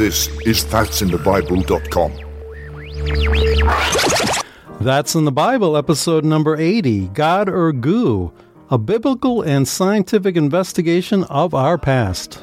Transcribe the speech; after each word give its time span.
This 0.00 0.28
is 0.46 0.64
that'sinthebible.com. 0.64 2.12
That's 4.80 5.14
in 5.14 5.26
the 5.26 5.30
Bible, 5.30 5.76
episode 5.76 6.24
number 6.24 6.56
80 6.56 7.08
God 7.08 7.50
or 7.50 7.70
Goo, 7.70 8.32
a 8.70 8.78
biblical 8.78 9.42
and 9.42 9.68
scientific 9.68 10.36
investigation 10.36 11.24
of 11.24 11.52
our 11.52 11.76
past. 11.76 12.36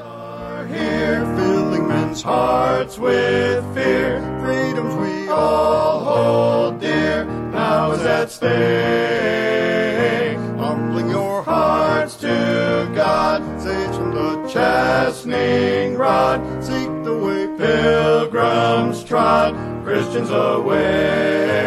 Here, 0.68 1.24
filling 1.34 1.88
men's 1.88 2.22
hearts 2.22 2.96
with 2.96 3.64
fear. 3.74 4.20
Freedoms 4.40 4.94
we 4.94 5.26
all 5.28 6.04
hold 6.04 6.80
dear. 6.80 7.24
Now 7.24 7.90
is 7.90 8.02
at 8.02 8.30
stake. 8.30 8.48
Humbling 10.60 11.10
your 11.10 11.42
hearts 11.42 12.14
to 12.18 12.88
God. 12.94 13.42
Sage 13.60 13.96
from 13.96 14.14
the 14.14 14.48
chastening 14.48 15.96
rod. 15.96 16.57
Pilgrims 17.68 19.04
trod. 19.04 19.54
Christians 19.84 20.30
away. 20.30 21.66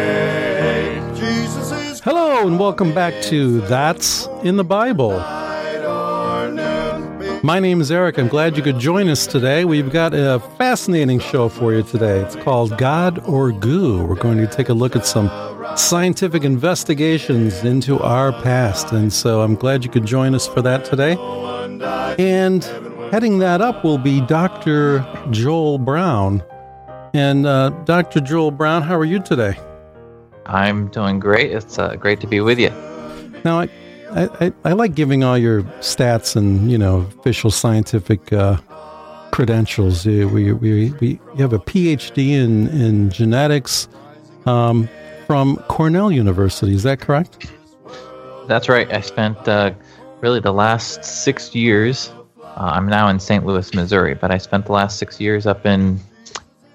Hello, 2.02 2.44
and 2.44 2.58
welcome 2.58 2.92
back 2.92 3.22
to 3.22 3.60
That's 3.62 4.26
in 4.42 4.56
the 4.56 4.64
Bible. 4.64 5.12
My 7.44 7.60
name 7.60 7.80
is 7.80 7.92
Eric. 7.92 8.18
I'm 8.18 8.26
glad 8.26 8.56
you 8.56 8.64
could 8.64 8.80
join 8.80 9.08
us 9.08 9.28
today. 9.28 9.64
We've 9.64 9.92
got 9.92 10.12
a 10.12 10.40
fascinating 10.58 11.20
show 11.20 11.48
for 11.48 11.72
you 11.72 11.84
today. 11.84 12.20
It's 12.20 12.34
called 12.34 12.76
God 12.78 13.24
or 13.24 13.52
Goo. 13.52 14.02
We're 14.04 14.16
going 14.16 14.38
to 14.38 14.48
take 14.48 14.70
a 14.70 14.74
look 14.74 14.96
at 14.96 15.06
some 15.06 15.30
scientific 15.76 16.42
investigations 16.42 17.62
into 17.62 18.00
our 18.00 18.32
past. 18.42 18.90
And 18.90 19.12
so 19.12 19.42
I'm 19.42 19.54
glad 19.54 19.84
you 19.84 19.90
could 19.90 20.06
join 20.06 20.34
us 20.34 20.48
for 20.48 20.62
that 20.62 20.84
today. 20.84 21.16
And 22.18 22.64
heading 23.12 23.38
that 23.38 23.60
up 23.60 23.84
will 23.84 23.98
be 23.98 24.22
Dr. 24.22 25.06
Joel 25.30 25.78
Brown. 25.78 26.42
And 27.14 27.46
uh, 27.46 27.68
Dr. 27.84 28.20
Joel 28.20 28.50
Brown, 28.50 28.80
how 28.80 28.96
are 28.98 29.04
you 29.04 29.20
today? 29.20 29.54
I'm 30.46 30.88
doing 30.88 31.20
great. 31.20 31.52
It's 31.52 31.78
uh, 31.78 31.94
great 31.96 32.20
to 32.22 32.26
be 32.26 32.40
with 32.40 32.58
you. 32.58 32.70
Now, 33.44 33.60
I, 33.60 33.68
I, 34.10 34.52
I- 34.64 34.72
like 34.72 34.94
giving 34.94 35.22
all 35.22 35.36
your 35.36 35.62
stats 35.80 36.36
and 36.36 36.70
you 36.70 36.78
know 36.78 37.06
official 37.18 37.50
scientific 37.50 38.32
uh, 38.32 38.56
credentials. 39.30 40.06
You, 40.06 40.26
we, 40.28 40.52
we, 40.52 40.90
we, 40.92 41.08
you 41.36 41.42
have 41.42 41.52
a 41.52 41.58
PhD 41.58 42.30
in 42.30 42.68
in 42.68 43.10
genetics 43.10 43.88
um, 44.46 44.88
from 45.26 45.56
Cornell 45.68 46.10
University. 46.10 46.74
Is 46.74 46.82
that 46.84 47.00
correct? 47.00 47.52
That's 48.48 48.68
right. 48.70 48.90
I 48.92 49.00
spent 49.02 49.46
uh, 49.46 49.72
really 50.22 50.40
the 50.40 50.52
last 50.52 51.04
six 51.04 51.54
years. 51.54 52.10
Uh, 52.56 52.72
I'm 52.74 52.86
now 52.86 53.08
in 53.08 53.18
St. 53.18 53.46
Louis, 53.46 53.72
Missouri, 53.74 54.14
but 54.14 54.30
I 54.30 54.38
spent 54.38 54.66
the 54.66 54.72
last 54.72 54.98
six 54.98 55.20
years 55.20 55.46
up 55.46 55.64
in 55.64 55.98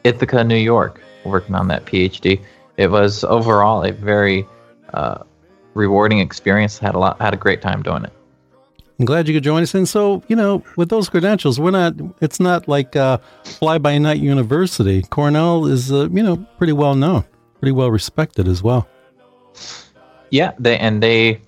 Ithaca, 0.04 0.44
New 0.44 0.56
York, 0.56 1.02
working 1.24 1.56
on 1.56 1.68
that 1.68 1.86
PhD. 1.86 2.42
It 2.78 2.90
was 2.90 3.24
overall 3.24 3.84
a 3.84 3.92
very 3.92 4.46
uh, 4.94 5.24
rewarding 5.74 6.20
experience. 6.20 6.78
Had 6.80 6.96
a 6.96 7.00
lot, 7.00 7.22
had 7.22 7.34
a 7.34 7.38
great 7.38 7.62
time 7.62 7.84
doing 7.84 8.06
it. 8.06 8.14
I'm 9.00 9.06
glad 9.06 9.28
you 9.28 9.34
could 9.36 9.44
join 9.44 9.62
us. 9.62 9.76
And 9.76 9.88
so, 9.88 10.24
you 10.28 10.36
know, 10.36 10.64
with 10.76 10.90
those 10.90 11.08
credentials, 11.10 11.60
we're 11.60 11.72
not. 11.72 11.94
It's 12.22 12.40
not 12.40 12.68
like 12.68 12.96
uh, 12.96 13.20
fly 13.44 13.78
by 13.78 13.98
night 14.00 14.20
university. 14.20 15.04
Cornell 15.04 15.68
is, 15.68 15.92
uh, 15.92 16.10
you 16.10 16.24
know, 16.24 16.38
pretty 16.58 16.74
well 16.74 16.96
known, 16.96 17.24
pretty 17.60 17.74
well 17.74 17.92
respected 17.92 18.48
as 18.48 18.64
well. 18.64 18.88
Yeah, 20.32 20.54
they 20.58 20.78
and 20.80 21.02
they 21.02 21.42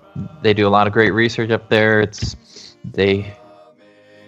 they 0.43 0.53
do 0.53 0.67
a 0.67 0.69
lot 0.69 0.85
of 0.85 0.93
great 0.93 1.11
research 1.11 1.49
up 1.49 1.69
there. 1.69 2.01
It's 2.01 2.75
they 2.85 3.35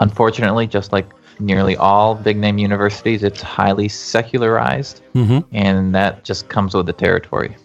unfortunately 0.01 0.67
just 0.67 0.91
like 0.91 1.09
nearly 1.39 1.75
all 1.77 2.13
big 2.15 2.37
name 2.37 2.57
universities, 2.57 3.23
it's 3.23 3.41
highly 3.41 3.87
secularized, 3.87 5.01
hmm 5.13 5.39
and 5.53 5.95
that 5.95 6.23
just 6.23 6.49
comes 6.49 6.73
with 6.73 6.85
the 6.85 6.93
territory. 6.93 7.55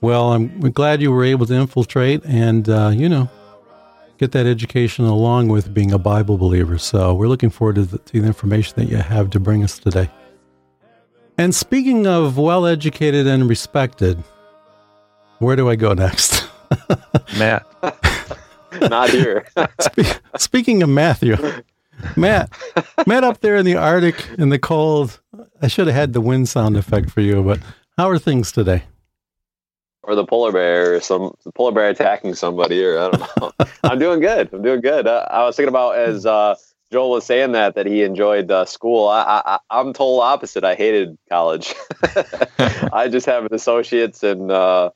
Well, 0.00 0.32
I'm 0.32 0.70
glad 0.70 1.02
you 1.02 1.12
were 1.12 1.24
able 1.24 1.44
to 1.46 1.54
infiltrate 1.54 2.24
and, 2.24 2.68
uh, 2.70 2.90
you 2.94 3.06
know, 3.08 3.28
get 4.16 4.32
that 4.32 4.46
education 4.46 5.04
along 5.04 5.48
with 5.48 5.74
being 5.74 5.92
a 5.92 5.98
Bible 5.98 6.38
believer. 6.38 6.78
So 6.78 7.12
we're 7.12 7.28
looking 7.28 7.50
forward 7.50 7.74
to 7.76 7.84
the, 7.84 7.98
to 7.98 8.20
the 8.20 8.26
information 8.26 8.74
that 8.76 8.88
you 8.88 8.96
have 8.96 9.28
to 9.30 9.40
bring 9.40 9.62
us 9.62 9.78
today. 9.78 10.08
And 11.36 11.54
speaking 11.54 12.06
of 12.06 12.38
well 12.38 12.64
educated 12.66 13.26
and 13.26 13.46
respected, 13.46 14.22
where 15.38 15.54
do 15.54 15.68
I 15.68 15.76
go 15.76 15.92
next? 15.92 16.48
Matt. 17.38 17.66
Not 18.88 19.10
here. 19.10 19.46
Spe- 19.80 20.20
Speaking 20.36 20.82
of 20.82 20.88
Matthew, 20.88 21.36
Matt, 22.16 22.50
Matt 23.06 23.24
up 23.24 23.40
there 23.40 23.56
in 23.56 23.64
the 23.64 23.76
Arctic 23.76 24.26
in 24.38 24.48
the 24.48 24.58
cold. 24.58 25.20
I 25.62 25.68
should 25.68 25.86
have 25.86 25.96
had 25.96 26.12
the 26.12 26.20
wind 26.20 26.48
sound 26.48 26.76
effect 26.76 27.10
for 27.10 27.20
you, 27.20 27.42
but 27.42 27.58
how 27.98 28.08
are 28.08 28.18
things 28.18 28.52
today? 28.52 28.84
or 30.02 30.14
the 30.14 30.24
polar 30.24 30.52
bear, 30.52 30.94
or 30.94 31.00
some 31.00 31.34
the 31.44 31.52
polar 31.52 31.72
bear 31.72 31.88
attacking 31.88 32.34
somebody, 32.34 32.84
or 32.84 32.98
I 32.98 33.10
don't 33.10 33.40
know. 33.40 33.66
I'm 33.84 33.98
doing 33.98 34.20
good. 34.20 34.52
I'm 34.52 34.62
doing 34.62 34.80
good. 34.80 35.06
Uh, 35.06 35.26
I 35.30 35.44
was 35.44 35.56
thinking 35.56 35.68
about 35.68 35.96
as 35.96 36.26
uh, 36.26 36.54
Joel 36.90 37.10
was 37.10 37.24
saying 37.24 37.52
that 37.52 37.74
that 37.74 37.86
he 37.86 38.02
enjoyed 38.02 38.50
uh, 38.50 38.64
school. 38.64 39.08
I, 39.08 39.42
I 39.44 39.58
I'm 39.70 39.92
total 39.92 40.20
opposite. 40.20 40.64
I 40.64 40.74
hated 40.74 41.16
college. 41.28 41.74
I 42.92 43.08
just 43.10 43.26
have 43.26 43.44
an 43.44 43.54
associates 43.54 44.22
and 44.22 44.50
uh, 44.50 44.90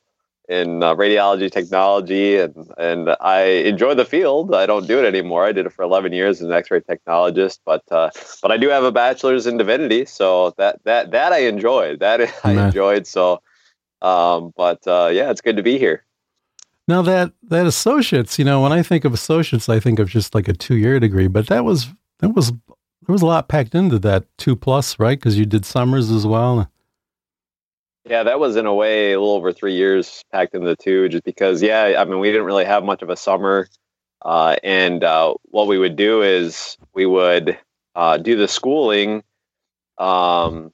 in 0.49 0.83
uh, 0.83 0.95
radiology 0.95 1.51
technology, 1.51 2.37
and 2.37 2.55
and 2.79 3.17
I 3.21 3.43
enjoy 3.43 3.95
the 3.95 4.05
field. 4.05 4.55
I 4.55 4.67
don't 4.67 4.87
do 4.87 4.99
it 4.99 5.07
anymore. 5.07 5.45
I 5.45 5.53
did 5.53 5.67
it 5.67 5.73
for 5.73 5.83
11 5.83 6.13
years 6.13 6.41
as 6.41 6.47
an 6.47 6.53
X-ray 6.53 6.81
technologist, 6.81 7.61
but 7.65 7.83
uh, 7.91 8.11
but 8.43 8.53
I 8.53 8.57
do 8.57 8.69
have 8.69 8.85
a 8.85 8.93
bachelor's 8.93 9.47
in 9.47 9.57
divinity, 9.57 10.05
so 10.05 10.55
that 10.59 10.83
that 10.85 11.11
that 11.13 11.33
I 11.33 11.41
enjoyed. 11.41 12.01
That 12.01 12.33
I 12.45 12.67
enjoyed. 12.67 13.07
So. 13.07 13.41
Um, 14.03 14.53
but 14.55 14.87
uh, 14.87 15.09
yeah, 15.11 15.31
it's 15.31 15.41
good 15.41 15.57
to 15.57 15.63
be 15.63 15.79
here. 15.79 16.05
Now 16.87 17.01
that 17.03 17.33
that 17.45 17.67
associates, 17.67 18.39
you 18.39 18.45
know, 18.45 18.61
when 18.61 18.73
I 18.73 18.83
think 18.83 19.07
of 19.07 19.15
associates, 19.15 19.69
I 19.69 19.81
think 19.81 19.99
of 19.99 20.11
just 20.11 20.35
like 20.35 20.47
a 20.49 20.53
two 20.53 20.77
year 20.77 21.01
degree, 21.01 21.27
but 21.27 21.47
that 21.47 21.65
was 21.65 21.89
that 22.19 22.31
was 22.31 22.51
there 22.51 23.13
was 23.13 23.23
a 23.23 23.27
lot 23.27 23.49
packed 23.49 23.75
into 23.75 23.99
that 24.01 24.27
two 24.37 24.57
plus, 24.57 24.99
right? 24.99 25.19
Because 25.19 25.39
you 25.39 25.47
did 25.47 25.65
summers 25.65 26.11
as 26.11 26.27
well. 26.27 26.71
Yeah, 28.07 28.23
that 28.25 28.39
was 28.39 28.57
in 28.57 28.67
a 28.67 28.75
way 28.75 29.13
a 29.13 29.19
little 29.19 29.35
over 29.35 29.51
three 29.53 29.75
years 29.75 30.25
packed 30.31 30.55
into 30.55 30.77
two, 30.77 31.09
just 31.09 31.25
because, 31.25 31.63
yeah, 31.63 31.95
I 31.99 32.05
mean, 32.05 32.19
we 32.19 32.31
didn't 32.31 32.47
really 32.47 32.67
have 32.67 32.85
much 32.85 33.01
of 33.01 33.09
a 33.09 33.17
summer. 33.17 33.69
Uh, 34.21 34.57
and 34.63 35.03
uh, 35.03 35.35
what 35.45 35.69
we 35.69 35.79
would 35.79 35.97
do 35.97 36.23
is 36.23 36.77
we 36.95 37.07
would 37.07 37.59
uh, 37.95 38.19
do 38.19 38.37
the 38.37 38.49
schooling 38.49 39.23
um, 39.97 40.71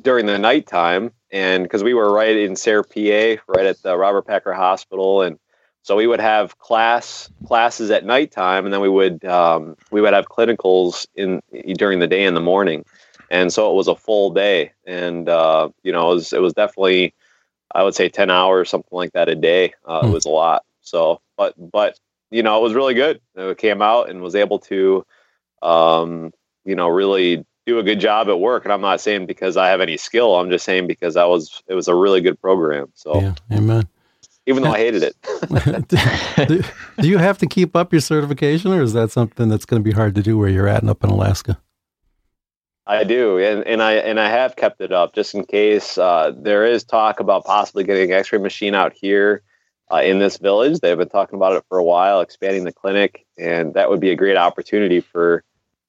during 0.00 0.24
the 0.24 0.38
nighttime. 0.38 1.12
And 1.30 1.64
because 1.64 1.84
we 1.84 1.92
were 1.92 2.12
right 2.12 2.36
in 2.36 2.56
Sayre, 2.56 2.82
PA, 2.82 3.42
right 3.46 3.66
at 3.66 3.82
the 3.82 3.96
Robert 3.96 4.26
Packer 4.26 4.54
Hospital. 4.54 5.20
And 5.20 5.38
so 5.82 5.96
we 5.96 6.06
would 6.06 6.20
have 6.20 6.58
class 6.58 7.30
classes 7.46 7.90
at 7.90 8.04
nighttime, 8.04 8.64
and 8.64 8.72
then 8.72 8.80
we 8.80 8.88
would 8.88 9.24
um, 9.24 9.76
we 9.90 10.00
would 10.00 10.12
have 10.12 10.26
clinicals 10.28 11.06
in 11.14 11.40
during 11.74 12.00
the 12.00 12.06
day 12.06 12.24
in 12.24 12.34
the 12.34 12.40
morning 12.40 12.84
and 13.30 13.52
so 13.52 13.70
it 13.70 13.74
was 13.74 13.88
a 13.88 13.94
full 13.94 14.30
day. 14.30 14.72
And 14.86 15.28
uh, 15.28 15.70
you 15.82 15.92
know 15.92 16.10
it 16.10 16.14
was 16.14 16.32
it 16.32 16.40
was 16.42 16.52
definitely 16.52 17.14
i 17.74 17.82
would 17.84 17.94
say 17.94 18.08
10 18.08 18.30
hours 18.30 18.68
something 18.68 18.90
like 18.96 19.12
that 19.12 19.28
a 19.28 19.34
day. 19.36 19.72
Uh, 19.86 20.00
Hmm. 20.00 20.08
it 20.08 20.12
was 20.12 20.24
a 20.24 20.30
lot. 20.30 20.64
So 20.80 21.20
but 21.36 21.54
but 21.70 21.98
you 22.30 22.42
know 22.42 22.58
it 22.58 22.62
was 22.62 22.74
really 22.74 22.94
good. 22.94 23.20
It 23.36 23.58
came 23.58 23.80
out 23.82 24.08
and 24.10 24.20
was 24.22 24.34
able 24.34 24.58
to 24.60 25.04
um, 25.62 26.32
you 26.64 26.74
know 26.74 26.88
really 26.88 27.44
do 27.66 27.78
a 27.78 27.82
good 27.82 28.00
job 28.00 28.28
at 28.28 28.40
work. 28.40 28.64
And 28.64 28.72
i'm 28.72 28.80
not 28.80 29.00
saying 29.00 29.26
because 29.26 29.56
i 29.56 29.68
have 29.68 29.80
any 29.80 29.96
skill. 29.96 30.36
I'm 30.36 30.50
just 30.50 30.64
saying 30.64 30.86
because 30.86 31.16
i 31.16 31.24
was 31.24 31.62
it 31.68 31.74
was 31.74 31.88
a 31.88 31.94
really 31.94 32.20
good 32.20 32.40
program. 32.40 32.90
So 32.94 33.20
Yeah, 33.20 33.34
amen. 33.52 33.86
even 34.46 34.62
though 34.62 34.70
i 34.72 34.78
hated 34.78 35.02
it. 35.02 35.16
Do, 36.48 36.62
do 37.00 37.08
you 37.08 37.18
have 37.18 37.38
to 37.38 37.46
keep 37.46 37.76
up 37.76 37.92
your 37.92 38.00
certification, 38.00 38.72
or 38.72 38.82
is 38.82 38.92
that 38.94 39.10
something 39.10 39.48
that's 39.48 39.64
going 39.66 39.82
to 39.82 39.84
be 39.84 39.92
hard 39.94 40.14
to 40.14 40.22
do 40.22 40.38
where 40.38 40.48
you're 40.48 40.68
at 40.68 40.80
and 40.82 40.88
up 40.90 41.04
in 41.04 41.10
Alaska? 41.10 41.60
I 42.90 43.04
do, 43.04 43.38
and, 43.38 43.64
and 43.68 43.80
I 43.80 43.92
and 43.92 44.18
I 44.18 44.28
have 44.28 44.56
kept 44.56 44.80
it 44.80 44.90
up 44.90 45.14
just 45.14 45.32
in 45.36 45.44
case 45.44 45.96
uh, 45.96 46.32
there 46.36 46.64
is 46.64 46.82
talk 46.82 47.20
about 47.20 47.44
possibly 47.44 47.84
getting 47.84 48.10
an 48.10 48.18
X-ray 48.18 48.40
machine 48.40 48.74
out 48.74 48.92
here 48.92 49.42
uh, 49.92 49.98
in 49.98 50.18
this 50.18 50.38
village. 50.38 50.80
They've 50.80 50.98
been 50.98 51.08
talking 51.08 51.36
about 51.36 51.52
it 51.52 51.64
for 51.68 51.78
a 51.78 51.84
while, 51.84 52.20
expanding 52.20 52.64
the 52.64 52.72
clinic, 52.72 53.24
and 53.38 53.74
that 53.74 53.90
would 53.90 54.00
be 54.00 54.10
a 54.10 54.16
great 54.16 54.36
opportunity 54.36 54.98
for 54.98 55.44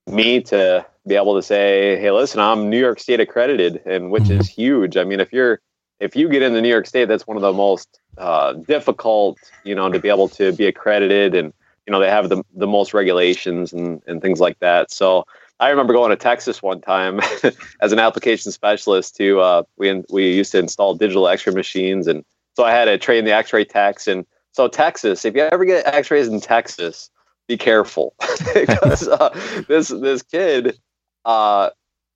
me 0.05 0.41
to 0.41 0.85
be 1.07 1.15
able 1.15 1.33
to 1.33 1.41
say, 1.41 1.99
"Hey, 1.99 2.11
listen, 2.11 2.39
I'm 2.39 2.69
New 2.69 2.79
York 2.79 2.99
State 2.99 3.19
accredited," 3.19 3.81
and 3.87 4.11
which 4.11 4.29
is 4.29 4.47
huge. 4.47 4.95
I 4.95 5.03
mean, 5.03 5.19
if 5.19 5.33
you're 5.33 5.59
if 5.99 6.15
you 6.15 6.29
get 6.29 6.43
into 6.43 6.61
New 6.61 6.69
York 6.69 6.85
State, 6.85 7.07
that's 7.07 7.25
one 7.25 7.35
of 7.35 7.41
the 7.41 7.51
most 7.51 7.99
uh, 8.19 8.53
difficult, 8.53 9.39
you 9.63 9.73
know, 9.73 9.91
to 9.91 9.97
be 9.97 10.09
able 10.09 10.29
to 10.29 10.51
be 10.51 10.67
accredited, 10.67 11.33
and 11.33 11.51
you 11.87 11.91
know 11.91 11.99
they 11.99 12.09
have 12.09 12.29
the 12.29 12.43
the 12.53 12.67
most 12.67 12.93
regulations 12.93 13.73
and 13.73 14.03
and 14.05 14.21
things 14.21 14.39
like 14.39 14.59
that. 14.59 14.91
So 14.91 15.25
I 15.61 15.69
remember 15.69 15.93
going 15.93 16.09
to 16.09 16.15
Texas 16.15 16.61
one 16.61 16.81
time 16.81 17.19
as 17.81 17.91
an 17.91 17.99
application 17.99 18.51
specialist 18.51 19.15
to 19.17 19.39
uh, 19.39 19.63
we 19.77 20.03
we 20.09 20.33
used 20.33 20.51
to 20.53 20.59
install 20.59 20.95
digital 20.95 21.27
X-ray 21.27 21.53
machines, 21.53 22.07
and 22.07 22.25
so 22.55 22.63
I 22.63 22.71
had 22.71 22.85
to 22.85 22.97
train 22.97 23.25
the 23.25 23.31
X-ray 23.31 23.65
techs. 23.65 24.07
And 24.07 24.25
so 24.53 24.67
Texas, 24.67 25.23
if 25.23 25.35
you 25.35 25.43
ever 25.43 25.63
get 25.63 25.85
X-rays 25.85 26.27
in 26.27 26.41
Texas, 26.41 27.11
be 27.47 27.57
careful 27.57 28.15
because 28.55 29.07
uh, 29.07 29.29
this 29.67 29.89
this 29.89 30.23
kid, 30.23 30.79
uh, 31.25 31.69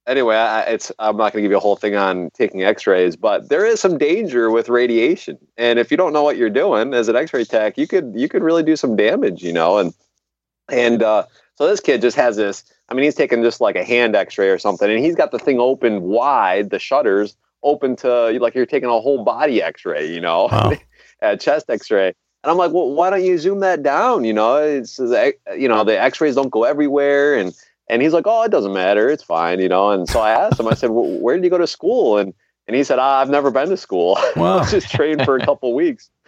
anyway, 0.08 0.38
I, 0.38 0.62
it's 0.62 0.92
I'm 0.98 1.16
not 1.16 1.32
going 1.32 1.42
to 1.42 1.42
give 1.44 1.52
you 1.52 1.58
a 1.58 1.62
whole 1.62 1.76
thing 1.76 1.96
on 1.96 2.32
taking 2.32 2.64
X-rays, 2.64 3.16
but 3.16 3.50
there 3.50 3.64
is 3.64 3.80
some 3.80 4.00
danger 4.00 4.50
with 4.50 4.70
radiation, 4.70 5.38
and 5.56 5.78
if 5.78 5.92
you 5.92 5.98
don't 5.98 6.14
know 6.14 6.24
what 6.24 6.38
you're 6.38 6.50
doing 6.50 6.96
as 6.96 7.10
an 7.10 7.16
X-ray 7.16 7.46
tech, 7.46 7.78
you 7.78 7.86
could 7.86 8.12
you 8.16 8.28
could 8.28 8.42
really 8.42 8.64
do 8.64 8.76
some 8.76 8.96
damage, 8.96 9.44
you 9.44 9.54
know. 9.54 9.78
And 9.78 9.94
and 10.68 11.04
uh, 11.04 11.26
so 11.54 11.68
this 11.68 11.80
kid 11.80 12.02
just 12.02 12.18
has 12.18 12.38
this. 12.38 12.64
I 12.90 12.94
mean, 12.94 13.04
he's 13.04 13.16
taking 13.16 13.42
just 13.42 13.62
like 13.62 13.76
a 13.76 13.84
hand 13.84 14.16
X-ray 14.16 14.50
or 14.50 14.60
something, 14.60 14.90
and 14.90 15.04
he's 15.04 15.16
got 15.16 15.32
the 15.32 15.40
thing 15.40 15.60
open 15.60 16.02
wide, 16.04 16.70
the 16.70 16.80
shutters 16.80 17.36
open 17.64 17.96
to 17.98 18.38
like 18.40 18.54
you're 18.54 18.66
taking 18.66 18.90
a 18.90 19.00
whole 19.02 19.24
body 19.24 19.62
X-ray, 19.62 20.12
you 20.14 20.22
know, 20.22 20.48
Wow. 20.52 20.74
a 21.22 21.36
chest 21.38 21.70
X-ray. 21.70 22.08
And 22.08 22.52
I'm 22.52 22.58
like, 22.58 22.72
well, 22.72 22.92
why 22.92 23.10
don't 23.10 23.24
you 23.24 23.40
zoom 23.40 23.62
that 23.62 23.82
down? 23.82 24.24
You 24.24 24.34
know, 24.34 24.58
it's 24.58 25.00
you 25.00 25.68
know 25.68 25.84
the 25.84 26.00
X-rays 26.00 26.36
don't 26.36 26.52
go 26.52 26.64
everywhere, 26.64 27.36
and 27.36 27.56
and 27.88 28.02
he's 28.02 28.14
like, 28.14 28.26
oh, 28.28 28.44
it 28.44 28.52
doesn't 28.52 28.74
matter, 28.74 29.10
it's 29.10 29.24
fine, 29.24 29.60
you 29.60 29.70
know. 29.70 29.90
And 29.92 30.08
so 30.08 30.20
I 30.20 30.32
asked 30.32 30.60
him, 30.60 30.68
I 30.68 30.74
said, 30.76 30.92
well, 30.92 31.10
where 31.20 31.36
did 31.36 31.44
you 31.44 31.50
go 31.50 31.58
to 31.58 31.68
school? 31.68 32.18
And 32.20 32.34
and 32.68 32.76
he 32.76 32.84
said, 32.84 33.00
ah, 33.00 33.22
I've 33.22 33.30
never 33.30 33.52
been 33.52 33.70
to 33.70 33.78
school. 33.78 34.18
Wow. 34.36 34.58
I 34.58 34.60
was 34.60 34.72
just 34.72 34.90
trained 34.92 35.24
for 35.24 35.36
a 35.38 35.46
couple 35.46 35.74
weeks. 35.74 36.10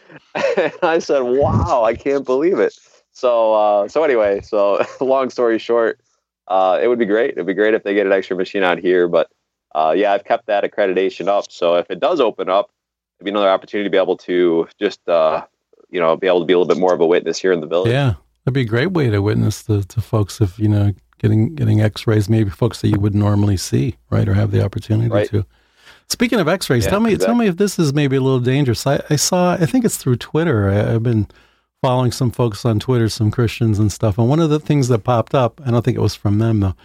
And 0.58 0.74
I 0.82 1.00
said, 1.00 1.20
wow, 1.20 1.84
I 1.84 1.94
can't 1.94 2.26
believe 2.26 2.58
it. 2.60 2.74
So 3.12 3.54
uh, 3.54 3.88
so 3.88 4.04
anyway, 4.04 4.42
so 4.42 4.84
long 5.02 5.30
story 5.30 5.60
short, 5.60 6.00
uh, 6.48 6.80
it 6.82 6.88
would 6.88 7.00
be 7.00 7.06
great. 7.06 7.32
It'd 7.32 7.46
be 7.46 7.54
great 7.54 7.74
if 7.74 7.84
they 7.84 7.94
get 7.94 8.06
an 8.06 8.14
extra 8.14 8.36
machine 8.36 8.64
out 8.64 8.78
here, 8.80 9.08
but 9.08 9.30
uh, 9.76 9.94
yeah, 9.96 10.14
I've 10.14 10.24
kept 10.24 10.48
that 10.48 10.64
accreditation 10.64 11.28
up. 11.28 11.52
So 11.52 11.76
if 11.76 11.90
it 11.92 12.00
does 12.00 12.20
open 12.20 12.50
up, 12.50 12.72
it'd 13.20 13.26
be 13.26 13.32
another 13.32 13.50
opportunity 13.50 13.88
to 13.88 13.92
be 13.92 13.98
able 13.98 14.18
to 14.18 14.68
just 14.80 15.08
uh, 15.08 15.46
you 15.90 16.00
know 16.00 16.16
be 16.18 16.28
able 16.28 16.40
to 16.40 16.46
be 16.46 16.54
a 16.54 16.58
little 16.58 16.74
bit 16.74 16.80
more 16.80 16.94
of 16.94 17.02
a 17.02 17.06
witness 17.06 17.38
here 17.40 17.52
in 17.52 17.62
the 17.62 17.68
village. 17.68 17.92
Yeah, 17.92 18.14
that'd 18.46 18.54
be 18.54 18.62
a 18.62 18.66
great 18.66 18.92
way 18.92 19.10
to 19.10 19.20
witness 19.22 19.62
the 19.62 19.84
to 19.84 20.02
folks 20.02 20.42
if 20.42 20.58
you 20.58 20.68
know 20.70 20.94
getting 21.20 21.56
getting 21.56 21.82
X-rays, 21.82 22.30
maybe 22.30 22.50
folks 22.50 22.82
that 22.82 22.90
you 22.90 23.00
would 23.00 23.16
normally 23.16 23.58
see, 23.58 23.96
right, 24.10 24.28
or 24.28 24.34
have 24.36 24.52
the 24.52 24.64
opportunity 24.64 25.10
Right. 25.10 25.30
to. 25.30 25.46
Speaking 26.10 26.40
of 26.40 26.48
X-rays, 26.48 26.86
Yeah, 26.86 26.92
tell 26.92 27.00
me 27.02 27.18
tell 27.18 27.36
me 27.36 27.48
if 27.48 27.58
this 27.58 27.78
is 27.78 27.94
maybe 27.94 28.16
a 28.16 28.22
little 28.22 28.40
dangerous. 28.40 28.88
I, 28.88 29.02
I 29.10 29.18
saw, 29.18 29.54
I 29.54 29.66
think 29.66 29.84
it's 29.84 29.98
through 29.98 30.16
Twitter. 30.18 30.70
I, 30.70 30.94
I've 30.94 31.04
been 31.04 31.28
following 31.82 32.12
some 32.12 32.32
folks 32.32 32.66
on 32.66 32.80
Twitter, 32.80 33.10
some 33.10 33.32
Christians 33.32 33.80
and 33.80 33.92
stuff, 33.92 34.18
and 34.18 34.28
one 34.30 34.40
of 34.40 34.50
the 34.50 34.60
things 34.60 34.88
that 34.88 35.00
popped 35.04 35.34
up, 35.36 35.62
I 35.66 35.72
don't 35.72 35.84
think 35.84 35.98
it 35.98 36.02
was 36.02 36.16
from 36.16 36.40
them 36.40 36.60
though, 36.60 36.76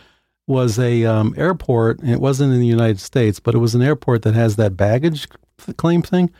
was 0.46 0.78
a 0.78 1.04
um, 1.04 1.34
airport. 1.36 2.00
And 2.00 2.10
it 2.10 2.20
wasn't 2.20 2.52
in 2.52 2.60
the 2.60 2.66
United 2.66 3.00
States, 3.00 3.40
but 3.40 3.54
it 3.54 3.58
was 3.58 3.74
an 3.74 3.82
airport 3.82 4.22
that 4.22 4.34
has 4.34 4.56
that 4.56 4.76
baggage 4.76 5.28
claim 5.76 6.02
thing, 6.02 6.30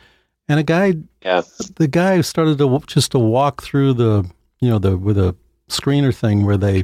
and 0.47 0.59
a 0.59 0.63
guy 0.63 0.95
Yeah. 1.23 1.41
the 1.77 1.87
guy 1.87 2.19
started 2.21 2.57
to 2.57 2.81
just 2.87 3.11
to 3.13 3.19
walk 3.19 3.63
through 3.63 3.93
the 3.93 4.29
you 4.59 4.69
know 4.69 4.79
the 4.79 4.97
with 4.97 5.17
a 5.17 5.35
screener 5.69 6.13
thing 6.13 6.45
where 6.45 6.57
they 6.57 6.83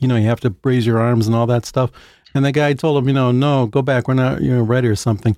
you 0.00 0.08
know 0.08 0.16
you 0.16 0.26
have 0.26 0.40
to 0.40 0.54
raise 0.64 0.86
your 0.86 0.98
arms 0.98 1.26
and 1.26 1.36
all 1.36 1.46
that 1.46 1.66
stuff. 1.66 1.90
And 2.34 2.44
the 2.44 2.52
guy 2.52 2.72
told 2.74 3.02
him 3.02 3.08
you 3.08 3.14
know 3.14 3.30
no 3.30 3.66
go 3.66 3.82
back. 3.82 4.08
We're 4.08 4.14
not 4.14 4.40
you 4.42 4.52
know 4.54 4.62
ready 4.62 4.88
or 4.88 4.96
something 4.96 5.36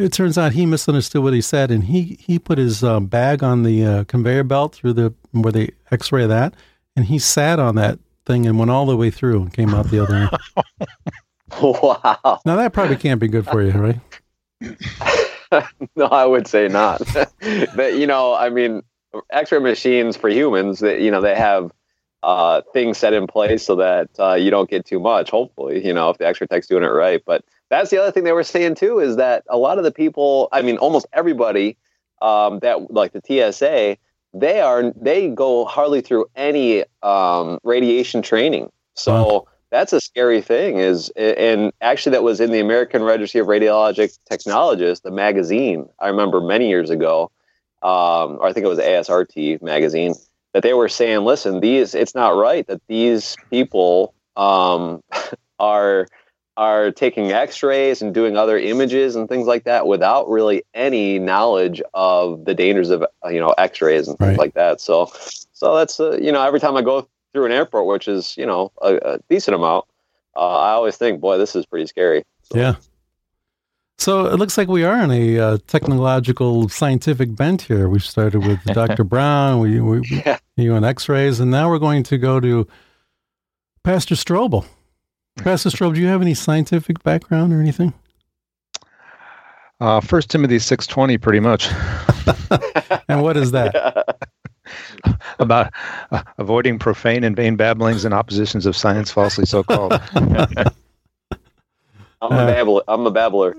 it 0.00 0.12
turns 0.12 0.38
out 0.38 0.52
he 0.52 0.66
misunderstood 0.66 1.22
what 1.22 1.32
he 1.32 1.40
said 1.40 1.70
and 1.70 1.84
he 1.84 2.18
he 2.20 2.38
put 2.38 2.58
his 2.58 2.82
uh, 2.82 3.00
bag 3.00 3.42
on 3.42 3.62
the 3.62 3.84
uh, 3.84 4.04
conveyor 4.04 4.44
belt 4.44 4.74
through 4.74 4.92
the 4.92 5.14
where 5.32 5.52
they 5.52 5.70
x-ray 5.90 6.26
that 6.26 6.54
and 6.96 7.06
he 7.06 7.18
sat 7.18 7.58
on 7.58 7.74
that 7.76 7.98
thing 8.26 8.46
and 8.46 8.58
went 8.58 8.70
all 8.70 8.86
the 8.86 8.96
way 8.96 9.10
through 9.10 9.42
and 9.42 9.52
came 9.52 9.74
out 9.74 9.90
the 9.90 10.02
other 10.02 10.14
end 10.14 10.30
wow. 11.62 12.40
now 12.44 12.56
that 12.56 12.72
probably 12.72 12.96
can't 12.96 13.20
be 13.20 13.28
good 13.28 13.46
for 13.46 13.62
you 13.62 13.72
right 13.72 14.00
no, 15.96 16.06
I 16.06 16.24
would 16.24 16.46
say 16.46 16.68
not. 16.68 17.02
but 17.76 17.94
you 17.94 18.06
know, 18.06 18.34
I 18.34 18.50
mean, 18.50 18.82
X-ray 19.30 19.58
machines 19.58 20.16
for 20.16 20.28
humans, 20.28 20.80
that 20.80 21.00
you 21.00 21.10
know, 21.10 21.20
they 21.20 21.34
have 21.34 21.72
uh, 22.22 22.62
things 22.72 22.98
set 22.98 23.12
in 23.12 23.26
place 23.26 23.64
so 23.64 23.76
that 23.76 24.10
uh, 24.18 24.34
you 24.34 24.50
don't 24.50 24.70
get 24.70 24.86
too 24.86 25.00
much. 25.00 25.30
Hopefully, 25.30 25.84
you 25.84 25.92
know, 25.92 26.10
if 26.10 26.18
the 26.18 26.26
X-ray 26.26 26.46
tech's 26.46 26.66
doing 26.66 26.84
it 26.84 26.88
right. 26.88 27.22
But 27.24 27.44
that's 27.70 27.90
the 27.90 27.98
other 27.98 28.10
thing 28.10 28.24
they 28.24 28.32
were 28.32 28.44
saying 28.44 28.74
too 28.74 28.98
is 28.98 29.16
that 29.16 29.44
a 29.48 29.56
lot 29.56 29.78
of 29.78 29.84
the 29.84 29.92
people, 29.92 30.48
I 30.52 30.60
mean, 30.62 30.76
almost 30.76 31.06
everybody 31.12 31.76
um, 32.20 32.58
that 32.58 32.90
like 32.90 33.12
the 33.12 33.22
TSA, 33.24 33.96
they 34.34 34.60
are 34.60 34.92
they 34.96 35.28
go 35.28 35.64
hardly 35.64 36.00
through 36.00 36.26
any 36.36 36.84
um, 37.02 37.58
radiation 37.64 38.22
training. 38.22 38.70
So 38.94 39.48
that's 39.70 39.92
a 39.92 40.00
scary 40.00 40.40
thing. 40.40 40.78
Is 40.78 41.10
and 41.16 41.72
actually 41.80 42.12
that 42.12 42.22
was 42.22 42.40
in 42.40 42.50
the 42.50 42.60
American 42.60 43.02
Registry 43.02 43.40
of 43.40 43.46
Radiologic 43.46 44.18
Technologists, 44.28 45.02
the 45.02 45.10
magazine. 45.10 45.88
I 46.00 46.08
remember 46.08 46.40
many 46.40 46.68
years 46.68 46.90
ago, 46.90 47.30
um, 47.82 48.38
or 48.40 48.46
I 48.46 48.52
think 48.52 48.64
it 48.64 48.68
was 48.68 48.78
ASRT 48.78 49.62
magazine, 49.62 50.14
that 50.52 50.62
they 50.62 50.74
were 50.74 50.88
saying, 50.88 51.20
"Listen, 51.20 51.60
these 51.60 51.94
it's 51.94 52.14
not 52.14 52.36
right 52.36 52.66
that 52.66 52.82
these 52.88 53.36
people 53.50 54.14
um, 54.36 55.02
are." 55.58 56.06
Are 56.60 56.90
taking 56.90 57.32
x-rays 57.32 58.02
and 58.02 58.12
doing 58.12 58.36
other 58.36 58.58
images 58.58 59.16
and 59.16 59.28
things 59.30 59.46
like 59.46 59.64
that 59.64 59.86
without 59.86 60.28
really 60.28 60.62
any 60.74 61.18
knowledge 61.18 61.80
of 61.94 62.44
the 62.44 62.54
dangers 62.54 62.90
of 62.90 63.02
uh, 63.24 63.28
you 63.30 63.40
know 63.40 63.54
x-rays 63.56 64.06
and 64.08 64.18
things 64.18 64.28
Right. 64.36 64.38
like 64.38 64.54
that 64.54 64.78
so 64.80 65.10
so 65.52 65.74
that's 65.76 65.98
uh, 65.98 66.18
you 66.20 66.30
know 66.30 66.42
every 66.42 66.60
time 66.60 66.76
i 66.76 66.82
go 66.82 67.08
through 67.32 67.46
an 67.46 67.52
airport 67.52 67.86
which 67.86 68.06
is 68.08 68.36
you 68.36 68.44
know 68.44 68.70
a, 68.82 68.96
a 69.12 69.18
decent 69.30 69.54
amount 69.54 69.86
uh, 70.36 70.58
i 70.68 70.70
always 70.72 70.96
think 70.98 71.18
boy 71.20 71.38
this 71.38 71.56
is 71.56 71.64
pretty 71.64 71.86
scary 71.86 72.22
So, 72.42 72.58
Yeah. 72.58 72.74
So 73.98 74.26
it 74.32 74.36
looks 74.36 74.56
like 74.58 74.68
we 74.68 74.82
are 74.84 74.98
in 75.04 75.10
a 75.10 75.38
uh, 75.38 75.58
technological, 75.66 76.68
scientific 76.70 77.36
bent 77.36 77.60
here. 77.70 77.86
We 77.86 77.98
started 78.00 78.40
with 78.48 78.58
Dr. 78.80 79.04
Brown, 79.04 79.60
we, 79.60 79.78
we 79.80 79.96
Yeah. 80.24 80.38
you 80.56 80.74
and 80.74 80.86
X-rays, 80.86 81.38
and 81.40 81.50
now 81.50 81.68
we're 81.70 81.78
going 81.88 82.02
to 82.04 82.16
go 82.16 82.40
to 82.40 82.66
Pastor 83.84 84.14
Strobel. 84.14 84.64
Pastor 85.42 85.70
Strobel, 85.70 85.94
do 85.94 86.00
you 86.00 86.06
have 86.08 86.22
any 86.22 86.34
scientific 86.34 87.02
background 87.02 87.52
or 87.52 87.60
anything? 87.60 87.92
Uh, 89.80 90.00
First 90.00 90.30
Timothy 90.30 90.58
six 90.58 90.86
twenty, 90.86 91.16
pretty 91.16 91.40
much 91.40 91.68
And 93.08 93.22
what 93.22 93.36
is 93.36 93.50
that? 93.52 94.18
about 95.38 95.72
uh, 96.12 96.22
avoiding 96.38 96.78
profane 96.78 97.24
and 97.24 97.34
vain 97.34 97.56
babblings 97.56 98.04
and 98.04 98.12
oppositions 98.14 98.66
of 98.66 98.76
science, 98.76 99.10
falsely 99.10 99.46
so 99.46 99.62
called. 99.64 99.92
i'm 102.22 102.32
a 102.32 102.34
Uh, 102.36 102.46
babbler 102.46 102.82
i'm 102.86 103.06
a 103.06 103.10
babbler 103.10 103.56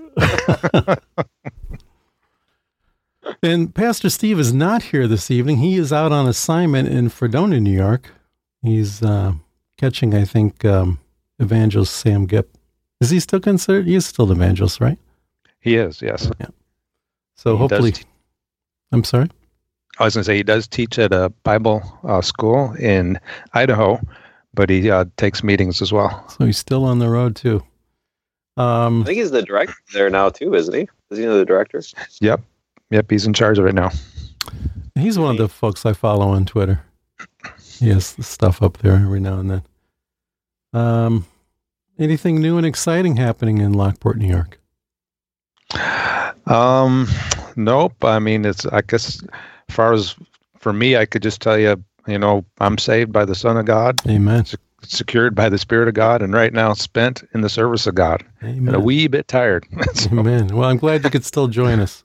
And 3.44 3.74
Pastor 3.74 4.08
Steve 4.08 4.38
is 4.38 4.52
not 4.52 4.84
here 4.84 5.08
this 5.08 5.28
evening. 5.30 5.56
He 5.56 5.76
is 5.76 5.92
out 5.92 6.12
on 6.12 6.28
assignment 6.28 6.88
in 6.88 7.08
Fredonia, 7.08 7.58
New 7.60 7.72
York. 7.76 8.10
He's 8.62 9.02
uh, 9.02 9.32
catching, 9.76 10.14
I 10.14 10.24
think, 10.24 10.64
um, 10.64 10.98
evangelist 11.42 11.94
Sam 11.96 12.26
Gipp. 12.26 12.56
Is 13.00 13.10
he 13.10 13.20
still 13.20 13.40
considered? 13.40 13.86
He 13.86 13.94
is 13.94 14.06
still 14.06 14.30
an 14.30 14.36
evangelist, 14.38 14.80
right? 14.80 14.98
he 15.60 15.76
is, 15.76 16.00
yes. 16.02 16.28
Yeah. 16.40 16.46
So 17.36 17.52
He 17.54 17.58
hopefully, 17.58 17.92
te- 17.92 18.04
I'm 18.92 19.04
sorry. 19.04 19.28
I 19.98 20.04
was 20.04 20.14
going 20.14 20.22
to 20.22 20.24
say 20.24 20.36
he 20.36 20.42
does 20.42 20.66
teach 20.66 20.98
at 20.98 21.12
a 21.12 21.28
Bible 21.44 21.82
uh, 22.04 22.20
school 22.22 22.72
in 22.78 23.20
Idaho, 23.52 24.00
but 24.54 24.70
he 24.70 24.90
uh, 24.90 25.04
takes 25.16 25.44
meetings 25.44 25.82
as 25.82 25.92
well. 25.92 26.26
So 26.30 26.46
he's 26.46 26.58
still 26.58 26.84
on 26.84 26.98
the 26.98 27.08
road 27.08 27.36
too. 27.36 27.62
Um, 28.58 29.02
i 29.02 29.06
think 29.06 29.18
he's 29.18 29.30
the 29.30 29.42
director 29.42 29.72
there 29.94 30.10
now 30.10 30.28
too 30.28 30.52
isn't 30.54 30.74
he 30.74 30.86
is 31.10 31.18
he 31.18 31.24
the 31.24 31.44
director 31.46 31.80
Yep, 32.20 32.42
yep, 32.90 33.10
he's 33.10 33.24
in 33.24 33.32
charge 33.32 33.58
of 33.58 33.64
it 33.64 33.74
now. 33.74 33.90
he's 34.94 35.18
one 35.18 35.30
of 35.30 35.38
the 35.38 35.48
folks 35.48 35.86
I 35.86 35.94
follow 35.94 36.28
on 36.28 36.44
Twitter. 36.44 36.82
He 37.78 37.88
has 37.88 38.12
the 38.12 38.22
stuff 38.22 38.60
up 38.62 38.76
there 38.78 38.92
every 38.96 39.20
now 39.20 39.38
and 39.38 39.50
then. 39.50 39.62
Um, 40.74 41.26
anything 42.02 42.40
new 42.40 42.56
and 42.56 42.66
exciting 42.66 43.16
happening 43.16 43.58
in 43.58 43.72
Lockport, 43.72 44.18
New 44.18 44.28
York? 44.28 44.58
Um, 46.46 47.08
nope. 47.56 48.04
I 48.04 48.18
mean, 48.18 48.44
it's 48.44 48.66
I 48.66 48.82
guess 48.82 49.22
as 49.68 49.74
far 49.74 49.92
as 49.92 50.14
for 50.58 50.72
me, 50.72 50.96
I 50.96 51.06
could 51.06 51.22
just 51.22 51.40
tell 51.40 51.58
you, 51.58 51.82
you 52.06 52.18
know, 52.18 52.44
I'm 52.60 52.78
saved 52.78 53.12
by 53.12 53.24
the 53.24 53.34
Son 53.34 53.56
of 53.56 53.64
God, 53.66 54.00
Amen. 54.08 54.44
secured 54.82 55.34
by 55.34 55.48
the 55.48 55.58
Spirit 55.58 55.88
of 55.88 55.94
God, 55.94 56.20
and 56.22 56.32
right 56.34 56.52
now 56.52 56.72
spent 56.74 57.22
in 57.34 57.40
the 57.42 57.48
service 57.48 57.86
of 57.86 57.94
God, 57.94 58.24
and 58.40 58.74
a 58.74 58.80
wee 58.80 59.06
bit 59.06 59.28
tired. 59.28 59.66
So, 59.94 60.10
Amen. 60.10 60.48
Well, 60.56 60.68
I'm 60.68 60.78
glad 60.78 61.04
you 61.04 61.10
could 61.10 61.24
still 61.24 61.46
join 61.48 61.78
us. 61.80 62.04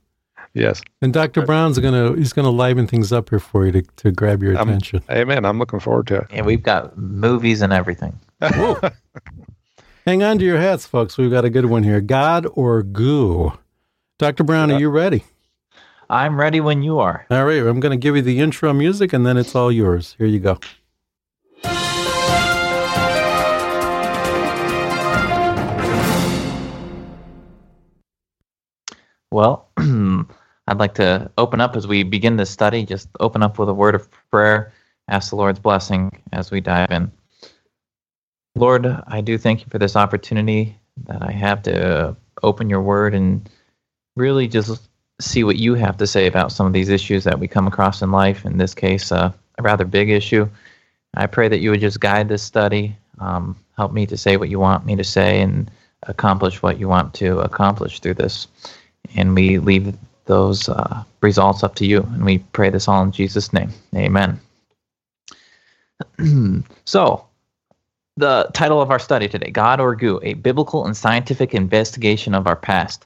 yes, 0.53 0.81
And 1.01 1.11
Dr. 1.13 1.45
Brown's 1.45 1.79
gonna 1.79 2.15
he's 2.15 2.33
gonna 2.33 2.49
liven 2.51 2.85
things 2.87 3.11
up 3.11 3.29
here 3.29 3.39
for 3.39 3.65
you 3.65 3.71
to, 3.73 3.81
to 3.81 4.11
grab 4.11 4.41
your 4.43 4.57
Um, 4.57 4.69
attention. 4.69 5.01
Amen. 5.09 5.45
I'm 5.45 5.57
looking 5.59 5.79
forward 5.79 6.07
to 6.07 6.17
it. 6.19 6.27
Yeah, 6.31 6.43
we've 6.43 6.63
got 6.63 6.97
movies 6.97 7.61
and 7.61 7.73
everything. 7.73 8.17
Hang 10.07 10.23
on 10.23 10.39
to 10.39 10.45
your 10.45 10.57
hats, 10.57 10.85
folks. 10.85 11.17
We've 11.17 11.29
got 11.29 11.43
a 11.43 11.49
good 11.49 11.65
one 11.65 11.83
here. 11.83 11.99
God 11.99 12.47
or 12.53 12.81
goo? 12.81 13.51
Dr. 14.17 14.45
Brown, 14.45 14.71
are 14.71 14.79
you 14.79 14.87
ready? 14.87 15.25
I'm 16.09 16.39
ready 16.39 16.61
when 16.61 16.81
you 16.81 16.99
are. 16.99 17.25
All 17.29 17.43
right, 17.43 17.61
I'm 17.61 17.81
going 17.81 17.91
to 17.91 17.97
give 17.97 18.15
you 18.15 18.21
the 18.21 18.39
intro 18.39 18.71
music 18.71 19.11
and 19.11 19.25
then 19.25 19.35
it's 19.35 19.53
all 19.53 19.69
yours. 19.69 20.15
Here 20.17 20.27
you 20.27 20.39
go. 20.39 20.59
Well, 29.29 29.67
I'd 29.77 30.77
like 30.77 30.93
to 30.93 31.29
open 31.37 31.59
up 31.59 31.75
as 31.75 31.85
we 31.85 32.03
begin 32.03 32.37
this 32.37 32.49
study, 32.49 32.85
just 32.85 33.09
open 33.19 33.43
up 33.43 33.59
with 33.59 33.67
a 33.67 33.73
word 33.73 33.93
of 33.93 34.07
prayer, 34.31 34.71
ask 35.09 35.31
the 35.31 35.35
Lord's 35.35 35.59
blessing 35.59 36.23
as 36.31 36.49
we 36.49 36.61
dive 36.61 36.91
in. 36.91 37.11
Lord, 38.57 38.87
I 39.07 39.21
do 39.21 39.37
thank 39.37 39.61
you 39.61 39.67
for 39.69 39.77
this 39.77 39.95
opportunity 39.95 40.75
that 41.05 41.21
I 41.21 41.31
have 41.31 41.61
to 41.63 42.15
open 42.41 42.69
your 42.69 42.81
word 42.81 43.13
and 43.13 43.47
really 44.15 44.47
just 44.47 44.89
see 45.21 45.43
what 45.43 45.57
you 45.57 45.75
have 45.75 45.97
to 45.97 46.07
say 46.07 46.27
about 46.27 46.51
some 46.51 46.65
of 46.65 46.73
these 46.73 46.89
issues 46.89 47.23
that 47.23 47.39
we 47.39 47.47
come 47.47 47.67
across 47.67 48.01
in 48.01 48.11
life. 48.11 48.45
In 48.45 48.57
this 48.57 48.73
case, 48.73 49.11
uh, 49.11 49.31
a 49.57 49.61
rather 49.61 49.85
big 49.85 50.09
issue. 50.09 50.49
I 51.13 51.27
pray 51.27 51.47
that 51.47 51.59
you 51.59 51.71
would 51.71 51.79
just 51.79 51.99
guide 51.99 52.29
this 52.29 52.43
study, 52.43 52.95
um, 53.19 53.55
help 53.75 53.91
me 53.91 54.05
to 54.07 54.17
say 54.17 54.37
what 54.37 54.49
you 54.49 54.59
want 54.59 54.85
me 54.85 54.95
to 54.95 55.03
say, 55.03 55.41
and 55.41 55.69
accomplish 56.03 56.61
what 56.61 56.79
you 56.79 56.87
want 56.87 57.13
to 57.15 57.39
accomplish 57.39 57.99
through 57.99 58.15
this. 58.15 58.47
And 59.15 59.35
we 59.35 59.59
leave 59.59 59.95
those 60.25 60.67
uh, 60.67 61.03
results 61.21 61.63
up 61.63 61.75
to 61.75 61.85
you. 61.85 62.01
And 62.13 62.25
we 62.25 62.39
pray 62.39 62.69
this 62.69 62.87
all 62.87 63.03
in 63.03 63.11
Jesus' 63.11 63.53
name. 63.53 63.71
Amen. 63.95 64.39
so, 66.85 67.26
the 68.17 68.49
title 68.53 68.81
of 68.81 68.91
our 68.91 68.99
study 68.99 69.27
today 69.27 69.51
God 69.51 69.79
or 69.79 69.95
Goo, 69.95 70.19
a 70.23 70.33
biblical 70.33 70.85
and 70.85 70.97
scientific 70.97 71.53
investigation 71.53 72.35
of 72.35 72.47
our 72.47 72.55
past. 72.55 73.05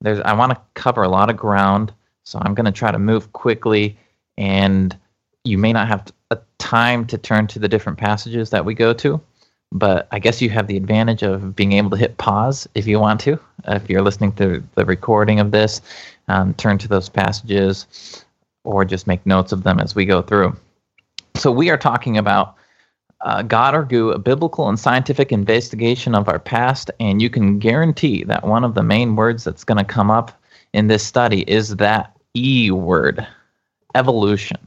There's, 0.00 0.20
I 0.20 0.32
want 0.34 0.52
to 0.52 0.60
cover 0.74 1.02
a 1.02 1.08
lot 1.08 1.30
of 1.30 1.36
ground, 1.36 1.92
so 2.24 2.38
I'm 2.42 2.54
going 2.54 2.66
to 2.66 2.72
try 2.72 2.92
to 2.92 2.98
move 2.98 3.32
quickly, 3.32 3.96
and 4.36 4.96
you 5.44 5.58
may 5.58 5.72
not 5.72 5.88
have 5.88 6.12
a 6.30 6.38
time 6.58 7.06
to 7.06 7.18
turn 7.18 7.46
to 7.48 7.58
the 7.58 7.68
different 7.68 7.98
passages 7.98 8.50
that 8.50 8.64
we 8.64 8.74
go 8.74 8.92
to 8.92 9.20
but 9.72 10.08
I 10.10 10.18
guess 10.18 10.40
you 10.40 10.50
have 10.50 10.66
the 10.66 10.76
advantage 10.76 11.22
of 11.22 11.54
being 11.54 11.72
able 11.72 11.90
to 11.90 11.96
hit 11.96 12.16
pause 12.18 12.68
if 12.74 12.86
you 12.86 12.98
want 12.98 13.20
to. 13.20 13.38
if 13.66 13.88
you're 13.90 14.02
listening 14.02 14.32
to 14.32 14.62
the 14.74 14.84
recording 14.84 15.40
of 15.40 15.50
this, 15.50 15.80
um, 16.28 16.54
turn 16.54 16.78
to 16.78 16.88
those 16.88 17.08
passages 17.08 18.24
or 18.64 18.84
just 18.84 19.06
make 19.06 19.24
notes 19.26 19.52
of 19.52 19.64
them 19.64 19.78
as 19.78 19.94
we 19.94 20.04
go 20.04 20.22
through. 20.22 20.56
So, 21.34 21.52
we 21.52 21.70
are 21.70 21.76
talking 21.76 22.16
about 22.16 22.54
uh, 23.20 23.42
God 23.42 23.74
or 23.74 23.84
Goo, 23.84 24.10
a 24.10 24.18
biblical 24.18 24.68
and 24.68 24.78
scientific 24.78 25.32
investigation 25.32 26.14
of 26.14 26.28
our 26.28 26.38
past, 26.38 26.90
and 27.00 27.20
you 27.20 27.30
can 27.30 27.58
guarantee 27.58 28.24
that 28.24 28.46
one 28.46 28.64
of 28.64 28.74
the 28.74 28.82
main 28.82 29.16
words 29.16 29.44
that's 29.44 29.64
going 29.64 29.78
to 29.78 29.84
come 29.84 30.10
up 30.10 30.40
in 30.72 30.86
this 30.86 31.04
study 31.04 31.42
is 31.50 31.76
that 31.76 32.16
E 32.34 32.70
word, 32.70 33.26
evolution. 33.94 34.58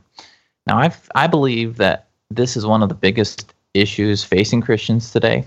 Now, 0.67 0.77
I 0.77 0.91
I 1.15 1.27
believe 1.27 1.77
that 1.77 2.07
this 2.29 2.57
is 2.57 2.65
one 2.65 2.83
of 2.83 2.89
the 2.89 2.95
biggest 2.95 3.53
issues 3.73 4.23
facing 4.23 4.61
Christians 4.61 5.11
today. 5.11 5.45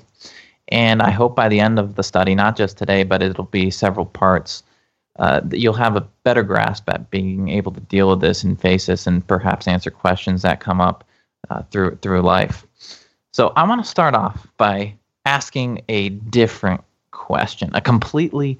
And 0.68 1.02
I 1.02 1.10
hope 1.10 1.36
by 1.36 1.48
the 1.48 1.60
end 1.60 1.78
of 1.78 1.94
the 1.94 2.02
study, 2.02 2.34
not 2.34 2.56
just 2.56 2.78
today, 2.78 3.04
but 3.04 3.22
it'll 3.22 3.44
be 3.44 3.70
several 3.70 4.06
parts, 4.06 4.62
uh, 5.18 5.42
you'll 5.50 5.74
have 5.74 5.96
a 5.96 6.08
better 6.24 6.42
grasp 6.42 6.88
at 6.88 7.10
being 7.10 7.48
able 7.48 7.72
to 7.72 7.80
deal 7.80 8.08
with 8.08 8.20
this 8.20 8.42
and 8.42 8.60
face 8.60 8.86
this 8.86 9.06
and 9.06 9.26
perhaps 9.26 9.68
answer 9.68 9.90
questions 9.90 10.42
that 10.42 10.60
come 10.60 10.80
up 10.80 11.04
uh, 11.50 11.62
through, 11.70 11.96
through 12.02 12.22
life. 12.22 12.66
So 13.32 13.52
I 13.56 13.66
want 13.66 13.82
to 13.82 13.90
start 13.90 14.14
off 14.14 14.46
by 14.56 14.94
asking 15.24 15.82
a 15.88 16.10
different 16.10 16.82
question, 17.10 17.70
a 17.74 17.80
completely 17.80 18.58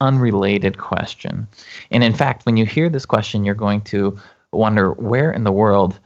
unrelated 0.00 0.78
question. 0.78 1.46
And 1.90 2.04
in 2.04 2.14
fact, 2.14 2.46
when 2.46 2.56
you 2.56 2.66
hear 2.66 2.88
this 2.88 3.06
question, 3.06 3.44
you're 3.44 3.54
going 3.54 3.80
to 3.82 4.18
wonder 4.52 4.92
where 4.92 5.30
in 5.32 5.44
the 5.44 5.52
world 5.52 5.98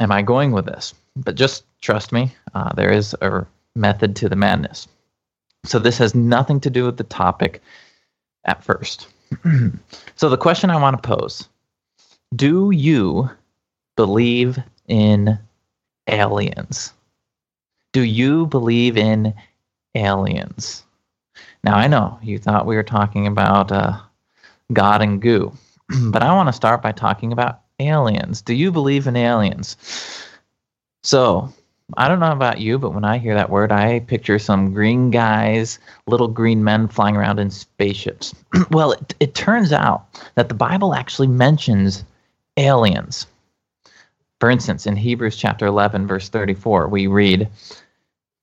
am 0.00 0.12
I 0.12 0.22
going 0.22 0.52
with 0.52 0.66
this? 0.66 0.94
But 1.16 1.36
just 1.36 1.64
trust 1.80 2.12
me, 2.12 2.32
uh, 2.54 2.72
there 2.74 2.92
is 2.92 3.14
a 3.20 3.46
method 3.74 4.16
to 4.16 4.28
the 4.28 4.36
madness. 4.36 4.88
So 5.64 5.78
this 5.78 5.98
has 5.98 6.14
nothing 6.14 6.60
to 6.60 6.70
do 6.70 6.84
with 6.84 6.96
the 6.96 7.04
topic 7.04 7.62
at 8.44 8.62
first. 8.62 9.08
so 10.16 10.28
the 10.28 10.36
question 10.36 10.70
I 10.70 10.80
want 10.80 11.00
to 11.00 11.06
pose 11.06 11.48
Do 12.36 12.70
you 12.70 13.30
believe 13.96 14.58
in 14.88 15.38
aliens? 16.08 16.92
Do 17.92 18.02
you 18.02 18.46
believe 18.46 18.96
in 18.96 19.34
aliens? 19.94 20.84
Now, 21.62 21.76
I 21.76 21.86
know 21.86 22.18
you 22.22 22.38
thought 22.38 22.66
we 22.66 22.76
were 22.76 22.82
talking 22.82 23.26
about 23.26 23.72
uh, 23.72 23.98
God 24.72 25.02
and 25.02 25.20
goo, 25.20 25.52
but 26.10 26.22
I 26.22 26.34
want 26.34 26.48
to 26.48 26.52
start 26.52 26.82
by 26.82 26.92
talking 26.92 27.32
about 27.32 27.60
aliens. 27.80 28.42
Do 28.42 28.54
you 28.54 28.70
believe 28.70 29.06
in 29.06 29.16
aliens? 29.16 29.76
So, 31.02 31.52
I 31.96 32.08
don't 32.08 32.20
know 32.20 32.32
about 32.32 32.60
you, 32.60 32.78
but 32.78 32.94
when 32.94 33.04
I 33.04 33.18
hear 33.18 33.34
that 33.34 33.50
word, 33.50 33.70
I 33.70 34.00
picture 34.00 34.38
some 34.38 34.72
green 34.72 35.10
guys, 35.10 35.78
little 36.06 36.28
green 36.28 36.64
men 36.64 36.88
flying 36.88 37.16
around 37.16 37.38
in 37.38 37.50
spaceships. 37.50 38.34
well, 38.70 38.92
it, 38.92 39.14
it 39.20 39.34
turns 39.34 39.72
out 39.72 40.06
that 40.34 40.48
the 40.48 40.54
Bible 40.54 40.94
actually 40.94 41.28
mentions 41.28 42.04
aliens. 42.56 43.26
For 44.44 44.50
instance, 44.50 44.86
in 44.86 44.94
Hebrews 44.94 45.36
chapter 45.38 45.64
11, 45.64 46.06
verse 46.06 46.28
34, 46.28 46.88
we 46.88 47.06
read 47.06 47.48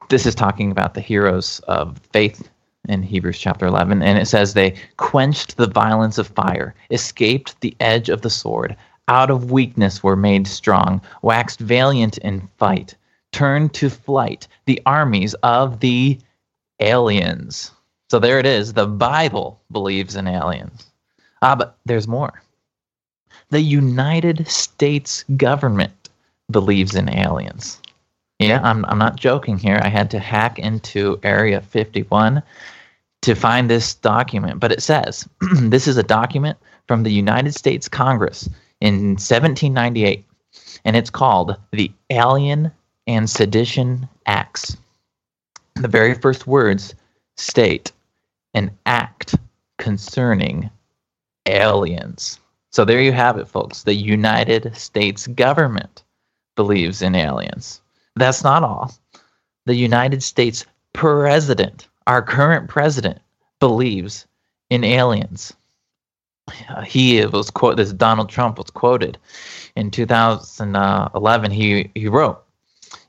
this 0.10 0.25
is 0.25 0.34
talking 0.34 0.72
about 0.72 0.96
the 0.96 1.00
heroes 1.00 1.60
of 1.67 2.00
faith 2.12 2.50
in 2.89 3.03
Hebrews 3.03 3.38
chapter 3.38 3.67
11, 3.67 4.01
and 4.01 4.17
it 4.17 4.25
says, 4.25 4.55
They 4.55 4.74
quenched 4.98 5.58
the 5.58 5.67
violence 5.67 6.17
of 6.17 6.25
fire, 6.29 6.74
escaped 6.89 7.62
the 7.62 7.75
edge 7.79 8.10
of 8.10 8.24
the 8.24 8.31
sword 8.31 8.75
out 9.10 9.29
of 9.29 9.51
weakness 9.51 10.01
were 10.01 10.15
made 10.15 10.48
strong, 10.48 11.03
waxed 11.22 11.60
valiant 11.60 12.17
in 12.17 12.50
fight, 12.58 12.96
turned 13.31 13.72
to 13.75 13.88
flight 13.88 14.48
the 14.65 14.81
armies 14.88 15.36
of 15.43 15.81
the 15.81 16.17
aliens. 16.79 17.70
So 18.10 18.17
there 18.17 18.39
it 18.39 18.48
is. 18.48 18.74
The 18.74 18.88
Bible 18.88 19.62
believes 19.72 20.15
in 20.15 20.25
aliens. 20.25 20.88
Ah, 21.43 21.55
but 21.55 21.77
there's 21.86 22.08
more. 22.08 22.41
The 23.51 23.62
United 23.62 24.48
States 24.48 25.24
government 25.36 26.10
believes 26.50 26.96
in 26.96 27.10
aliens. 27.10 27.79
Yeah, 28.39 28.62
I'm, 28.63 28.86
I'm 28.86 28.98
not 28.98 29.17
joking 29.17 29.58
here. 29.58 29.79
I 29.84 29.89
had 29.89 30.10
to 30.12 30.20
hack 30.20 30.58
into 30.58 31.20
Area 31.22 31.62
51 31.62 32.41
to 33.22 33.36
find 33.36 33.70
this 33.70 33.93
document, 33.93 34.60
but 34.60 34.72
it 34.72 34.81
says 34.81 35.27
this 35.62 35.88
is 35.88 35.98
a 35.98 36.03
document 36.03 36.58
from 36.88 37.03
the 37.03 37.12
United 37.12 37.53
States 37.53 37.88
Congress 37.88 38.50
in 38.79 39.12
1798, 39.12 40.25
and 40.86 40.96
it's 40.96 41.10
called 41.10 41.55
the 41.72 41.91
Alien 42.10 42.72
and 43.05 43.29
Sedition 43.29 44.10
Acts. 44.25 44.75
The 45.75 45.88
very 45.88 46.15
first 46.15 46.48
words 46.48 46.96
state 47.38 47.91
an 48.53 48.72
act 48.86 49.36
concerning 49.77 50.70
aliens. 51.46 52.41
So 52.72 52.86
there 52.86 53.01
you 53.01 53.12
have 53.12 53.38
it, 53.38 53.48
folks. 53.48 53.84
The 53.84 53.94
United 53.94 54.75
States 54.75 55.28
government 55.28 56.04
believes 56.56 57.01
in 57.01 57.16
aliens. 57.16 57.82
That's 58.16 58.44
not 58.44 58.63
all. 58.63 58.94
The 59.66 59.75
United 59.75 60.24
States 60.24 60.66
president, 60.94 61.88
our 62.08 62.22
current 62.22 62.70
president, 62.70 63.20
believes 63.60 64.25
in 64.70 64.84
aliens 64.84 65.54
he 66.86 67.25
was 67.25 67.50
quote 67.50 67.78
this 67.78 67.94
Donald 67.94 68.30
Trump 68.30 68.58
was 68.58 68.70
quoted 68.70 69.18
in 69.75 69.92
2011 69.92 71.51
he 71.51 71.90
he 71.96 72.08
wrote 72.08 72.44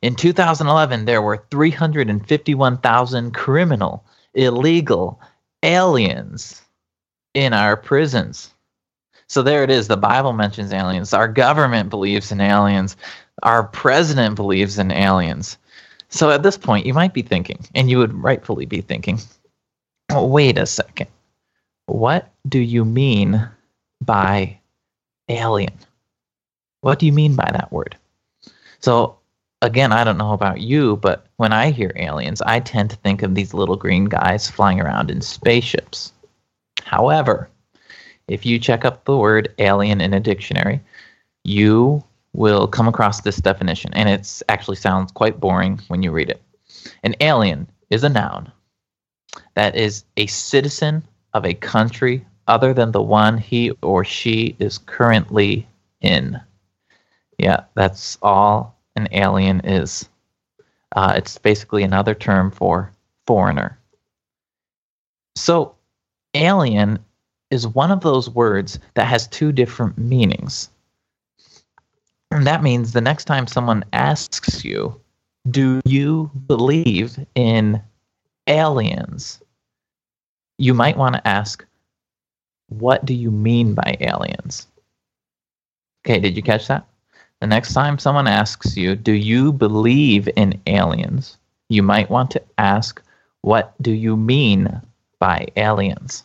in 0.02 0.14
2011 0.14 1.04
there 1.04 1.22
were 1.22 1.44
351,000 1.50 3.34
criminal 3.34 4.04
illegal 4.34 5.20
aliens 5.62 6.62
in 7.34 7.52
our 7.52 7.76
prisons 7.76 8.52
so 9.32 9.42
there 9.42 9.62
it 9.62 9.70
is 9.70 9.88
the 9.88 9.96
bible 9.96 10.32
mentions 10.32 10.72
aliens 10.72 11.12
our 11.12 11.28
government 11.28 11.90
believes 11.90 12.30
in 12.30 12.40
aliens 12.40 12.96
our 13.42 13.64
president 13.64 14.34
believes 14.34 14.78
in 14.78 14.90
aliens 14.90 15.58
so 16.08 16.30
at 16.30 16.42
this 16.42 16.58
point 16.58 16.86
you 16.86 16.94
might 16.94 17.14
be 17.14 17.22
thinking 17.22 17.64
and 17.74 17.90
you 17.90 17.98
would 17.98 18.12
rightfully 18.14 18.66
be 18.66 18.80
thinking 18.80 19.18
wait 20.10 20.58
a 20.58 20.66
second 20.66 21.08
what 21.86 22.30
do 22.48 22.58
you 22.58 22.84
mean 22.84 23.48
by 24.00 24.58
alien? 25.28 25.78
What 26.80 26.98
do 26.98 27.06
you 27.06 27.12
mean 27.12 27.34
by 27.34 27.48
that 27.52 27.72
word? 27.72 27.96
So, 28.80 29.18
again, 29.60 29.92
I 29.92 30.04
don't 30.04 30.18
know 30.18 30.32
about 30.32 30.60
you, 30.60 30.96
but 30.96 31.26
when 31.36 31.52
I 31.52 31.70
hear 31.70 31.92
aliens, 31.96 32.42
I 32.42 32.60
tend 32.60 32.90
to 32.90 32.96
think 32.96 33.22
of 33.22 33.34
these 33.34 33.54
little 33.54 33.76
green 33.76 34.06
guys 34.06 34.50
flying 34.50 34.80
around 34.80 35.10
in 35.10 35.20
spaceships. 35.20 36.12
However, 36.82 37.48
if 38.28 38.46
you 38.46 38.58
check 38.58 38.84
up 38.84 39.04
the 39.04 39.16
word 39.16 39.52
alien 39.58 40.00
in 40.00 40.14
a 40.14 40.20
dictionary, 40.20 40.80
you 41.44 42.02
will 42.32 42.66
come 42.66 42.88
across 42.88 43.20
this 43.20 43.36
definition, 43.36 43.92
and 43.94 44.08
it 44.08 44.42
actually 44.48 44.76
sounds 44.76 45.12
quite 45.12 45.40
boring 45.40 45.80
when 45.88 46.02
you 46.02 46.10
read 46.10 46.30
it. 46.30 46.42
An 47.02 47.14
alien 47.20 47.68
is 47.90 48.04
a 48.04 48.08
noun 48.08 48.50
that 49.54 49.76
is 49.76 50.04
a 50.16 50.26
citizen 50.26 51.02
of 51.34 51.44
a 51.44 51.54
country 51.54 52.24
other 52.48 52.74
than 52.74 52.92
the 52.92 53.02
one 53.02 53.38
he 53.38 53.70
or 53.82 54.04
she 54.04 54.56
is 54.58 54.78
currently 54.78 55.66
in. 56.00 56.40
Yeah, 57.38 57.64
that's 57.74 58.18
all 58.22 58.76
an 58.96 59.08
alien 59.12 59.60
is. 59.60 60.08
Uh, 60.94 61.14
it's 61.16 61.38
basically 61.38 61.82
another 61.82 62.14
term 62.14 62.50
for 62.50 62.90
foreigner. 63.26 63.78
So, 65.36 65.74
alien 66.34 66.98
is 67.52 67.68
one 67.68 67.92
of 67.92 68.00
those 68.00 68.28
words 68.28 68.80
that 68.94 69.06
has 69.06 69.28
two 69.28 69.52
different 69.52 69.96
meanings. 69.96 70.70
And 72.32 72.46
that 72.46 72.62
means 72.62 72.92
the 72.92 73.00
next 73.00 73.26
time 73.26 73.46
someone 73.46 73.84
asks 73.92 74.64
you, 74.64 75.00
Do 75.50 75.80
you 75.84 76.30
believe 76.48 77.16
in 77.36 77.80
aliens? 78.48 79.42
you 80.62 80.74
might 80.74 80.96
want 80.96 81.16
to 81.16 81.26
ask, 81.26 81.64
what 82.68 83.04
do 83.04 83.14
you 83.14 83.32
mean 83.32 83.74
by 83.74 83.96
aliens? 84.00 84.68
Okay, 86.06 86.20
did 86.20 86.36
you 86.36 86.42
catch 86.42 86.68
that? 86.68 86.86
The 87.40 87.48
next 87.48 87.72
time 87.72 87.98
someone 87.98 88.28
asks 88.28 88.76
you, 88.76 88.94
do 88.94 89.12
you 89.12 89.52
believe 89.52 90.28
in 90.36 90.60
aliens? 90.68 91.36
You 91.68 91.82
might 91.82 92.10
want 92.10 92.30
to 92.32 92.42
ask, 92.58 93.02
what 93.40 93.74
do 93.82 93.90
you 93.90 94.16
mean 94.16 94.80
by 95.18 95.48
aliens? 95.56 96.22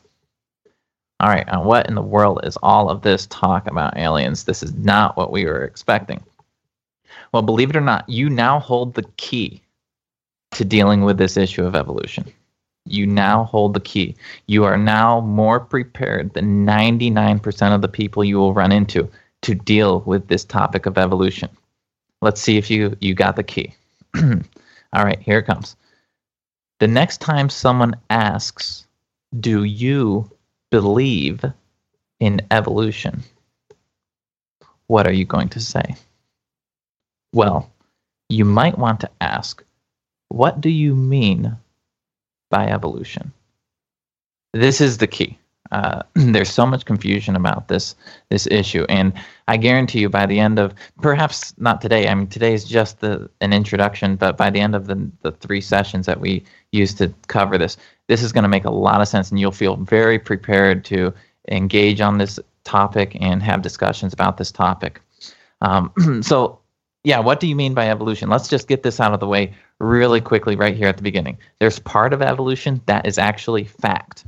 All 1.19 1.29
right, 1.29 1.45
and 1.47 1.65
what 1.65 1.87
in 1.87 1.95
the 1.95 2.01
world 2.01 2.41
is 2.43 2.57
all 2.61 2.89
of 2.89 3.01
this 3.01 3.25
talk 3.27 3.65
about 3.67 3.97
aliens? 3.97 4.43
This 4.43 4.61
is 4.61 4.73
not 4.75 5.17
what 5.17 5.31
we 5.31 5.45
were 5.45 5.63
expecting. 5.63 6.23
Well, 7.31 7.41
believe 7.41 7.71
it 7.71 7.75
or 7.75 7.81
not, 7.81 8.07
you 8.07 8.29
now 8.29 8.59
hold 8.59 8.93
the 8.93 9.05
key 9.17 9.61
to 10.51 10.63
dealing 10.63 11.01
with 11.01 11.17
this 11.17 11.35
issue 11.35 11.65
of 11.65 11.75
evolution. 11.75 12.31
You 12.85 13.07
now 13.07 13.45
hold 13.45 13.73
the 13.73 13.79
key. 13.79 14.15
You 14.45 14.63
are 14.63 14.77
now 14.77 15.19
more 15.21 15.59
prepared 15.59 16.33
than 16.33 16.65
99% 16.65 17.75
of 17.75 17.81
the 17.81 17.87
people 17.87 18.23
you 18.23 18.37
will 18.37 18.53
run 18.53 18.71
into 18.71 19.09
to 19.41 19.55
deal 19.55 20.01
with 20.01 20.27
this 20.27 20.45
topic 20.45 20.85
of 20.85 20.97
evolution. 20.97 21.49
Let's 22.21 22.41
see 22.41 22.57
if 22.57 22.69
you, 22.69 22.95
you 23.01 23.13
got 23.13 23.35
the 23.35 23.43
key. 23.43 23.73
All 24.15 25.03
right, 25.03 25.19
here 25.19 25.39
it 25.39 25.45
comes. 25.45 25.75
The 26.79 26.87
next 26.87 27.21
time 27.21 27.49
someone 27.49 27.95
asks, 28.09 28.87
Do 29.39 29.63
you 29.63 30.31
believe 30.71 31.43
in 32.19 32.41
evolution? 32.51 33.23
What 34.87 35.07
are 35.07 35.13
you 35.13 35.25
going 35.25 35.49
to 35.49 35.59
say? 35.59 35.95
Well, 37.33 37.71
you 38.29 38.45
might 38.45 38.77
want 38.77 39.01
to 39.01 39.09
ask, 39.21 39.63
What 40.29 40.61
do 40.61 40.69
you 40.69 40.95
mean 40.95 41.57
by 42.49 42.67
evolution? 42.67 43.33
This 44.53 44.81
is 44.81 44.97
the 44.97 45.07
key. 45.07 45.37
Uh, 45.71 46.03
there's 46.13 46.51
so 46.51 46.65
much 46.65 46.85
confusion 46.85 47.35
about 47.35 47.67
this 47.67 47.95
this 48.29 48.47
issue, 48.47 48.85
and 48.89 49.13
I 49.47 49.57
guarantee 49.57 49.99
you, 49.99 50.09
by 50.09 50.25
the 50.25 50.39
end 50.39 50.59
of 50.59 50.73
perhaps 51.01 51.53
not 51.57 51.81
today. 51.81 52.07
I 52.07 52.15
mean, 52.15 52.27
today 52.27 52.53
is 52.53 52.63
just 52.63 52.99
the 52.99 53.29
an 53.41 53.53
introduction, 53.53 54.15
but 54.15 54.37
by 54.37 54.49
the 54.49 54.59
end 54.59 54.75
of 54.75 54.87
the 54.87 55.09
the 55.21 55.31
three 55.31 55.61
sessions 55.61 56.05
that 56.05 56.19
we 56.19 56.43
use 56.71 56.93
to 56.95 57.13
cover 57.27 57.57
this, 57.57 57.77
this 58.07 58.21
is 58.21 58.31
going 58.31 58.43
to 58.43 58.49
make 58.49 58.65
a 58.65 58.71
lot 58.71 59.01
of 59.01 59.07
sense, 59.07 59.29
and 59.29 59.39
you'll 59.39 59.51
feel 59.51 59.75
very 59.77 60.19
prepared 60.19 60.85
to 60.85 61.13
engage 61.49 62.01
on 62.01 62.17
this 62.17 62.39
topic 62.63 63.17
and 63.21 63.41
have 63.41 63.61
discussions 63.61 64.13
about 64.13 64.37
this 64.37 64.51
topic. 64.51 65.01
Um, 65.61 65.91
so, 66.21 66.59
yeah, 67.03 67.19
what 67.19 67.39
do 67.39 67.47
you 67.47 67.55
mean 67.55 67.73
by 67.73 67.89
evolution? 67.89 68.29
Let's 68.29 68.47
just 68.47 68.67
get 68.67 68.83
this 68.83 68.99
out 68.99 69.13
of 69.13 69.19
the 69.19 69.27
way 69.27 69.53
really 69.79 70.21
quickly 70.21 70.55
right 70.55 70.75
here 70.75 70.87
at 70.87 70.97
the 70.97 71.03
beginning. 71.03 71.37
There's 71.59 71.79
part 71.79 72.13
of 72.13 72.21
evolution 72.21 72.81
that 72.85 73.05
is 73.05 73.17
actually 73.17 73.63
fact 73.63 74.25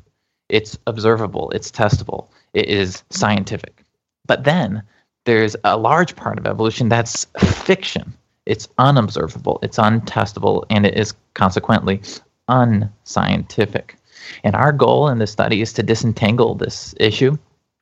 it's 0.50 0.78
observable, 0.88 1.52
it's 1.52 1.72
testable, 1.72 2.28
it 2.54 2.68
is 2.68 3.04
scientific. 3.10 3.84
But 4.26 4.44
then 4.44 4.84
there's 5.26 5.56
a 5.64 5.78
large 5.78 6.16
part 6.16 6.40
of 6.40 6.48
evolution 6.48 6.90
that's 6.90 7.26
fiction. 7.38 8.14
It's 8.46 8.68
unobservable, 8.78 9.60
it's 9.62 9.78
untestable, 9.78 10.66
and 10.70 10.86
it 10.86 10.98
is 10.98 11.14
consequently 11.36 12.02
unscientific. 12.48 13.96
And 14.44 14.56
our 14.56 14.72
goal 14.72 15.08
in 15.08 15.20
this 15.20 15.32
study 15.32 15.62
is 15.62 15.72
to 15.74 15.84
disentangle 15.84 16.56
this 16.56 16.96
issue 17.00 17.38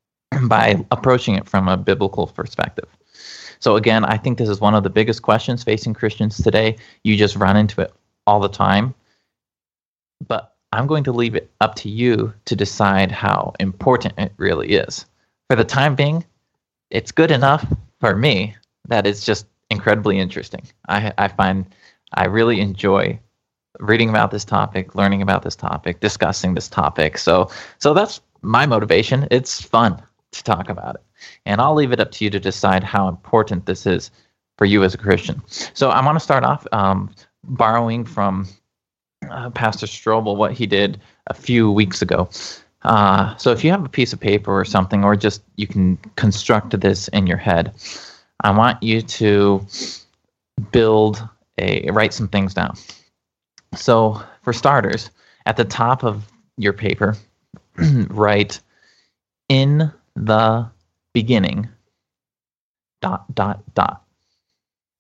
by 0.44 0.86
approaching 0.92 1.36
it 1.36 1.48
from 1.48 1.68
a 1.68 1.78
biblical 1.78 2.28
perspective. 2.28 2.88
So, 3.60 3.76
again, 3.76 4.06
I 4.06 4.18
think 4.18 4.38
this 4.38 4.50
is 4.50 4.62
one 4.62 4.76
of 4.76 4.84
the 4.84 4.90
biggest 4.90 5.24
questions 5.24 5.64
facing 5.64 5.94
Christians 5.94 6.38
today. 6.38 6.76
You 7.04 7.16
just 7.16 7.36
run 7.36 7.58
into 7.58 7.82
it 7.82 7.92
all 8.28 8.40
the 8.40 8.50
time. 8.50 8.94
But 10.28 10.54
I'm 10.78 10.86
going 10.86 11.04
to 11.06 11.12
leave 11.12 11.34
it 11.34 11.50
up 11.60 11.74
to 11.76 11.90
you 11.90 12.32
to 12.46 12.56
decide 12.56 13.12
how 13.12 13.54
important 13.60 14.14
it 14.20 14.32
really 14.38 14.74
is. 14.74 15.08
For 15.50 15.56
the 15.56 15.64
time 15.64 15.96
being, 15.96 16.24
it's 16.92 17.12
good 17.12 17.32
enough 17.32 17.66
for 18.00 18.16
me 18.16 18.56
that 18.88 19.08
it's 19.08 19.26
just 19.26 19.48
incredibly 19.72 20.20
interesting. 20.20 20.62
I, 20.88 21.12
I 21.18 21.30
find 21.30 21.66
I 22.14 22.26
really 22.26 22.62
enjoy 22.62 23.20
reading 23.80 24.10
about 24.10 24.30
this 24.30 24.46
topic, 24.46 24.94
learning 24.94 25.24
about 25.24 25.42
this 25.42 25.56
topic, 25.56 26.00
discussing 26.00 26.54
this 26.54 26.68
topic. 26.68 27.18
So, 27.18 27.50
so 27.80 27.96
that's 27.96 28.22
my 28.44 28.68
motivation. 28.68 29.28
It's 29.32 29.60
fun 29.60 30.00
to 30.32 30.44
talk 30.44 30.70
about 30.70 30.96
it, 30.96 31.02
and 31.48 31.60
I'll 31.60 31.74
leave 31.74 31.92
it 31.92 32.00
up 32.00 32.12
to 32.12 32.24
you 32.24 32.30
to 32.30 32.40
decide 32.40 32.84
how 32.84 33.08
important 33.08 33.66
this 33.66 33.88
is 33.88 34.12
for 34.60 34.66
you 34.66 34.84
as 34.84 34.94
a 34.94 34.98
Christian. 34.98 35.42
So, 35.48 35.90
I 35.90 36.06
want 36.06 36.18
to 36.18 36.24
start 36.24 36.44
off 36.44 36.68
um, 36.72 37.10
borrowing 37.44 38.06
from 38.06 38.48
uh, 39.32 39.50
Pastor 39.52 39.86
Strobel 39.86 40.36
what 40.36 40.54
he 40.54 40.66
did 40.66 41.00
a 41.28 41.34
few 41.34 41.72
weeks 41.72 42.02
ago. 42.02 42.30
Uh, 42.84 43.36
so 43.38 43.52
if 43.52 43.64
you 43.64 43.72
have 43.72 43.84
a 43.84 43.90
piece 43.90 44.14
of 44.14 44.20
paper 44.20 44.58
or 44.58 44.66
something, 44.66 45.04
or 45.04 45.16
just 45.16 45.42
you 45.56 45.68
can 45.68 45.98
construct 46.16 46.80
this 46.80 47.08
in 47.10 47.28
your 47.28 47.38
head, 47.38 47.74
I 48.42 48.52
want 48.52 48.82
you 48.82 49.02
to 49.02 49.66
build 50.72 51.28
a 51.58 51.90
write 51.92 52.14
some 52.14 52.28
things 52.28 52.54
down. 52.54 52.78
So 53.76 54.22
for 54.44 54.54
starters, 54.54 55.10
at 55.46 55.58
the 55.58 55.66
top 55.66 56.04
of 56.04 56.32
your 56.58 56.74
paper, 56.74 57.18
write 58.10 58.60
in 59.50 59.92
the 60.16 60.70
beginning 61.14 61.70
dot 63.02 63.34
dot 63.34 63.62
dot 63.74 64.04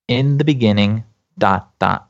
in 0.07 0.37
the 0.37 0.43
beginning 0.43 1.03
dot 1.37 1.71
dot 1.79 2.09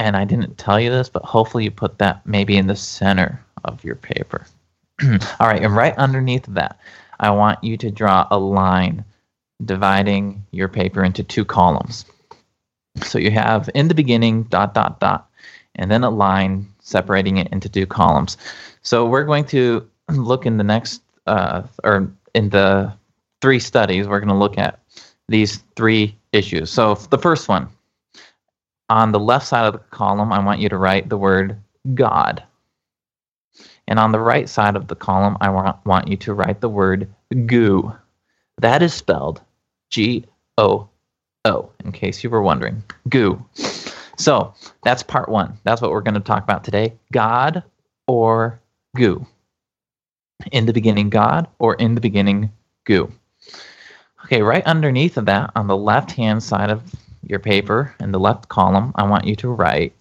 and 0.00 0.16
I 0.16 0.24
didn't 0.24 0.58
tell 0.58 0.80
you 0.80 0.90
this, 0.90 1.08
but 1.08 1.24
hopefully 1.24 1.64
you 1.64 1.70
put 1.70 1.98
that 1.98 2.26
maybe 2.26 2.56
in 2.56 2.66
the 2.66 2.76
center 2.76 3.44
of 3.64 3.84
your 3.84 3.96
paper. 3.96 4.46
All 5.02 5.46
right, 5.46 5.62
and 5.62 5.74
right 5.74 5.96
underneath 5.96 6.46
that, 6.46 6.78
I 7.20 7.30
want 7.30 7.62
you 7.62 7.76
to 7.76 7.90
draw 7.90 8.26
a 8.30 8.38
line 8.38 9.04
dividing 9.64 10.44
your 10.52 10.68
paper 10.68 11.04
into 11.04 11.22
two 11.22 11.44
columns. 11.44 12.04
So 13.02 13.18
you 13.18 13.30
have 13.30 13.68
in 13.74 13.88
the 13.88 13.94
beginning 13.94 14.44
dot 14.44 14.74
dot 14.74 15.00
dot, 15.00 15.28
and 15.76 15.90
then 15.90 16.02
a 16.02 16.10
line 16.10 16.66
separating 16.80 17.36
it 17.36 17.48
into 17.52 17.68
two 17.68 17.86
columns. 17.86 18.36
So 18.82 19.06
we're 19.06 19.24
going 19.24 19.44
to 19.46 19.88
look 20.08 20.46
in 20.46 20.56
the 20.56 20.64
next, 20.64 21.02
uh, 21.26 21.62
or 21.84 22.10
in 22.34 22.50
the 22.50 22.92
three 23.40 23.60
studies, 23.60 24.08
we're 24.08 24.20
going 24.20 24.28
to 24.28 24.34
look 24.34 24.58
at 24.58 24.80
these 25.28 25.62
three 25.76 26.16
issues. 26.32 26.70
So 26.70 26.94
the 26.94 27.18
first 27.18 27.48
one, 27.48 27.68
on 28.90 29.12
the 29.12 29.20
left 29.20 29.46
side 29.46 29.64
of 29.66 29.72
the 29.72 29.78
column, 29.78 30.32
I 30.32 30.44
want 30.44 30.60
you 30.60 30.68
to 30.68 30.76
write 30.76 31.08
the 31.08 31.16
word 31.16 31.56
God. 31.94 32.42
And 33.88 33.98
on 33.98 34.12
the 34.12 34.20
right 34.20 34.48
side 34.48 34.76
of 34.76 34.88
the 34.88 34.96
column, 34.96 35.36
I 35.40 35.48
want, 35.48 35.84
want 35.86 36.08
you 36.08 36.16
to 36.18 36.34
write 36.34 36.60
the 36.60 36.68
word 36.68 37.08
goo. 37.46 37.92
That 38.58 38.82
is 38.82 38.92
spelled 38.92 39.40
G 39.90 40.26
O 40.58 40.88
O, 41.44 41.70
in 41.84 41.92
case 41.92 42.22
you 42.22 42.30
were 42.30 42.42
wondering. 42.42 42.82
Goo. 43.08 43.42
So 44.18 44.52
that's 44.82 45.02
part 45.02 45.28
one. 45.28 45.56
That's 45.64 45.80
what 45.80 45.92
we're 45.92 46.02
going 46.02 46.14
to 46.14 46.20
talk 46.20 46.42
about 46.42 46.64
today 46.64 46.92
God 47.12 47.62
or 48.06 48.60
goo. 48.96 49.26
In 50.52 50.66
the 50.66 50.72
beginning, 50.72 51.10
God, 51.10 51.46
or 51.58 51.74
in 51.74 51.94
the 51.94 52.00
beginning, 52.00 52.50
goo. 52.84 53.12
Okay, 54.24 54.42
right 54.42 54.64
underneath 54.64 55.16
of 55.16 55.26
that, 55.26 55.50
on 55.54 55.66
the 55.66 55.76
left 55.76 56.10
hand 56.12 56.42
side 56.42 56.70
of 56.70 56.82
your 57.22 57.38
paper 57.38 57.94
in 58.00 58.12
the 58.12 58.20
left 58.20 58.48
column, 58.48 58.92
I 58.94 59.04
want 59.04 59.26
you 59.26 59.36
to 59.36 59.48
write 59.48 59.94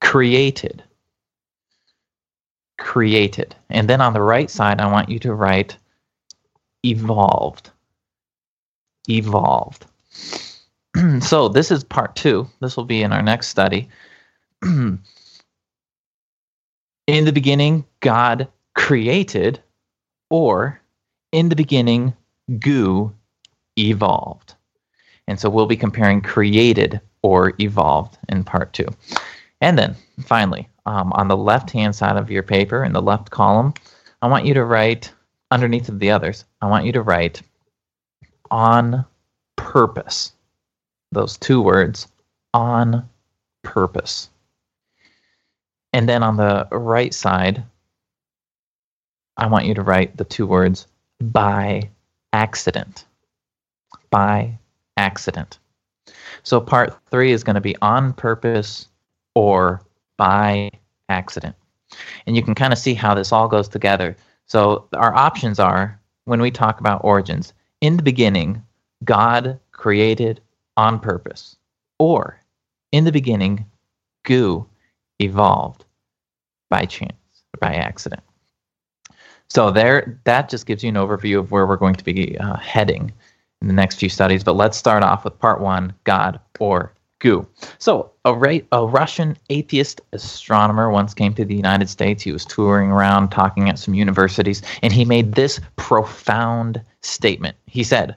created. 0.00 0.82
Created. 2.78 3.54
And 3.70 3.88
then 3.88 4.00
on 4.00 4.12
the 4.12 4.22
right 4.22 4.50
side, 4.50 4.80
I 4.80 4.90
want 4.90 5.08
you 5.08 5.18
to 5.20 5.34
write 5.34 5.76
evolved. 6.84 7.70
Evolved. 9.08 9.86
so 11.20 11.48
this 11.48 11.70
is 11.70 11.84
part 11.84 12.14
two. 12.16 12.48
This 12.60 12.76
will 12.76 12.84
be 12.84 13.02
in 13.02 13.12
our 13.12 13.22
next 13.22 13.48
study. 13.48 13.88
in 14.62 15.00
the 17.06 17.32
beginning, 17.32 17.84
God 18.00 18.48
created, 18.74 19.60
or 20.30 20.80
in 21.32 21.48
the 21.48 21.56
beginning, 21.56 22.14
goo 22.58 23.12
evolved. 23.78 24.54
And 25.26 25.38
so 25.38 25.48
we'll 25.48 25.66
be 25.66 25.76
comparing 25.76 26.20
created 26.20 27.00
or 27.22 27.54
evolved 27.58 28.18
in 28.28 28.44
part 28.44 28.72
two. 28.72 28.86
And 29.60 29.78
then 29.78 29.96
finally, 30.20 30.68
um, 30.86 31.12
on 31.14 31.28
the 31.28 31.36
left 31.36 31.70
hand 31.70 31.94
side 31.94 32.16
of 32.16 32.30
your 32.30 32.42
paper 32.42 32.84
in 32.84 32.92
the 32.92 33.02
left 33.02 33.30
column, 33.30 33.72
I 34.20 34.28
want 34.28 34.44
you 34.44 34.54
to 34.54 34.64
write 34.64 35.12
underneath 35.50 35.88
of 35.88 35.98
the 35.98 36.10
others, 36.10 36.44
I 36.60 36.66
want 36.66 36.84
you 36.84 36.92
to 36.92 37.02
write 37.02 37.40
on 38.50 39.04
purpose. 39.56 40.32
Those 41.12 41.38
two 41.38 41.62
words, 41.62 42.08
on 42.52 43.08
purpose. 43.62 44.30
And 45.92 46.08
then 46.08 46.22
on 46.22 46.36
the 46.36 46.66
right 46.72 47.14
side, 47.14 47.62
I 49.36 49.46
want 49.46 49.66
you 49.66 49.74
to 49.74 49.82
write 49.82 50.16
the 50.16 50.24
two 50.24 50.46
words 50.46 50.86
by 51.20 51.90
accident. 52.32 53.04
By 54.10 54.58
accident. 54.96 55.58
So 56.42 56.60
part 56.60 56.96
three 57.10 57.32
is 57.32 57.44
going 57.44 57.54
to 57.54 57.60
be 57.60 57.76
on 57.82 58.12
purpose 58.12 58.88
or 59.34 59.82
by 60.16 60.70
accident. 61.08 61.56
And 62.26 62.36
you 62.36 62.42
can 62.42 62.54
kind 62.54 62.72
of 62.72 62.78
see 62.78 62.94
how 62.94 63.14
this 63.14 63.32
all 63.32 63.48
goes 63.48 63.68
together. 63.68 64.16
So 64.46 64.88
our 64.94 65.14
options 65.14 65.58
are 65.58 65.98
when 66.24 66.40
we 66.40 66.50
talk 66.50 66.80
about 66.80 67.04
origins, 67.04 67.52
in 67.80 67.96
the 67.96 68.02
beginning, 68.02 68.62
God 69.04 69.58
created 69.72 70.40
on 70.76 70.98
purpose, 70.98 71.56
or 71.98 72.40
in 72.92 73.04
the 73.04 73.12
beginning, 73.12 73.66
goo 74.24 74.66
evolved 75.20 75.84
by 76.70 76.84
chance, 76.86 77.12
by 77.60 77.74
accident. 77.74 78.22
So 79.48 79.70
there, 79.70 80.18
that 80.24 80.48
just 80.48 80.66
gives 80.66 80.82
you 80.82 80.88
an 80.88 80.94
overview 80.94 81.38
of 81.38 81.50
where 81.50 81.66
we're 81.66 81.76
going 81.76 81.94
to 81.94 82.04
be 82.04 82.36
uh, 82.38 82.56
heading 82.56 83.12
in 83.64 83.68
the 83.68 83.74
next 83.74 83.96
few 83.96 84.10
studies. 84.10 84.44
But 84.44 84.56
let's 84.56 84.76
start 84.76 85.02
off 85.02 85.24
with 85.24 85.38
part 85.38 85.60
one: 85.60 85.94
God 86.04 86.38
or 86.60 86.92
goo. 87.18 87.48
So 87.78 88.12
a, 88.26 88.34
Ra- 88.34 88.58
a 88.72 88.86
Russian 88.86 89.38
atheist 89.48 90.02
astronomer 90.12 90.90
once 90.90 91.14
came 91.14 91.32
to 91.34 91.46
the 91.46 91.56
United 91.56 91.88
States. 91.88 92.22
He 92.22 92.30
was 92.30 92.44
touring 92.44 92.90
around, 92.90 93.30
talking 93.30 93.70
at 93.70 93.78
some 93.78 93.94
universities, 93.94 94.60
and 94.82 94.92
he 94.92 95.06
made 95.06 95.32
this 95.32 95.60
profound 95.76 96.82
statement. 97.00 97.56
He 97.66 97.82
said, 97.82 98.16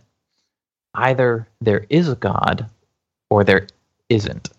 "Either 0.95 1.47
there 1.61 1.85
is 1.89 2.09
a 2.09 2.15
God, 2.15 2.69
or 3.29 3.45
there 3.45 3.67
isn't." 4.09 4.49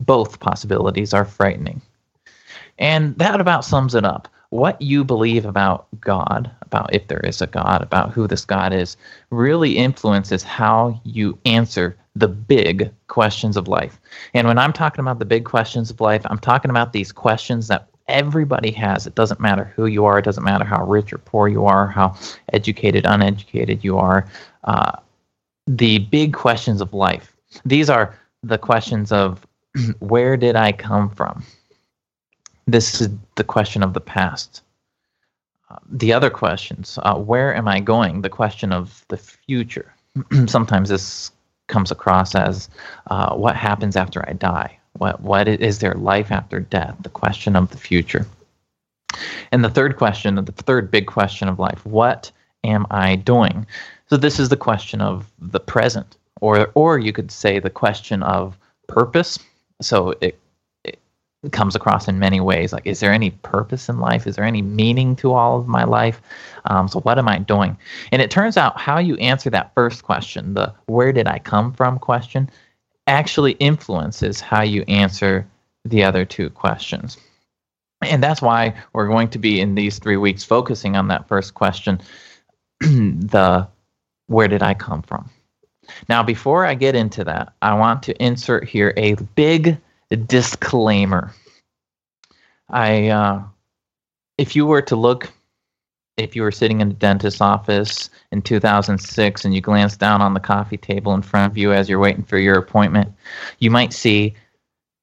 Both 0.00 0.40
possibilities 0.40 1.14
are 1.14 1.24
frightening. 1.24 1.80
And 2.78 3.16
that 3.16 3.40
about 3.40 3.64
sums 3.64 3.94
it 3.94 4.04
up. 4.04 4.28
What 4.54 4.80
you 4.80 5.02
believe 5.02 5.46
about 5.46 5.88
God, 6.00 6.48
about 6.62 6.94
if 6.94 7.08
there 7.08 7.18
is 7.18 7.42
a 7.42 7.46
God, 7.48 7.82
about 7.82 8.12
who 8.12 8.28
this 8.28 8.44
God 8.44 8.72
is, 8.72 8.96
really 9.30 9.76
influences 9.76 10.44
how 10.44 11.00
you 11.02 11.36
answer 11.44 11.96
the 12.14 12.28
big 12.28 12.88
questions 13.08 13.56
of 13.56 13.66
life. 13.66 14.00
And 14.32 14.46
when 14.46 14.56
I'm 14.56 14.72
talking 14.72 15.00
about 15.00 15.18
the 15.18 15.24
big 15.24 15.44
questions 15.44 15.90
of 15.90 16.00
life, 16.00 16.22
I'm 16.26 16.38
talking 16.38 16.70
about 16.70 16.92
these 16.92 17.10
questions 17.10 17.66
that 17.66 17.88
everybody 18.06 18.70
has. 18.70 19.08
It 19.08 19.16
doesn't 19.16 19.40
matter 19.40 19.72
who 19.74 19.86
you 19.86 20.04
are, 20.04 20.20
it 20.20 20.24
doesn't 20.24 20.44
matter 20.44 20.64
how 20.64 20.84
rich 20.84 21.12
or 21.12 21.18
poor 21.18 21.48
you 21.48 21.64
are, 21.64 21.88
how 21.88 22.14
educated, 22.52 23.06
uneducated 23.06 23.82
you 23.82 23.98
are. 23.98 24.28
Uh, 24.62 24.92
the 25.66 25.98
big 25.98 26.32
questions 26.32 26.80
of 26.80 26.94
life. 26.94 27.34
These 27.64 27.90
are 27.90 28.16
the 28.44 28.58
questions 28.58 29.10
of 29.10 29.44
where 29.98 30.36
did 30.36 30.54
I 30.54 30.70
come 30.70 31.10
from? 31.10 31.42
This 32.66 33.00
is 33.00 33.08
the 33.34 33.44
question 33.44 33.82
of 33.82 33.92
the 33.92 34.00
past. 34.00 34.62
Uh, 35.70 35.76
the 35.90 36.12
other 36.12 36.30
questions 36.30 36.98
uh, 37.02 37.16
where 37.16 37.54
am 37.54 37.68
I 37.68 37.80
going? 37.80 38.22
The 38.22 38.30
question 38.30 38.72
of 38.72 39.04
the 39.08 39.16
future. 39.16 39.92
Sometimes 40.46 40.88
this 40.88 41.30
comes 41.66 41.90
across 41.90 42.34
as 42.34 42.68
uh, 43.08 43.34
what 43.34 43.56
happens 43.56 43.96
after 43.96 44.26
I 44.28 44.32
die? 44.34 44.78
What, 44.94 45.20
what 45.20 45.48
is 45.48 45.78
there 45.78 45.94
life 45.94 46.30
after 46.30 46.60
death? 46.60 46.94
The 47.00 47.08
question 47.08 47.56
of 47.56 47.70
the 47.70 47.78
future. 47.78 48.26
And 49.50 49.64
the 49.64 49.70
third 49.70 49.96
question, 49.96 50.36
the 50.36 50.52
third 50.52 50.90
big 50.90 51.06
question 51.06 51.48
of 51.48 51.58
life, 51.58 51.84
what 51.84 52.30
am 52.62 52.86
I 52.90 53.16
doing? 53.16 53.66
So 54.08 54.16
this 54.16 54.38
is 54.38 54.48
the 54.48 54.56
question 54.56 55.00
of 55.00 55.30
the 55.38 55.60
present, 55.60 56.16
or 56.40 56.70
or 56.74 56.98
you 56.98 57.12
could 57.12 57.30
say 57.30 57.58
the 57.58 57.70
question 57.70 58.22
of 58.22 58.56
purpose. 58.86 59.38
So 59.80 60.10
it, 60.10 60.18
it 60.20 60.38
comes 61.52 61.74
across 61.74 62.08
in 62.08 62.18
many 62.18 62.40
ways. 62.40 62.72
Like, 62.72 62.86
is 62.86 63.00
there 63.00 63.12
any 63.12 63.30
purpose 63.30 63.88
in 63.88 63.98
life? 63.98 64.26
Is 64.26 64.36
there 64.36 64.44
any 64.44 64.62
meaning 64.62 65.16
to 65.16 65.32
all 65.32 65.58
of 65.58 65.66
my 65.66 65.84
life? 65.84 66.20
Um, 66.66 66.88
so 66.88 67.00
what 67.00 67.18
am 67.18 67.28
I 67.28 67.38
doing? 67.38 67.76
And 68.12 68.22
it 68.22 68.30
turns 68.30 68.56
out 68.56 68.78
how 68.78 68.98
you 68.98 69.16
answer 69.16 69.50
that 69.50 69.74
first 69.74 70.02
question, 70.02 70.54
the 70.54 70.72
where 70.86 71.12
did 71.12 71.28
I 71.28 71.38
come 71.38 71.72
from 71.72 71.98
question, 71.98 72.50
actually 73.06 73.52
influences 73.52 74.40
how 74.40 74.62
you 74.62 74.82
answer 74.88 75.46
the 75.84 76.04
other 76.04 76.24
two 76.24 76.50
questions. 76.50 77.18
And 78.02 78.22
that's 78.22 78.42
why 78.42 78.74
we're 78.92 79.08
going 79.08 79.28
to 79.30 79.38
be 79.38 79.60
in 79.60 79.74
these 79.74 79.98
three 79.98 80.16
weeks 80.16 80.44
focusing 80.44 80.96
on 80.96 81.08
that 81.08 81.28
first 81.28 81.54
question 81.54 82.00
the 82.80 83.66
where 84.26 84.48
did 84.48 84.62
I 84.62 84.74
come 84.74 85.02
from? 85.02 85.30
Now, 86.08 86.22
before 86.22 86.64
I 86.64 86.74
get 86.74 86.94
into 86.94 87.24
that, 87.24 87.52
I 87.60 87.74
want 87.74 88.02
to 88.04 88.22
insert 88.22 88.66
here 88.66 88.94
a 88.96 89.14
big 89.34 89.78
disclaimer. 90.10 91.32
I, 92.68 93.08
uh, 93.08 93.42
if 94.38 94.56
you 94.56 94.66
were 94.66 94.82
to 94.82 94.96
look, 94.96 95.30
if 96.16 96.36
you 96.36 96.42
were 96.42 96.52
sitting 96.52 96.80
in 96.80 96.90
a 96.90 96.94
dentist's 96.94 97.40
office 97.40 98.10
in 98.30 98.42
2006 98.42 99.44
and 99.44 99.54
you 99.54 99.60
glanced 99.60 100.00
down 100.00 100.22
on 100.22 100.34
the 100.34 100.40
coffee 100.40 100.76
table 100.76 101.14
in 101.14 101.22
front 101.22 101.50
of 101.50 101.58
you 101.58 101.72
as 101.72 101.88
you're 101.88 101.98
waiting 101.98 102.24
for 102.24 102.38
your 102.38 102.56
appointment, 102.56 103.12
you 103.58 103.70
might 103.70 103.92
see 103.92 104.34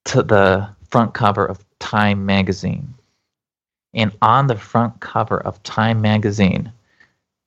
to 0.06 0.24
the 0.24 0.68
front 0.90 1.14
cover 1.14 1.46
of 1.46 1.64
Time 1.80 2.26
magazine. 2.26 2.94
And 3.94 4.16
on 4.22 4.48
the 4.48 4.56
front 4.56 5.00
cover 5.02 5.42
of 5.42 5.62
Time 5.64 6.02
magazine, 6.02 6.72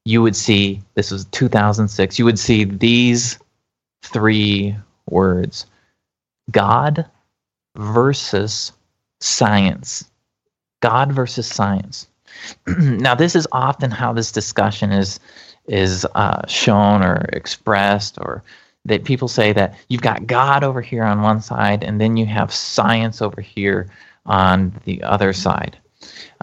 you 0.05 0.21
would 0.23 0.37
see 0.37 0.83
this 0.95 1.11
was 1.11 1.25
2006 1.27 2.19
you 2.19 2.25
would 2.25 2.39
see 2.39 2.65
these 2.65 3.39
three 4.03 4.77
words 5.09 5.67
god 6.51 7.07
versus 7.77 8.73
science. 9.21 10.11
God 10.81 11.13
versus 11.13 11.47
science. 11.47 12.09
Now 12.79 13.15
this 13.15 13.35
is 13.35 13.47
often 13.53 13.91
how 13.91 14.13
this 14.13 14.33
discussion 14.33 14.93
is 14.93 15.21
is 15.67 16.07
uh, 16.15 16.47
shown 16.47 17.03
or 17.03 17.27
expressed 17.33 18.19
or 18.21 18.43
that 18.85 19.05
people 19.05 19.29
say 19.29 19.53
that 19.53 19.75
you've 19.89 20.03
got 20.03 20.27
god 20.27 20.63
over 20.63 20.83
here 20.83 21.05
on 21.05 21.23
one 21.23 21.41
side 21.41 21.83
and 21.83 22.01
then 22.01 22.17
you 22.17 22.27
have 22.27 22.53
science 22.53 23.23
over 23.23 23.41
here 23.41 23.89
on 24.27 24.79
the 24.85 25.03
other 25.03 25.33
side 25.33 25.79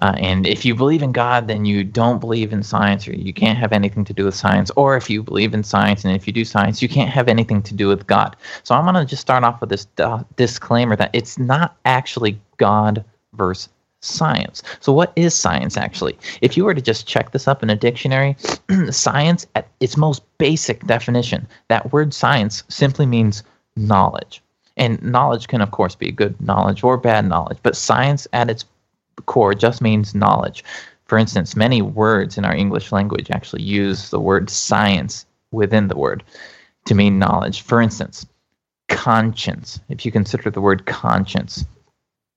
uh, 0.02 0.14
and 0.18 0.48
if 0.48 0.66
you 0.66 0.76
believe 0.76 1.02
in 1.02 1.12
God, 1.12 1.48
then 1.48 1.66
you 1.66 1.84
don't 1.84 2.20
believe 2.20 2.54
in 2.54 2.64
science, 2.64 3.08
or 3.08 3.14
you 3.14 3.34
can't 3.34 3.58
have 3.58 3.72
anything 3.72 4.04
to 4.06 4.14
do 4.14 4.26
with 4.26 4.36
science. 4.36 4.72
Or 4.76 4.98
if 4.98 5.10
you 5.10 5.24
believe 5.24 5.54
in 5.54 5.64
science, 5.64 6.04
and 6.06 6.16
if 6.16 6.28
you 6.28 6.34
do 6.34 6.46
science, 6.46 6.82
you 6.82 6.90
can't 6.90 7.10
have 7.10 7.28
anything 7.28 7.62
to 7.64 7.74
do 7.74 7.88
with 7.88 8.08
God. 8.08 8.36
So 8.64 8.76
I'm 8.76 8.84
going 8.84 8.96
to 8.96 9.06
just 9.06 9.22
start 9.22 9.44
off 9.44 9.62
with 9.62 9.70
this 9.70 9.88
uh, 9.98 10.24
disclaimer 10.36 10.96
that 10.96 11.12
it's 11.14 11.38
not 11.38 11.78
actually 11.86 12.40
God 12.58 13.04
versus 13.34 13.70
science. 14.02 14.64
So 14.80 14.92
what 14.92 15.14
is 15.16 15.36
science 15.36 15.78
actually? 15.78 16.18
If 16.42 16.58
you 16.58 16.66
were 16.66 16.74
to 16.74 16.82
just 16.82 17.08
check 17.08 17.32
this 17.32 17.48
up 17.48 17.64
in 17.64 17.70
a 17.70 17.76
dictionary, 17.76 18.36
science 18.90 19.46
at 19.56 19.68
its 19.80 19.96
most 19.96 20.24
basic 20.38 20.86
definition, 20.88 21.48
that 21.70 21.92
word 21.94 22.14
science 22.14 22.64
simply 22.68 23.06
means 23.06 23.44
knowledge. 23.76 24.42
And 24.78 25.02
knowledge 25.04 25.48
can, 25.48 25.62
of 25.62 25.72
course, 25.72 25.96
be 25.96 26.12
good 26.12 26.40
knowledge 26.42 26.84
or 26.84 26.98
bad 26.98 27.28
knowledge, 27.28 27.60
but 27.62 27.76
science 27.76 28.28
at 28.34 28.50
its 28.50 28.66
core 29.26 29.54
just 29.54 29.82
means 29.82 30.16
knowledge. 30.16 30.64
For 31.06 31.18
instance, 31.18 31.56
many 31.56 31.82
words 31.82 32.38
in 32.38 32.46
our 32.46 32.56
English 32.56 32.92
language 32.92 33.30
actually 33.32 33.64
use 33.64 34.10
the 34.10 34.20
word 34.20 34.50
science 34.50 35.26
within 35.52 35.88
the 35.88 35.98
word 35.98 36.24
to 36.86 36.96
mean 36.96 37.20
knowledge. 37.20 37.62
For 37.62 37.82
instance, 37.82 38.26
conscience, 38.88 39.80
if 39.90 40.06
you 40.06 40.12
consider 40.12 40.50
the 40.50 40.62
word 40.62 40.86
conscience, 40.86 41.66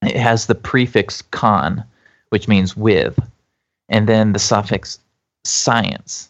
it 0.01 0.17
has 0.17 0.45
the 0.45 0.55
prefix 0.55 1.21
con, 1.21 1.83
which 2.29 2.47
means 2.47 2.75
with, 2.75 3.17
and 3.89 4.09
then 4.09 4.33
the 4.33 4.39
suffix 4.39 4.99
science, 5.45 6.29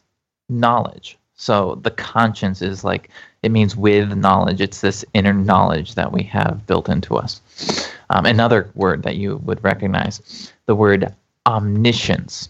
knowledge. 0.49 1.17
So 1.35 1.79
the 1.81 1.91
conscience 1.91 2.61
is 2.61 2.83
like, 2.83 3.09
it 3.43 3.51
means 3.51 3.75
with 3.75 4.15
knowledge. 4.15 4.61
It's 4.61 4.81
this 4.81 5.03
inner 5.13 5.33
knowledge 5.33 5.95
that 5.95 6.11
we 6.11 6.23
have 6.23 6.65
built 6.67 6.89
into 6.89 7.17
us. 7.17 7.41
Um, 8.09 8.25
another 8.25 8.71
word 8.75 9.03
that 9.03 9.17
you 9.17 9.37
would 9.37 9.63
recognize, 9.63 10.51
the 10.65 10.75
word 10.75 11.13
omniscience. 11.45 12.49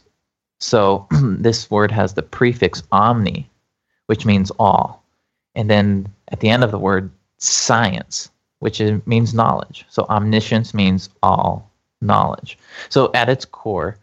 So 0.59 1.07
this 1.11 1.69
word 1.69 1.91
has 1.91 2.13
the 2.13 2.23
prefix 2.23 2.83
omni, 2.91 3.49
which 4.07 4.25
means 4.25 4.51
all. 4.59 5.03
And 5.55 5.69
then 5.69 6.07
at 6.29 6.39
the 6.39 6.49
end 6.49 6.63
of 6.63 6.71
the 6.71 6.79
word, 6.79 7.11
science, 7.37 8.29
which 8.59 8.81
is, 8.81 9.05
means 9.05 9.33
knowledge. 9.33 9.85
So 9.89 10.05
omniscience 10.09 10.73
means 10.73 11.09
all 11.23 11.69
knowledge. 12.01 12.57
So 12.89 13.11
at 13.13 13.29
its 13.29 13.45
core, 13.45 13.97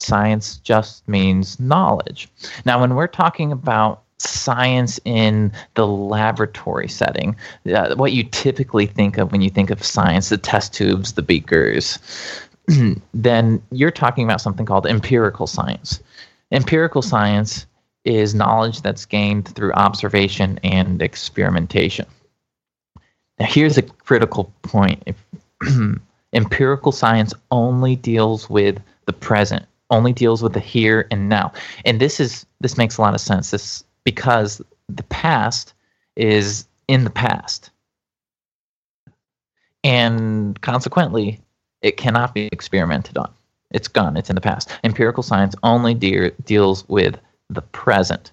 science 0.00 0.56
just 0.58 1.06
means 1.08 1.58
knowledge. 1.58 2.28
Now, 2.64 2.80
when 2.80 2.94
we're 2.94 3.06
talking 3.06 3.52
about 3.52 4.02
science 4.18 4.98
in 5.04 5.52
the 5.74 5.86
laboratory 5.86 6.88
setting. 6.88 7.36
Uh, 7.72 7.94
what 7.96 8.12
you 8.12 8.24
typically 8.24 8.86
think 8.86 9.18
of 9.18 9.32
when 9.32 9.40
you 9.40 9.50
think 9.50 9.70
of 9.70 9.82
science, 9.82 10.28
the 10.28 10.38
test 10.38 10.72
tubes, 10.72 11.12
the 11.12 11.22
beakers, 11.22 11.98
then 13.14 13.62
you're 13.70 13.90
talking 13.90 14.24
about 14.24 14.40
something 14.40 14.66
called 14.66 14.86
empirical 14.86 15.46
science. 15.46 16.00
Empirical 16.52 17.02
science 17.02 17.66
is 18.04 18.34
knowledge 18.34 18.82
that's 18.82 19.04
gained 19.04 19.48
through 19.48 19.72
observation 19.72 20.60
and 20.62 21.02
experimentation. 21.02 22.06
Now, 23.38 23.46
here's 23.46 23.76
a 23.76 23.82
critical 23.82 24.52
point. 24.62 25.02
empirical 26.32 26.92
science 26.92 27.34
only 27.50 27.96
deals 27.96 28.48
with 28.48 28.80
the 29.06 29.12
present, 29.12 29.66
only 29.90 30.12
deals 30.12 30.42
with 30.42 30.52
the 30.52 30.60
here 30.60 31.06
and 31.10 31.28
now. 31.28 31.52
And 31.84 32.00
this 32.00 32.20
is 32.20 32.46
this 32.60 32.78
makes 32.78 32.96
a 32.96 33.02
lot 33.02 33.14
of 33.14 33.20
sense. 33.20 33.50
This 33.50 33.84
because 34.06 34.62
the 34.88 35.02
past 35.04 35.74
is 36.16 36.66
in 36.88 37.04
the 37.04 37.10
past. 37.10 37.70
And 39.84 40.58
consequently, 40.62 41.40
It 41.82 41.96
cannot 41.96 42.34
be 42.34 42.48
experimented 42.52 43.16
on. 43.16 43.32
It's 43.70 43.88
gone. 43.88 44.16
It's 44.16 44.30
in 44.30 44.34
the 44.34 44.40
past. 44.40 44.70
Empirical 44.82 45.22
science 45.22 45.54
only 45.62 45.94
de- 45.94 46.30
deals 46.44 46.88
with 46.88 47.18
the 47.50 47.62
present. 47.62 48.32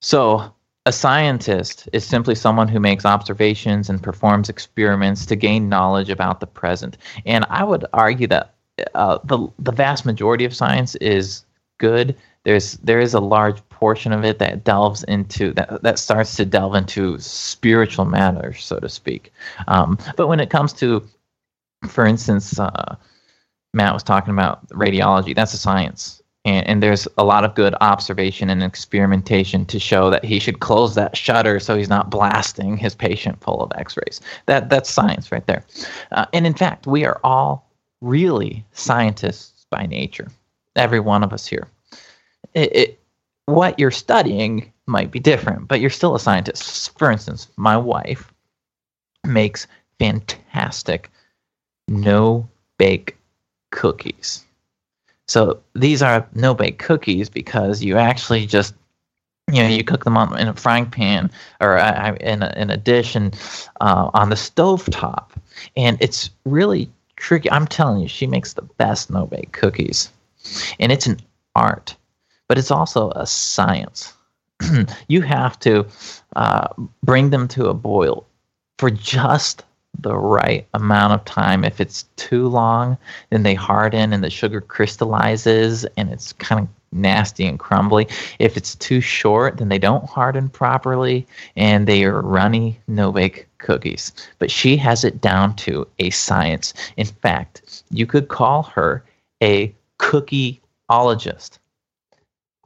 So, 0.00 0.52
a 0.86 0.92
scientist 0.92 1.88
is 1.92 2.04
simply 2.04 2.34
someone 2.34 2.68
who 2.68 2.80
makes 2.80 3.04
observations 3.04 3.90
and 3.90 4.02
performs 4.02 4.48
experiments 4.48 5.26
to 5.26 5.36
gain 5.36 5.68
knowledge 5.68 6.08
about 6.08 6.40
the 6.40 6.46
present. 6.46 6.96
And 7.26 7.44
I 7.50 7.64
would 7.64 7.84
argue 7.92 8.26
that 8.28 8.54
uh, 8.94 9.18
the 9.24 9.46
the 9.58 9.72
vast 9.72 10.06
majority 10.06 10.46
of 10.46 10.54
science 10.54 10.94
is 10.96 11.44
good. 11.78 12.16
There's 12.44 12.74
there 12.78 13.00
is 13.00 13.14
a 13.14 13.20
large 13.20 13.66
portion 13.68 14.12
of 14.12 14.24
it 14.24 14.38
that 14.38 14.64
delves 14.64 15.04
into 15.04 15.52
that 15.54 15.82
that 15.82 15.98
starts 15.98 16.36
to 16.36 16.44
delve 16.44 16.74
into 16.74 17.18
spiritual 17.18 18.06
matters, 18.06 18.64
so 18.64 18.78
to 18.78 18.88
speak. 18.88 19.32
Um, 19.68 19.98
but 20.16 20.28
when 20.28 20.40
it 20.40 20.50
comes 20.50 20.72
to, 20.74 21.06
for 21.88 22.06
instance, 22.06 22.58
uh, 22.58 22.96
Matt 23.74 23.94
was 23.94 24.02
talking 24.02 24.32
about 24.32 24.66
radiology. 24.68 25.34
That's 25.34 25.54
a 25.54 25.58
science 25.58 26.20
and, 26.44 26.66
and 26.66 26.82
there's 26.82 27.06
a 27.18 27.24
lot 27.24 27.44
of 27.44 27.54
good 27.54 27.74
observation 27.80 28.50
and 28.50 28.62
experimentation 28.62 29.66
to 29.66 29.78
show 29.78 30.10
that 30.10 30.24
he 30.24 30.38
should 30.38 30.60
close 30.60 30.94
that 30.94 31.16
shutter 31.16 31.60
so 31.60 31.76
he's 31.76 31.88
not 31.88 32.10
blasting 32.10 32.76
his 32.76 32.94
patient 32.94 33.40
full 33.42 33.62
of 33.62 33.72
x-rays 33.76 34.20
that 34.46 34.68
that's 34.68 34.90
science 34.90 35.30
right 35.30 35.46
there 35.46 35.64
uh, 36.12 36.26
and 36.32 36.46
in 36.46 36.54
fact 36.54 36.86
we 36.86 37.04
are 37.04 37.20
all 37.24 37.70
really 38.00 38.64
scientists 38.72 39.66
by 39.70 39.86
nature 39.86 40.28
every 40.76 41.00
one 41.00 41.22
of 41.22 41.32
us 41.32 41.46
here 41.46 41.68
it, 42.54 42.98
what 43.46 43.78
you're 43.78 43.90
studying 43.90 44.72
might 44.86 45.10
be 45.10 45.20
different 45.20 45.68
but 45.68 45.80
you're 45.80 45.90
still 45.90 46.14
a 46.14 46.20
scientist. 46.20 46.96
For 46.98 47.10
instance 47.10 47.48
my 47.56 47.76
wife 47.76 48.32
makes 49.24 49.66
fantastic 49.98 51.10
no 51.88 52.48
bake 52.78 53.16
cookies. 53.70 54.44
So 55.28 55.60
these 55.74 56.02
are 56.02 56.26
no 56.34 56.54
bake 56.54 56.78
cookies 56.78 57.28
because 57.28 57.82
you 57.82 57.98
actually 57.98 58.46
just 58.46 58.74
you 59.52 59.62
know 59.62 59.68
you 59.68 59.84
cook 59.84 60.04
them 60.04 60.16
on 60.16 60.36
in 60.38 60.48
a 60.48 60.54
frying 60.54 60.86
pan 60.90 61.30
or 61.60 61.78
uh, 61.78 62.16
in 62.20 62.42
a, 62.42 62.52
in 62.56 62.70
a 62.70 62.76
dish 62.76 63.14
and 63.14 63.38
uh, 63.80 64.10
on 64.14 64.30
the 64.30 64.36
stove 64.36 64.86
top, 64.90 65.32
and 65.76 65.96
it's 66.00 66.30
really 66.44 66.90
tricky. 67.16 67.50
I'm 67.50 67.66
telling 67.66 68.00
you, 68.00 68.08
she 68.08 68.26
makes 68.26 68.54
the 68.54 68.62
best 68.62 69.10
no 69.10 69.26
bake 69.26 69.52
cookies, 69.52 70.10
and 70.78 70.90
it's 70.90 71.06
an 71.06 71.20
art, 71.54 71.96
but 72.50 72.58
it's 72.58 72.72
also 72.72 73.12
a 73.12 73.28
science. 73.28 74.12
you 75.06 75.22
have 75.22 75.56
to 75.60 75.86
uh, 76.34 76.66
bring 77.04 77.30
them 77.30 77.46
to 77.46 77.68
a 77.68 77.74
boil 77.74 78.26
for 78.80 78.90
just 78.90 79.62
the 80.00 80.16
right 80.16 80.66
amount 80.74 81.12
of 81.12 81.24
time. 81.24 81.62
If 81.62 81.80
it's 81.80 82.06
too 82.16 82.48
long, 82.48 82.98
then 83.30 83.44
they 83.44 83.54
harden 83.54 84.12
and 84.12 84.24
the 84.24 84.30
sugar 84.30 84.60
crystallizes 84.60 85.84
and 85.96 86.10
it's 86.10 86.32
kind 86.32 86.62
of 86.62 86.68
nasty 86.90 87.46
and 87.46 87.56
crumbly. 87.56 88.08
If 88.40 88.56
it's 88.56 88.74
too 88.74 89.00
short, 89.00 89.58
then 89.58 89.68
they 89.68 89.78
don't 89.78 90.10
harden 90.10 90.48
properly 90.48 91.28
and 91.54 91.86
they 91.86 92.02
are 92.02 92.20
runny 92.20 92.80
no 92.88 93.12
bake 93.12 93.46
cookies. 93.58 94.10
But 94.40 94.50
she 94.50 94.76
has 94.76 95.04
it 95.04 95.20
down 95.20 95.54
to 95.58 95.86
a 96.00 96.10
science. 96.10 96.74
In 96.96 97.06
fact, 97.06 97.84
you 97.90 98.06
could 98.06 98.26
call 98.26 98.64
her 98.64 99.04
a 99.40 99.72
cookieologist. 100.00 101.59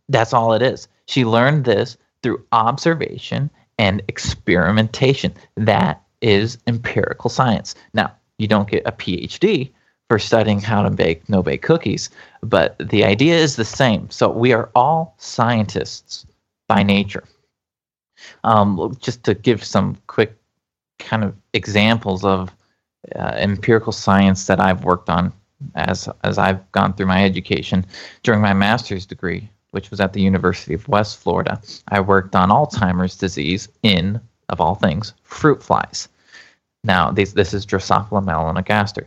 That's 0.09 0.33
all 0.33 0.53
it 0.53 0.63
is. 0.63 0.89
She 1.07 1.25
learned 1.25 1.65
this 1.65 1.97
through 2.23 2.45
observation 2.53 3.51
and 3.79 4.03
experimentation. 4.09 5.35
That 5.57 6.03
is 6.21 6.59
empirical 6.67 7.31
science. 7.31 7.75
Now, 7.93 8.13
you 8.39 8.49
don't 8.49 8.71
get 8.71 8.83
a 8.87 8.93
PhD 8.93 9.71
for 10.09 10.19
studying 10.19 10.61
how 10.61 10.83
to 10.83 10.91
bake 10.91 11.29
no 11.29 11.43
bake 11.43 11.63
cookies, 11.63 12.11
but 12.43 12.77
the 12.79 13.05
idea 13.05 13.37
is 13.37 13.57
the 13.57 13.65
same. 13.65 14.11
So 14.11 14.31
we 14.31 14.53
are 14.53 14.71
all 14.75 15.15
scientists 15.19 16.27
by 16.69 16.83
nature. 16.83 17.25
Um, 18.43 18.97
just 19.01 19.25
to 19.25 19.35
give 19.35 19.65
some 19.65 19.97
quick 20.07 20.37
kind 20.99 21.25
of 21.25 21.35
examples 21.53 22.25
of 22.25 22.55
uh, 23.15 23.35
empirical 23.37 23.93
science 23.93 24.47
that 24.47 24.61
I've 24.61 24.85
worked 24.85 25.11
on 25.11 25.33
as 25.75 26.09
as 26.23 26.39
I've 26.39 26.71
gone 26.73 26.95
through 26.95 27.07
my 27.07 27.25
education 27.25 27.85
during 28.23 28.41
my 28.41 28.53
master's 28.53 29.07
degree, 29.07 29.49
which 29.75 29.91
was 29.91 30.01
at 30.01 30.13
the 30.13 30.23
University 30.23 30.73
of 30.73 30.89
West 30.89 31.19
Florida. 31.19 31.61
I 31.89 32.01
worked 32.01 32.35
on 32.37 32.51
Alzheimer's 32.51 33.17
disease 33.17 33.69
in, 33.83 34.21
of 34.49 34.61
all 34.61 34.77
things, 34.77 35.13
fruit 35.25 35.63
flies. 35.63 36.09
Now, 36.85 37.11
this, 37.11 37.33
this 37.33 37.53
is 37.53 37.67
Drosophila 37.67 38.25
melanogaster. 38.25 39.07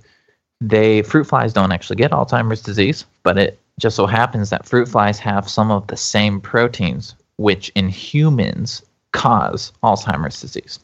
They 0.59 1.03
fruit 1.03 1.25
flies 1.25 1.53
don't 1.53 1.71
actually 1.71 1.95
get 1.95 2.11
Alzheimer's 2.11 2.61
disease, 2.61 3.05
but 3.23 3.37
it 3.37 3.59
just 3.79 3.95
so 3.95 4.07
happens 4.07 4.49
that 4.49 4.65
fruit 4.65 4.87
flies 4.87 5.19
have 5.19 5.47
some 5.47 5.71
of 5.71 5.87
the 5.87 5.97
same 5.97 6.41
proteins 6.41 7.15
which 7.37 7.69
in 7.75 7.87
humans 7.87 8.81
cause 9.11 9.71
Alzheimer's 9.83 10.41
disease. 10.41 10.79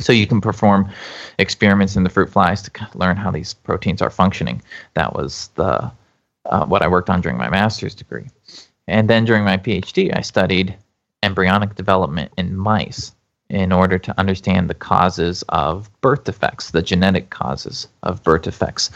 So 0.00 0.12
you 0.12 0.26
can 0.26 0.40
perform 0.40 0.90
experiments 1.38 1.96
in 1.96 2.04
the 2.04 2.10
fruit 2.10 2.30
flies 2.30 2.62
to 2.62 2.88
learn 2.94 3.16
how 3.16 3.30
these 3.30 3.54
proteins 3.54 4.02
are 4.02 4.10
functioning. 4.10 4.62
That 4.94 5.14
was 5.14 5.50
the 5.54 5.90
uh, 6.46 6.64
what 6.66 6.82
I 6.82 6.88
worked 6.88 7.10
on 7.10 7.20
during 7.20 7.36
my 7.36 7.50
master's 7.50 7.94
degree. 7.94 8.26
And 8.88 9.08
then 9.08 9.24
during 9.24 9.44
my 9.44 9.58
PhD, 9.58 10.16
I 10.16 10.22
studied 10.22 10.76
embryonic 11.22 11.74
development 11.74 12.32
in 12.36 12.56
mice 12.56 13.12
in 13.50 13.72
order 13.72 13.98
to 13.98 14.18
understand 14.18 14.68
the 14.68 14.74
causes 14.74 15.42
of 15.50 15.90
birth 16.00 16.24
defects, 16.24 16.70
the 16.70 16.82
genetic 16.82 17.30
causes 17.30 17.88
of 18.02 18.22
birth 18.22 18.42
defects. 18.42 18.90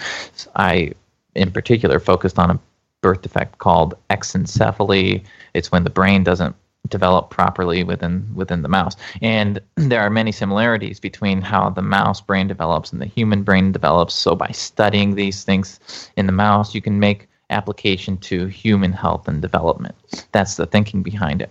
I, 0.56 0.92
in 1.34 1.52
particular, 1.52 1.98
focused 2.00 2.38
on 2.38 2.50
a 2.50 2.60
birth 3.02 3.22
defect 3.22 3.58
called 3.58 3.94
exencephaly. 4.10 5.24
It's 5.54 5.72
when 5.72 5.84
the 5.84 5.90
brain 5.90 6.24
doesn't 6.24 6.56
develop 6.88 7.30
properly 7.30 7.84
within 7.84 8.28
within 8.34 8.62
the 8.62 8.68
mouse. 8.68 8.96
And 9.20 9.60
there 9.76 10.00
are 10.00 10.10
many 10.10 10.32
similarities 10.32 11.00
between 11.00 11.40
how 11.40 11.70
the 11.70 11.82
mouse 11.82 12.20
brain 12.20 12.48
develops 12.48 12.92
and 12.92 13.00
the 13.00 13.06
human 13.06 13.42
brain 13.42 13.72
develops. 13.72 14.14
So 14.14 14.34
by 14.34 14.48
studying 14.48 15.14
these 15.14 15.44
things 15.44 15.80
in 16.16 16.26
the 16.26 16.32
mouse, 16.32 16.74
you 16.74 16.82
can 16.82 16.98
make 16.98 17.28
application 17.52 18.16
to 18.18 18.46
human 18.46 18.92
health 18.92 19.28
and 19.28 19.40
development. 19.40 19.94
That's 20.32 20.56
the 20.56 20.66
thinking 20.66 21.02
behind 21.02 21.42
it. 21.42 21.50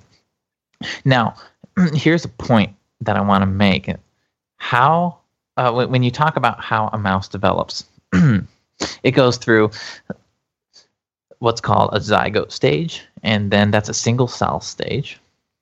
Now, 1.05 1.35
here's 1.93 2.25
a 2.25 2.29
point 2.29 2.75
that 3.01 3.15
I 3.15 3.21
want 3.21 3.41
to 3.41 3.47
make. 3.47 3.89
How, 4.57 5.17
uh, 5.57 5.71
when 5.71 6.03
you 6.03 6.11
talk 6.11 6.35
about 6.35 6.59
how 6.59 6.89
a 6.93 6.97
mouse 6.97 7.27
develops, 7.27 7.85
it 9.03 9.11
goes 9.11 9.37
through 9.37 9.71
what's 11.39 11.61
called 11.61 11.89
a 11.93 11.99
zygote 11.99 12.51
stage, 12.51 13.03
and 13.23 13.51
then 13.51 13.71
that's 13.71 13.89
a 13.89 13.93
single 13.93 14.27
cell 14.27 14.61
stage. 14.61 15.19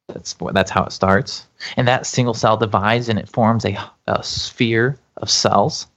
That's 0.07 0.35
that's 0.53 0.71
how 0.71 0.83
it 0.85 0.91
starts, 0.91 1.45
and 1.77 1.87
that 1.87 2.05
single 2.05 2.33
cell 2.33 2.57
divides 2.57 3.09
and 3.09 3.19
it 3.19 3.29
forms 3.29 3.63
a, 3.63 3.77
a 4.07 4.23
sphere 4.23 4.97
of 5.17 5.29
cells, 5.29 5.87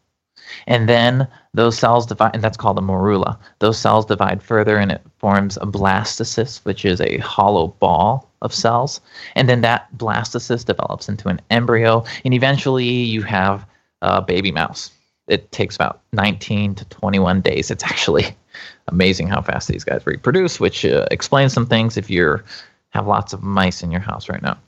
and 0.67 0.89
then 0.89 1.29
those 1.55 1.79
cells 1.79 2.07
divide, 2.07 2.35
and 2.35 2.43
that's 2.43 2.57
called 2.57 2.79
a 2.79 2.83
morula. 2.83 3.39
Those 3.59 3.79
cells 3.79 4.07
divide 4.07 4.43
further, 4.43 4.77
and 4.77 4.93
it 4.93 5.03
forms 5.19 5.57
a 5.59 5.67
blastocyst, 5.67 6.65
which 6.65 6.85
is 6.85 7.01
a 7.01 7.19
hollow 7.19 7.69
ball 7.79 8.31
of 8.43 8.55
cells. 8.55 9.01
And 9.35 9.49
then 9.49 9.61
that 9.63 9.87
blastocyst 9.97 10.67
develops 10.67 11.09
into 11.09 11.29
an 11.29 11.41
embryo, 11.51 12.05
and 12.25 12.35
eventually 12.35 12.85
you 12.85 13.23
have 13.23 13.67
a 14.03 14.23
baby 14.23 14.53
mouse. 14.53 14.91
It 15.29 15.53
takes 15.53 15.77
about 15.77 16.01
19 16.13 16.75
to 16.75 16.85
21 16.87 17.41
days. 17.41 17.71
It's 17.71 17.85
actually 17.85 18.37
amazing 18.89 19.29
how 19.29 19.41
fast 19.41 19.69
these 19.69 19.85
guys 19.85 20.07
reproduce, 20.07 20.59
which 20.59 20.85
uh, 20.85 21.07
explains 21.11 21.53
some 21.53 21.67
things 21.67 21.97
if 21.97 22.11
you 22.11 22.43
have 22.91 23.07
lots 23.07 23.33
of 23.33 23.43
mice 23.43 23.83
in 23.83 23.91
your 23.91 24.01
house 24.01 24.29
right 24.29 24.43
now. 24.43 24.59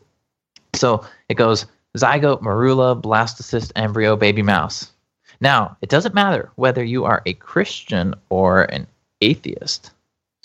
So 0.75 1.05
it 1.29 1.35
goes 1.35 1.67
zygote, 1.97 2.43
morula, 2.43 3.01
blastocyst, 3.01 3.73
embryo, 3.77 4.17
baby 4.17 4.43
mouse. 4.43 4.91
Now, 5.41 5.77
it 5.83 5.89
doesn't 5.89 6.15
matter 6.15 6.51
whether 6.57 6.85
you 6.85 7.05
are 7.05 7.23
a 7.27 7.35
Christian 7.35 8.15
or 8.29 8.65
an 8.65 8.87
atheist. 9.21 9.91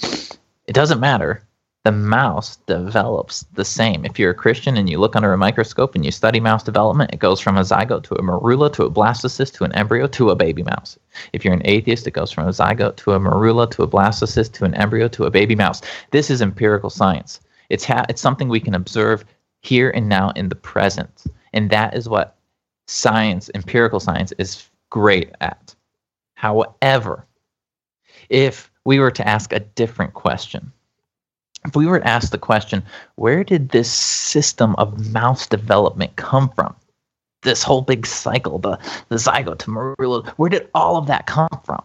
It 0.01 0.73
doesn't 0.73 0.99
matter 0.99 1.43
the 1.85 1.91
mouse 1.93 2.57
develops 2.67 3.45
the 3.53 3.63
same. 3.63 4.03
If 4.03 4.19
you're 4.19 4.31
a 4.31 4.35
Christian 4.35 4.75
and 4.75 4.89
you 4.89 4.99
look 4.99 5.15
under 5.15 5.31
a 5.31 5.37
microscope 5.37 5.95
and 5.95 6.03
you 6.03 6.11
study 6.11 6.39
mouse 6.41 6.61
development, 6.61 7.11
it 7.13 7.19
goes 7.19 7.39
from 7.39 7.57
a 7.57 7.61
zygote 7.61 8.03
to 8.03 8.15
a 8.15 8.21
morula 8.21 8.71
to 8.73 8.83
a 8.83 8.91
blastocyst 8.91 9.53
to 9.53 9.63
an 9.63 9.73
embryo 9.73 10.05
to 10.07 10.29
a 10.29 10.35
baby 10.35 10.61
mouse. 10.61 10.99
If 11.31 11.45
you're 11.45 11.53
an 11.53 11.61
atheist, 11.65 12.05
it 12.05 12.11
goes 12.11 12.31
from 12.31 12.47
a 12.47 12.51
zygote 12.51 12.97
to 12.97 13.13
a 13.13 13.19
morula 13.19 13.71
to 13.71 13.83
a 13.83 13.87
blastocyst 13.87 14.51
to 14.53 14.65
an 14.65 14.75
embryo 14.75 15.07
to 15.07 15.23
a 15.23 15.31
baby 15.31 15.55
mouse. 15.55 15.81
This 16.11 16.29
is 16.29 16.41
empirical 16.41 16.89
science. 16.89 17.39
It's 17.69 17.85
ha- 17.85 18.05
it's 18.09 18.21
something 18.21 18.49
we 18.49 18.59
can 18.59 18.75
observe 18.75 19.23
here 19.61 19.89
and 19.91 20.09
now 20.09 20.31
in 20.35 20.49
the 20.49 20.55
present, 20.55 21.23
and 21.53 21.69
that 21.69 21.95
is 21.95 22.09
what 22.09 22.35
science, 22.87 23.49
empirical 23.55 23.99
science, 23.99 24.33
is 24.37 24.68
great 24.89 25.31
at. 25.41 25.75
However, 26.35 27.25
if 28.29 28.71
we 28.85 28.99
were 28.99 29.11
to 29.11 29.27
ask 29.27 29.53
a 29.53 29.59
different 29.59 30.13
question, 30.13 30.71
if 31.65 31.75
we 31.75 31.85
were 31.85 31.99
to 31.99 32.07
ask 32.07 32.31
the 32.31 32.37
question, 32.37 32.83
where 33.15 33.43
did 33.43 33.69
this 33.69 33.91
system 33.91 34.75
of 34.77 35.11
mouse 35.11 35.45
development 35.47 36.15
come 36.15 36.49
from? 36.49 36.75
this 37.41 37.63
whole 37.63 37.81
big 37.81 38.05
cycle, 38.05 38.59
the, 38.59 38.77
the 39.09 39.15
zygote 39.15 39.59
to 39.59 39.71
morula, 39.71 40.27
where 40.31 40.49
did 40.49 40.69
all 40.73 40.97
of 40.97 41.07
that 41.07 41.25
come 41.25 41.49
from? 41.63 41.83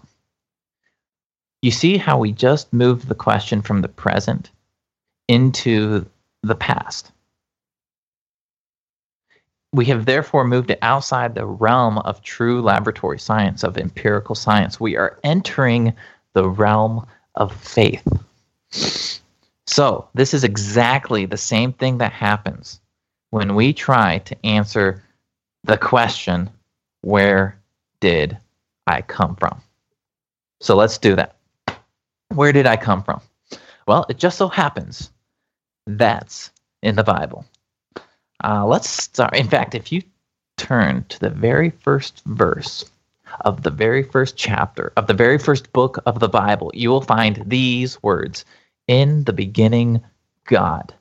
You 1.62 1.70
see 1.70 1.96
how 1.96 2.18
we 2.18 2.32
just 2.32 2.72
moved 2.72 3.08
the 3.08 3.14
question 3.14 3.62
from 3.62 3.80
the 3.80 3.88
present 3.88 4.50
into 5.28 6.04
the 6.42 6.54
past. 6.54 7.10
We 9.74 9.86
have 9.86 10.06
therefore 10.06 10.44
moved 10.44 10.70
it 10.70 10.78
outside 10.82 11.34
the 11.34 11.46
realm 11.46 11.98
of 11.98 12.22
true 12.22 12.62
laboratory 12.62 13.18
science, 13.18 13.64
of 13.64 13.76
empirical 13.76 14.36
science. 14.36 14.78
We 14.78 14.96
are 14.96 15.18
entering 15.24 15.92
the 16.32 16.48
realm 16.48 17.04
of 17.34 17.52
faith. 17.52 18.06
So, 19.66 20.08
this 20.14 20.32
is 20.32 20.44
exactly 20.44 21.26
the 21.26 21.36
same 21.36 21.72
thing 21.72 21.98
that 21.98 22.12
happens 22.12 22.80
when 23.30 23.56
we 23.56 23.72
try 23.72 24.18
to 24.18 24.46
answer 24.46 25.02
the 25.64 25.76
question, 25.76 26.48
Where 27.00 27.58
did 27.98 28.38
I 28.86 29.02
come 29.02 29.34
from? 29.34 29.60
So, 30.60 30.76
let's 30.76 30.98
do 30.98 31.16
that. 31.16 31.34
Where 32.32 32.52
did 32.52 32.68
I 32.68 32.76
come 32.76 33.02
from? 33.02 33.20
Well, 33.88 34.06
it 34.08 34.18
just 34.18 34.38
so 34.38 34.46
happens 34.46 35.10
that's 35.88 36.52
in 36.80 36.94
the 36.94 37.02
Bible. 37.02 37.44
Uh, 38.42 38.66
let's 38.66 38.88
start. 38.88 39.36
In 39.36 39.48
fact, 39.48 39.74
if 39.74 39.92
you 39.92 40.02
turn 40.56 41.04
to 41.08 41.20
the 41.20 41.30
very 41.30 41.70
first 41.70 42.22
verse 42.26 42.84
of 43.40 43.62
the 43.62 43.70
very 43.70 44.02
first 44.02 44.36
chapter 44.36 44.92
of 44.96 45.06
the 45.06 45.14
very 45.14 45.38
first 45.38 45.72
book 45.72 45.98
of 46.06 46.20
the 46.20 46.28
Bible, 46.28 46.70
you 46.74 46.90
will 46.90 47.00
find 47.00 47.42
these 47.46 48.02
words 48.02 48.44
In 48.86 49.24
the 49.24 49.32
beginning, 49.32 50.02
God. 50.46 50.94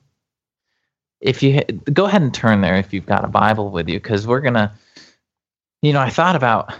If 1.19 1.41
you 1.41 1.61
go 1.93 2.05
ahead 2.05 2.21
and 2.21 2.33
turn 2.33 2.61
there 2.61 2.75
if 2.75 2.93
you've 2.93 3.05
got 3.05 3.25
a 3.25 3.29
Bible 3.29 3.69
with 3.69 3.87
you, 3.87 3.99
because 3.99 4.27
we're 4.27 4.41
going 4.41 4.55
to, 4.55 4.71
you 5.81 5.93
know, 5.93 6.01
I 6.01 6.09
thought 6.09 6.35
about 6.35 6.73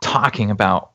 talking 0.00 0.50
about 0.50 0.92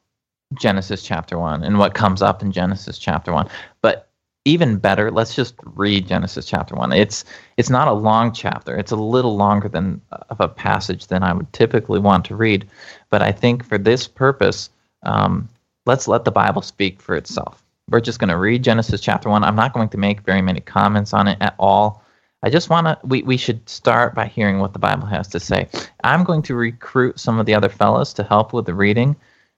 Genesis 0.54 1.04
chapter 1.04 1.38
1 1.38 1.63
and 1.63 1.78
what 1.78 1.94
comes 1.94 2.22
up 2.22 2.41
in 2.41 2.52
Genesis 2.52 2.98
chapter 2.98 3.32
1. 3.32 3.50
But 3.82 4.11
even 4.45 4.77
better, 4.77 5.12
let's 5.12 5.36
just 5.36 5.56
read 5.63 6.08
Genesis 6.08 6.45
chapter 6.45 6.75
one. 6.75 6.91
It's 6.91 7.23
it's 7.58 7.69
not 7.69 7.88
a 7.88 7.93
long 7.93 8.32
chapter. 8.32 8.75
It's 8.75 8.91
a 8.91 8.95
little 8.95 9.38
longer 9.38 9.69
than 9.69 10.01
of 10.30 10.39
a 10.39 10.47
passage 10.47 11.08
than 11.08 11.23
I 11.23 11.34
would 11.34 11.51
typically 11.54 11.99
want 11.99 12.25
to 12.25 12.36
read, 12.36 12.67
but 13.10 13.21
I 13.21 13.32
think 13.32 13.63
for 13.63 13.77
this 13.77 14.08
purpose, 14.08 14.69
um, 15.04 15.47
let's 15.86 16.08
let 16.08 16.25
the 16.25 16.32
Bible 16.32 16.62
speak 16.62 17.01
for 17.01 17.15
itself. 17.15 17.63
We're 17.89 18.01
just 18.01 18.19
going 18.19 18.30
to 18.30 18.38
read 18.38 18.63
Genesis 18.63 19.01
chapter 19.01 19.30
one. 19.30 19.43
I'm 19.43 19.56
not 19.56 19.73
going 19.73 19.89
to 19.89 19.97
make 19.97 20.21
very 20.21 20.41
many 20.41 20.62
comments 20.62 21.13
on 21.13 21.27
it 21.27 21.38
at 21.41 21.56
all. 21.60 22.04
I 22.43 22.49
just 22.49 22.69
want 22.69 22.88
to. 22.88 22.97
We 23.06 23.21
we 23.21 23.38
should 23.38 23.67
start 23.69 24.15
by 24.15 24.25
hearing 24.25 24.58
what 24.58 24.73
the 24.73 24.80
Bible 24.80 25.06
has 25.06 25.27
to 25.30 25.39
say. 25.39 25.67
I'm 26.04 26.23
going 26.23 26.41
to 26.43 26.56
recruit 26.56 27.19
some 27.19 27.39
of 27.39 27.45
the 27.45 27.54
other 27.54 27.69
fellows 27.69 28.13
to 28.13 28.23
help 28.23 28.54
with 28.54 28.65
the 28.65 28.73
reading. 28.73 29.15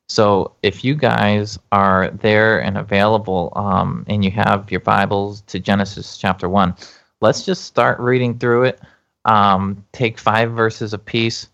So 0.09 0.53
if 0.63 0.83
you 0.83 0.95
guys 0.95 1.57
are 1.71 2.09
there 2.09 2.61
and 2.61 2.77
available 2.77 3.51
um, 3.55 4.05
and 4.07 4.23
you 4.23 4.31
have 4.31 4.69
your 4.69 4.81
Bibles 4.81 5.41
to 5.43 5.59
Genesis 5.59 6.17
chapter 6.17 6.49
1, 6.49 6.75
let's 7.21 7.45
just 7.45 7.65
start 7.65 7.99
reading 7.99 8.37
through 8.37 8.63
it. 8.63 8.81
Um, 9.25 9.83
take 9.93 10.19
five 10.19 10.51
verses 10.51 10.93
a 10.93 10.97
piece. 10.97 11.47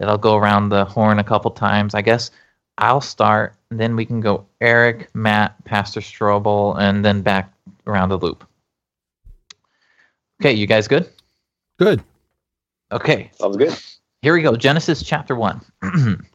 It'll 0.00 0.18
go 0.18 0.36
around 0.36 0.68
the 0.68 0.84
horn 0.84 1.20
a 1.20 1.24
couple 1.24 1.50
times. 1.52 1.94
I 1.94 2.02
guess 2.02 2.32
I'll 2.78 3.00
start, 3.00 3.54
then 3.70 3.94
we 3.94 4.04
can 4.04 4.20
go 4.20 4.44
Eric, 4.60 5.14
Matt, 5.14 5.64
Pastor 5.64 6.00
Strobel, 6.00 6.76
and 6.78 7.04
then 7.04 7.22
back 7.22 7.52
around 7.86 8.08
the 8.08 8.18
loop. 8.18 8.44
Okay, 10.40 10.52
you 10.52 10.66
guys 10.66 10.88
good? 10.88 11.08
Good. 11.78 12.02
Okay. 12.90 13.30
Sounds 13.34 13.56
good. 13.56 13.78
Here 14.22 14.34
we 14.34 14.42
go. 14.42 14.56
Genesis 14.56 15.02
chapter 15.02 15.36
1. 15.36 15.60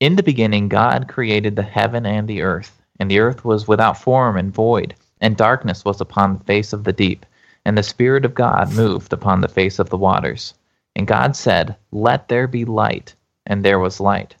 In 0.00 0.14
the 0.14 0.22
beginning, 0.22 0.68
God 0.68 1.08
created 1.08 1.56
the 1.56 1.62
heaven 1.62 2.06
and 2.06 2.28
the 2.28 2.42
earth, 2.42 2.80
and 3.00 3.10
the 3.10 3.18
earth 3.18 3.44
was 3.44 3.66
without 3.66 4.00
form 4.00 4.36
and 4.36 4.54
void, 4.54 4.94
and 5.20 5.36
darkness 5.36 5.84
was 5.84 6.00
upon 6.00 6.38
the 6.38 6.44
face 6.44 6.72
of 6.72 6.84
the 6.84 6.92
deep, 6.92 7.26
and 7.64 7.76
the 7.76 7.82
Spirit 7.82 8.24
of 8.24 8.34
God 8.34 8.72
moved 8.74 9.12
upon 9.12 9.40
the 9.40 9.48
face 9.48 9.80
of 9.80 9.90
the 9.90 9.96
waters. 9.96 10.54
And 10.94 11.06
God 11.06 11.34
said, 11.34 11.74
Let 11.90 12.28
there 12.28 12.46
be 12.46 12.64
light, 12.64 13.16
and 13.46 13.64
there 13.64 13.80
was 13.80 13.98
light. 13.98 14.36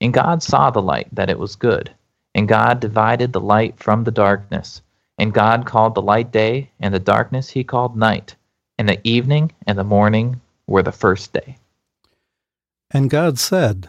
And 0.00 0.14
God 0.14 0.44
saw 0.44 0.70
the 0.70 0.80
light, 0.80 1.08
that 1.12 1.28
it 1.28 1.40
was 1.40 1.56
good. 1.56 1.90
And 2.36 2.46
God 2.46 2.78
divided 2.78 3.32
the 3.32 3.40
light 3.40 3.76
from 3.78 4.04
the 4.04 4.12
darkness. 4.12 4.80
And 5.18 5.34
God 5.34 5.66
called 5.66 5.96
the 5.96 6.02
light 6.02 6.30
day, 6.30 6.70
and 6.78 6.94
the 6.94 7.00
darkness 7.00 7.50
he 7.50 7.64
called 7.64 7.96
night. 7.96 8.36
And 8.78 8.88
the 8.88 9.00
evening 9.02 9.50
and 9.66 9.76
the 9.76 9.84
morning 9.84 10.40
were 10.68 10.84
the 10.84 10.92
first 10.92 11.32
day. 11.32 11.56
And 12.92 13.10
God 13.10 13.40
said, 13.40 13.88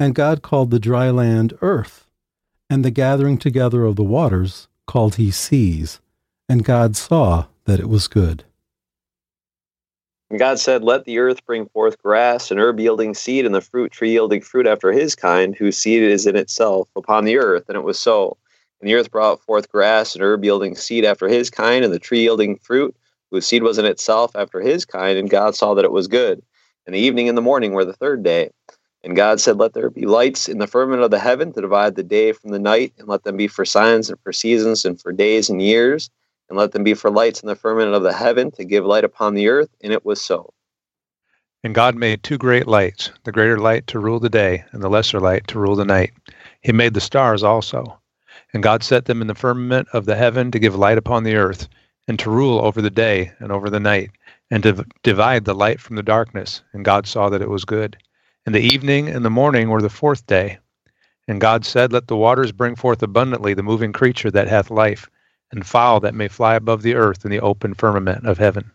And 0.00 0.14
God 0.14 0.42
called 0.42 0.70
the 0.70 0.78
dry 0.78 1.10
land 1.10 1.58
earth, 1.60 2.06
and 2.70 2.84
the 2.84 2.90
gathering 2.90 3.36
together 3.36 3.84
of 3.84 3.96
the 3.96 4.04
waters 4.04 4.68
called 4.86 5.16
he 5.16 5.30
seas. 5.30 6.00
And 6.48 6.64
God 6.64 6.96
saw 6.96 7.46
that 7.64 7.80
it 7.80 7.88
was 7.88 8.08
good. 8.08 8.44
And 10.30 10.38
God 10.38 10.58
said, 10.58 10.84
Let 10.84 11.04
the 11.04 11.18
earth 11.18 11.44
bring 11.46 11.66
forth 11.66 12.00
grass, 12.02 12.50
and 12.50 12.60
herb 12.60 12.78
yielding 12.78 13.14
seed, 13.14 13.46
and 13.46 13.54
the 13.54 13.60
fruit 13.60 13.90
tree 13.90 14.12
yielding 14.12 14.40
fruit 14.40 14.66
after 14.66 14.92
his 14.92 15.14
kind, 15.14 15.56
whose 15.56 15.76
seed 15.76 16.02
is 16.02 16.26
in 16.26 16.36
itself 16.36 16.88
upon 16.96 17.24
the 17.24 17.38
earth. 17.38 17.64
And 17.68 17.76
it 17.76 17.84
was 17.84 17.98
so. 17.98 18.36
And 18.80 18.88
the 18.88 18.94
earth 18.94 19.10
brought 19.10 19.42
forth 19.42 19.68
grass, 19.70 20.14
and 20.14 20.22
herb 20.22 20.44
yielding 20.44 20.76
seed 20.76 21.04
after 21.04 21.28
his 21.28 21.50
kind, 21.50 21.84
and 21.84 21.92
the 21.92 21.98
tree 21.98 22.20
yielding 22.20 22.56
fruit, 22.58 22.94
whose 23.30 23.46
seed 23.46 23.62
was 23.62 23.78
in 23.78 23.84
itself 23.84 24.36
after 24.36 24.60
his 24.60 24.84
kind. 24.84 25.18
And 25.18 25.30
God 25.30 25.56
saw 25.56 25.74
that 25.74 25.84
it 25.84 25.92
was 25.92 26.06
good. 26.06 26.42
And 26.86 26.94
the 26.94 27.00
evening 27.00 27.28
and 27.28 27.36
the 27.36 27.42
morning 27.42 27.72
were 27.72 27.84
the 27.84 27.92
third 27.92 28.22
day. 28.22 28.50
And 29.04 29.14
God 29.14 29.40
said, 29.40 29.58
Let 29.58 29.74
there 29.74 29.90
be 29.90 30.06
lights 30.06 30.48
in 30.48 30.58
the 30.58 30.66
firmament 30.66 31.02
of 31.02 31.10
the 31.10 31.18
heaven 31.18 31.52
to 31.52 31.60
divide 31.60 31.94
the 31.94 32.02
day 32.02 32.32
from 32.32 32.50
the 32.50 32.58
night, 32.58 32.92
and 32.98 33.08
let 33.08 33.22
them 33.22 33.36
be 33.36 33.46
for 33.46 33.64
signs 33.64 34.10
and 34.10 34.18
for 34.20 34.32
seasons 34.32 34.84
and 34.84 35.00
for 35.00 35.12
days 35.12 35.48
and 35.48 35.62
years, 35.62 36.10
and 36.48 36.58
let 36.58 36.72
them 36.72 36.82
be 36.82 36.94
for 36.94 37.10
lights 37.10 37.40
in 37.40 37.46
the 37.46 37.54
firmament 37.54 37.94
of 37.94 38.02
the 38.02 38.12
heaven 38.12 38.50
to 38.52 38.64
give 38.64 38.84
light 38.84 39.04
upon 39.04 39.34
the 39.34 39.48
earth. 39.48 39.70
And 39.82 39.92
it 39.92 40.04
was 40.04 40.20
so. 40.20 40.52
And 41.64 41.74
God 41.74 41.96
made 41.96 42.22
two 42.22 42.38
great 42.38 42.66
lights, 42.68 43.10
the 43.24 43.32
greater 43.32 43.58
light 43.58 43.86
to 43.88 43.98
rule 43.98 44.20
the 44.20 44.28
day, 44.28 44.64
and 44.72 44.82
the 44.82 44.88
lesser 44.88 45.20
light 45.20 45.46
to 45.48 45.58
rule 45.58 45.76
the 45.76 45.84
night. 45.84 46.12
He 46.62 46.72
made 46.72 46.94
the 46.94 47.00
stars 47.00 47.42
also. 47.42 47.98
And 48.52 48.62
God 48.62 48.82
set 48.82 49.04
them 49.04 49.20
in 49.20 49.26
the 49.26 49.34
firmament 49.34 49.88
of 49.92 50.06
the 50.06 50.16
heaven 50.16 50.50
to 50.52 50.58
give 50.58 50.74
light 50.74 50.98
upon 50.98 51.24
the 51.24 51.34
earth, 51.34 51.68
and 52.06 52.18
to 52.20 52.30
rule 52.30 52.60
over 52.60 52.80
the 52.80 52.90
day 52.90 53.32
and 53.38 53.52
over 53.52 53.68
the 53.70 53.80
night, 53.80 54.10
and 54.50 54.62
to 54.62 54.84
divide 55.02 55.44
the 55.44 55.54
light 55.54 55.80
from 55.80 55.96
the 55.96 56.02
darkness. 56.02 56.62
And 56.72 56.84
God 56.84 57.06
saw 57.06 57.28
that 57.28 57.42
it 57.42 57.50
was 57.50 57.64
good. 57.64 57.96
And 58.46 58.54
the 58.54 58.60
evening 58.60 59.08
and 59.08 59.24
the 59.24 59.30
morning 59.30 59.68
were 59.68 59.82
the 59.82 59.90
fourth 59.90 60.26
day. 60.26 60.58
And 61.26 61.40
God 61.40 61.64
said, 61.64 61.92
Let 61.92 62.06
the 62.06 62.16
waters 62.16 62.52
bring 62.52 62.76
forth 62.76 63.02
abundantly 63.02 63.52
the 63.52 63.62
moving 63.62 63.92
creature 63.92 64.30
that 64.30 64.48
hath 64.48 64.70
life, 64.70 65.10
and 65.52 65.66
fowl 65.66 66.00
that 66.00 66.14
may 66.14 66.28
fly 66.28 66.54
above 66.54 66.82
the 66.82 66.94
earth 66.94 67.24
in 67.24 67.30
the 67.30 67.40
open 67.40 67.74
firmament 67.74 68.26
of 68.26 68.38
heaven. 68.38 68.70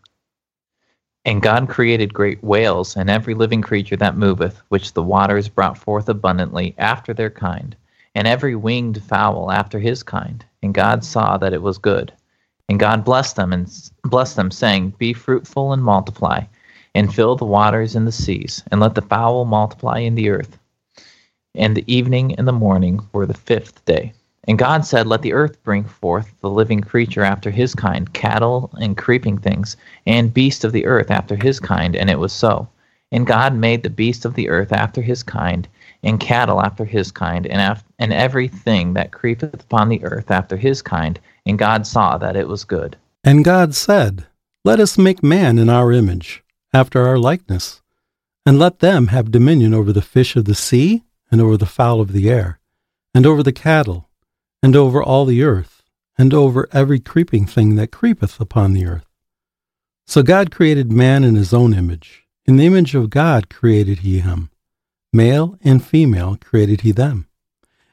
And 1.24 1.42
God 1.42 1.68
created 1.68 2.12
great 2.12 2.44
whales 2.44 2.96
and 2.96 3.08
every 3.08 3.34
living 3.34 3.62
creature 3.62 3.96
that 3.96 4.16
moveth, 4.16 4.60
which 4.68 4.92
the 4.92 5.02
waters 5.02 5.48
brought 5.48 5.78
forth 5.78 6.08
abundantly 6.08 6.74
after 6.78 7.14
their 7.14 7.30
kind, 7.30 7.74
and 8.14 8.28
every 8.28 8.54
winged 8.54 9.02
fowl 9.02 9.50
after 9.50 9.78
his 9.78 10.02
kind. 10.02 10.44
And 10.62 10.74
God 10.74 11.02
saw 11.02 11.38
that 11.38 11.54
it 11.54 11.62
was 11.62 11.78
good. 11.78 12.12
And 12.68 12.78
God 12.78 13.04
blessed 13.04 13.36
them 13.36 13.52
and 13.52 13.68
blessed 14.04 14.36
them, 14.36 14.50
saying, 14.50 14.94
Be 14.98 15.12
fruitful 15.12 15.72
and 15.72 15.82
multiply 15.82 16.44
and 16.94 17.14
fill 17.14 17.36
the 17.36 17.44
waters 17.44 17.96
and 17.96 18.06
the 18.06 18.12
seas, 18.12 18.62
and 18.70 18.80
let 18.80 18.94
the 18.94 19.02
fowl 19.02 19.44
multiply 19.44 19.98
in 19.98 20.14
the 20.14 20.30
earth. 20.30 20.58
And 21.54 21.76
the 21.76 21.84
evening 21.92 22.34
and 22.36 22.46
the 22.46 22.52
morning 22.52 23.00
were 23.12 23.26
the 23.26 23.34
fifth 23.34 23.84
day. 23.84 24.12
And 24.46 24.58
God 24.58 24.84
said, 24.84 25.06
Let 25.06 25.22
the 25.22 25.32
earth 25.32 25.62
bring 25.64 25.84
forth 25.84 26.32
the 26.40 26.50
living 26.50 26.80
creature 26.80 27.22
after 27.22 27.50
his 27.50 27.74
kind, 27.74 28.12
cattle 28.12 28.70
and 28.74 28.96
creeping 28.96 29.38
things, 29.38 29.76
and 30.06 30.34
beasts 30.34 30.64
of 30.64 30.72
the 30.72 30.86
earth 30.86 31.10
after 31.10 31.36
his 31.36 31.58
kind. 31.58 31.96
And 31.96 32.10
it 32.10 32.18
was 32.18 32.32
so. 32.32 32.68
And 33.10 33.26
God 33.26 33.54
made 33.54 33.82
the 33.82 33.90
beasts 33.90 34.24
of 34.24 34.34
the 34.34 34.48
earth 34.48 34.72
after 34.72 35.00
his 35.00 35.22
kind, 35.22 35.66
and 36.02 36.20
cattle 36.20 36.60
after 36.60 36.84
his 36.84 37.10
kind, 37.10 37.46
and, 37.46 37.60
af- 37.60 37.84
and 37.98 38.12
everything 38.12 38.94
that 38.94 39.12
creepeth 39.12 39.54
upon 39.54 39.88
the 39.88 40.04
earth 40.04 40.30
after 40.30 40.56
his 40.56 40.82
kind. 40.82 41.18
And 41.46 41.58
God 41.58 41.86
saw 41.86 42.18
that 42.18 42.36
it 42.36 42.48
was 42.48 42.64
good. 42.64 42.96
And 43.22 43.44
God 43.44 43.74
said, 43.74 44.26
Let 44.64 44.80
us 44.80 44.98
make 44.98 45.22
man 45.22 45.58
in 45.58 45.70
our 45.70 45.90
image 45.90 46.43
after 46.74 47.06
our 47.06 47.16
likeness, 47.16 47.80
And 48.44 48.58
let 48.58 48.80
them 48.80 49.06
have 49.06 49.30
dominion 49.30 49.72
over 49.72 49.92
the 49.92 50.02
fish 50.02 50.36
of 50.36 50.44
the 50.44 50.54
sea, 50.54 51.04
and 51.30 51.40
over 51.40 51.56
the 51.56 51.64
fowl 51.64 52.00
of 52.00 52.12
the 52.12 52.28
air, 52.28 52.60
and 53.14 53.24
over 53.24 53.42
the 53.42 53.52
cattle, 53.52 54.10
and 54.62 54.76
over 54.76 55.02
all 55.02 55.24
the 55.24 55.42
earth, 55.42 55.82
and 56.18 56.34
over 56.34 56.68
every 56.72 57.00
creeping 57.00 57.46
thing 57.46 57.76
that 57.76 57.90
creepeth 57.90 58.40
upon 58.40 58.72
the 58.72 58.86
earth. 58.86 59.06
So 60.06 60.22
God 60.22 60.50
created 60.50 60.92
man 60.92 61.24
in 61.24 61.36
his 61.36 61.54
own 61.54 61.72
image. 61.72 62.24
In 62.44 62.56
the 62.56 62.66
image 62.66 62.94
of 62.94 63.08
God 63.08 63.48
created 63.48 64.00
he 64.00 64.20
him. 64.20 64.50
Male 65.12 65.56
and 65.62 65.82
female 65.82 66.36
created 66.36 66.82
he 66.82 66.92
them. 66.92 67.26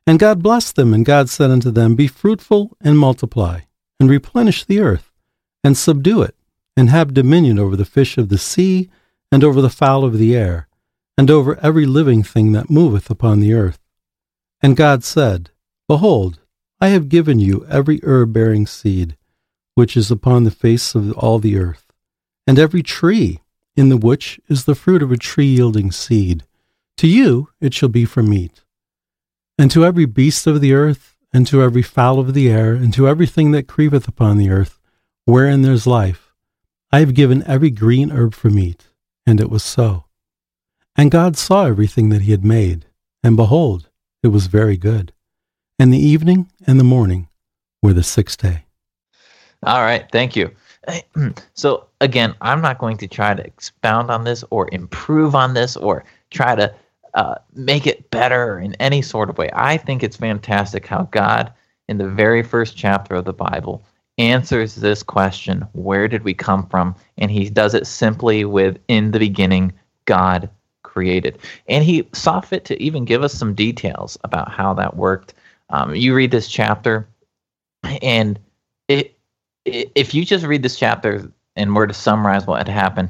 And 0.05 0.19
God 0.19 0.43
blessed 0.43 0.75
them, 0.75 0.93
and 0.93 1.05
God 1.05 1.29
said 1.29 1.51
unto 1.51 1.71
them, 1.71 1.95
Be 1.95 2.07
fruitful 2.07 2.75
and 2.81 2.97
multiply, 2.97 3.61
and 3.99 4.09
replenish 4.09 4.65
the 4.65 4.79
earth, 4.79 5.11
and 5.63 5.77
subdue 5.77 6.23
it, 6.23 6.35
and 6.75 6.89
have 6.89 7.13
dominion 7.13 7.59
over 7.59 7.75
the 7.75 7.85
fish 7.85 8.17
of 8.17 8.29
the 8.29 8.37
sea, 8.37 8.89
and 9.31 9.43
over 9.43 9.61
the 9.61 9.69
fowl 9.69 10.03
of 10.03 10.17
the 10.17 10.35
air, 10.35 10.67
and 11.17 11.29
over 11.29 11.59
every 11.59 11.85
living 11.85 12.23
thing 12.23 12.51
that 12.51 12.69
moveth 12.69 13.09
upon 13.09 13.39
the 13.39 13.53
earth. 13.53 13.79
And 14.61 14.77
God 14.77 15.03
said, 15.03 15.51
Behold, 15.87 16.39
I 16.79 16.89
have 16.89 17.09
given 17.09 17.39
you 17.39 17.65
every 17.67 17.99
herb 18.03 18.33
bearing 18.33 18.65
seed, 18.65 19.17
which 19.75 19.95
is 19.95 20.11
upon 20.11 20.43
the 20.43 20.51
face 20.51 20.95
of 20.95 21.11
all 21.13 21.39
the 21.39 21.57
earth, 21.57 21.91
and 22.47 22.57
every 22.57 22.83
tree, 22.83 23.39
in 23.75 23.89
the 23.89 23.97
which 23.97 24.39
is 24.49 24.65
the 24.65 24.75
fruit 24.75 25.01
of 25.01 25.11
a 25.11 25.17
tree 25.17 25.45
yielding 25.45 25.91
seed. 25.91 26.43
To 26.97 27.07
you 27.07 27.49
it 27.59 27.73
shall 27.73 27.89
be 27.89 28.05
for 28.05 28.21
meat. 28.21 28.63
And 29.57 29.71
to 29.71 29.85
every 29.85 30.05
beast 30.05 30.47
of 30.47 30.61
the 30.61 30.73
earth, 30.73 31.15
and 31.33 31.47
to 31.47 31.61
every 31.61 31.81
fowl 31.81 32.19
of 32.19 32.33
the 32.33 32.49
air, 32.49 32.73
and 32.73 32.93
to 32.93 33.07
everything 33.07 33.51
that 33.51 33.67
creepeth 33.67 34.07
upon 34.07 34.37
the 34.37 34.49
earth, 34.49 34.79
wherein 35.25 35.61
there 35.61 35.71
is 35.71 35.87
life, 35.87 36.30
I 36.91 36.99
have 36.99 37.13
given 37.13 37.43
every 37.47 37.71
green 37.71 38.11
herb 38.11 38.33
for 38.33 38.49
meat. 38.49 38.87
And 39.25 39.39
it 39.39 39.49
was 39.49 39.63
so. 39.63 40.05
And 40.97 41.11
God 41.11 41.37
saw 41.37 41.65
everything 41.65 42.09
that 42.09 42.23
he 42.23 42.31
had 42.31 42.43
made, 42.43 42.85
and 43.23 43.37
behold, 43.37 43.89
it 44.23 44.27
was 44.27 44.47
very 44.47 44.77
good. 44.77 45.13
And 45.79 45.93
the 45.93 45.99
evening 45.99 46.51
and 46.67 46.79
the 46.79 46.83
morning 46.83 47.29
were 47.81 47.93
the 47.93 48.03
sixth 48.03 48.39
day. 48.39 48.65
All 49.63 49.81
right, 49.81 50.05
thank 50.11 50.35
you. 50.35 50.51
So, 51.53 51.87
again, 52.01 52.33
I'm 52.41 52.61
not 52.61 52.79
going 52.79 52.97
to 52.97 53.07
try 53.07 53.35
to 53.35 53.45
expound 53.45 54.09
on 54.09 54.23
this 54.23 54.43
or 54.49 54.67
improve 54.71 55.35
on 55.35 55.53
this 55.53 55.77
or 55.77 56.03
try 56.31 56.55
to 56.55 56.73
uh, 57.13 57.35
make 57.53 57.85
it 57.85 58.09
better 58.09 58.59
in 58.59 58.73
any 58.75 59.03
sort 59.03 59.29
of 59.29 59.37
way. 59.37 59.49
I 59.53 59.77
think 59.77 60.01
it's 60.01 60.17
fantastic 60.17 60.87
how 60.87 61.03
God, 61.11 61.53
in 61.87 61.99
the 61.99 62.07
very 62.07 62.41
first 62.41 62.75
chapter 62.75 63.13
of 63.15 63.25
the 63.25 63.33
Bible, 63.33 63.83
answers 64.17 64.75
this 64.75 65.03
question 65.03 65.67
where 65.73 66.07
did 66.07 66.23
we 66.23 66.33
come 66.33 66.67
from? 66.67 66.95
And 67.17 67.31
he 67.31 67.49
does 67.49 67.73
it 67.73 67.87
simply 67.87 68.45
with 68.45 68.77
in 68.87 69.11
the 69.11 69.19
beginning, 69.19 69.73
God 70.05 70.49
created. 70.83 71.39
And 71.67 71.83
he 71.83 72.07
saw 72.13 72.41
fit 72.41 72.65
to 72.65 72.81
even 72.81 73.05
give 73.05 73.23
us 73.23 73.33
some 73.33 73.53
details 73.53 74.17
about 74.23 74.51
how 74.51 74.73
that 74.75 74.97
worked. 74.97 75.33
Um, 75.69 75.95
you 75.95 76.13
read 76.13 76.31
this 76.31 76.49
chapter, 76.49 77.07
and 78.01 78.37
it, 78.89 79.17
it, 79.63 79.91
if 79.95 80.13
you 80.13 80.25
just 80.25 80.45
read 80.45 80.63
this 80.63 80.77
chapter 80.77 81.31
and 81.55 81.75
were 81.75 81.87
to 81.87 81.93
summarize 81.93 82.45
what 82.45 82.57
had 82.57 82.67
happened, 82.67 83.09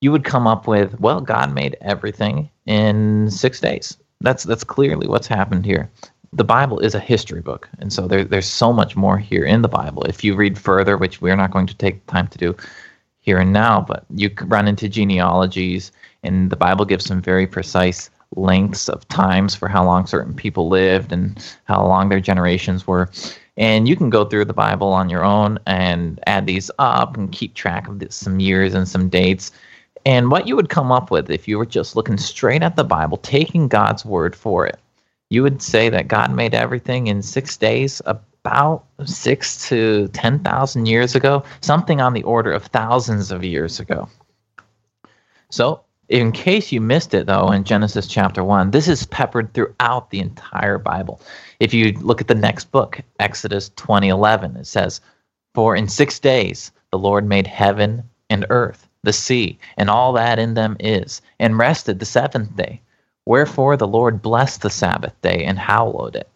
you 0.00 0.10
would 0.10 0.24
come 0.24 0.46
up 0.46 0.66
with, 0.66 0.98
well, 0.98 1.20
God 1.20 1.54
made 1.54 1.76
everything 1.80 2.50
in 2.66 3.30
six 3.30 3.60
days. 3.60 3.96
That's 4.20 4.44
that's 4.44 4.64
clearly 4.64 5.06
what's 5.06 5.26
happened 5.26 5.64
here. 5.64 5.90
The 6.32 6.44
Bible 6.44 6.78
is 6.78 6.94
a 6.94 7.00
history 7.00 7.40
book, 7.40 7.68
and 7.80 7.92
so 7.92 8.06
there, 8.06 8.22
there's 8.24 8.46
so 8.46 8.72
much 8.72 8.94
more 8.94 9.18
here 9.18 9.44
in 9.44 9.62
the 9.62 9.68
Bible. 9.68 10.04
If 10.04 10.22
you 10.22 10.36
read 10.36 10.56
further, 10.56 10.96
which 10.96 11.20
we're 11.20 11.36
not 11.36 11.50
going 11.50 11.66
to 11.66 11.76
take 11.76 12.06
time 12.06 12.28
to 12.28 12.38
do 12.38 12.56
here 13.20 13.38
and 13.38 13.52
now, 13.52 13.80
but 13.80 14.04
you 14.14 14.30
run 14.42 14.68
into 14.68 14.88
genealogies, 14.88 15.90
and 16.22 16.50
the 16.50 16.56
Bible 16.56 16.84
gives 16.84 17.04
some 17.04 17.20
very 17.20 17.46
precise 17.46 18.10
lengths 18.36 18.88
of 18.88 19.06
times 19.08 19.56
for 19.56 19.66
how 19.66 19.84
long 19.84 20.06
certain 20.06 20.32
people 20.32 20.68
lived 20.68 21.12
and 21.12 21.56
how 21.64 21.84
long 21.84 22.08
their 22.08 22.20
generations 22.20 22.86
were. 22.86 23.10
And 23.56 23.88
you 23.88 23.96
can 23.96 24.08
go 24.08 24.24
through 24.24 24.44
the 24.44 24.52
Bible 24.52 24.92
on 24.92 25.10
your 25.10 25.24
own 25.24 25.58
and 25.66 26.20
add 26.28 26.46
these 26.46 26.70
up 26.78 27.16
and 27.16 27.32
keep 27.32 27.54
track 27.54 27.88
of 27.88 28.00
some 28.10 28.38
years 28.38 28.72
and 28.72 28.88
some 28.88 29.08
dates 29.08 29.50
and 30.06 30.30
what 30.30 30.46
you 30.48 30.56
would 30.56 30.68
come 30.70 30.90
up 30.90 31.10
with 31.10 31.30
if 31.30 31.46
you 31.46 31.58
were 31.58 31.66
just 31.66 31.94
looking 31.94 32.16
straight 32.16 32.62
at 32.62 32.76
the 32.76 32.84
Bible, 32.84 33.18
taking 33.18 33.68
God's 33.68 34.04
word 34.04 34.34
for 34.34 34.66
it, 34.66 34.78
you 35.30 35.42
would 35.42 35.62
say 35.62 35.88
that 35.88 36.08
God 36.08 36.34
made 36.34 36.54
everything 36.54 37.06
in 37.06 37.22
six 37.22 37.56
days, 37.56 38.02
about 38.04 38.84
six 39.04 39.68
to 39.68 40.08
10,000 40.08 40.86
years 40.86 41.14
ago, 41.14 41.44
something 41.60 42.00
on 42.00 42.12
the 42.12 42.24
order 42.24 42.52
of 42.52 42.66
thousands 42.66 43.30
of 43.30 43.44
years 43.44 43.80
ago. 43.80 44.08
So, 45.50 45.82
in 46.08 46.32
case 46.32 46.72
you 46.72 46.80
missed 46.80 47.14
it, 47.14 47.26
though, 47.26 47.52
in 47.52 47.62
Genesis 47.62 48.08
chapter 48.08 48.42
1, 48.42 48.72
this 48.72 48.88
is 48.88 49.06
peppered 49.06 49.54
throughout 49.54 50.10
the 50.10 50.18
entire 50.18 50.78
Bible. 50.78 51.20
If 51.60 51.72
you 51.72 51.92
look 51.92 52.20
at 52.20 52.26
the 52.26 52.34
next 52.34 52.72
book, 52.72 53.00
Exodus 53.20 53.70
20:11, 53.76 54.56
it 54.56 54.66
says, 54.66 55.00
"For 55.54 55.76
in 55.76 55.86
6 55.86 56.18
days 56.18 56.72
the 56.90 56.98
Lord 56.98 57.24
made 57.24 57.46
heaven 57.46 58.02
and 58.28 58.44
earth, 58.50 58.88
the 59.04 59.12
sea, 59.12 59.58
and 59.76 59.88
all 59.88 60.12
that 60.14 60.40
in 60.40 60.54
them 60.54 60.76
is, 60.80 61.22
and 61.38 61.58
rested 61.58 62.00
the 62.00 62.06
seventh 62.06 62.56
day. 62.56 62.80
Wherefore 63.26 63.76
the 63.76 63.86
Lord 63.86 64.22
blessed 64.22 64.62
the 64.62 64.70
Sabbath 64.70 65.20
day 65.20 65.44
and 65.44 65.58
hallowed 65.58 66.16
it. 66.16 66.28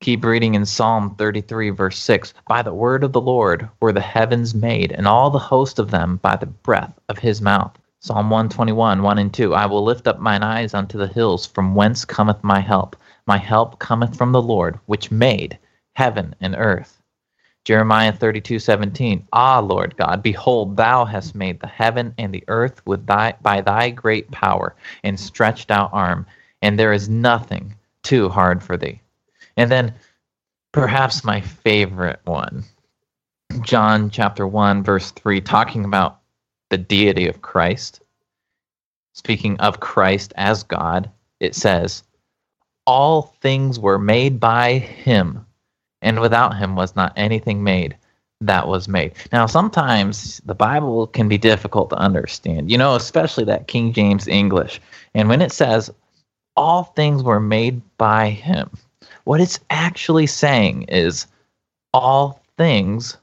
Keep 0.00 0.24
reading 0.24 0.54
in 0.54 0.66
Psalm 0.66 1.14
33, 1.16 1.70
verse 1.70 1.98
6. 1.98 2.34
By 2.46 2.60
the 2.62 2.74
word 2.74 3.02
of 3.02 3.12
the 3.12 3.20
Lord 3.20 3.68
were 3.80 3.92
the 3.92 4.00
heavens 4.00 4.54
made, 4.54 4.92
and 4.92 5.08
all 5.08 5.30
the 5.30 5.38
host 5.38 5.78
of 5.78 5.90
them 5.90 6.18
by 6.18 6.36
the 6.36 6.46
breath 6.46 6.92
of 7.08 7.18
his 7.18 7.40
mouth. 7.40 7.76
Psalm 8.00 8.28
121, 8.28 9.02
1 9.02 9.18
and 9.18 9.32
2. 9.32 9.54
I 9.54 9.64
will 9.64 9.82
lift 9.82 10.06
up 10.06 10.20
mine 10.20 10.42
eyes 10.42 10.74
unto 10.74 10.98
the 10.98 11.08
hills, 11.08 11.46
from 11.46 11.74
whence 11.74 12.04
cometh 12.04 12.44
my 12.44 12.60
help. 12.60 12.94
My 13.26 13.38
help 13.38 13.78
cometh 13.78 14.16
from 14.16 14.32
the 14.32 14.42
Lord, 14.42 14.78
which 14.84 15.10
made 15.10 15.58
heaven 15.94 16.34
and 16.40 16.54
earth. 16.56 17.00
Jeremiah 17.66 18.12
32, 18.12 18.60
17. 18.60 19.26
Ah, 19.32 19.58
Lord 19.58 19.96
God, 19.96 20.22
behold, 20.22 20.76
thou 20.76 21.04
hast 21.04 21.34
made 21.34 21.58
the 21.58 21.66
heaven 21.66 22.14
and 22.16 22.32
the 22.32 22.44
earth 22.46 22.80
with 22.86 23.04
thy, 23.08 23.34
by 23.42 23.60
thy 23.60 23.90
great 23.90 24.30
power 24.30 24.76
and 25.02 25.18
stretched 25.18 25.72
out 25.72 25.90
arm, 25.92 26.24
and 26.62 26.78
there 26.78 26.92
is 26.92 27.08
nothing 27.08 27.74
too 28.04 28.28
hard 28.28 28.62
for 28.62 28.76
thee. 28.76 29.00
And 29.56 29.68
then 29.68 29.92
perhaps 30.70 31.24
my 31.24 31.40
favorite 31.40 32.20
one, 32.22 32.62
John 33.62 34.10
chapter 34.10 34.46
1, 34.46 34.84
verse 34.84 35.10
3, 35.10 35.40
talking 35.40 35.84
about 35.84 36.20
the 36.70 36.78
deity 36.78 37.26
of 37.26 37.42
Christ. 37.42 38.00
Speaking 39.12 39.58
of 39.58 39.80
Christ 39.80 40.32
as 40.36 40.62
God, 40.62 41.10
it 41.40 41.56
says, 41.56 42.04
All 42.86 43.34
things 43.40 43.80
were 43.80 43.98
made 43.98 44.38
by 44.38 44.78
him 44.78 45.45
and 46.06 46.20
without 46.20 46.56
him 46.56 46.76
was 46.76 46.94
not 46.94 47.12
anything 47.16 47.64
made 47.64 47.96
that 48.40 48.68
was 48.68 48.86
made. 48.86 49.12
Now, 49.32 49.46
sometimes 49.46 50.40
the 50.46 50.54
Bible 50.54 51.08
can 51.08 51.28
be 51.28 51.36
difficult 51.36 51.90
to 51.90 51.96
understand, 51.96 52.70
you 52.70 52.78
know, 52.78 52.94
especially 52.94 53.44
that 53.44 53.66
King 53.66 53.92
James 53.92 54.28
English. 54.28 54.80
And 55.14 55.28
when 55.28 55.42
it 55.42 55.50
says, 55.50 55.90
all 56.54 56.84
things 56.84 57.22
were 57.22 57.40
made 57.40 57.82
by 57.98 58.30
him, 58.30 58.70
what 59.24 59.40
it's 59.40 59.58
actually 59.70 60.26
saying 60.26 60.82
is, 60.84 61.26
all 61.92 62.40
things 62.56 63.16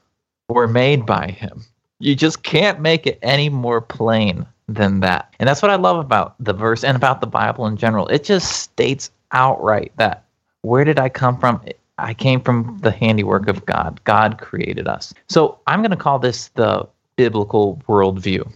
were 0.48 0.68
made 0.68 1.06
by 1.06 1.28
him. 1.28 1.64
You 2.00 2.14
just 2.14 2.42
can't 2.42 2.80
make 2.80 3.06
it 3.06 3.18
any 3.22 3.48
more 3.48 3.80
plain 3.80 4.44
than 4.68 5.00
that. 5.00 5.32
And 5.38 5.48
that's 5.48 5.62
what 5.62 5.70
I 5.70 5.76
love 5.76 5.98
about 5.98 6.34
the 6.38 6.52
verse 6.52 6.84
and 6.84 6.96
about 6.96 7.20
the 7.20 7.26
Bible 7.26 7.66
in 7.66 7.76
general. 7.76 8.08
It 8.08 8.24
just 8.24 8.52
states 8.52 9.10
outright 9.32 9.92
that 9.96 10.24
where 10.62 10.84
did 10.84 10.98
I 10.98 11.08
come 11.08 11.38
from? 11.38 11.62
I 11.98 12.14
came 12.14 12.40
from 12.40 12.78
the 12.82 12.90
handiwork 12.90 13.48
of 13.48 13.64
God. 13.66 14.00
God 14.04 14.38
created 14.38 14.88
us. 14.88 15.14
So 15.28 15.58
I'm 15.66 15.80
going 15.80 15.90
to 15.90 15.96
call 15.96 16.18
this 16.18 16.48
the 16.48 16.88
biblical 17.16 17.80
worldview. 17.88 18.50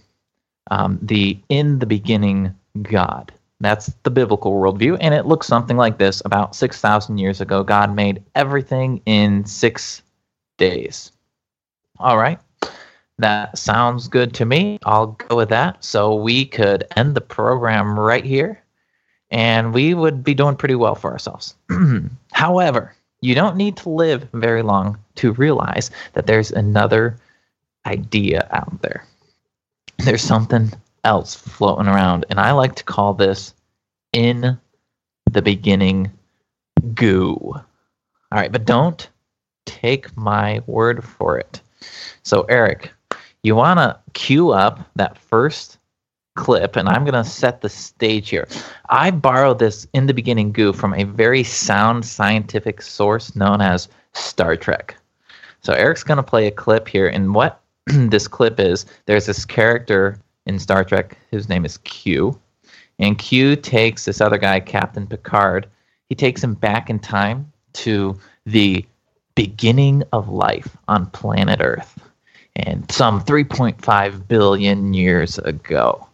Um, 0.70 0.98
the 1.00 1.38
in 1.48 1.78
the 1.78 1.86
beginning 1.86 2.54
God. 2.82 3.32
That's 3.60 3.92
the 4.02 4.10
biblical 4.10 4.52
worldview. 4.52 4.98
And 5.00 5.14
it 5.14 5.26
looks 5.26 5.46
something 5.46 5.76
like 5.76 5.98
this 5.98 6.22
about 6.24 6.54
6,000 6.54 7.18
years 7.18 7.40
ago, 7.40 7.64
God 7.64 7.94
made 7.94 8.22
everything 8.34 9.02
in 9.06 9.44
six 9.46 10.02
days. 10.58 11.10
All 11.98 12.18
right. 12.18 12.38
That 13.18 13.58
sounds 13.58 14.06
good 14.06 14.32
to 14.34 14.44
me. 14.44 14.78
I'll 14.84 15.08
go 15.08 15.36
with 15.36 15.48
that. 15.48 15.82
So 15.82 16.14
we 16.14 16.44
could 16.44 16.84
end 16.96 17.16
the 17.16 17.20
program 17.20 17.98
right 17.98 18.24
here 18.24 18.62
and 19.30 19.74
we 19.74 19.94
would 19.94 20.22
be 20.22 20.34
doing 20.34 20.54
pretty 20.54 20.76
well 20.76 20.94
for 20.94 21.10
ourselves. 21.10 21.56
However, 22.32 22.94
you 23.20 23.34
don't 23.34 23.56
need 23.56 23.76
to 23.78 23.88
live 23.88 24.28
very 24.32 24.62
long 24.62 24.98
to 25.16 25.32
realize 25.32 25.90
that 26.12 26.26
there's 26.26 26.50
another 26.50 27.16
idea 27.86 28.48
out 28.52 28.80
there. 28.82 29.04
There's 29.98 30.22
something 30.22 30.72
else 31.04 31.34
floating 31.34 31.88
around, 31.88 32.26
and 32.30 32.38
I 32.38 32.52
like 32.52 32.76
to 32.76 32.84
call 32.84 33.14
this 33.14 33.54
in 34.12 34.58
the 35.30 35.42
beginning 35.42 36.10
goo. 36.94 37.36
All 37.54 37.64
right, 38.32 38.52
but 38.52 38.64
don't 38.64 39.08
take 39.66 40.16
my 40.16 40.62
word 40.66 41.04
for 41.04 41.38
it. 41.38 41.60
So, 42.22 42.42
Eric, 42.42 42.92
you 43.42 43.54
want 43.54 43.78
to 43.78 43.98
cue 44.12 44.50
up 44.50 44.88
that 44.96 45.18
first 45.18 45.77
clip, 46.38 46.76
and 46.76 46.88
I'm 46.88 47.04
going 47.04 47.22
to 47.22 47.28
set 47.28 47.60
the 47.60 47.68
stage 47.68 48.30
here. 48.30 48.48
I 48.88 49.10
borrowed 49.10 49.58
this 49.58 49.86
in 49.92 50.06
the 50.06 50.14
beginning 50.14 50.52
goo 50.52 50.72
from 50.72 50.94
a 50.94 51.02
very 51.02 51.42
sound 51.42 52.06
scientific 52.06 52.80
source 52.80 53.34
known 53.34 53.60
as 53.60 53.88
Star 54.14 54.56
Trek. 54.56 54.96
So 55.60 55.72
Eric's 55.72 56.04
going 56.04 56.16
to 56.16 56.22
play 56.22 56.46
a 56.46 56.52
clip 56.52 56.86
here, 56.88 57.08
and 57.08 57.34
what 57.34 57.60
this 57.86 58.28
clip 58.28 58.60
is 58.60 58.86
there's 59.06 59.26
this 59.26 59.44
character 59.44 60.18
in 60.46 60.58
Star 60.58 60.84
Trek 60.84 61.18
whose 61.30 61.48
name 61.48 61.64
is 61.64 61.78
Q, 61.78 62.40
and 63.00 63.18
Q 63.18 63.56
takes 63.56 64.04
this 64.04 64.20
other 64.20 64.38
guy, 64.38 64.60
Captain 64.60 65.06
Picard, 65.06 65.66
he 66.08 66.14
takes 66.14 66.42
him 66.42 66.54
back 66.54 66.88
in 66.88 66.98
time 66.98 67.52
to 67.74 68.16
the 68.46 68.86
beginning 69.34 70.02
of 70.12 70.28
life 70.28 70.76
on 70.88 71.06
planet 71.10 71.60
Earth 71.60 71.98
and 72.56 72.90
some 72.90 73.20
3.5 73.22 74.26
billion 74.26 74.94
years 74.94 75.38
ago. 75.38 76.07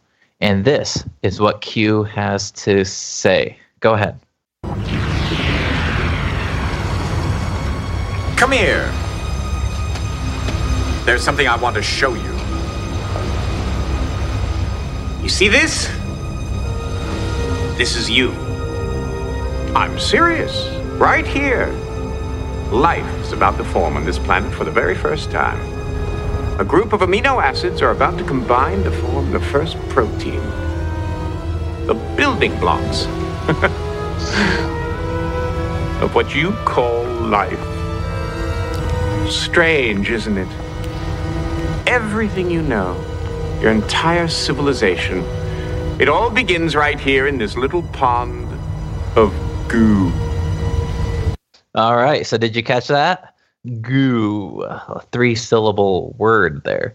And 0.45 0.62
this 0.62 1.03
is 1.22 1.40
what 1.40 1.62
Q 1.62 2.03
has 2.03 2.51
to 2.51 2.84
say. 2.84 3.59
Go 3.80 3.95
ahead. 3.95 4.20
Come 8.36 8.53
here. 8.53 8.92
There's 11.07 11.24
something 11.24 11.49
I 11.49 11.57
want 11.57 11.76
to 11.76 11.82
show 11.82 12.12
you. 12.12 12.30
You 15.22 15.30
see 15.30 15.49
this? 15.49 15.86
This 17.78 17.97
is 17.97 18.11
you. 18.11 18.30
I'm 19.74 19.99
serious. 19.99 20.68
Right 20.99 21.26
here. 21.26 21.68
Life 22.70 23.11
is 23.22 23.32
about 23.32 23.57
to 23.57 23.64
form 23.64 23.97
on 23.97 24.05
this 24.05 24.18
planet 24.18 24.53
for 24.53 24.64
the 24.64 24.70
very 24.70 24.95
first 24.95 25.30
time. 25.30 25.74
A 26.57 26.64
group 26.64 26.92
of 26.92 27.00
amino 27.00 27.42
acids 27.42 27.82
are 27.82 27.90
about 27.90 28.16
to 28.16 28.22
combine 28.22 28.84
to 28.84 28.90
form 28.92 29.32
the 29.32 29.40
first 29.40 29.76
protein. 29.88 30.40
The 31.88 31.94
building 32.16 32.57
blocks 32.61 33.07
of 36.00 36.14
what 36.14 36.32
you 36.32 36.52
call 36.64 37.02
life. 37.05 37.59
Strange, 39.28 40.11
isn't 40.11 40.38
it? 40.38 40.46
Everything 41.88 42.48
you 42.48 42.62
know, 42.62 42.94
your 43.61 43.72
entire 43.72 44.28
civilization, 44.28 45.24
it 46.00 46.09
all 46.09 46.30
begins 46.30 46.76
right 46.76 47.00
here 47.00 47.26
in 47.26 47.36
this 47.36 47.57
little 47.57 47.82
pond 47.82 48.46
of 49.16 49.34
goo. 49.66 50.12
All 51.74 51.96
right. 51.96 52.24
So 52.24 52.38
did 52.38 52.55
you 52.55 52.62
catch 52.62 52.86
that? 52.86 53.34
Goo, 53.80 54.62
a 54.62 55.02
three 55.12 55.34
syllable 55.34 56.14
word 56.18 56.62
there. 56.64 56.94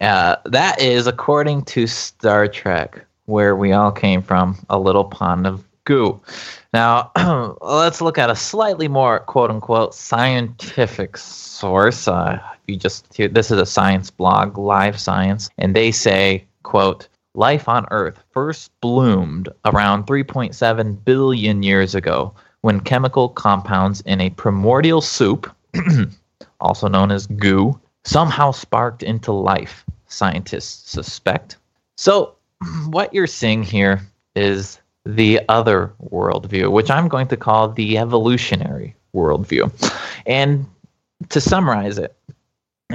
Uh, 0.00 0.36
that 0.44 0.80
is 0.80 1.06
according 1.06 1.62
to 1.64 1.86
Star 1.86 2.48
Trek, 2.48 3.04
where 3.26 3.56
we 3.56 3.72
all 3.72 3.92
came 3.92 4.22
from, 4.22 4.58
a 4.70 4.78
little 4.78 5.04
pond 5.04 5.46
of 5.46 5.64
goo. 5.84 6.20
Now, 6.72 7.10
let's 7.62 8.00
look 8.00 8.18
at 8.18 8.30
a 8.30 8.36
slightly 8.36 8.88
more 8.88 9.20
quote 9.20 9.50
unquote 9.50 9.94
scientific 9.94 11.16
source. 11.16 12.06
Uh, 12.06 12.38
you 12.66 12.76
just 12.76 13.12
hear 13.14 13.28
this 13.28 13.50
is 13.50 13.58
a 13.58 13.66
science 13.66 14.10
blog, 14.10 14.58
Live 14.58 15.00
Science, 15.00 15.48
and 15.58 15.74
they 15.74 15.90
say, 15.90 16.44
quote, 16.62 17.08
life 17.34 17.68
on 17.68 17.86
Earth 17.90 18.22
first 18.32 18.70
bloomed 18.80 19.48
around 19.64 20.06
3.7 20.06 21.04
billion 21.04 21.62
years 21.62 21.94
ago 21.94 22.34
when 22.60 22.80
chemical 22.80 23.28
compounds 23.28 24.00
in 24.02 24.20
a 24.20 24.30
primordial 24.30 25.00
soup, 25.00 25.50
also 26.60 26.88
known 26.88 27.10
as 27.10 27.26
goo, 27.26 27.78
somehow 28.04 28.50
sparked 28.50 29.02
into 29.02 29.32
life, 29.32 29.84
scientists 30.06 30.90
suspect. 30.90 31.56
So, 31.96 32.34
what 32.88 33.12
you're 33.12 33.26
seeing 33.26 33.62
here 33.62 34.00
is 34.34 34.80
the 35.04 35.40
other 35.48 35.92
worldview, 36.10 36.70
which 36.70 36.90
I'm 36.90 37.08
going 37.08 37.28
to 37.28 37.36
call 37.36 37.68
the 37.70 37.98
evolutionary 37.98 38.94
worldview. 39.14 39.72
And 40.26 40.66
to 41.30 41.40
summarize 41.40 41.98
it, 41.98 42.14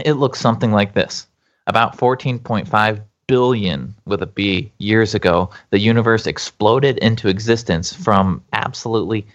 it 0.06 0.14
looks 0.14 0.40
something 0.40 0.72
like 0.72 0.94
this. 0.94 1.28
About 1.68 1.98
14.5 1.98 3.02
billion 3.28 3.96
with 4.06 4.22
a 4.22 4.28
B 4.28 4.72
years 4.80 5.16
ago, 5.16 5.50
the 5.70 5.80
universe 5.80 6.28
exploded 6.28 6.98
into 7.00 7.30
existence 7.30 7.94
from 7.94 8.44
absolutely 8.54 9.26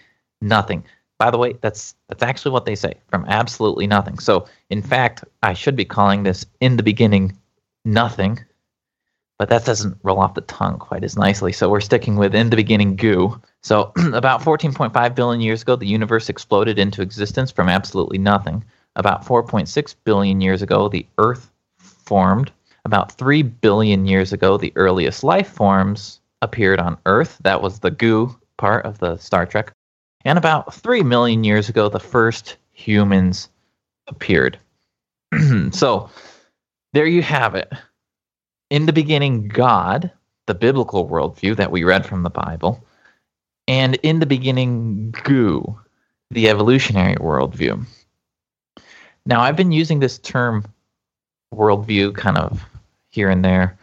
nothing. 0.41 0.83
By 1.19 1.31
the 1.31 1.37
way, 1.37 1.53
that's 1.59 1.95
that's 2.07 2.23
actually 2.23 2.51
what 2.51 2.65
they 2.65 2.75
say, 2.75 2.93
from 3.09 3.25
absolutely 3.27 3.87
nothing. 3.87 4.19
So, 4.19 4.47
in 4.69 4.81
fact, 4.81 5.25
I 5.43 5.53
should 5.53 5.75
be 5.75 5.83
calling 5.83 6.23
this 6.23 6.45
in 6.61 6.77
the 6.77 6.83
beginning 6.83 7.37
nothing, 7.83 8.39
but 9.37 9.49
that 9.49 9.65
doesn't 9.65 9.97
roll 10.01 10.19
off 10.19 10.33
the 10.33 10.41
tongue 10.41 10.79
quite 10.79 11.03
as 11.03 11.17
nicely. 11.17 11.51
So, 11.51 11.69
we're 11.69 11.81
sticking 11.81 12.15
with 12.15 12.33
in 12.33 12.49
the 12.49 12.55
beginning 12.55 12.95
goo. 12.95 13.39
So, 13.61 13.91
about 14.13 14.41
14.5 14.41 15.13
billion 15.13 15.41
years 15.41 15.61
ago, 15.61 15.75
the 15.75 15.85
universe 15.85 16.29
exploded 16.29 16.79
into 16.79 17.01
existence 17.01 17.51
from 17.51 17.67
absolutely 17.67 18.17
nothing. 18.17 18.63
About 18.95 19.25
4.6 19.25 19.95
billion 20.05 20.39
years 20.39 20.61
ago, 20.61 20.87
the 20.87 21.05
Earth 21.17 21.51
formed. 21.79 22.49
About 22.85 23.11
3 23.11 23.43
billion 23.43 24.05
years 24.05 24.31
ago, 24.31 24.57
the 24.57 24.71
earliest 24.77 25.25
life 25.25 25.49
forms 25.49 26.21
appeared 26.41 26.79
on 26.79 26.97
Earth. 27.05 27.37
That 27.41 27.61
was 27.61 27.79
the 27.79 27.91
goo 27.91 28.37
part 28.57 28.85
of 28.85 28.99
the 28.99 29.17
Star 29.17 29.45
Trek. 29.45 29.73
And 30.25 30.37
about 30.37 30.73
3 30.73 31.03
million 31.03 31.43
years 31.43 31.69
ago, 31.69 31.89
the 31.89 31.99
first 31.99 32.57
humans 32.73 33.49
appeared. 34.07 34.57
so, 35.71 36.09
there 36.93 37.05
you 37.05 37.21
have 37.21 37.55
it. 37.55 37.71
In 38.69 38.85
the 38.85 38.93
beginning, 38.93 39.47
God, 39.47 40.11
the 40.47 40.53
biblical 40.53 41.07
worldview 41.07 41.55
that 41.55 41.71
we 41.71 41.83
read 41.83 42.05
from 42.05 42.23
the 42.23 42.29
Bible, 42.29 42.83
and 43.67 43.95
in 44.03 44.19
the 44.19 44.25
beginning, 44.25 45.11
goo, 45.23 45.79
the 46.31 46.49
evolutionary 46.49 47.15
worldview. 47.15 47.85
Now, 49.25 49.41
I've 49.41 49.55
been 49.55 49.71
using 49.71 49.99
this 49.99 50.17
term 50.17 50.65
worldview 51.53 52.15
kind 52.15 52.37
of 52.37 52.65
here 53.09 53.29
and 53.29 53.45
there. 53.45 53.78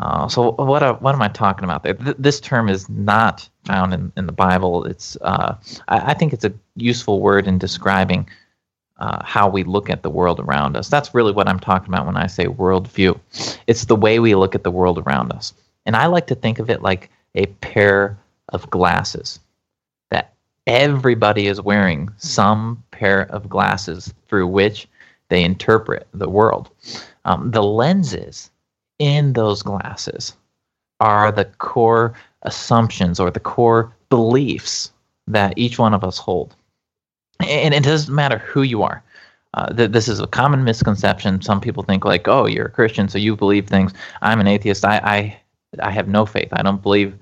Uh, 0.00 0.26
so 0.28 0.52
what 0.52 0.82
uh, 0.82 0.94
what 0.94 1.14
am 1.14 1.20
I 1.20 1.28
talking 1.28 1.64
about 1.64 1.82
there? 1.82 1.92
Th- 1.92 2.16
this 2.18 2.40
term 2.40 2.70
is 2.70 2.88
not 2.88 3.46
found 3.66 3.92
in, 3.92 4.10
in 4.16 4.24
the 4.24 4.32
Bible. 4.32 4.84
It's 4.84 5.16
uh, 5.20 5.56
I, 5.88 6.12
I, 6.12 6.14
think 6.14 6.32
it's 6.32 6.44
a 6.44 6.52
useful 6.74 7.20
word 7.20 7.46
in 7.46 7.58
describing 7.58 8.26
uh, 8.96 9.22
how 9.22 9.46
we 9.46 9.62
look 9.62 9.90
at 9.90 10.02
the 10.02 10.08
world 10.08 10.40
around 10.40 10.74
us. 10.74 10.88
That's 10.88 11.14
really 11.14 11.32
what 11.32 11.48
I'm 11.48 11.60
talking 11.60 11.92
about 11.92 12.06
when 12.06 12.16
I 12.16 12.28
say 12.28 12.46
worldview. 12.46 13.20
It's 13.66 13.84
the 13.84 13.96
way 13.96 14.20
we 14.20 14.34
look 14.34 14.54
at 14.54 14.64
the 14.64 14.70
world 14.70 14.98
around 14.98 15.32
us, 15.32 15.52
and 15.84 15.94
I 15.94 16.06
like 16.06 16.26
to 16.28 16.34
think 16.34 16.60
of 16.60 16.70
it 16.70 16.80
like 16.80 17.10
a 17.34 17.44
pair 17.60 18.18
of 18.48 18.70
glasses 18.70 19.38
that 20.10 20.32
everybody 20.66 21.46
is 21.46 21.60
wearing 21.60 22.08
some 22.16 22.82
pair 22.90 23.30
of 23.30 23.50
glasses 23.50 24.14
through 24.28 24.46
which 24.46 24.88
they 25.28 25.44
interpret 25.44 26.08
the 26.14 26.30
world. 26.30 26.70
Um, 27.26 27.50
the 27.50 27.62
lenses 27.62 28.50
in 29.00 29.32
those 29.32 29.62
glasses 29.62 30.36
are 31.00 31.32
the 31.32 31.46
core 31.46 32.14
assumptions 32.42 33.18
or 33.18 33.30
the 33.30 33.40
core 33.40 33.92
beliefs 34.10 34.92
that 35.26 35.54
each 35.56 35.78
one 35.78 35.94
of 35.94 36.04
us 36.04 36.18
hold. 36.18 36.54
And 37.40 37.74
it 37.74 37.82
doesn't 37.82 38.14
matter 38.14 38.38
who 38.38 38.62
you 38.62 38.82
are. 38.82 39.02
Uh, 39.54 39.72
th- 39.72 39.90
this 39.90 40.06
is 40.06 40.20
a 40.20 40.26
common 40.26 40.62
misconception. 40.62 41.42
Some 41.42 41.60
people 41.60 41.82
think 41.82 42.04
like, 42.04 42.28
"Oh, 42.28 42.46
you're 42.46 42.66
a 42.66 42.70
Christian, 42.70 43.08
so 43.08 43.18
you 43.18 43.34
believe 43.34 43.66
things." 43.66 43.92
I'm 44.22 44.38
an 44.38 44.46
atheist. 44.46 44.84
I, 44.84 44.98
I, 44.98 45.40
I 45.82 45.90
have 45.90 46.06
no 46.06 46.24
faith. 46.24 46.48
I 46.52 46.62
don't 46.62 46.82
believe 46.82 47.16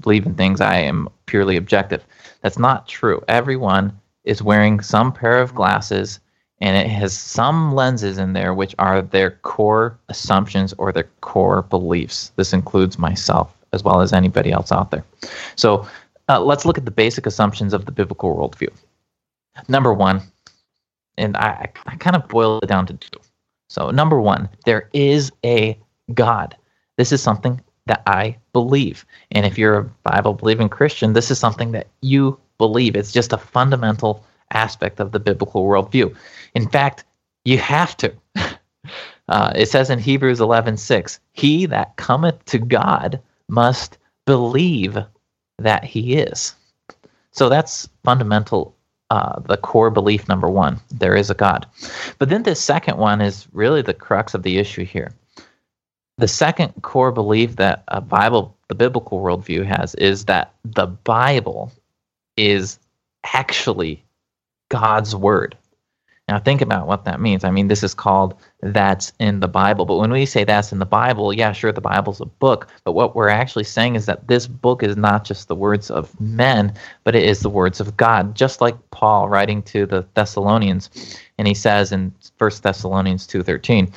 believe 0.00 0.24
in 0.24 0.34
things. 0.34 0.60
I 0.60 0.78
am 0.78 1.08
purely 1.26 1.56
objective. 1.56 2.04
That's 2.40 2.58
not 2.58 2.88
true. 2.88 3.22
Everyone 3.28 3.98
is 4.24 4.42
wearing 4.42 4.80
some 4.80 5.12
pair 5.12 5.40
of 5.40 5.54
glasses 5.54 6.20
and 6.64 6.78
it 6.78 6.90
has 6.90 7.12
some 7.12 7.74
lenses 7.74 8.16
in 8.16 8.32
there 8.32 8.54
which 8.54 8.74
are 8.78 9.02
their 9.02 9.32
core 9.42 9.98
assumptions 10.08 10.72
or 10.78 10.92
their 10.92 11.10
core 11.20 11.60
beliefs. 11.60 12.32
This 12.36 12.54
includes 12.54 12.98
myself 12.98 13.54
as 13.74 13.84
well 13.84 14.00
as 14.00 14.14
anybody 14.14 14.50
else 14.50 14.72
out 14.72 14.90
there. 14.90 15.04
So 15.56 15.86
uh, 16.30 16.40
let's 16.40 16.64
look 16.64 16.78
at 16.78 16.86
the 16.86 16.90
basic 16.90 17.26
assumptions 17.26 17.74
of 17.74 17.84
the 17.84 17.92
biblical 17.92 18.34
worldview. 18.34 18.72
Number 19.68 19.92
one, 19.92 20.22
and 21.18 21.36
I, 21.36 21.70
I 21.84 21.96
kind 21.96 22.16
of 22.16 22.26
boil 22.28 22.60
it 22.62 22.66
down 22.66 22.86
to 22.86 22.94
two. 22.94 23.20
So, 23.68 23.90
number 23.90 24.18
one, 24.18 24.48
there 24.64 24.88
is 24.94 25.32
a 25.44 25.78
God. 26.14 26.56
This 26.96 27.12
is 27.12 27.22
something 27.22 27.60
that 27.86 28.02
I 28.06 28.38
believe. 28.54 29.04
And 29.32 29.44
if 29.44 29.58
you're 29.58 29.78
a 29.78 29.84
Bible 30.02 30.32
believing 30.32 30.70
Christian, 30.70 31.12
this 31.12 31.30
is 31.30 31.38
something 31.38 31.72
that 31.72 31.88
you 32.00 32.38
believe. 32.56 32.96
It's 32.96 33.12
just 33.12 33.34
a 33.34 33.38
fundamental 33.38 34.24
aspect 34.54 35.00
of 35.00 35.12
the 35.12 35.20
biblical 35.20 35.66
worldview. 35.66 36.14
In 36.54 36.68
fact, 36.68 37.04
you 37.44 37.58
have 37.58 37.96
to. 37.98 38.12
Uh, 39.28 39.52
it 39.56 39.70
says 39.70 39.88
in 39.88 39.98
Hebrews 39.98 40.40
11:6, 40.40 41.18
"He 41.32 41.64
that 41.66 41.96
cometh 41.96 42.44
to 42.44 42.58
God 42.58 43.18
must 43.48 43.96
believe 44.26 44.98
that 45.58 45.84
He 45.84 46.16
is." 46.16 46.54
So 47.32 47.48
that's 47.48 47.88
fundamental, 48.04 48.76
uh, 49.10 49.40
the 49.40 49.56
core 49.56 49.90
belief 49.90 50.28
number 50.28 50.50
one. 50.50 50.78
There 50.90 51.16
is 51.16 51.30
a 51.30 51.34
God. 51.34 51.66
But 52.18 52.28
then 52.28 52.42
the 52.42 52.54
second 52.54 52.98
one 52.98 53.22
is 53.22 53.48
really 53.52 53.80
the 53.82 53.94
crux 53.94 54.34
of 54.34 54.42
the 54.42 54.58
issue 54.58 54.84
here. 54.84 55.12
the 56.18 56.28
second 56.28 56.72
core 56.82 57.12
belief 57.12 57.56
that 57.56 57.82
a 57.88 58.00
Bible, 58.00 58.56
the 58.68 58.74
biblical 58.74 59.20
worldview 59.20 59.64
has, 59.64 59.94
is 59.96 60.26
that 60.26 60.54
the 60.64 60.86
Bible 60.86 61.72
is 62.36 62.78
actually 63.32 64.04
God's 64.74 65.14
word. 65.14 65.56
Now, 66.26 66.40
think 66.40 66.60
about 66.60 66.88
what 66.88 67.04
that 67.04 67.20
means. 67.20 67.44
I 67.44 67.52
mean, 67.52 67.68
this 67.68 67.84
is 67.84 67.94
called 67.94 68.34
That's 68.60 69.12
in 69.20 69.38
the 69.38 69.46
Bible. 69.46 69.84
But 69.84 69.98
when 69.98 70.10
we 70.10 70.26
say 70.26 70.42
that's 70.42 70.72
in 70.72 70.80
the 70.80 70.84
Bible, 70.86 71.32
yeah, 71.32 71.52
sure, 71.52 71.70
the 71.70 71.80
Bible's 71.80 72.20
a 72.20 72.24
book. 72.24 72.66
But 72.82 72.92
what 72.92 73.14
we're 73.14 73.28
actually 73.28 73.62
saying 73.62 73.94
is 73.94 74.06
that 74.06 74.26
this 74.26 74.48
book 74.48 74.82
is 74.82 74.96
not 74.96 75.24
just 75.24 75.46
the 75.46 75.54
words 75.54 75.92
of 75.92 76.18
men, 76.20 76.72
but 77.04 77.14
it 77.14 77.22
is 77.22 77.38
the 77.40 77.50
words 77.50 77.78
of 77.78 77.96
God. 77.96 78.34
Just 78.34 78.60
like 78.60 78.74
Paul 78.90 79.28
writing 79.28 79.62
to 79.64 79.86
the 79.86 80.04
Thessalonians. 80.14 80.90
And 81.38 81.46
he 81.46 81.54
says 81.54 81.92
in 81.92 82.12
1 82.38 82.50
Thessalonians 82.62 83.28
2.13, 83.28 83.94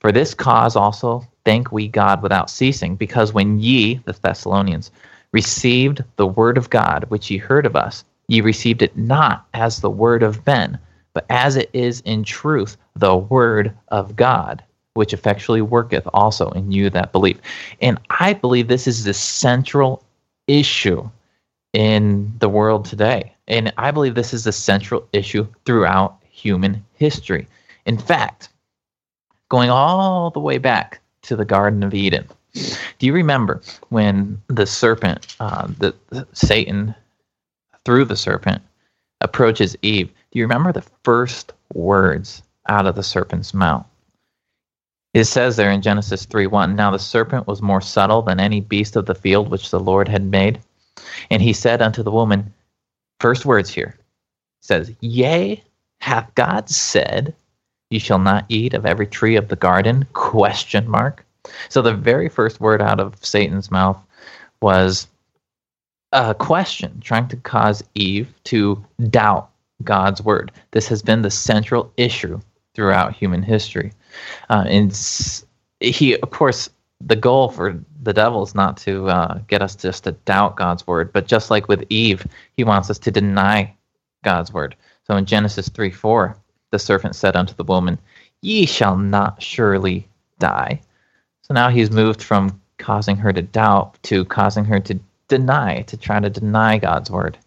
For 0.00 0.12
this 0.12 0.34
cause 0.34 0.76
also 0.76 1.26
thank 1.46 1.72
we 1.72 1.88
God 1.88 2.22
without 2.22 2.50
ceasing, 2.50 2.96
because 2.96 3.32
when 3.32 3.60
ye, 3.60 4.02
the 4.04 4.12
Thessalonians, 4.12 4.90
received 5.32 6.02
the 6.16 6.26
word 6.26 6.58
of 6.58 6.68
God, 6.68 7.04
which 7.08 7.30
ye 7.30 7.38
heard 7.38 7.64
of 7.64 7.76
us, 7.76 8.04
ye 8.28 8.40
received 8.40 8.82
it 8.82 8.96
not 8.96 9.46
as 9.54 9.80
the 9.80 9.90
word 9.90 10.22
of 10.22 10.46
men, 10.46 10.78
but 11.14 11.26
as 11.30 11.56
it 11.56 11.70
is 11.72 12.00
in 12.02 12.22
truth 12.22 12.76
the 12.94 13.16
word 13.16 13.74
of 13.88 14.14
God, 14.14 14.62
which 14.94 15.12
effectually 15.12 15.62
worketh 15.62 16.06
also 16.12 16.50
in 16.50 16.70
you 16.70 16.90
that 16.90 17.12
believe. 17.12 17.40
And 17.80 17.98
I 18.10 18.34
believe 18.34 18.68
this 18.68 18.86
is 18.86 19.04
the 19.04 19.14
central 19.14 20.04
issue 20.46 21.08
in 21.72 22.32
the 22.38 22.48
world 22.48 22.84
today. 22.84 23.34
And 23.48 23.72
I 23.78 23.90
believe 23.90 24.14
this 24.14 24.34
is 24.34 24.44
the 24.44 24.52
central 24.52 25.06
issue 25.12 25.46
throughout 25.64 26.18
human 26.30 26.84
history. 26.94 27.46
In 27.86 27.96
fact, 27.96 28.50
going 29.48 29.70
all 29.70 30.30
the 30.30 30.40
way 30.40 30.58
back 30.58 31.00
to 31.22 31.36
the 31.36 31.44
Garden 31.44 31.82
of 31.82 31.94
Eden. 31.94 32.26
Do 32.98 33.06
you 33.06 33.12
remember 33.12 33.62
when 33.88 34.40
the 34.48 34.66
serpent, 34.66 35.34
uh, 35.40 35.68
the, 35.78 35.94
the 36.10 36.26
Satan, 36.32 36.94
through 37.88 38.04
the 38.04 38.16
serpent, 38.16 38.60
approaches 39.22 39.74
Eve? 39.80 40.08
Do 40.08 40.38
you 40.38 40.44
remember 40.44 40.72
the 40.72 40.84
first 41.04 41.54
words 41.72 42.42
out 42.68 42.84
of 42.84 42.96
the 42.96 43.02
serpent's 43.02 43.54
mouth? 43.54 43.86
It 45.14 45.24
says 45.24 45.56
there 45.56 45.70
in 45.70 45.80
Genesis 45.80 46.26
3 46.26 46.48
1 46.48 46.76
Now 46.76 46.90
the 46.90 46.98
serpent 46.98 47.46
was 47.46 47.62
more 47.62 47.80
subtle 47.80 48.20
than 48.20 48.40
any 48.40 48.60
beast 48.60 48.94
of 48.94 49.06
the 49.06 49.14
field 49.14 49.48
which 49.48 49.70
the 49.70 49.80
Lord 49.80 50.06
had 50.06 50.22
made. 50.22 50.60
And 51.30 51.40
he 51.40 51.54
said 51.54 51.80
unto 51.80 52.02
the 52.02 52.10
woman, 52.10 52.52
first 53.20 53.46
words 53.46 53.70
here, 53.70 53.96
says, 54.60 54.92
Yea, 55.00 55.64
hath 56.02 56.30
God 56.34 56.68
said, 56.68 57.34
You 57.88 58.00
shall 58.00 58.18
not 58.18 58.44
eat 58.50 58.74
of 58.74 58.84
every 58.84 59.06
tree 59.06 59.36
of 59.36 59.48
the 59.48 59.56
garden? 59.56 60.04
Question 60.12 60.86
mark. 60.90 61.24
So 61.70 61.80
the 61.80 61.94
very 61.94 62.28
first 62.28 62.60
word 62.60 62.82
out 62.82 63.00
of 63.00 63.24
Satan's 63.24 63.70
mouth 63.70 63.96
was 64.60 65.08
a 66.12 66.34
question, 66.34 67.00
trying 67.00 67.28
to 67.28 67.36
cause 67.36 67.82
Eve 67.94 68.32
to 68.44 68.84
doubt 69.10 69.50
God's 69.84 70.22
word. 70.22 70.52
This 70.70 70.88
has 70.88 71.02
been 71.02 71.22
the 71.22 71.30
central 71.30 71.92
issue 71.96 72.40
throughout 72.74 73.14
human 73.14 73.42
history. 73.42 73.92
Uh, 74.48 74.64
and 74.66 74.92
he, 75.80 76.18
of 76.18 76.30
course, 76.30 76.70
the 77.00 77.16
goal 77.16 77.50
for 77.50 77.78
the 78.02 78.12
devil 78.12 78.42
is 78.42 78.54
not 78.54 78.76
to 78.78 79.08
uh, 79.08 79.38
get 79.46 79.62
us 79.62 79.76
just 79.76 80.04
to 80.04 80.12
doubt 80.12 80.56
God's 80.56 80.86
word, 80.86 81.12
but 81.12 81.26
just 81.26 81.50
like 81.50 81.68
with 81.68 81.84
Eve, 81.90 82.26
he 82.56 82.64
wants 82.64 82.90
us 82.90 82.98
to 83.00 83.10
deny 83.10 83.74
God's 84.24 84.52
word. 84.52 84.74
So 85.06 85.16
in 85.16 85.24
Genesis 85.24 85.68
3 85.68 85.90
4, 85.90 86.36
the 86.70 86.78
serpent 86.78 87.14
said 87.14 87.36
unto 87.36 87.54
the 87.54 87.64
woman, 87.64 87.98
Ye 88.42 88.66
shall 88.66 88.96
not 88.96 89.42
surely 89.42 90.08
die. 90.38 90.80
So 91.42 91.54
now 91.54 91.70
he's 91.70 91.90
moved 91.90 92.22
from 92.22 92.60
causing 92.78 93.16
her 93.16 93.32
to 93.32 93.42
doubt 93.42 93.98
to 94.04 94.24
causing 94.26 94.64
her 94.64 94.78
to 94.80 94.98
deny, 95.28 95.82
to 95.82 95.96
try 95.96 96.20
to 96.20 96.30
deny 96.30 96.78
God's 96.78 97.10
word. 97.10 97.38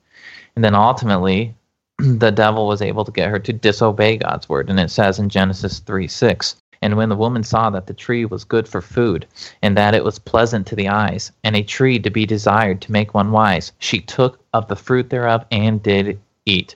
And 0.56 0.64
then 0.64 0.76
ultimately, 0.76 1.56
the 1.98 2.32
devil 2.32 2.68
was 2.68 2.82
able 2.82 3.06
to 3.06 3.12
get 3.12 3.30
her 3.30 3.40
to 3.40 3.54
disobey 3.54 4.18
God's 4.18 4.48
word. 4.48 4.70
And 4.70 4.80
it 4.80 4.92
says 4.92 5.20
in 5.20 5.30
Genesis 5.30 5.80
3 5.80 6.08
6, 6.08 6.56
and 6.84 6.98
when 6.98 7.10
the 7.10 7.16
woman 7.16 7.44
saw 7.44 7.70
that 7.70 7.86
the 7.86 7.94
tree 7.94 8.26
was 8.26 8.44
good 8.44 8.68
for 8.68 8.82
food, 8.82 9.28
and 9.62 9.78
that 9.78 9.94
it 9.94 10.04
was 10.04 10.18
pleasant 10.18 10.66
to 10.68 10.76
the 10.76 10.90
eyes, 10.90 11.32
and 11.44 11.56
a 11.56 11.62
tree 11.62 12.00
to 12.00 12.10
be 12.10 12.26
desired 12.26 12.82
to 12.82 12.92
make 12.92 13.14
one 13.14 13.32
wise, 13.32 13.72
she 13.78 14.00
took 14.00 14.44
of 14.54 14.68
the 14.68 14.76
fruit 14.76 15.10
thereof 15.10 15.46
and 15.52 15.84
did 15.84 16.20
eat, 16.46 16.76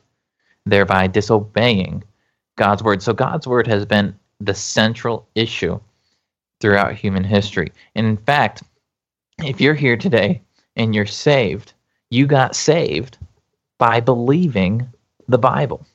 thereby 0.65 1.07
disobeying 1.07 2.03
God's 2.55 2.83
word. 2.83 3.01
So 3.01 3.13
God's 3.13 3.47
word 3.47 3.65
has 3.65 3.85
been 3.85 4.17
the 4.39 4.53
central 4.53 5.27
issue 5.33 5.79
throughout 6.61 6.93
human 6.93 7.23
history. 7.23 7.71
And 7.95 8.05
in 8.05 8.17
fact, 8.17 8.61
if 9.43 9.59
you're 9.59 9.73
here 9.73 9.97
today 9.97 10.41
and 10.75 10.93
you're 10.93 11.05
saved, 11.05 11.73
you 12.09 12.27
got 12.27 12.55
saved 12.55 13.17
by 13.77 13.99
believing 13.99 14.87
the 15.27 15.37
Bible. 15.37 15.85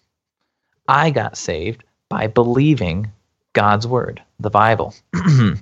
I 0.89 1.11
got 1.11 1.37
saved 1.37 1.85
by 2.09 2.27
believing 2.27 3.11
God's 3.53 3.87
word, 3.87 4.23
the 4.39 4.51
Bible. 4.51 4.95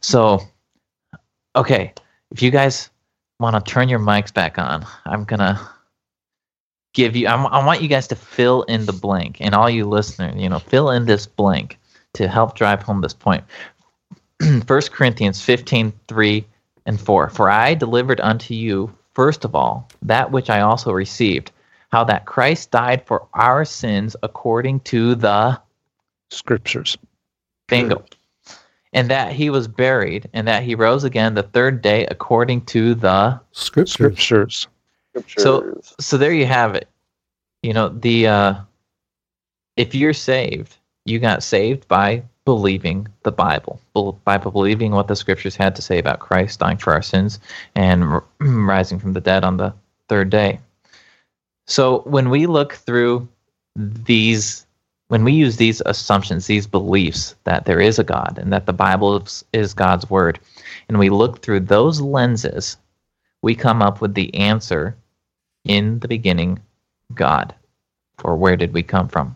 so, 0.00 0.40
okay, 1.54 1.92
if 2.30 2.42
you 2.42 2.50
guys 2.50 2.90
want 3.40 3.56
to 3.56 3.72
turn 3.72 3.88
your 3.88 3.98
mics 3.98 4.32
back 4.32 4.58
on, 4.58 4.86
I'm 5.04 5.24
going 5.24 5.40
to 5.40 5.60
give 6.94 7.16
you, 7.16 7.28
I'm, 7.28 7.46
I 7.46 7.64
want 7.64 7.82
you 7.82 7.88
guys 7.88 8.08
to 8.08 8.16
fill 8.16 8.62
in 8.62 8.86
the 8.86 8.92
blank, 8.92 9.38
and 9.40 9.54
all 9.54 9.68
you 9.68 9.84
listeners, 9.84 10.34
you 10.40 10.48
know, 10.48 10.58
fill 10.58 10.90
in 10.90 11.06
this 11.06 11.26
blank 11.26 11.78
to 12.14 12.28
help 12.28 12.54
drive 12.54 12.82
home 12.82 13.00
this 13.00 13.14
point. 13.14 13.44
1 14.40 14.64
Corinthians 14.66 15.42
15, 15.42 15.92
3 16.08 16.46
and 16.86 17.00
4. 17.00 17.28
For 17.28 17.50
I 17.50 17.74
delivered 17.74 18.20
unto 18.20 18.54
you, 18.54 18.96
first 19.12 19.44
of 19.44 19.54
all, 19.54 19.88
that 20.02 20.30
which 20.30 20.48
I 20.48 20.60
also 20.60 20.92
received 20.92 21.52
how 21.90 22.04
that 22.04 22.26
Christ 22.26 22.70
died 22.70 23.06
for 23.06 23.26
our 23.34 23.64
sins 23.64 24.16
according 24.22 24.80
to 24.80 25.14
the 25.14 25.60
scriptures. 26.30 26.96
Bingo. 27.68 28.04
And 28.92 29.10
that 29.10 29.32
he 29.32 29.50
was 29.50 29.68
buried 29.68 30.28
and 30.32 30.48
that 30.48 30.62
he 30.62 30.74
rose 30.74 31.04
again 31.04 31.34
the 31.34 31.42
third 31.42 31.82
day 31.82 32.06
according 32.06 32.64
to 32.66 32.94
the 32.94 33.40
scriptures. 33.52 33.92
scriptures. 33.92 34.68
Scriptures. 35.10 35.42
So 35.42 35.80
so 36.00 36.16
there 36.16 36.32
you 36.32 36.46
have 36.46 36.74
it. 36.74 36.88
You 37.62 37.74
know, 37.74 37.88
the 37.88 38.26
uh 38.26 38.54
if 39.76 39.94
you're 39.94 40.14
saved, 40.14 40.76
you 41.04 41.18
got 41.18 41.42
saved 41.42 41.86
by 41.88 42.22
believing 42.46 43.08
the 43.24 43.32
Bible, 43.32 43.78
by 44.24 44.38
believing 44.38 44.92
what 44.92 45.08
the 45.08 45.16
scriptures 45.16 45.56
had 45.56 45.76
to 45.76 45.82
say 45.82 45.98
about 45.98 46.20
Christ 46.20 46.60
dying 46.60 46.78
for 46.78 46.94
our 46.94 47.02
sins 47.02 47.38
and 47.74 48.22
rising 48.40 48.98
from 48.98 49.12
the 49.12 49.20
dead 49.20 49.44
on 49.44 49.58
the 49.58 49.74
third 50.08 50.30
day. 50.30 50.60
So 51.66 51.98
when 52.06 52.30
we 52.30 52.46
look 52.46 52.74
through 52.74 53.28
these, 53.74 54.64
when 55.08 55.24
we 55.24 55.32
use 55.32 55.56
these 55.56 55.82
assumptions, 55.86 56.46
these 56.46 56.68
beliefs 56.68 57.34
that 57.44 57.64
there 57.66 57.80
is 57.80 57.98
a 57.98 58.04
God 58.04 58.38
and 58.40 58.52
that 58.52 58.66
the 58.66 58.72
Bible 58.72 59.16
is, 59.16 59.44
is 59.52 59.74
God's 59.74 60.08
word, 60.08 60.38
and 60.88 61.00
we 61.00 61.10
look 61.10 61.42
through 61.42 61.60
those 61.60 62.00
lenses, 62.00 62.76
we 63.42 63.56
come 63.56 63.82
up 63.82 64.00
with 64.00 64.14
the 64.14 64.32
answer 64.34 64.96
in 65.64 65.98
the 65.98 66.08
beginning, 66.08 66.60
God. 67.12 67.52
Or 68.22 68.36
where 68.36 68.56
did 68.56 68.72
we 68.72 68.84
come 68.84 69.08
from? 69.08 69.34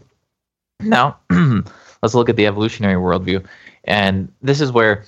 Now, 0.78 1.18
let's 2.02 2.14
look 2.14 2.28
at 2.28 2.36
the 2.36 2.46
evolutionary 2.46 2.94
worldview. 2.94 3.44
And 3.84 4.30
this 4.42 4.60
is 4.60 4.72
where, 4.72 5.04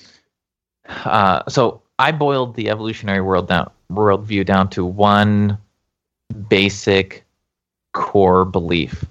uh, 1.04 1.42
so 1.48 1.82
I 1.98 2.12
boiled 2.12 2.54
the 2.54 2.70
evolutionary 2.70 3.20
world 3.20 3.48
down, 3.48 3.70
worldview 3.90 4.46
down 4.46 4.70
to 4.70 4.84
one 4.84 5.58
basic 6.48 7.24
core 7.92 8.44
belief, 8.44 9.04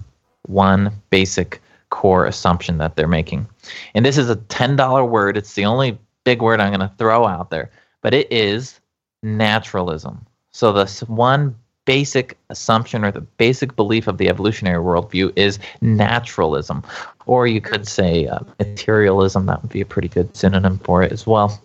one 0.48 0.92
basic 1.10 1.62
core 1.90 2.26
assumption 2.26 2.78
that 2.80 2.96
they're 2.96 3.08
making. 3.08 3.48
And 3.94 4.06
this 4.06 4.18
is 4.18 4.30
a 4.30 4.36
$10 4.36 5.08
word. 5.08 5.38
It's 5.38 5.54
the 5.54 5.66
only 5.66 5.98
big 6.24 6.42
word 6.42 6.60
I'm 6.60 6.74
going 6.74 6.88
to 6.88 6.96
throw 6.98 7.28
out 7.28 7.50
there, 7.50 7.70
but 8.02 8.14
it 8.14 8.32
is 8.32 8.80
naturalism. 9.24 10.26
So, 10.52 10.74
this 10.74 11.02
one 11.04 11.56
basic 11.92 12.38
assumption 12.50 13.04
or 13.04 13.12
the 13.12 13.20
basic 13.20 13.76
belief 13.76 14.08
of 14.08 14.18
the 14.18 14.30
evolutionary 14.30 14.82
worldview 14.82 15.34
is 15.36 15.60
naturalism. 15.82 16.82
Or 17.26 17.48
you 17.48 17.60
could 17.60 17.86
say 17.86 18.28
uh, 18.28 18.39
materialism. 18.60 19.46
That 19.46 19.62
would 19.62 19.74
be 19.74 19.82
a 19.82 19.86
pretty 19.86 20.08
good 20.08 20.34
synonym 20.34 20.80
for 20.80 21.04
it 21.04 21.12
as 21.12 21.28
well. 21.28 21.62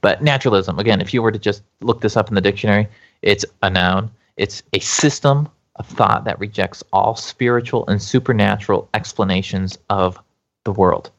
But 0.00 0.22
naturalism, 0.22 0.78
again, 0.78 1.02
if 1.02 1.12
you 1.12 1.20
were 1.20 1.30
to 1.30 1.38
just 1.38 1.62
look 1.82 2.00
this 2.00 2.16
up 2.16 2.30
in 2.30 2.34
the 2.34 2.40
dictionary, 2.40 2.88
it's 3.20 3.44
a 3.62 3.68
noun. 3.68 4.10
It's 4.38 4.62
a 4.72 4.78
system 4.78 5.46
of 5.74 5.86
thought 5.86 6.24
that 6.24 6.40
rejects 6.40 6.82
all 6.94 7.14
spiritual 7.14 7.86
and 7.86 8.00
supernatural 8.00 8.88
explanations 8.94 9.76
of 9.90 10.18
the 10.64 10.72
world. 10.72 11.10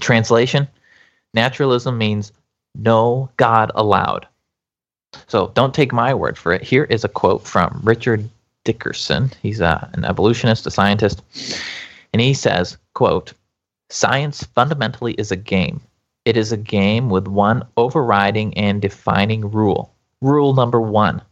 Translation 0.00 0.68
Naturalism 1.32 1.96
means 1.96 2.30
no 2.74 3.30
God 3.38 3.72
allowed. 3.74 4.26
So 5.26 5.52
don't 5.54 5.74
take 5.74 5.92
my 5.92 6.14
word 6.14 6.36
for 6.36 6.52
it. 6.52 6.62
Here 6.62 6.84
is 6.84 7.04
a 7.04 7.08
quote 7.08 7.46
from 7.46 7.80
Richard 7.84 8.28
Dickerson. 8.64 9.30
He's 9.42 9.60
a, 9.60 9.88
an 9.94 10.04
evolutionist, 10.04 10.66
a 10.66 10.70
scientist. 10.70 11.22
And 12.12 12.20
he 12.20 12.34
says, 12.34 12.76
quote, 12.94 13.32
Science 13.88 14.44
fundamentally 14.44 15.14
is 15.14 15.32
a 15.32 15.36
game. 15.36 15.80
It 16.24 16.36
is 16.36 16.52
a 16.52 16.56
game 16.56 17.10
with 17.10 17.26
one 17.26 17.66
overriding 17.76 18.56
and 18.56 18.80
defining 18.80 19.50
rule. 19.50 19.92
Rule 20.20 20.54
number 20.54 20.80
one 20.80 21.22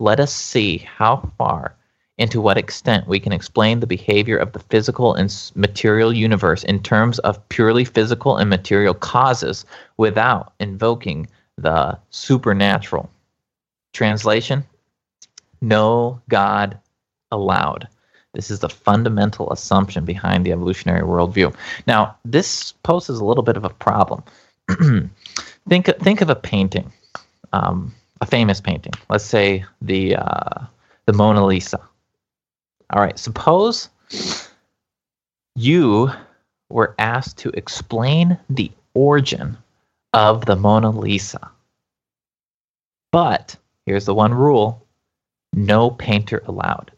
let 0.00 0.18
us 0.18 0.34
see 0.34 0.78
how 0.78 1.30
far 1.38 1.74
and 2.18 2.30
to 2.30 2.40
what 2.40 2.58
extent 2.58 3.08
we 3.08 3.18
can 3.18 3.32
explain 3.32 3.80
the 3.80 3.86
behavior 3.86 4.36
of 4.36 4.52
the 4.52 4.58
physical 4.58 5.14
and 5.14 5.50
material 5.54 6.12
universe 6.12 6.64
in 6.64 6.82
terms 6.82 7.18
of 7.20 7.48
purely 7.48 7.84
physical 7.84 8.36
and 8.36 8.50
material 8.50 8.94
causes 8.94 9.64
without 9.96 10.52
invoking 10.60 11.26
the 11.56 11.96
supernatural. 12.10 13.10
Translation 13.94 14.64
No 15.62 16.20
God 16.28 16.78
allowed. 17.30 17.88
This 18.34 18.50
is 18.50 18.58
the 18.58 18.68
fundamental 18.68 19.50
assumption 19.52 20.04
behind 20.04 20.44
the 20.44 20.52
evolutionary 20.52 21.02
worldview. 21.02 21.54
Now, 21.86 22.16
this 22.24 22.72
poses 22.82 23.20
a 23.20 23.24
little 23.24 23.44
bit 23.44 23.56
of 23.56 23.64
a 23.64 23.70
problem. 23.70 24.22
think 25.68 25.86
think 26.00 26.20
of 26.20 26.30
a 26.30 26.34
painting, 26.34 26.92
um, 27.52 27.94
a 28.20 28.26
famous 28.26 28.60
painting. 28.60 28.92
Let's 29.08 29.24
say 29.24 29.64
the 29.80 30.16
uh, 30.16 30.64
the 31.06 31.12
Mona 31.12 31.46
Lisa. 31.46 31.80
All 32.90 33.00
right. 33.00 33.18
Suppose 33.18 33.88
you 35.54 36.10
were 36.70 36.94
asked 36.98 37.38
to 37.38 37.50
explain 37.50 38.36
the 38.50 38.70
origin 38.94 39.56
of 40.12 40.46
the 40.46 40.56
Mona 40.56 40.90
Lisa, 40.90 41.50
but 43.12 43.56
here's 43.86 44.06
the 44.06 44.14
one 44.14 44.34
rule: 44.34 44.86
no 45.52 45.90
painter 45.90 46.42
allowed 46.46 46.90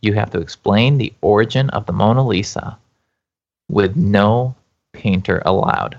you 0.00 0.12
have 0.14 0.30
to 0.30 0.40
explain 0.40 0.98
the 0.98 1.12
origin 1.20 1.70
of 1.70 1.86
the 1.86 1.92
Mona 1.92 2.26
Lisa 2.26 2.78
with 3.68 3.96
no 3.96 4.54
painter 4.92 5.42
allowed. 5.44 5.98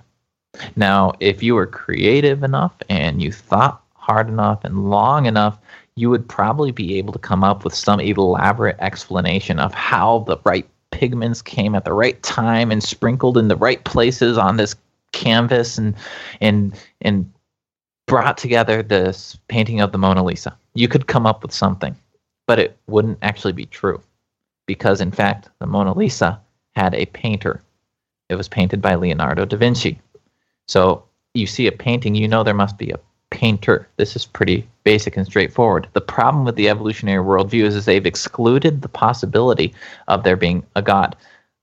Now, 0.75 1.13
if 1.19 1.41
you 1.41 1.55
were 1.55 1.65
creative 1.65 2.43
enough 2.43 2.73
and 2.89 3.21
you 3.21 3.31
thought 3.31 3.81
hard 3.95 4.27
enough 4.27 4.63
and 4.63 4.89
long 4.89 5.25
enough, 5.25 5.57
you 5.95 6.09
would 6.09 6.27
probably 6.27 6.71
be 6.71 6.97
able 6.97 7.13
to 7.13 7.19
come 7.19 7.43
up 7.43 7.63
with 7.63 7.73
some 7.73 7.99
elaborate 7.99 8.75
explanation 8.79 9.59
of 9.59 9.73
how 9.73 10.19
the 10.19 10.37
right 10.43 10.67
pigments 10.91 11.41
came 11.41 11.73
at 11.73 11.85
the 11.85 11.93
right 11.93 12.21
time 12.21 12.71
and 12.71 12.83
sprinkled 12.83 13.37
in 13.37 13.47
the 13.47 13.55
right 13.55 13.83
places 13.83 14.37
on 14.37 14.57
this 14.57 14.75
canvas 15.11 15.77
and 15.77 15.95
and 16.41 16.75
and 17.01 17.31
brought 18.13 18.37
together 18.37 18.83
this 18.83 19.37
painting 19.47 19.81
of 19.81 19.91
the 19.91 19.97
Mona 19.97 20.23
Lisa. 20.23 20.55
You 20.73 20.87
could 20.87 21.07
come 21.07 21.25
up 21.25 21.41
with 21.41 21.51
something 21.51 21.95
but 22.45 22.59
it 22.59 22.77
wouldn't 22.87 23.19
actually 23.21 23.53
be 23.53 23.65
true 23.65 24.01
because, 24.65 25.01
in 25.01 25.11
fact, 25.11 25.49
the 25.59 25.67
Mona 25.67 25.93
Lisa 25.93 26.39
had 26.75 26.93
a 26.93 27.05
painter. 27.07 27.61
It 28.29 28.35
was 28.35 28.47
painted 28.47 28.81
by 28.81 28.95
Leonardo 28.95 29.45
da 29.45 29.57
Vinci. 29.57 29.99
So 30.67 31.03
you 31.33 31.47
see 31.47 31.67
a 31.67 31.71
painting, 31.71 32.15
you 32.15 32.27
know 32.27 32.43
there 32.43 32.53
must 32.53 32.77
be 32.77 32.91
a 32.91 32.99
painter. 33.29 33.87
This 33.97 34.15
is 34.15 34.25
pretty 34.25 34.67
basic 34.83 35.17
and 35.17 35.25
straightforward. 35.25 35.87
The 35.93 36.01
problem 36.01 36.45
with 36.45 36.55
the 36.55 36.69
evolutionary 36.69 37.23
worldview 37.23 37.63
is, 37.63 37.75
is 37.75 37.85
they've 37.85 38.05
excluded 38.05 38.81
the 38.81 38.89
possibility 38.89 39.73
of 40.07 40.23
there 40.23 40.37
being 40.37 40.65
a 40.75 40.81
God. 40.81 41.15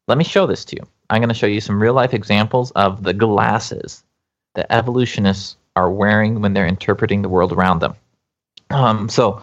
Let 0.09 0.19
me 0.19 0.25
show 0.25 0.47
this 0.47 0.65
to 0.67 0.77
you. 0.77 0.87
I'm 1.11 1.21
going 1.21 1.29
to 1.29 1.35
show 1.35 1.47
you 1.47 1.61
some 1.61 1.83
real 1.83 1.95
life 1.95 2.15
examples 2.15 2.71
of 2.73 3.03
the 3.03 3.15
glasses 3.15 4.03
that 4.55 4.73
evolutionists 4.73 5.57
are 5.77 5.91
wearing 5.91 6.41
when 6.41 6.53
they're 6.53 6.67
interpreting 6.67 7.23
the 7.23 7.29
world 7.29 7.53
around 7.53 7.81
them. 7.81 7.95
Um, 8.71 9.09
so 9.09 9.43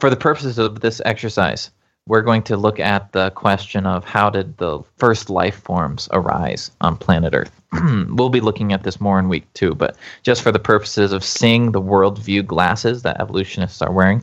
for 0.00 0.10
the 0.10 0.16
purposes 0.16 0.58
of 0.58 0.80
this 0.80 1.00
exercise, 1.04 1.70
we're 2.08 2.22
going 2.22 2.42
to 2.44 2.56
look 2.56 2.80
at 2.80 3.12
the 3.12 3.30
question 3.32 3.86
of 3.86 4.04
how 4.04 4.30
did 4.30 4.56
the 4.56 4.82
first 4.96 5.28
life 5.28 5.56
forms 5.56 6.08
arise 6.12 6.70
on 6.80 6.96
planet 6.96 7.34
Earth. 7.34 7.60
we'll 8.08 8.30
be 8.30 8.40
looking 8.40 8.72
at 8.72 8.82
this 8.82 9.00
more 9.00 9.18
in 9.18 9.28
week 9.28 9.46
two, 9.52 9.74
but 9.74 9.96
just 10.22 10.42
for 10.42 10.50
the 10.50 10.58
purposes 10.58 11.12
of 11.12 11.22
seeing 11.22 11.72
the 11.72 11.82
worldview 11.82 12.46
glasses 12.46 13.02
that 13.02 13.20
evolutionists 13.20 13.82
are 13.82 13.92
wearing, 13.92 14.22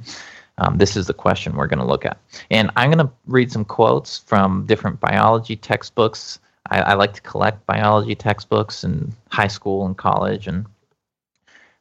um, 0.57 0.77
this 0.77 0.95
is 0.95 1.05
the 1.05 1.13
question 1.13 1.55
we're 1.55 1.67
going 1.67 1.79
to 1.79 1.85
look 1.85 2.05
at. 2.05 2.17
And 2.49 2.71
I'm 2.75 2.89
going 2.89 3.05
to 3.05 3.13
read 3.27 3.51
some 3.51 3.65
quotes 3.65 4.19
from 4.19 4.65
different 4.65 4.99
biology 4.99 5.55
textbooks. 5.55 6.39
I, 6.71 6.81
I 6.81 6.93
like 6.95 7.13
to 7.13 7.21
collect 7.21 7.65
biology 7.67 8.15
textbooks 8.15 8.83
in 8.83 9.13
high 9.29 9.47
school 9.47 9.85
and 9.85 9.95
college, 9.95 10.47
and 10.47 10.65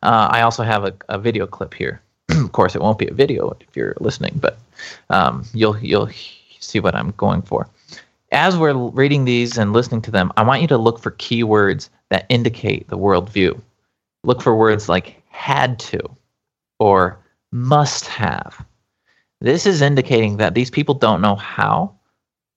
uh, 0.05 0.29
I 0.31 0.43
also 0.43 0.63
have 0.63 0.85
a, 0.85 0.95
a 1.09 1.19
video 1.19 1.47
clip 1.47 1.75
here 1.75 2.01
of 2.31 2.53
course, 2.53 2.75
it 2.75 2.83
won't 2.83 2.99
be 2.99 3.09
a 3.09 3.15
video 3.15 3.57
if 3.61 3.77
you're 3.77 3.95
listening, 4.01 4.39
but 4.41 4.59
um, 5.11 5.45
you'll 5.53 5.79
you'll 5.79 6.09
see 6.61 6.81
what 6.81 6.95
I'm 6.95 7.13
going 7.13 7.43
for. 7.43 7.69
As 8.33 8.57
we're 8.57 8.75
reading 8.75 9.25
these 9.25 9.59
and 9.59 9.73
listening 9.73 10.03
to 10.03 10.11
them, 10.11 10.33
I 10.37 10.43
want 10.43 10.63
you 10.63 10.69
to 10.69 10.79
look 10.79 10.99
for 10.99 11.13
keywords 11.13 11.89
that 12.11 12.27
indicate 12.29 12.89
the 12.89 12.99
worldview. 12.99 13.61
Look 14.25 14.43
for 14.43 14.57
words 14.57 14.89
like 14.89 15.23
had 15.29 15.79
to 15.81 16.01
or 16.81 17.19
must 17.53 18.07
have. 18.07 18.65
This 19.41 19.67
is 19.67 19.83
indicating 19.83 20.39
that 20.39 20.55
these 20.55 20.71
people 20.71 20.95
don't 20.95 21.21
know 21.21 21.37
how, 21.37 21.95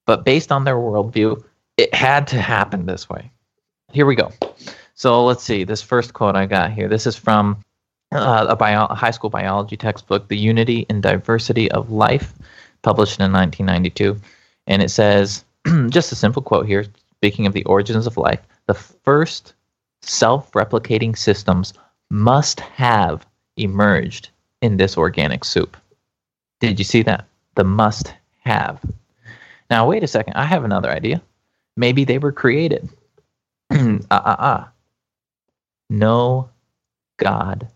but 0.06 0.24
based 0.24 0.50
on 0.50 0.64
their 0.64 0.76
worldview, 0.76 1.42
it 1.76 1.94
had 1.94 2.26
to 2.28 2.40
happen 2.40 2.86
this 2.86 3.08
way. 3.08 3.30
Here 3.92 4.06
we 4.06 4.16
go. 4.16 4.32
So 4.98 5.24
let's 5.24 5.44
see. 5.44 5.62
This 5.62 5.80
first 5.80 6.12
quote 6.12 6.34
I 6.34 6.44
got 6.46 6.72
here. 6.72 6.88
This 6.88 7.06
is 7.06 7.14
from 7.14 7.62
uh, 8.10 8.46
a, 8.48 8.56
bio- 8.56 8.86
a 8.86 8.96
high 8.96 9.12
school 9.12 9.30
biology 9.30 9.76
textbook, 9.76 10.26
The 10.26 10.36
Unity 10.36 10.86
and 10.90 11.00
Diversity 11.00 11.70
of 11.70 11.92
Life, 11.92 12.34
published 12.82 13.20
in 13.20 13.30
1992. 13.30 14.20
And 14.66 14.82
it 14.82 14.90
says, 14.90 15.44
just 15.88 16.10
a 16.10 16.16
simple 16.16 16.42
quote 16.42 16.66
here, 16.66 16.84
speaking 17.14 17.46
of 17.46 17.52
the 17.52 17.62
origins 17.62 18.08
of 18.08 18.16
life, 18.16 18.40
the 18.66 18.74
first 18.74 19.54
self 20.02 20.50
replicating 20.50 21.16
systems 21.16 21.74
must 22.10 22.58
have 22.58 23.24
emerged 23.56 24.30
in 24.62 24.78
this 24.78 24.98
organic 24.98 25.44
soup. 25.44 25.76
Did 26.58 26.76
you 26.76 26.84
see 26.84 27.02
that? 27.02 27.24
The 27.54 27.62
must 27.62 28.14
have. 28.40 28.84
Now, 29.70 29.88
wait 29.88 30.02
a 30.02 30.08
second. 30.08 30.34
I 30.34 30.44
have 30.44 30.64
another 30.64 30.90
idea. 30.90 31.22
Maybe 31.76 32.02
they 32.02 32.18
were 32.18 32.32
created. 32.32 32.88
Ah, 34.10 34.22
ah, 34.24 34.36
ah. 34.38 34.72
No 35.90 36.50
God 37.18 37.68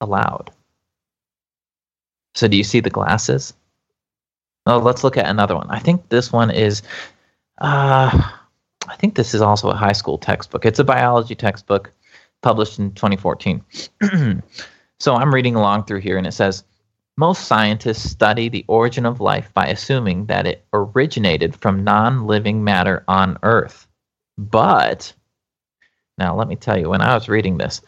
allowed. 0.00 0.50
So 2.34 2.48
do 2.48 2.56
you 2.56 2.64
see 2.64 2.80
the 2.80 2.90
glasses? 2.90 3.54
Oh, 4.66 4.78
let's 4.78 5.04
look 5.04 5.16
at 5.16 5.26
another 5.26 5.54
one. 5.54 5.70
I 5.70 5.78
think 5.78 6.08
this 6.08 6.32
one 6.32 6.50
is, 6.50 6.82
uh, 7.60 8.30
I 8.88 8.96
think 8.96 9.14
this 9.14 9.34
is 9.34 9.40
also 9.40 9.68
a 9.70 9.74
high 9.74 9.92
school 9.92 10.18
textbook. 10.18 10.64
It's 10.64 10.78
a 10.78 10.84
biology 10.84 11.34
textbook 11.34 11.92
published 12.42 12.78
in 12.78 12.92
2014. 12.92 13.62
so 14.98 15.14
I'm 15.14 15.34
reading 15.34 15.54
along 15.54 15.84
through 15.84 16.00
here, 16.00 16.16
and 16.16 16.26
it 16.26 16.32
says 16.32 16.64
most 17.16 17.46
scientists 17.46 18.10
study 18.10 18.48
the 18.48 18.64
origin 18.68 19.06
of 19.06 19.20
life 19.20 19.52
by 19.54 19.66
assuming 19.66 20.26
that 20.26 20.46
it 20.46 20.64
originated 20.72 21.54
from 21.54 21.84
non 21.84 22.26
living 22.26 22.64
matter 22.64 23.04
on 23.06 23.38
Earth. 23.42 23.86
But, 24.36 25.12
now 26.18 26.36
let 26.36 26.48
me 26.48 26.56
tell 26.56 26.78
you, 26.78 26.88
when 26.88 27.00
I 27.00 27.14
was 27.14 27.28
reading 27.28 27.58
this 27.58 27.80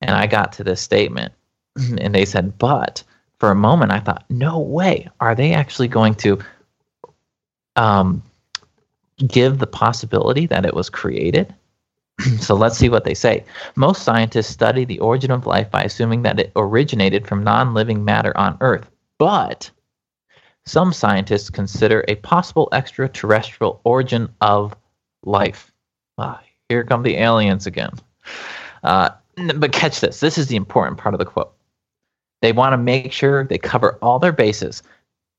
and 0.00 0.10
I 0.10 0.26
got 0.26 0.52
to 0.54 0.64
this 0.64 0.80
statement, 0.80 1.32
and 1.76 2.14
they 2.14 2.24
said, 2.24 2.58
but 2.58 3.02
for 3.38 3.50
a 3.50 3.56
moment 3.56 3.92
I 3.92 4.00
thought, 4.00 4.24
no 4.28 4.58
way, 4.58 5.08
are 5.20 5.34
they 5.34 5.52
actually 5.52 5.88
going 5.88 6.14
to 6.16 6.38
um, 7.76 8.22
give 9.26 9.58
the 9.58 9.66
possibility 9.66 10.46
that 10.46 10.66
it 10.66 10.74
was 10.74 10.90
created? 10.90 11.54
so 12.40 12.54
let's 12.54 12.78
see 12.78 12.88
what 12.88 13.04
they 13.04 13.14
say. 13.14 13.44
Most 13.76 14.02
scientists 14.02 14.48
study 14.48 14.84
the 14.84 15.00
origin 15.00 15.30
of 15.30 15.46
life 15.46 15.70
by 15.70 15.82
assuming 15.82 16.22
that 16.22 16.38
it 16.38 16.52
originated 16.56 17.26
from 17.26 17.42
non 17.42 17.74
living 17.74 18.04
matter 18.04 18.36
on 18.36 18.56
Earth. 18.60 18.90
But 19.18 19.70
some 20.66 20.92
scientists 20.92 21.50
consider 21.50 22.04
a 22.08 22.14
possible 22.16 22.68
extraterrestrial 22.72 23.80
origin 23.84 24.32
of 24.40 24.74
life. 25.24 25.72
Here 26.74 26.84
come 26.84 27.02
the 27.02 27.16
aliens 27.16 27.66
again. 27.66 27.92
Uh, 28.82 29.10
but 29.56 29.72
catch 29.72 30.00
this 30.00 30.20
this 30.20 30.38
is 30.38 30.48
the 30.48 30.56
important 30.56 30.98
part 30.98 31.14
of 31.14 31.18
the 31.18 31.24
quote. 31.24 31.52
They 32.42 32.52
want 32.52 32.72
to 32.72 32.78
make 32.78 33.12
sure 33.12 33.44
they 33.44 33.58
cover 33.58 33.98
all 34.02 34.18
their 34.18 34.32
bases. 34.32 34.82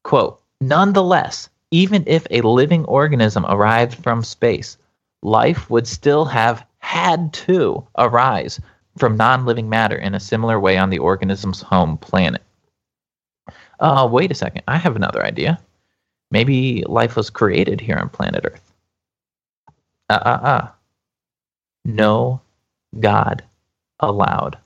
Quote, 0.03 0.41
nonetheless, 0.61 1.49
even 1.71 2.03
if 2.07 2.25
a 2.29 2.41
living 2.41 2.86
organism 2.86 3.45
arrived 3.47 3.95
from 4.03 4.23
space, 4.23 4.77
life 5.21 5.69
would 5.69 5.88
still 5.88 6.25
have 6.25 6.65
had 6.79 7.33
to 7.33 7.86
arise 7.97 8.59
from 8.97 9.17
non 9.17 9.45
living 9.45 9.69
matter 9.69 9.95
in 9.95 10.15
a 10.15 10.19
similar 10.19 10.59
way 10.59 10.77
on 10.77 10.89
the 10.89 10.99
organism's 10.99 11.61
home 11.61 11.97
planet. 11.97 12.41
Uh, 13.79 14.07
wait 14.09 14.31
a 14.31 14.36
second. 14.36 14.63
I 14.67 14.77
have 14.77 14.95
another 14.95 15.23
idea. 15.23 15.59
Maybe 16.31 16.83
life 16.88 17.15
was 17.15 17.29
created 17.29 17.81
here 17.81 17.97
on 17.97 18.09
planet 18.09 18.45
Earth. 18.45 18.71
Uh 20.09 20.19
uh 20.25 20.39
uh. 20.43 20.67
No 21.86 22.41
God 22.99 23.43
allowed. 24.01 24.57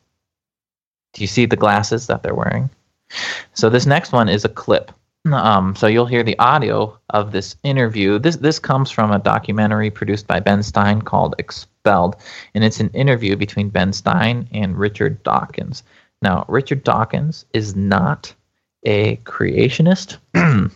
Do 1.14 1.22
you 1.24 1.28
see 1.28 1.46
the 1.46 1.56
glasses 1.56 2.08
that 2.08 2.24
they're 2.24 2.36
wearing? 2.36 2.70
So 3.54 3.70
this 3.70 3.86
next 3.86 4.12
one 4.12 4.30
is 4.30 4.46
a 4.46 4.50
clip 4.50 4.92
Um, 5.26 5.76
so 5.76 5.88
you'll 5.88 6.06
hear 6.08 6.24
the 6.24 6.40
audio 6.40 6.98
of 7.12 7.32
this 7.32 7.56
interview. 7.64 8.20
This 8.20 8.38
this 8.38 8.60
comes 8.60 8.90
from 8.92 9.12
a 9.12 9.20
documentary 9.20 9.92
produced 9.92 10.28
by 10.28 10.40
Ben 10.40 10.64
Stein 10.64 11.02
called 11.02 11.36
Expelled, 11.40 12.16
and 12.56 12.64
it's 12.64 12.80
an 12.80 12.90
interview 12.92 13.36
between 13.36 13.70
Ben 13.70 13.94
Stein 13.94 14.48
and 14.54 14.78
Richard 14.78 15.22
Dawkins. 15.24 15.84
Now, 16.22 16.46
Richard 16.48 16.84
Dawkins 16.84 17.46
is 17.54 17.76
not 17.76 18.34
a 18.86 19.18
creationist, 19.18 20.18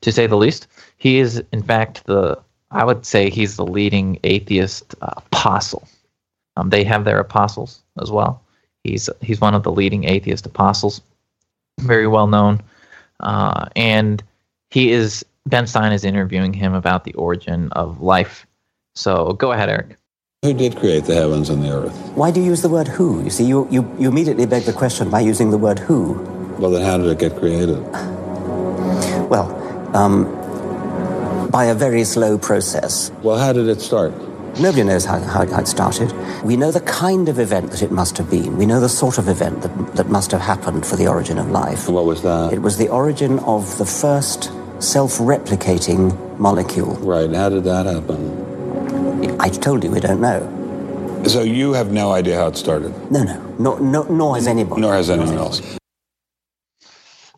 to 0.00 0.12
say 0.12 0.26
the 0.26 0.36
least. 0.36 0.66
He 0.96 1.18
is, 1.18 1.42
in 1.52 1.62
fact, 1.62 2.04
the 2.06 2.38
I 2.72 2.84
would 2.84 3.06
say 3.06 3.30
he's 3.30 3.56
the 3.56 3.66
leading 3.66 4.18
atheist 4.24 4.94
uh, 5.02 5.12
apostle. 5.16 5.86
Um, 6.56 6.70
they 6.70 6.84
have 6.84 7.04
their 7.04 7.18
apostles 7.18 7.82
as 8.00 8.10
well. 8.10 8.42
He's 8.84 9.08
he's 9.20 9.40
one 9.40 9.54
of 9.54 9.62
the 9.62 9.70
leading 9.70 10.04
atheist 10.04 10.44
apostles, 10.44 11.00
very 11.80 12.06
well 12.06 12.26
known, 12.26 12.60
uh, 13.20 13.66
and 13.76 14.22
he 14.70 14.90
is 14.90 15.24
Ben 15.46 15.66
Stein 15.66 15.92
is 15.92 16.04
interviewing 16.04 16.52
him 16.52 16.74
about 16.74 17.04
the 17.04 17.14
origin 17.14 17.70
of 17.72 18.00
life. 18.00 18.46
So 18.94 19.34
go 19.34 19.52
ahead, 19.52 19.68
Eric. 19.68 19.96
Who 20.42 20.52
did 20.52 20.76
create 20.76 21.04
the 21.04 21.14
heavens 21.14 21.50
and 21.50 21.62
the 21.62 21.70
earth? 21.70 21.94
Why 22.16 22.32
do 22.32 22.40
you 22.40 22.46
use 22.46 22.62
the 22.62 22.68
word 22.68 22.88
who? 22.88 23.22
You 23.22 23.30
see, 23.30 23.44
you, 23.44 23.68
you, 23.70 23.88
you 23.96 24.08
immediately 24.08 24.44
beg 24.44 24.64
the 24.64 24.72
question 24.72 25.08
by 25.08 25.20
using 25.20 25.52
the 25.52 25.58
word 25.58 25.78
who. 25.78 26.14
Well, 26.58 26.72
then 26.72 26.84
how 26.84 26.98
did 26.98 27.06
it 27.06 27.20
get 27.20 27.36
created? 27.38 27.80
Well, 29.30 29.46
um, 29.96 30.26
by 31.52 31.66
a 31.66 31.74
very 31.74 32.02
slow 32.02 32.38
process. 32.38 33.12
Well, 33.22 33.38
how 33.38 33.52
did 33.52 33.68
it 33.68 33.80
start? 33.80 34.12
Nobody 34.58 34.82
knows 34.82 35.04
how, 35.04 35.18
how, 35.20 35.42
it 35.42 35.68
started. 35.68 36.12
We 36.42 36.56
know 36.56 36.70
the 36.70 36.80
kind 36.80 37.28
of 37.28 37.38
event 37.38 37.70
that 37.70 37.82
it 37.82 37.90
must 37.90 38.18
have 38.18 38.30
been. 38.30 38.56
We 38.56 38.66
know 38.66 38.80
the 38.80 38.88
sort 38.88 39.18
of 39.18 39.28
event 39.28 39.62
that, 39.62 39.96
that 39.96 40.08
must 40.08 40.30
have 40.32 40.40
happened 40.40 40.84
for 40.84 40.96
the 40.96 41.06
origin 41.06 41.38
of 41.38 41.50
life. 41.50 41.88
What 41.88 42.06
was 42.06 42.22
that? 42.22 42.52
It 42.52 42.60
was 42.60 42.78
the 42.78 42.88
origin 42.88 43.38
of 43.40 43.78
the 43.78 43.86
first 43.86 44.50
self 44.82 45.18
replicating 45.18 46.38
molecule. 46.38 46.96
Right. 46.96 47.30
How 47.30 47.50
did 47.50 47.64
that 47.64 47.86
happen? 47.86 49.40
I 49.40 49.48
told 49.48 49.84
you 49.84 49.90
we 49.90 50.00
don't 50.00 50.20
know. 50.20 50.58
So 51.26 51.42
you 51.42 51.74
have 51.74 51.92
no 51.92 52.12
idea 52.12 52.36
how 52.36 52.48
it 52.48 52.56
started? 52.56 52.92
No, 53.10 53.22
no. 53.22 53.40
Nor, 53.58 53.80
nor, 53.80 54.10
nor 54.10 54.34
has 54.34 54.46
anybody. 54.46 54.80
Nor 54.80 54.94
has 54.94 55.08
anyone 55.08 55.38
else. 55.38 55.60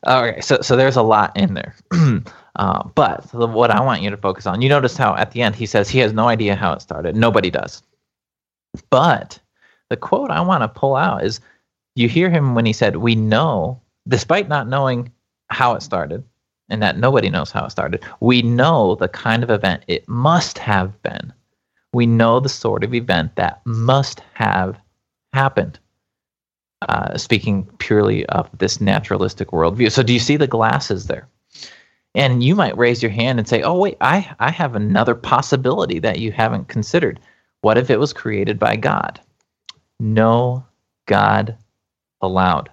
Okay, 0.06 0.40
so 0.40 0.58
so 0.60 0.76
there's 0.76 0.96
a 0.96 1.02
lot 1.02 1.36
in 1.36 1.54
there. 1.54 1.74
uh, 2.56 2.86
but 2.94 3.32
what 3.32 3.70
I 3.70 3.80
want 3.80 4.02
you 4.02 4.10
to 4.10 4.16
focus 4.16 4.46
on, 4.46 4.62
you 4.62 4.68
notice 4.68 4.96
how 4.96 5.14
at 5.16 5.32
the 5.32 5.42
end 5.42 5.56
he 5.56 5.66
says 5.66 5.88
he 5.88 5.98
has 6.00 6.12
no 6.12 6.28
idea 6.28 6.54
how 6.54 6.72
it 6.72 6.82
started. 6.82 7.16
Nobody 7.16 7.50
does. 7.50 7.82
But 8.90 9.38
the 9.90 9.96
quote 9.96 10.30
I 10.30 10.40
want 10.40 10.62
to 10.62 10.68
pull 10.68 10.96
out 10.96 11.24
is 11.24 11.40
you 11.94 12.08
hear 12.08 12.30
him 12.30 12.54
when 12.54 12.66
he 12.66 12.72
said, 12.72 12.96
We 12.96 13.14
know, 13.14 13.80
despite 14.08 14.48
not 14.48 14.68
knowing 14.68 15.12
how 15.50 15.74
it 15.74 15.82
started, 15.82 16.24
and 16.70 16.82
that 16.82 16.98
nobody 16.98 17.28
knows 17.28 17.50
how 17.50 17.66
it 17.66 17.70
started, 17.70 18.02
we 18.20 18.42
know 18.42 18.94
the 18.94 19.08
kind 19.08 19.42
of 19.42 19.50
event 19.50 19.84
it 19.86 20.08
must 20.08 20.58
have 20.58 21.00
been 21.02 21.32
we 21.94 22.06
know 22.06 22.40
the 22.40 22.48
sort 22.48 22.84
of 22.84 22.92
event 22.92 23.36
that 23.36 23.62
must 23.64 24.20
have 24.34 24.78
happened. 25.32 25.78
Uh, 26.88 27.16
speaking 27.16 27.64
purely 27.78 28.26
of 28.26 28.50
this 28.58 28.78
naturalistic 28.78 29.48
worldview. 29.48 29.90
So, 29.90 30.02
do 30.02 30.12
you 30.12 30.18
see 30.18 30.36
the 30.36 30.46
glasses 30.46 31.06
there? 31.06 31.26
And 32.14 32.44
you 32.44 32.54
might 32.54 32.78
raise 32.78 33.02
your 33.02 33.10
hand 33.10 33.38
and 33.38 33.48
say, 33.48 33.62
"Oh, 33.62 33.78
wait, 33.78 33.96
I 34.00 34.34
I 34.38 34.50
have 34.50 34.76
another 34.76 35.14
possibility 35.14 35.98
that 36.00 36.18
you 36.20 36.32
haven't 36.32 36.68
considered. 36.68 37.20
What 37.62 37.78
if 37.78 37.90
it 37.90 37.98
was 37.98 38.12
created 38.12 38.58
by 38.58 38.76
God?" 38.76 39.20
No, 40.00 40.64
God 41.06 41.56
allowed. 42.20 42.70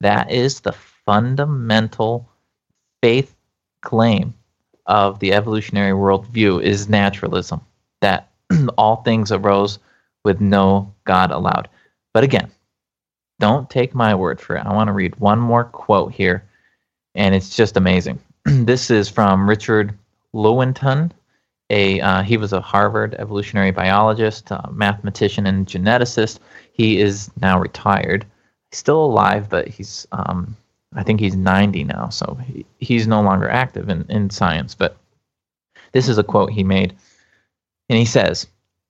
That 0.00 0.30
is 0.30 0.60
the 0.60 0.72
fundamental 0.72 2.28
faith 3.02 3.34
claim 3.82 4.34
of 4.86 5.18
the 5.20 5.32
evolutionary 5.32 5.92
worldview 5.92 6.62
is 6.62 6.88
naturalism. 6.88 7.60
That 8.00 8.30
all 8.78 8.96
things 8.96 9.32
arose 9.32 9.78
with 10.24 10.40
no 10.40 10.92
God 11.04 11.30
allowed. 11.30 11.68
But 12.14 12.24
again, 12.24 12.50
don't 13.40 13.70
take 13.70 13.94
my 13.94 14.14
word 14.14 14.40
for 14.40 14.56
it. 14.56 14.66
I 14.66 14.72
want 14.72 14.88
to 14.88 14.92
read 14.92 15.16
one 15.16 15.38
more 15.38 15.64
quote 15.64 16.12
here, 16.12 16.44
and 17.14 17.34
it's 17.34 17.56
just 17.56 17.76
amazing. 17.76 18.20
this 18.44 18.90
is 18.90 19.08
from 19.08 19.48
Richard 19.48 19.96
Lewontin. 20.34 21.12
A, 21.70 22.00
uh, 22.00 22.22
he 22.22 22.36
was 22.36 22.52
a 22.52 22.60
Harvard 22.60 23.14
evolutionary 23.18 23.70
biologist, 23.70 24.50
mathematician, 24.72 25.46
and 25.46 25.66
geneticist. 25.66 26.40
He 26.72 27.00
is 27.00 27.30
now 27.40 27.58
retired. 27.58 28.26
He's 28.70 28.78
still 28.78 29.02
alive, 29.04 29.48
but 29.48 29.68
he's 29.68 30.06
um, 30.12 30.56
I 30.94 31.02
think 31.02 31.20
he's 31.20 31.36
90 31.36 31.84
now, 31.84 32.08
so 32.08 32.38
he, 32.46 32.66
he's 32.78 33.06
no 33.06 33.22
longer 33.22 33.48
active 33.48 33.88
in, 33.88 34.04
in 34.08 34.28
science. 34.30 34.74
But 34.74 34.96
this 35.92 36.08
is 36.08 36.18
a 36.18 36.24
quote 36.24 36.50
he 36.50 36.64
made. 36.64 36.94
And 37.88 37.98
he 37.98 38.04
says, 38.04 38.46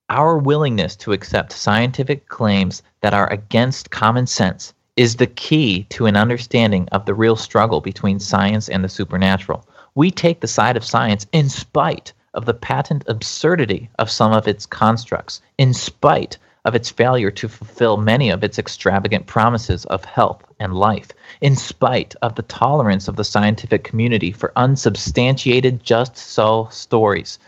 Our 0.09 0.39
willingness 0.39 0.97
to 0.97 1.13
accept 1.13 1.53
scientific 1.53 2.29
claims 2.29 2.83
that 3.01 3.15
are 3.15 3.31
against 3.33 3.91
common 3.91 4.27
sense 4.27 4.75
is 4.97 5.17
the 5.17 5.27
key 5.27 5.85
to 5.85 6.07
an 6.07 6.17
understanding 6.17 6.89
of 6.93 7.07
the 7.07 7.15
real 7.15 7.37
struggle 7.37 7.81
between 7.81 8.19
science 8.19 8.69
and 8.69 8.85
the 8.85 8.89
supernatural. 8.89 9.67
We 9.95 10.11
take 10.11 10.41
the 10.41 10.49
side 10.49 10.77
of 10.77 10.85
science 10.85 11.27
in 11.33 11.49
spite 11.49 12.13
of 12.35 12.45
the 12.45 12.55
patent 12.55 13.05
absurdity 13.09 13.91
of 13.99 14.11
some 14.11 14.33
of 14.33 14.49
its 14.49 14.67
constructs, 14.67 15.41
in 15.59 15.73
spite 15.75 16.39
of 16.65 16.75
its 16.75 16.91
failure 16.91 17.31
to 17.31 17.49
fulfill 17.49 17.97
many 17.97 18.31
of 18.31 18.45
its 18.45 18.59
extravagant 18.59 19.27
promises 19.27 19.85
of 19.87 20.05
health 20.05 20.45
and 20.61 20.75
life, 20.75 21.09
in 21.41 21.57
spite 21.57 22.15
of 22.23 22.35
the 22.35 22.43
tolerance 22.43 23.09
of 23.09 23.17
the 23.17 23.25
scientific 23.25 23.85
community 23.85 24.31
for 24.31 24.53
unsubstantiated 24.57 25.83
just 25.83 26.17
so 26.17 26.69
stories. 26.71 27.39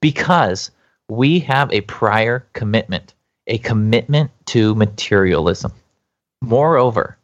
Because 0.00 0.70
we 1.08 1.40
have 1.40 1.72
a 1.72 1.80
prior 1.82 2.46
commitment, 2.52 3.14
a 3.46 3.58
commitment 3.58 4.30
to 4.46 4.74
materialism. 4.74 5.72
Moreover, 6.42 7.16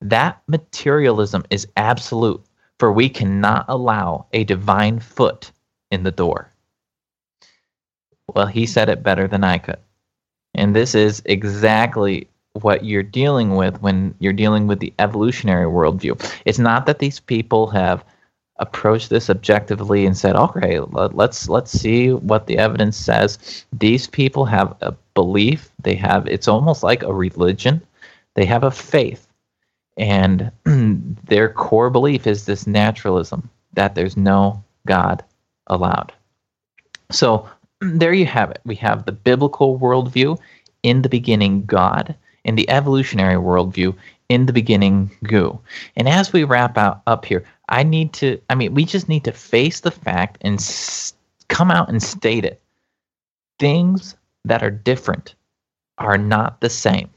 that 0.00 0.42
materialism 0.48 1.44
is 1.50 1.68
absolute, 1.76 2.44
for 2.80 2.92
we 2.92 3.08
cannot 3.08 3.64
allow 3.68 4.26
a 4.32 4.42
divine 4.42 4.98
foot 4.98 5.52
in 5.92 6.02
the 6.02 6.10
door. 6.10 6.50
Well, 8.34 8.46
he 8.46 8.66
said 8.66 8.88
it 8.88 9.04
better 9.04 9.28
than 9.28 9.44
I 9.44 9.58
could. 9.58 9.78
And 10.54 10.74
this 10.74 10.96
is 10.96 11.22
exactly 11.26 12.28
what 12.54 12.84
you're 12.84 13.04
dealing 13.04 13.54
with 13.54 13.80
when 13.82 14.14
you're 14.18 14.32
dealing 14.32 14.66
with 14.66 14.80
the 14.80 14.92
evolutionary 14.98 15.66
worldview. 15.66 16.20
It's 16.44 16.58
not 16.58 16.86
that 16.86 16.98
these 16.98 17.20
people 17.20 17.68
have 17.68 18.04
approached 18.58 19.10
this 19.10 19.30
objectively 19.30 20.06
and 20.06 20.16
said, 20.16 20.34
"Okay, 20.34 20.80
let's 20.80 21.48
let's 21.48 21.70
see 21.70 22.12
what 22.12 22.46
the 22.46 22.58
evidence 22.58 22.96
says." 22.96 23.64
These 23.72 24.08
people 24.08 24.44
have 24.46 24.74
a 24.80 24.92
belief. 25.14 25.70
They 25.82 25.94
have 25.94 26.26
it's 26.26 26.48
almost 26.48 26.82
like 26.82 27.04
a 27.04 27.14
religion. 27.14 27.80
They 28.36 28.46
have 28.46 28.64
a 28.64 28.72
faith, 28.72 29.28
and 29.98 30.52
their 31.26 31.50
core 31.50 31.90
belief 31.90 32.26
is 32.28 32.46
this 32.46 32.66
naturalism 32.68 33.50
that 33.74 33.96
there's 33.96 34.16
no 34.16 34.64
God 34.86 35.24
allowed. 35.68 36.12
So 37.10 37.48
there 37.82 38.14
you 38.14 38.26
have 38.26 38.50
it. 38.52 38.60
We 38.64 38.76
have 38.76 39.06
the 39.06 39.12
biblical 39.12 39.78
worldview. 39.80 40.38
In 40.84 41.02
the 41.02 41.10
beginning, 41.10 41.64
God. 41.66 42.16
In 42.44 42.56
the 42.56 42.70
evolutionary 42.70 43.36
worldview, 43.36 43.94
in 44.30 44.46
the 44.46 44.54
beginning, 44.54 45.10
goo. 45.24 45.60
And 45.96 46.08
as 46.08 46.32
we 46.32 46.44
wrap 46.44 46.78
out 46.78 47.02
up 47.06 47.26
here, 47.26 47.44
I 47.68 47.82
need 47.82 48.14
to, 48.14 48.40
I 48.50 48.56
mean, 48.56 48.74
we 48.74 48.86
just 48.86 49.08
need 49.08 49.24
to 49.24 49.32
face 49.32 49.80
the 49.80 49.92
fact 49.92 50.38
and 50.42 50.56
s- 50.60 51.14
come 51.48 51.72
out 51.72 51.88
and 51.90 52.02
state 52.02 52.44
it. 52.44 52.62
Things 53.58 54.16
that 54.44 54.62
are 54.62 54.70
different 54.70 55.34
are 55.98 56.18
not 56.18 56.60
the 56.60 56.70
same. 56.70 57.10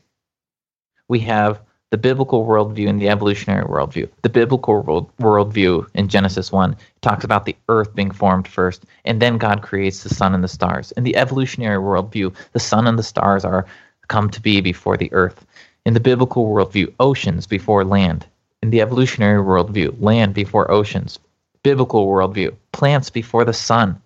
We 1.10 1.20
have 1.22 1.60
the 1.90 1.98
biblical 1.98 2.46
worldview 2.46 2.88
and 2.88 3.02
the 3.02 3.10
evolutionary 3.10 3.66
worldview. 3.66 4.08
The 4.22 4.30
biblical 4.30 4.82
world, 4.84 5.10
worldview 5.18 5.88
in 5.96 6.08
Genesis 6.08 6.52
1 6.52 6.76
talks 7.02 7.24
about 7.24 7.46
the 7.46 7.56
earth 7.68 7.96
being 7.96 8.12
formed 8.12 8.48
first, 8.48 8.86
and 9.06 9.22
then 9.22 9.40
God 9.40 9.64
creates 9.64 10.04
the 10.04 10.14
sun 10.14 10.36
and 10.36 10.44
the 10.44 10.48
stars. 10.48 10.92
In 10.94 11.04
the 11.04 11.16
evolutionary 11.16 11.82
worldview, 11.84 12.34
the 12.54 12.60
sun 12.60 12.88
and 12.88 12.98
the 12.98 13.04
stars 13.04 13.44
are 13.44 13.66
come 14.08 14.30
to 14.30 14.42
be 14.42 14.62
before 14.62 14.98
the 14.98 15.12
earth. 15.12 15.46
In 15.86 15.96
the 15.96 16.00
biblical 16.00 16.46
worldview, 16.46 16.94
oceans 17.00 17.48
before 17.48 17.84
land 17.84 18.26
in 18.62 18.70
the 18.70 18.82
evolutionary 18.82 19.42
worldview, 19.42 19.96
land 20.02 20.34
before 20.34 20.70
oceans, 20.70 21.18
biblical 21.64 22.08
worldview, 22.08 22.54
plants 22.72 23.10
before 23.10 23.46
the 23.46 23.54
sun, 23.54 24.00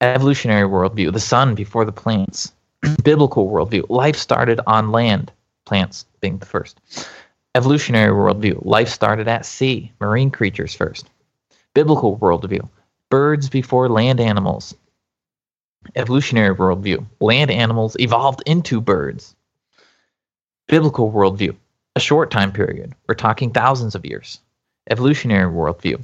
evolutionary 0.00 0.68
worldview, 0.68 1.12
the 1.12 1.20
sun 1.20 1.54
before 1.54 1.84
the 1.84 1.92
plants, 1.92 2.52
biblical 3.04 3.48
worldview, 3.48 3.84
life 3.88 4.16
started 4.16 4.60
on 4.66 4.90
land, 4.90 5.30
plants 5.64 6.06
being 6.20 6.38
the 6.38 6.46
first, 6.46 6.80
evolutionary 7.54 8.12
worldview, 8.12 8.64
life 8.64 8.88
started 8.88 9.28
at 9.28 9.46
sea, 9.46 9.92
marine 10.00 10.30
creatures 10.30 10.74
first, 10.74 11.08
biblical 11.74 12.16
worldview, 12.18 12.68
birds 13.10 13.48
before 13.48 13.88
land 13.88 14.20
animals, 14.20 14.74
evolutionary 15.96 16.54
worldview, 16.54 17.04
land 17.20 17.50
animals 17.50 17.96
evolved 17.98 18.42
into 18.46 18.80
birds, 18.80 19.34
biblical 20.68 21.10
worldview, 21.10 21.54
a 21.96 22.00
short 22.00 22.30
time 22.30 22.52
period. 22.52 22.94
We're 23.08 23.14
talking 23.14 23.50
thousands 23.50 23.94
of 23.94 24.06
years. 24.06 24.40
Evolutionary 24.90 25.52
worldview. 25.52 26.02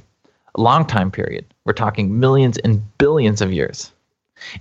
a 0.55 0.61
long 0.61 0.85
time 0.85 1.11
period. 1.11 1.45
We're 1.65 1.73
talking 1.73 2.19
millions 2.19 2.57
and 2.57 2.81
billions 2.97 3.41
of 3.41 3.53
years. 3.53 3.91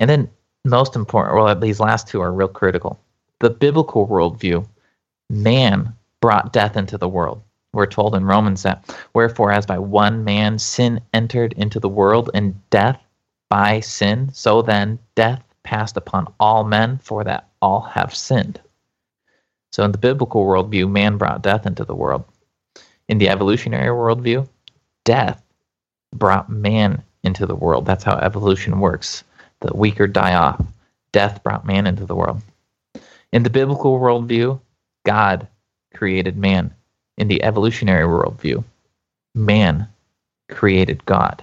And 0.01 0.09
then, 0.09 0.29
most 0.65 0.97
important, 0.97 1.37
well, 1.37 1.55
these 1.55 1.81
last 1.81 2.09
two 2.09 2.21
are 2.21 2.33
real 2.33 2.49
critical. 2.49 2.99
The 3.41 3.51
biblical 3.51 4.07
worldview 4.07 4.67
man 5.31 5.95
brought 6.21 6.53
death 6.53 6.77
into 6.77 6.99
the 6.99 7.09
world. 7.09 7.43
We're 7.73 7.87
told 7.87 8.15
in 8.15 8.25
Romans 8.25 8.63
that, 8.63 8.97
wherefore, 9.13 9.53
as 9.53 9.67
by 9.67 9.79
one 9.79 10.25
man 10.25 10.59
sin 10.59 11.01
entered 11.13 11.53
into 11.55 11.79
the 11.79 11.89
world, 11.89 12.31
and 12.33 12.59
death 12.71 13.01
by 13.51 13.81
sin, 13.81 14.31
so 14.33 14.63
then 14.63 14.99
death 15.15 15.43
passed 15.63 15.97
upon 15.97 16.33
all 16.41 16.65
men, 16.65 16.99
for 17.03 17.23
that 17.25 17.49
all 17.61 17.83
have 17.83 18.15
sinned. 18.15 18.61
So, 19.73 19.85
in 19.85 19.93
the 19.93 19.99
biblical 19.99 20.47
worldview, 20.47 20.91
man 20.91 21.19
brought 21.19 21.43
death 21.43 21.67
into 21.67 21.85
the 21.85 21.95
world. 21.95 22.25
In 23.09 23.19
the 23.19 23.29
evolutionary 23.29 23.89
worldview, 23.89 24.49
death 25.05 25.43
brought 26.15 26.49
man 26.49 27.03
into 27.25 27.45
the 27.45 27.55
world. 27.55 27.85
That's 27.85 28.05
how 28.05 28.17
evolution 28.17 28.81
works. 28.81 29.23
The 29.61 29.77
weaker 29.77 30.07
die 30.07 30.35
off. 30.35 30.65
Death 31.13 31.43
brought 31.43 31.67
man 31.67 31.87
into 31.87 32.07
the 32.07 32.15
world. 32.15 32.41
In 33.33 33.43
the 33.43 33.51
biblical 33.51 33.99
worldview, 33.99 34.61
God 35.07 35.47
created 35.95 36.37
man. 36.37 36.75
In 37.17 37.29
the 37.29 37.43
evolutionary 37.43 38.05
worldview, 38.05 38.63
man 39.35 39.89
created 40.51 41.07
God. 41.07 41.43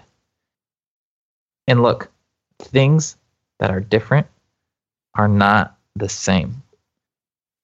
And 1.67 1.81
look, 1.81 2.11
things 2.59 3.17
that 3.59 3.71
are 3.71 3.79
different 3.79 4.27
are 5.15 5.27
not 5.27 5.77
the 5.95 6.09
same. 6.09 6.61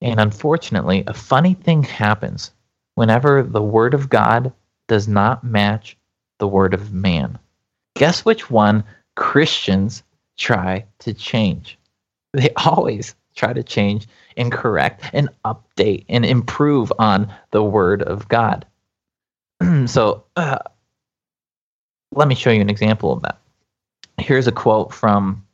And 0.01 0.19
unfortunately, 0.19 1.03
a 1.05 1.13
funny 1.13 1.53
thing 1.53 1.83
happens 1.83 2.51
whenever 2.95 3.43
the 3.43 3.61
Word 3.61 3.93
of 3.93 4.09
God 4.09 4.51
does 4.87 5.07
not 5.07 5.43
match 5.43 5.97
the 6.39 6.47
Word 6.47 6.73
of 6.73 6.93
man. 6.93 7.37
Guess 7.95 8.23
which 8.23 8.49
one 8.49 8.83
Christians 9.15 10.03
try 10.37 10.85
to 10.99 11.13
change? 11.13 11.77
They 12.33 12.49
always 12.65 13.13
try 13.35 13.53
to 13.53 13.63
change 13.63 14.07
and 14.37 14.51
correct 14.51 15.03
and 15.13 15.29
update 15.45 16.05
and 16.09 16.25
improve 16.25 16.91
on 16.99 17.31
the 17.51 17.63
Word 17.63 18.01
of 18.03 18.27
God. 18.27 18.65
so, 19.85 20.23
uh, 20.35 20.59
let 22.11 22.27
me 22.27 22.35
show 22.35 22.51
you 22.51 22.61
an 22.61 22.69
example 22.69 23.11
of 23.13 23.21
that. 23.21 23.39
Here's 24.17 24.47
a 24.47 24.51
quote 24.51 24.93
from 24.93 25.45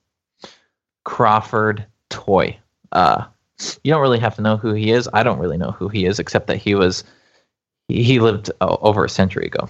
Crawford 1.03 1.85
Toy. 2.09 2.57
Uh, 2.91 3.25
you 3.83 3.91
don't 3.91 4.01
really 4.01 4.19
have 4.19 4.35
to 4.35 4.41
know 4.41 4.57
who 4.57 4.73
he 4.73 4.91
is. 4.91 5.09
I 5.13 5.23
don't 5.23 5.39
really 5.39 5.57
know 5.57 5.71
who 5.71 5.87
he 5.87 6.05
is, 6.05 6.19
except 6.19 6.47
that 6.47 6.57
he 6.57 6.75
was 6.75 7.03
he, 7.87 8.19
lived 8.19 8.49
uh, 8.61 8.77
over 8.81 9.05
a 9.05 9.09
century 9.09 9.45
ago, 9.45 9.69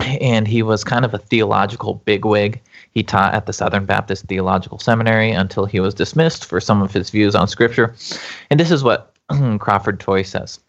and 0.00 0.46
he 0.46 0.62
was 0.62 0.84
kind 0.84 1.04
of 1.04 1.14
a 1.14 1.18
theological 1.18 1.94
bigwig. 2.04 2.60
He 2.90 3.02
taught 3.02 3.34
at 3.34 3.46
the 3.46 3.52
Southern 3.52 3.84
Baptist 3.84 4.26
Theological 4.26 4.78
Seminary 4.78 5.30
until 5.30 5.66
he 5.66 5.80
was 5.80 5.94
dismissed 5.94 6.44
for 6.44 6.60
some 6.60 6.82
of 6.82 6.92
his 6.92 7.10
views 7.10 7.34
on 7.34 7.48
Scripture. 7.48 7.94
And 8.50 8.58
this 8.58 8.70
is 8.70 8.84
what 8.84 9.14
Crawford 9.58 10.00
Toy 10.00 10.22
says: 10.22 10.60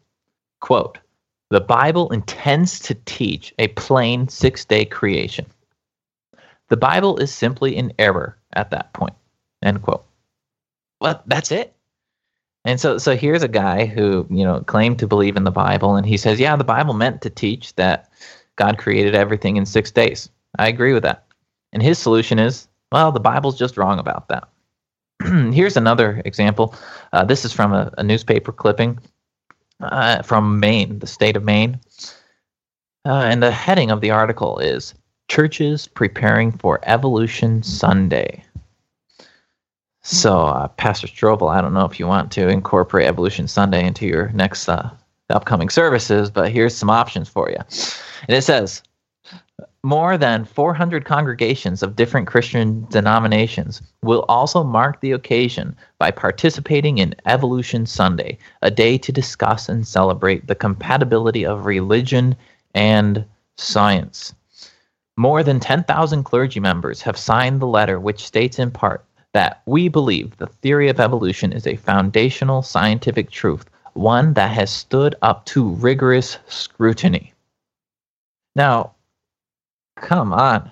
"Quote: 0.61 0.97
The 1.49 1.61
Bible 1.61 2.11
intends 2.11 2.79
to 2.81 2.95
teach 3.05 3.53
a 3.59 3.67
plain 3.69 4.27
six-day 4.27 4.85
creation. 4.85 5.45
The 6.69 6.77
Bible 6.77 7.17
is 7.17 7.33
simply 7.33 7.75
in 7.75 7.93
error 7.99 8.37
at 8.53 8.71
that 8.71 8.93
point." 8.93 9.15
End 9.63 9.81
quote. 9.81 10.05
Well, 11.01 11.21
that's 11.25 11.51
it. 11.51 11.73
And 12.63 12.79
so, 12.79 12.97
so 12.97 13.15
here's 13.15 13.43
a 13.43 13.47
guy 13.47 13.85
who 13.85 14.25
you 14.29 14.43
know 14.43 14.61
claimed 14.61 14.99
to 14.99 15.07
believe 15.07 15.37
in 15.37 15.43
the 15.43 15.51
Bible, 15.51 15.95
and 15.95 16.05
he 16.05 16.17
says, 16.17 16.39
"Yeah, 16.39 16.55
the 16.55 16.63
Bible 16.63 16.93
meant 16.93 17.21
to 17.21 17.29
teach 17.29 17.75
that 17.75 18.09
God 18.55 18.77
created 18.77 19.15
everything 19.15 19.57
in 19.57 19.65
six 19.65 19.91
days." 19.91 20.29
I 20.57 20.67
agree 20.67 20.93
with 20.93 21.03
that. 21.03 21.25
And 21.73 21.83
his 21.83 21.99
solution 21.99 22.39
is, 22.39 22.67
well, 22.91 23.11
the 23.11 23.19
Bible's 23.19 23.57
just 23.57 23.77
wrong 23.77 23.99
about 23.99 24.29
that. 24.29 24.47
here's 25.53 25.77
another 25.77 26.21
example. 26.25 26.75
Uh, 27.13 27.23
this 27.23 27.45
is 27.45 27.53
from 27.53 27.73
a, 27.73 27.91
a 27.97 28.03
newspaper 28.03 28.51
clipping 28.51 28.99
uh, 29.81 30.21
from 30.21 30.59
Maine, 30.59 30.99
the 30.99 31.07
state 31.07 31.35
of 31.35 31.43
Maine, 31.43 31.79
uh, 33.05 33.23
and 33.25 33.41
the 33.41 33.51
heading 33.51 33.91
of 33.91 34.01
the 34.01 34.11
article 34.11 34.59
is 34.59 34.93
"Churches 35.27 35.87
Preparing 35.87 36.51
for 36.51 36.79
Evolution 36.83 37.63
Sunday." 37.63 38.43
So, 40.01 40.41
uh, 40.41 40.67
Pastor 40.67 41.07
Strobel, 41.07 41.49
I 41.49 41.61
don't 41.61 41.73
know 41.73 41.85
if 41.85 41.99
you 41.99 42.07
want 42.07 42.31
to 42.33 42.47
incorporate 42.47 43.07
Evolution 43.07 43.47
Sunday 43.47 43.85
into 43.85 44.05
your 44.05 44.29
next 44.29 44.69
uh, 44.69 44.91
upcoming 45.29 45.69
services, 45.69 46.29
but 46.29 46.51
here's 46.51 46.75
some 46.75 46.89
options 46.89 47.29
for 47.29 47.49
you. 47.49 47.57
And 48.27 48.37
it 48.37 48.43
says 48.43 48.83
more 49.83 50.17
than 50.17 50.45
400 50.45 51.05
congregations 51.05 51.83
of 51.83 51.95
different 51.95 52.27
Christian 52.27 52.87
denominations 52.89 53.81
will 54.01 54.25
also 54.27 54.63
mark 54.63 54.99
the 54.99 55.11
occasion 55.11 55.75
by 55.99 56.09
participating 56.11 56.97
in 56.97 57.15
Evolution 57.27 57.85
Sunday, 57.85 58.37
a 58.63 58.71
day 58.71 58.97
to 58.97 59.11
discuss 59.11 59.69
and 59.69 59.87
celebrate 59.87 60.47
the 60.47 60.55
compatibility 60.55 61.45
of 61.45 61.67
religion 61.67 62.35
and 62.73 63.25
science. 63.57 64.33
More 65.17 65.43
than 65.43 65.59
10,000 65.59 66.23
clergy 66.23 66.59
members 66.59 67.01
have 67.03 67.17
signed 67.17 67.61
the 67.61 67.67
letter, 67.67 67.99
which 67.99 68.25
states 68.25 68.59
in 68.59 68.71
part 68.71 69.05
that 69.33 69.61
we 69.65 69.87
believe 69.87 70.35
the 70.37 70.47
theory 70.47 70.89
of 70.89 70.99
evolution 70.99 71.53
is 71.53 71.67
a 71.67 71.75
foundational 71.75 72.61
scientific 72.61 73.29
truth, 73.29 73.69
one 73.95 74.33
that 74.33 74.51
has 74.51 74.69
stood 74.69 75.15
up 75.21 75.45
to 75.45 75.69
rigorous 75.69 76.37
scrutiny. 76.47 77.33
Now, 78.55 78.93
come 79.95 80.33
on. 80.33 80.71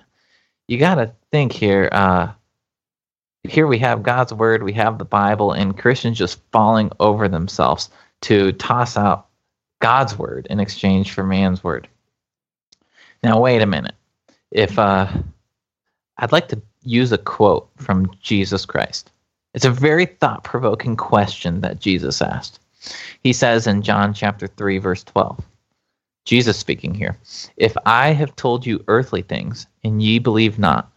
You 0.68 0.78
got 0.78 0.96
to 0.96 1.12
think 1.32 1.52
here. 1.52 1.88
Uh, 1.90 2.32
here 3.42 3.66
we 3.66 3.78
have 3.78 4.02
God's 4.02 4.32
word, 4.32 4.62
we 4.62 4.72
have 4.74 4.98
the 4.98 5.04
Bible, 5.04 5.52
and 5.52 5.76
Christians 5.76 6.16
just 6.16 6.40
falling 6.52 6.90
over 7.00 7.28
themselves 7.28 7.90
to 8.22 8.52
toss 8.52 8.96
out 8.96 9.26
God's 9.80 10.18
word 10.18 10.46
in 10.48 10.60
exchange 10.60 11.12
for 11.12 11.24
man's 11.24 11.62
word. 11.62 11.88
Now, 13.22 13.40
wait 13.40 13.60
a 13.60 13.66
minute. 13.66 13.94
If 14.50 14.78
uh, 14.78 15.08
I'd 16.18 16.32
like 16.32 16.48
to 16.48 16.62
use 16.82 17.12
a 17.12 17.18
quote 17.18 17.68
from 17.76 18.10
Jesus 18.20 18.64
Christ. 18.64 19.10
It's 19.54 19.64
a 19.64 19.70
very 19.70 20.06
thought 20.06 20.44
provoking 20.44 20.96
question 20.96 21.60
that 21.62 21.80
Jesus 21.80 22.20
asked. 22.20 22.60
He 23.22 23.32
says 23.32 23.66
in 23.66 23.82
John 23.82 24.14
chapter 24.14 24.46
3, 24.46 24.78
verse 24.78 25.04
12, 25.04 25.40
Jesus 26.24 26.58
speaking 26.58 26.94
here, 26.94 27.16
If 27.56 27.76
I 27.86 28.12
have 28.12 28.36
told 28.36 28.66
you 28.66 28.84
earthly 28.88 29.22
things, 29.22 29.66
and 29.82 30.02
ye 30.02 30.18
believe 30.18 30.58
not, 30.58 30.90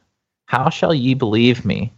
how 0.45 0.69
shall 0.69 0.93
ye 0.93 1.13
believe 1.13 1.65
me 1.65 1.93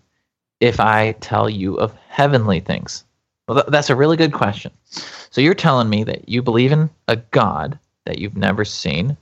if 0.60 0.80
I 0.80 1.14
tell 1.14 1.50
you 1.50 1.76
of 1.76 1.94
heavenly 2.08 2.60
things? 2.60 3.04
Well, 3.48 3.64
that's 3.68 3.90
a 3.90 3.96
really 3.96 4.18
good 4.18 4.34
question. 4.34 4.72
So 4.86 5.42
you're 5.42 5.54
telling 5.54 5.90
me 5.90 6.04
that 6.04 6.28
you 6.30 6.42
believe 6.42 6.72
in 6.72 6.90
a 7.08 7.16
God 7.16 7.80
that 8.06 8.20
you've 8.20 8.38
never 8.38 8.66
seen, 8.66 9.18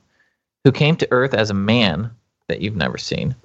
who 0.64 0.72
came 0.72 0.96
to 0.98 1.08
earth 1.12 1.34
as 1.34 1.50
a 1.50 1.54
man 1.54 2.12
that 2.48 2.62
you've 2.62 2.76
never 2.76 2.98
seen, 2.98 3.36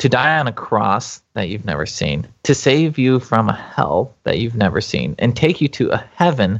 to 0.00 0.08
die 0.08 0.38
on 0.38 0.48
a 0.48 0.52
cross 0.52 1.20
that 1.34 1.50
you've 1.50 1.66
never 1.66 1.84
seen, 1.84 2.26
to 2.44 2.54
save 2.54 2.98
you 2.98 3.20
from 3.20 3.50
a 3.50 3.54
hell 3.54 4.14
that 4.24 4.38
you've 4.38 4.56
never 4.56 4.80
seen, 4.80 5.14
and 5.18 5.36
take 5.36 5.60
you 5.60 5.68
to 5.68 5.90
a 5.90 6.04
heaven 6.14 6.58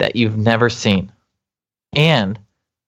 that 0.00 0.16
you've 0.16 0.36
never 0.36 0.68
seen. 0.68 1.12
And 1.92 2.36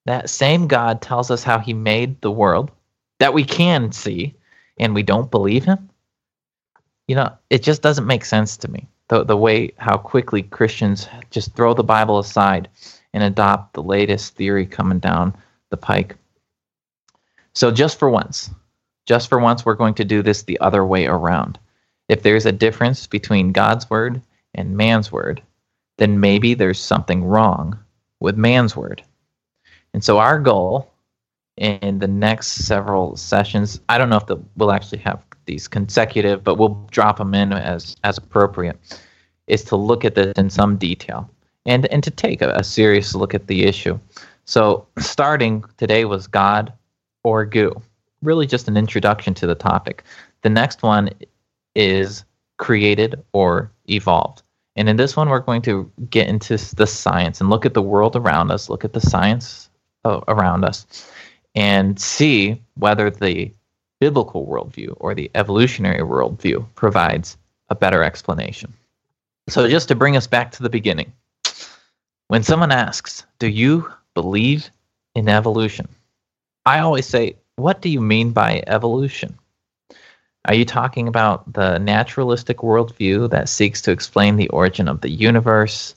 that 0.05 0.31
same 0.31 0.67
God 0.67 1.01
tells 1.01 1.31
us 1.31 1.45
how 1.45 1.61
he 1.61 1.75
made 1.75 2.21
the 2.21 2.31
world 2.31 2.73
that 3.21 3.35
we 3.35 3.45
can 3.45 3.93
see, 3.93 4.35
and 4.79 4.97
we 4.97 5.05
don't 5.05 5.31
believe 5.31 5.65
him. 5.65 5.89
You 7.07 7.15
know, 7.15 7.33
it 7.49 7.63
just 7.63 7.81
doesn't 7.81 8.07
make 8.07 8.25
sense 8.25 8.57
to 8.59 8.69
me. 8.69 8.89
The, 9.07 9.23
the 9.23 9.37
way 9.37 9.73
how 9.79 9.97
quickly 9.97 10.43
Christians 10.43 11.07
just 11.31 11.55
throw 11.55 11.73
the 11.73 11.85
Bible 11.85 12.19
aside 12.19 12.69
and 13.15 13.23
adopt 13.23 13.75
the 13.75 13.83
latest 13.83 14.35
theory 14.35 14.67
coming 14.67 14.99
down 14.99 15.37
the 15.71 15.77
pike. 15.77 16.17
So, 17.55 17.71
just 17.71 17.99
for 17.99 18.11
once, 18.11 18.51
just 19.09 19.31
for 19.31 19.39
once, 19.39 19.65
we're 19.65 19.75
going 19.75 19.95
to 19.95 20.05
do 20.05 20.23
this 20.23 20.43
the 20.43 20.61
other 20.61 20.85
way 20.85 21.07
around. 21.07 21.59
If 22.11 22.23
there's 22.23 22.45
a 22.45 22.53
difference 22.53 23.07
between 23.07 23.53
God's 23.53 23.89
word 23.89 24.21
and 24.55 24.77
man's 24.77 25.11
word, 25.11 25.43
then 25.97 26.21
maybe 26.21 26.53
there's 26.53 26.79
something 26.79 27.25
wrong 27.25 27.79
with 28.21 28.37
man's 28.37 28.77
word. 28.77 29.03
And 29.95 30.05
so, 30.05 30.19
our 30.19 30.39
goal 30.39 30.93
in 31.57 32.01
the 32.01 32.07
next 32.07 32.67
several 32.67 33.17
sessions, 33.17 33.81
I 33.89 33.97
don't 33.97 34.11
know 34.11 34.19
if 34.19 34.27
the, 34.27 34.37
we'll 34.57 34.73
actually 34.73 34.99
have 34.99 35.25
these 35.47 35.69
consecutive, 35.69 36.45
but 36.45 36.57
we'll 36.57 36.87
drop 36.91 37.17
them 37.17 37.35
in 37.35 37.55
as, 37.55 37.97
as 38.05 38.19
appropriate, 38.19 38.79
is 39.47 39.65
to 39.65 39.77
look 39.77 40.05
at 40.05 40.17
this 40.17 40.35
in 40.37 40.51
some 40.51 40.77
detail 40.77 41.31
and, 41.65 41.87
and 41.87 42.05
to 42.05 42.11
take 42.11 42.43
a, 42.43 42.51
a 42.51 42.63
serious 42.63 43.15
look 43.15 43.35
at 43.35 43.47
the 43.47 43.65
issue. 43.65 43.99
So, 44.45 44.87
starting 44.99 45.65
today 45.79 46.05
was 46.05 46.27
God 46.27 46.75
or 47.25 47.47
goo 47.47 47.81
really 48.23 48.47
just 48.47 48.69
an 48.69 48.77
introduction 48.77 49.35
to 49.35 49.47
the 49.47 49.55
topic. 49.55 50.05
The 50.43 50.51
next 50.51 50.83
one 50.83 51.11
is 51.75 52.25
created 52.57 53.23
or 53.33 53.71
evolved. 53.89 54.43
And 54.77 54.89
in 54.89 54.97
this 54.97 55.17
one, 55.17 55.29
we're 55.29 55.41
going 55.41 55.63
to 55.63 55.91
get 56.09 56.29
into 56.29 56.57
the 56.77 56.87
science 56.87 57.41
and 57.41 57.51
look 57.51 57.67
at 57.67 57.75
the 57.75 57.83
world 57.83 58.15
around 58.15 58.51
us, 58.51 58.69
look 58.69 58.85
at 58.85 58.93
the 58.93 59.01
science 59.01 59.69
uh, 60.05 60.21
around 60.29 60.65
us, 60.65 60.87
and 61.55 62.01
see 62.01 62.63
whether 62.75 63.11
the 63.11 63.53
biblical 64.01 64.47
worldview 64.47 64.95
or 65.01 65.15
the 65.15 65.31
evolutionary 65.35 66.01
worldview 66.01 66.65
provides 66.77 67.37
a 67.71 67.75
better 67.75 68.05
explanation. 68.05 68.73
So, 69.49 69.69
just 69.69 69.89
to 69.89 69.97
bring 69.97 70.17
us 70.17 70.27
back 70.27 70.53
to 70.53 70.63
the 70.63 70.71
beginning, 70.71 71.13
when 72.29 72.43
someone 72.43 72.71
asks, 72.71 73.25
Do 73.39 73.49
you 73.49 73.91
believe 74.15 74.71
in 75.15 75.29
evolution? 75.29 75.89
I 76.67 76.81
always 76.81 77.07
say, 77.07 77.37
What 77.59 77.83
do 77.83 77.89
you 77.89 78.01
mean 78.01 78.31
by 78.31 78.63
evolution? 78.69 79.37
Are 80.45 80.55
you 80.55 80.65
talking 80.65 81.09
about 81.09 81.53
the 81.53 81.79
naturalistic 81.79 82.59
worldview 82.59 83.31
that 83.31 83.49
seeks 83.49 83.83
to 83.83 83.91
explain 83.91 84.37
the 84.37 84.49
origin 84.51 84.87
of 84.87 85.01
the 85.01 85.11
universe, 85.11 85.97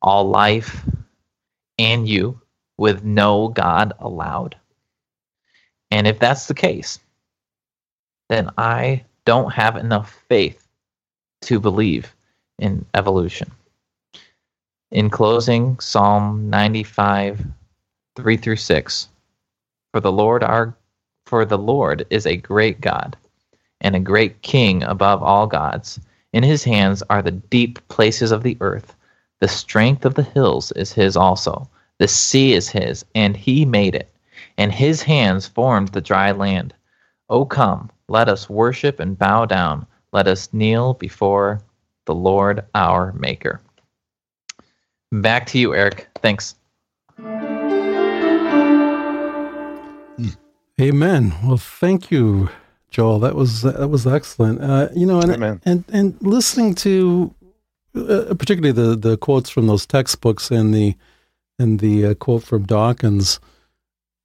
all 0.00 0.28
life, 0.28 0.84
and 1.76 2.08
you, 2.08 2.40
with 2.78 3.02
no 3.02 3.48
God 3.48 3.94
allowed? 3.98 4.54
And 5.90 6.06
if 6.06 6.20
that's 6.20 6.46
the 6.46 6.54
case, 6.54 7.00
then 8.28 8.50
I 8.56 9.04
don't 9.24 9.52
have 9.52 9.74
enough 9.74 10.22
faith 10.28 10.68
to 11.42 11.58
believe 11.58 12.14
in 12.60 12.86
evolution. 12.94 13.50
In 14.92 15.10
closing, 15.10 15.80
Psalm 15.80 16.48
95, 16.48 17.44
3 18.14 18.36
through 18.36 18.54
6. 18.54 19.08
For 19.92 19.98
the 20.00 20.12
Lord 20.12 20.44
our 20.44 20.76
for 21.32 21.46
the 21.46 21.56
Lord 21.56 22.04
is 22.10 22.26
a 22.26 22.36
great 22.36 22.82
God 22.82 23.16
and 23.80 23.96
a 23.96 24.00
great 24.00 24.42
king 24.42 24.82
above 24.82 25.22
all 25.22 25.46
gods. 25.46 25.98
In 26.34 26.42
his 26.42 26.62
hands 26.62 27.02
are 27.08 27.22
the 27.22 27.30
deep 27.30 27.78
places 27.88 28.32
of 28.32 28.42
the 28.42 28.58
earth. 28.60 28.94
The 29.40 29.48
strength 29.48 30.04
of 30.04 30.12
the 30.12 30.24
hills 30.24 30.72
is 30.72 30.92
his 30.92 31.16
also. 31.16 31.70
The 31.96 32.06
sea 32.06 32.52
is 32.52 32.68
his, 32.68 33.06
and 33.14 33.34
he 33.34 33.64
made 33.64 33.94
it, 33.94 34.12
and 34.58 34.70
his 34.70 35.00
hands 35.00 35.46
formed 35.46 35.88
the 35.88 36.02
dry 36.02 36.32
land. 36.32 36.74
O 37.30 37.46
come, 37.46 37.90
let 38.08 38.28
us 38.28 38.50
worship 38.50 39.00
and 39.00 39.18
bow 39.18 39.46
down. 39.46 39.86
Let 40.12 40.28
us 40.28 40.52
kneel 40.52 40.92
before 40.92 41.62
the 42.04 42.14
Lord 42.14 42.62
our 42.74 43.14
Maker. 43.14 43.58
Back 45.10 45.46
to 45.46 45.58
you, 45.58 45.74
Eric. 45.74 46.08
Thanks. 46.16 46.56
Amen. 50.82 51.32
Well, 51.44 51.58
thank 51.58 52.10
you, 52.10 52.48
Joel. 52.90 53.20
That 53.20 53.36
was 53.36 53.62
that 53.62 53.88
was 53.88 54.04
excellent. 54.04 54.60
Uh, 54.60 54.88
you 54.92 55.06
know, 55.06 55.20
and 55.20 55.30
Amen. 55.30 55.60
and 55.64 55.84
and 55.92 56.16
listening 56.20 56.74
to 56.76 57.32
uh, 57.94 58.34
particularly 58.36 58.72
the 58.72 58.96
the 58.96 59.16
quotes 59.16 59.48
from 59.48 59.68
those 59.68 59.86
textbooks 59.86 60.50
and 60.50 60.74
the 60.74 60.96
and 61.56 61.78
the 61.78 62.06
uh, 62.06 62.14
quote 62.14 62.42
from 62.42 62.64
Dawkins, 62.64 63.38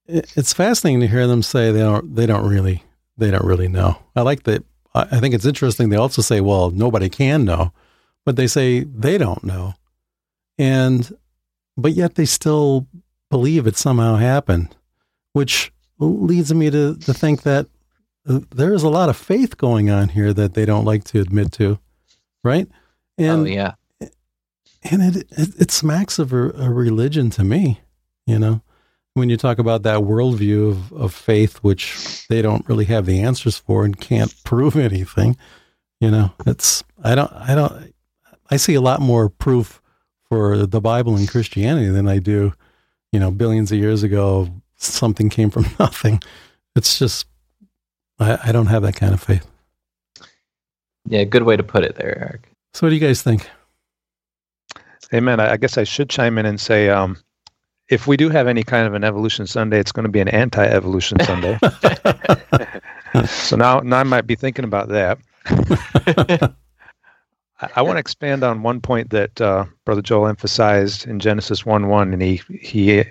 it, 0.07 0.33
it's 0.35 0.51
fascinating 0.51 1.01
to 1.01 1.07
hear 1.07 1.27
them 1.27 1.43
say 1.43 1.71
they 1.71 1.81
don't 1.81 2.15
they 2.15 2.25
don't 2.25 2.49
really 2.49 2.83
they 3.17 3.29
don't 3.29 3.45
really 3.45 3.67
know. 3.67 3.99
I 4.15 4.21
like 4.21 4.43
that. 4.43 4.63
I 4.95 5.01
I 5.11 5.19
think 5.19 5.35
it's 5.35 5.45
interesting. 5.45 5.89
They 5.89 5.95
also 5.95 6.23
say, 6.23 6.41
well, 6.41 6.71
nobody 6.71 7.07
can 7.07 7.45
know, 7.45 7.71
but 8.25 8.35
they 8.35 8.47
say 8.47 8.79
they 8.79 9.19
don't 9.19 9.43
know, 9.43 9.75
and 10.57 11.15
but 11.77 11.93
yet 11.93 12.15
they 12.15 12.25
still 12.25 12.87
believe 13.29 13.67
it 13.67 13.77
somehow 13.77 14.15
happened, 14.15 14.75
which 15.33 15.71
leads 15.99 16.53
me 16.53 16.69
to, 16.69 16.95
to 16.95 17.13
think 17.13 17.43
that 17.43 17.67
uh, 18.27 18.39
there 18.51 18.73
is 18.73 18.83
a 18.83 18.89
lot 18.89 19.09
of 19.09 19.17
faith 19.17 19.57
going 19.57 19.89
on 19.89 20.09
here 20.09 20.33
that 20.33 20.53
they 20.53 20.65
don't 20.65 20.85
like 20.85 21.03
to 21.05 21.21
admit 21.21 21.51
to, 21.53 21.79
right? 22.43 22.67
And 23.17 23.41
oh 23.41 23.45
yeah. 23.45 23.73
and 23.99 25.15
it, 25.15 25.27
it 25.31 25.61
it 25.61 25.71
smacks 25.71 26.19
of 26.19 26.33
a, 26.33 26.49
a 26.51 26.69
religion 26.69 27.29
to 27.31 27.43
me, 27.43 27.81
you 28.25 28.37
know. 28.37 28.61
When 29.13 29.29
you 29.29 29.37
talk 29.37 29.57
about 29.57 29.81
that 29.81 30.01
worldview 30.01 30.69
of, 30.69 30.93
of 30.93 31.11
faith, 31.11 31.57
which 31.63 32.27
they 32.27 32.43
don't 32.43 32.67
really 32.69 32.85
have 32.85 33.07
the 33.07 33.19
answers 33.21 33.57
for 33.57 33.83
and 33.83 33.99
can't 33.99 34.33
prove 34.43 34.75
anything, 34.75 35.37
you 35.99 36.11
know, 36.11 36.33
it's 36.45 36.83
I 37.03 37.15
don't 37.15 37.31
I 37.33 37.55
don't 37.55 37.93
I 38.49 38.57
see 38.57 38.75
a 38.75 38.81
lot 38.81 39.01
more 39.01 39.29
proof 39.29 39.81
for 40.29 40.65
the 40.65 40.81
Bible 40.81 41.15
and 41.15 41.27
Christianity 41.27 41.87
than 41.87 42.07
I 42.07 42.19
do, 42.19 42.53
you 43.11 43.19
know, 43.19 43.31
billions 43.31 43.71
of 43.71 43.79
years 43.79 44.03
ago 44.03 44.49
something 44.77 45.29
came 45.29 45.49
from 45.49 45.65
nothing. 45.79 46.21
It's 46.75 46.97
just 46.99 47.27
I, 48.19 48.37
I 48.45 48.51
don't 48.51 48.67
have 48.67 48.83
that 48.83 48.95
kind 48.95 49.13
of 49.13 49.21
faith. 49.21 49.45
Yeah, 51.07 51.23
good 51.23 51.43
way 51.43 51.55
to 51.55 51.63
put 51.63 51.83
it 51.83 51.95
there, 51.95 52.17
Eric. 52.19 52.49
So 52.73 52.85
what 52.85 52.89
do 52.89 52.95
you 52.95 53.01
guys 53.01 53.21
think? 53.21 53.49
Amen. 55.13 55.39
I 55.39 55.53
I 55.53 55.57
guess 55.57 55.77
I 55.77 55.83
should 55.83 56.09
chime 56.09 56.37
in 56.37 56.45
and 56.45 56.59
say, 56.59 56.89
um, 56.89 57.17
if 57.89 58.07
we 58.07 58.17
do 58.17 58.29
have 58.29 58.47
any 58.47 58.63
kind 58.63 58.85
of 58.87 58.93
an 58.93 59.03
evolution 59.03 59.47
Sunday, 59.47 59.79
it's 59.79 59.91
going 59.91 60.03
to 60.03 60.11
be 60.11 60.19
an 60.19 60.27
anti-evolution 60.27 61.19
Sunday. 61.21 61.57
so 63.25 63.55
now, 63.55 63.79
now 63.79 63.99
I 63.99 64.03
might 64.03 64.27
be 64.27 64.35
thinking 64.35 64.65
about 64.65 64.89
that. 64.89 65.19
I, 67.59 67.69
I 67.77 67.81
want 67.81 67.95
to 67.95 67.99
expand 67.99 68.43
on 68.43 68.63
one 68.63 68.81
point 68.81 69.09
that 69.11 69.39
uh, 69.41 69.65
Brother 69.85 70.01
Joel 70.01 70.27
emphasized 70.27 71.07
in 71.07 71.19
Genesis 71.19 71.65
one 71.65 71.87
one, 71.87 72.13
and 72.13 72.21
he 72.21 72.41
he 72.59 73.03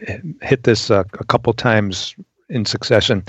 hit 0.42 0.62
this 0.64 0.90
uh, 0.90 1.04
a 1.14 1.24
couple 1.24 1.52
times 1.52 2.14
in 2.48 2.64
succession. 2.64 3.24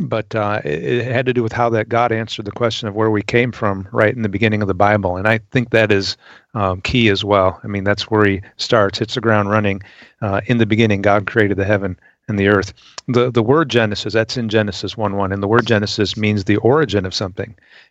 But 0.00 0.34
uh, 0.34 0.62
it, 0.64 0.82
it 0.82 1.12
had 1.12 1.26
to 1.26 1.34
do 1.34 1.42
with 1.42 1.52
how 1.52 1.68
that 1.70 1.88
God 1.88 2.12
answered 2.12 2.46
the 2.46 2.50
question 2.52 2.88
of 2.88 2.94
where 2.94 3.10
we 3.10 3.22
came 3.22 3.52
from 3.52 3.86
right 3.92 4.14
in 4.14 4.22
the 4.22 4.28
beginning 4.28 4.62
of 4.62 4.68
the 4.68 4.74
Bible, 4.74 5.16
and 5.16 5.28
I 5.28 5.38
think 5.50 5.70
that 5.70 5.92
is 5.92 6.16
um, 6.54 6.80
key 6.80 7.08
as 7.08 7.24
well. 7.24 7.60
I 7.62 7.66
mean, 7.66 7.84
that's 7.84 8.10
where 8.10 8.24
he 8.24 8.40
starts, 8.56 8.98
hits 8.98 9.14
the 9.14 9.20
ground 9.20 9.50
running. 9.50 9.82
Uh, 10.22 10.40
in 10.46 10.58
the 10.58 10.66
beginning, 10.66 11.02
God 11.02 11.26
created 11.26 11.56
the 11.56 11.64
heaven 11.64 11.98
and 12.28 12.38
the 12.38 12.48
earth. 12.48 12.72
The 13.08 13.30
the 13.30 13.42
word 13.42 13.68
Genesis, 13.68 14.12
that's 14.12 14.36
in 14.36 14.48
Genesis 14.48 14.96
1 14.96 15.16
1. 15.16 15.32
And 15.32 15.42
the 15.42 15.48
word 15.48 15.66
Genesis 15.66 16.16
means 16.16 16.44
the 16.44 16.56
origin 16.56 17.04
of 17.04 17.14
something. 17.14 17.46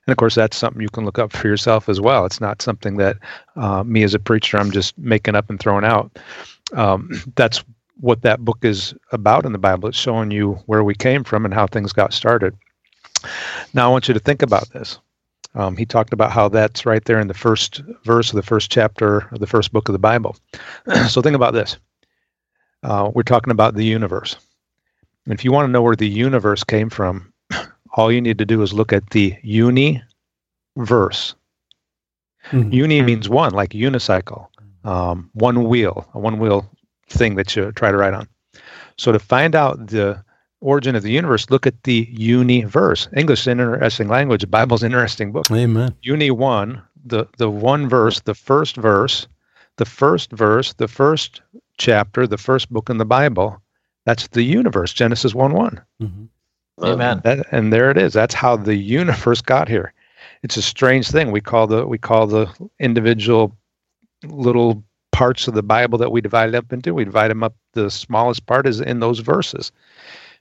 And 0.06 0.12
of 0.12 0.18
course, 0.18 0.36
that's 0.36 0.58
something 0.58 0.82
you 0.82 0.90
can 0.90 1.06
look 1.06 1.20
up 1.20 1.32
for 1.32 1.48
yourself 1.48 1.90
as 1.90 2.00
well. 2.00 2.26
It's 2.26 2.42
not 2.42 2.62
something 2.62 2.98
that 2.98 3.18
uh, 3.56 3.84
me 3.84 4.04
as 4.04 4.14
a 4.14 4.20
preacher, 4.20 4.58
I'm 4.58 4.72
just 4.72 4.98
making 4.98 5.36
up 5.36 5.50
and 5.50 5.60
throwing 5.60 5.86
out. 5.86 6.18
Um, 6.74 7.10
that's 7.36 7.64
what 8.00 8.24
that 8.24 8.44
book 8.44 8.60
is 8.64 8.96
about 9.12 9.46
in 9.46 9.52
the 9.52 9.60
Bible. 9.60 9.90
It's 9.90 9.98
showing 9.98 10.32
you 10.32 10.54
where 10.66 10.84
we 10.84 10.96
came 10.96 11.24
from 11.24 11.46
and 11.46 11.54
how 11.54 11.68
things 11.68 11.94
got 11.94 12.14
started. 12.14 12.58
Now, 13.74 13.88
I 13.88 13.92
want 13.92 14.08
you 14.08 14.16
to 14.16 14.20
think 14.20 14.42
about 14.42 14.70
this. 14.72 14.98
Um, 15.54 15.76
he 15.76 15.86
talked 15.86 16.14
about 16.14 16.32
how 16.32 16.48
that's 16.48 16.86
right 16.86 17.04
there 17.04 17.20
in 17.20 17.28
the 17.28 17.34
first 17.34 17.82
verse 18.06 18.30
of 18.30 18.38
the 18.38 18.42
first 18.42 18.72
chapter 18.72 19.28
of 19.32 19.40
the 19.40 19.48
first 19.48 19.74
book 19.74 19.90
of 19.90 19.94
the 19.94 20.00
Bible. 20.00 20.36
so 21.10 21.22
think 21.22 21.36
about 21.36 21.54
this. 21.54 21.78
Uh, 22.84 23.12
we're 23.14 23.24
talking 23.24 23.52
about 23.52 23.76
the 23.76 23.86
universe. 23.86 24.36
And 25.26 25.34
if 25.34 25.46
you 25.46 25.52
want 25.52 25.68
to 25.68 25.72
know 25.72 25.82
where 25.82 25.96
the 25.96 26.08
universe 26.08 26.64
came 26.64 26.90
from, 26.90 27.32
all 27.96 28.12
you 28.12 28.22
need 28.22 28.38
to 28.40 28.46
do 28.46 28.62
is 28.62 28.74
look 28.74 28.92
at 28.92 29.10
the 29.12 29.36
uni 29.44 30.02
verse. 30.78 31.36
Mhm. 32.52 32.74
Uni 32.74 33.02
means 33.03 33.30
one, 33.30 33.53
like 33.53 33.70
unicycle, 33.72 34.48
um, 34.84 35.30
one 35.34 35.66
wheel, 35.66 36.10
a 36.16 36.20
one 36.20 36.40
wheel 36.40 36.68
thing 37.08 37.36
that 37.36 37.56
you 37.56 37.72
try 37.74 37.91
to 37.91 37.98
ride 37.98 38.16
on. 38.16 38.28
So 38.98 39.12
to 39.12 39.20
find 39.20 39.56
out 39.56 39.88
the 39.88 40.24
origin 40.60 40.95
of 40.95 41.03
the 41.03 41.12
universe, 41.12 41.49
look 41.52 41.68
at 41.68 41.84
the 41.84 42.08
universe. 42.12 43.08
English 43.16 43.41
is 43.41 43.48
an 43.48 43.60
interesting 43.60 44.08
language. 44.08 44.41
The 44.41 44.48
Bible's 44.48 44.82
an 44.82 44.91
interesting 44.91 45.32
book. 45.32 45.45
Amen. 45.52 45.95
Uni 46.02 46.32
one, 46.32 46.82
the 47.06 47.28
the 47.38 47.49
one 47.49 47.88
verse, 47.88 48.22
the 48.22 48.34
first 48.36 48.76
verse, 48.76 49.28
the 49.78 49.86
first 49.86 50.32
verse, 50.32 50.74
the 50.74 50.88
first 50.88 51.41
chapter, 51.77 52.27
the 52.27 52.38
first 52.38 52.72
book 52.72 52.89
in 52.89 52.98
the 52.98 53.06
Bible. 53.06 53.61
That's 54.06 54.27
the 54.30 54.43
universe, 54.43 54.93
Genesis 54.93 55.34
one 55.35 55.53
one. 55.53 55.81
Mhm. 56.02 56.27
Amen. 56.81 57.22
That, 57.23 57.45
and 57.52 57.72
there 57.72 57.91
it 57.91 57.98
is. 57.98 58.14
That's 58.14 58.34
how 58.34 58.56
the 58.56 58.76
universe 58.76 59.41
got 59.41 59.68
here. 59.68 59.93
It's 60.43 60.57
a 60.57 60.61
strange 60.61 61.10
thing. 61.10 61.31
We 61.31 61.41
call 61.41 61.68
the 61.68 61.85
we 61.85 61.98
call 61.98 62.26
the 62.27 62.48
individual 62.80 63.56
little 64.23 64.84
parts 65.11 65.48
of 65.48 65.53
the 65.53 65.64
Bible 65.64 65.98
that 65.99 66.11
we 66.11 66.22
divide 66.22 66.49
it 66.49 66.56
up 66.56 66.73
into. 66.73 66.93
We 66.93 67.06
divide 67.06 67.30
them 67.30 67.43
up. 67.43 67.53
The 67.73 67.91
smallest 67.91 68.45
part 68.48 68.65
is 68.65 68.81
in 68.81 68.99
those 68.99 69.19
verses, 69.19 69.72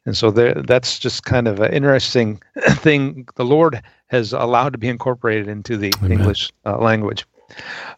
and 0.06 0.16
so 0.16 0.30
there. 0.30 0.54
That's 0.54 0.98
just 0.98 1.24
kind 1.24 1.46
of 1.46 1.60
an 1.60 1.72
interesting 1.74 2.40
thing. 2.70 3.28
The 3.36 3.44
Lord 3.44 3.82
has 4.06 4.32
allowed 4.32 4.72
to 4.72 4.78
be 4.78 4.88
incorporated 4.88 5.48
into 5.48 5.76
the 5.76 5.92
Amen. 5.98 6.12
English 6.12 6.50
uh, 6.64 6.78
language. 6.78 7.26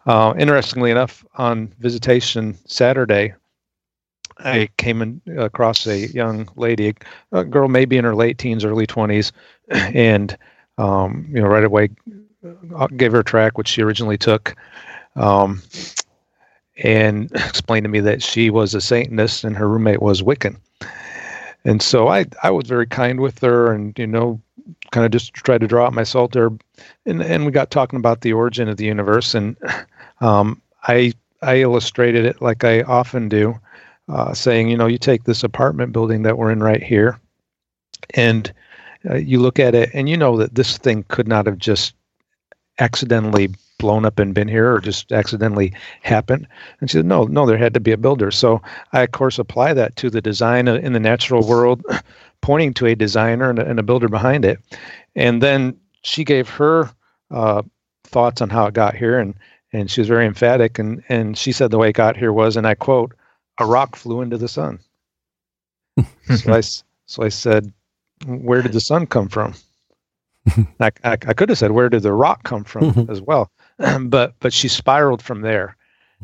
Uh, 0.06 0.34
interestingly 0.38 0.90
enough, 0.90 1.24
on 1.36 1.72
visitation 1.78 2.56
Saturday, 2.66 3.34
I 4.38 4.68
came 4.76 5.02
in, 5.02 5.20
across 5.38 5.86
a 5.86 6.08
young 6.08 6.48
lady, 6.56 6.94
a 7.32 7.44
girl 7.44 7.68
maybe 7.68 7.96
in 7.96 8.04
her 8.04 8.14
late 8.14 8.38
teens, 8.38 8.64
early 8.64 8.86
twenties, 8.86 9.32
and 9.68 10.36
um, 10.78 11.26
you 11.28 11.40
know, 11.40 11.46
right 11.46 11.64
away 11.64 11.90
uh, 12.76 12.86
gave 12.88 13.12
her 13.12 13.20
a 13.20 13.24
track 13.24 13.58
which 13.58 13.68
she 13.68 13.82
originally 13.82 14.18
took, 14.18 14.56
um, 15.16 15.62
and 16.82 17.30
explained 17.34 17.84
to 17.84 17.90
me 17.90 18.00
that 18.00 18.22
she 18.22 18.50
was 18.50 18.74
a 18.74 18.80
Satanist 18.80 19.44
and 19.44 19.56
her 19.56 19.68
roommate 19.68 20.02
was 20.02 20.22
Wiccan. 20.22 20.56
And 21.64 21.80
so 21.80 22.08
I, 22.08 22.26
I 22.42 22.50
was 22.50 22.66
very 22.66 22.86
kind 22.86 23.20
with 23.20 23.38
her, 23.40 23.72
and 23.72 23.96
you 23.98 24.06
know, 24.06 24.40
kind 24.92 25.04
of 25.04 25.12
just 25.12 25.34
tried 25.34 25.62
to 25.62 25.68
draw 25.68 25.86
out 25.86 25.94
my 25.94 26.04
salt 26.04 26.32
there, 26.32 26.50
and 27.06 27.22
and 27.22 27.46
we 27.46 27.52
got 27.52 27.70
talking 27.72 27.98
about 27.98 28.22
the 28.22 28.34
origin 28.34 28.68
of 28.68 28.78
the 28.78 28.86
universe, 28.86 29.34
and 29.34 29.56
um, 30.20 30.62
I 30.84 31.14
I 31.42 31.56
illustrated 31.58 32.24
it 32.24 32.40
like 32.42 32.64
I 32.64 32.82
often 32.82 33.28
do, 33.28 33.58
uh, 34.08 34.34
saying, 34.34 34.68
you 34.70 34.76
know, 34.76 34.86
you 34.86 34.98
take 34.98 35.24
this 35.24 35.44
apartment 35.44 35.92
building 35.92 36.22
that 36.22 36.38
we're 36.38 36.52
in 36.52 36.62
right 36.62 36.82
here, 36.82 37.18
And 38.14 38.52
uh, 39.08 39.16
you 39.16 39.40
look 39.40 39.58
at 39.58 39.74
it 39.74 39.90
and 39.94 40.08
you 40.08 40.16
know 40.16 40.36
that 40.38 40.54
this 40.54 40.78
thing 40.78 41.04
could 41.08 41.28
not 41.28 41.46
have 41.46 41.58
just 41.58 41.94
accidentally 42.78 43.50
blown 43.78 44.04
up 44.04 44.18
and 44.18 44.34
been 44.34 44.48
here 44.48 44.72
or 44.72 44.80
just 44.80 45.12
accidentally 45.12 45.72
happened. 46.02 46.46
And 46.80 46.90
she 46.90 46.98
said, 46.98 47.06
no, 47.06 47.24
no, 47.24 47.46
there 47.46 47.58
had 47.58 47.74
to 47.74 47.80
be 47.80 47.92
a 47.92 47.96
builder. 47.96 48.30
So 48.30 48.62
I, 48.92 49.02
of 49.02 49.12
course, 49.12 49.38
apply 49.38 49.74
that 49.74 49.96
to 49.96 50.10
the 50.10 50.22
design 50.22 50.68
in 50.68 50.92
the 50.92 51.00
natural 51.00 51.46
world, 51.46 51.82
pointing 52.42 52.74
to 52.74 52.86
a 52.86 52.94
designer 52.94 53.48
and 53.48 53.58
a, 53.58 53.66
and 53.66 53.78
a 53.78 53.82
builder 53.82 54.08
behind 54.08 54.44
it. 54.44 54.58
And 55.16 55.42
then 55.42 55.76
she 56.02 56.24
gave 56.24 56.48
her 56.50 56.90
uh, 57.30 57.62
thoughts 58.04 58.42
on 58.42 58.50
how 58.50 58.66
it 58.66 58.74
got 58.74 58.94
here. 58.94 59.18
And, 59.18 59.34
and 59.72 59.90
she 59.90 60.00
was 60.00 60.08
very 60.08 60.26
emphatic. 60.26 60.78
And, 60.78 61.02
and 61.08 61.38
she 61.38 61.52
said 61.52 61.70
the 61.70 61.78
way 61.78 61.88
it 61.88 61.94
got 61.94 62.16
here 62.16 62.32
was, 62.32 62.56
and 62.56 62.66
I 62.66 62.74
quote, 62.74 63.14
a 63.58 63.66
rock 63.66 63.96
flew 63.96 64.20
into 64.20 64.36
the 64.36 64.48
sun. 64.48 64.80
so, 66.36 66.52
I, 66.52 66.60
so 66.60 67.22
I 67.22 67.28
said, 67.28 67.72
where 68.26 68.62
did 68.62 68.72
the 68.72 68.80
sun 68.80 69.06
come 69.06 69.28
from? 69.28 69.54
I, 70.80 70.90
I, 71.04 71.12
I, 71.12 71.34
could 71.34 71.48
have 71.48 71.58
said, 71.58 71.72
where 71.72 71.88
did 71.88 72.02
the 72.02 72.12
rock 72.12 72.42
come 72.42 72.64
from 72.64 73.06
as 73.10 73.20
well? 73.20 73.50
but 74.02 74.34
but 74.40 74.52
she 74.52 74.68
spiraled 74.68 75.22
from 75.22 75.42
there, 75.42 75.76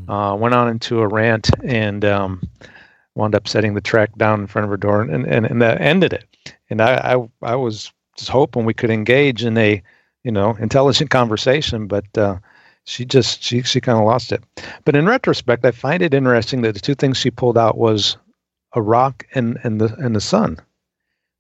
uh, 0.09 0.36
went 0.39 0.55
on 0.55 0.69
into 0.69 1.01
a 1.01 1.09
rant 1.09 1.51
and 1.65 2.05
um, 2.05 2.43
wound 3.19 3.35
up 3.35 3.47
setting 3.49 3.74
the 3.74 3.81
track 3.81 4.16
down 4.16 4.40
in 4.40 4.47
front 4.47 4.65
of 4.65 4.70
her 4.70 4.77
door, 4.77 5.03
and, 5.03 5.27
and, 5.27 5.45
and 5.45 5.61
that 5.61 5.81
ended 5.81 6.12
it. 6.12 6.24
And 6.70 6.81
I, 6.81 7.15
I, 7.15 7.28
I 7.43 7.55
was 7.57 7.93
just 8.16 8.31
hoping 8.31 8.65
we 8.65 8.74
could 8.74 8.90
engage 8.90 9.45
in 9.45 9.59
a 9.59 9.82
you 10.24 10.32
know 10.32 10.57
intelligent 10.61 11.11
conversation, 11.19 11.86
but 11.86 12.07
uh, 12.16 12.39
she 12.85 13.05
just 13.05 13.43
she 13.43 13.62
she 13.62 13.81
kind 13.81 13.99
of 13.99 14.05
lost 14.05 14.32
it. 14.32 14.43
But 14.85 14.97
in 14.97 15.07
retrospect, 15.07 15.65
I 15.65 15.73
find 15.73 16.03
it 16.03 16.15
interesting 16.15 16.62
that 16.62 16.74
the 16.74 16.81
two 16.81 16.95
things 16.95 17.19
she 17.19 17.31
pulled 17.31 17.59
out 17.59 17.77
was 17.77 18.16
a 18.73 18.81
rock 18.81 19.27
and 19.35 19.59
and 19.62 19.81
the 19.81 19.95
and 19.97 20.16
the 20.16 20.20
sun 20.20 20.59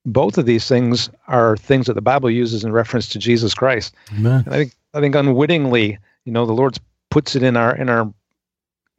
both 0.06 0.38
of 0.38 0.46
these 0.46 0.66
things 0.66 1.10
are 1.26 1.56
things 1.56 1.86
that 1.86 1.94
the 1.94 2.00
Bible 2.00 2.30
uses 2.30 2.64
in 2.64 2.72
reference 2.72 3.08
to 3.10 3.18
Jesus 3.18 3.54
Christ. 3.54 3.94
And 4.44 4.54
I 4.54 4.56
think 4.58 4.76
I 4.94 5.00
think 5.00 5.14
unwittingly, 5.14 5.98
you 6.24 6.32
know, 6.32 6.46
the 6.46 6.52
Lord 6.52 6.78
puts 7.10 7.36
it 7.36 7.42
in 7.42 7.56
our 7.56 7.76
in 7.76 7.88
our 7.88 8.12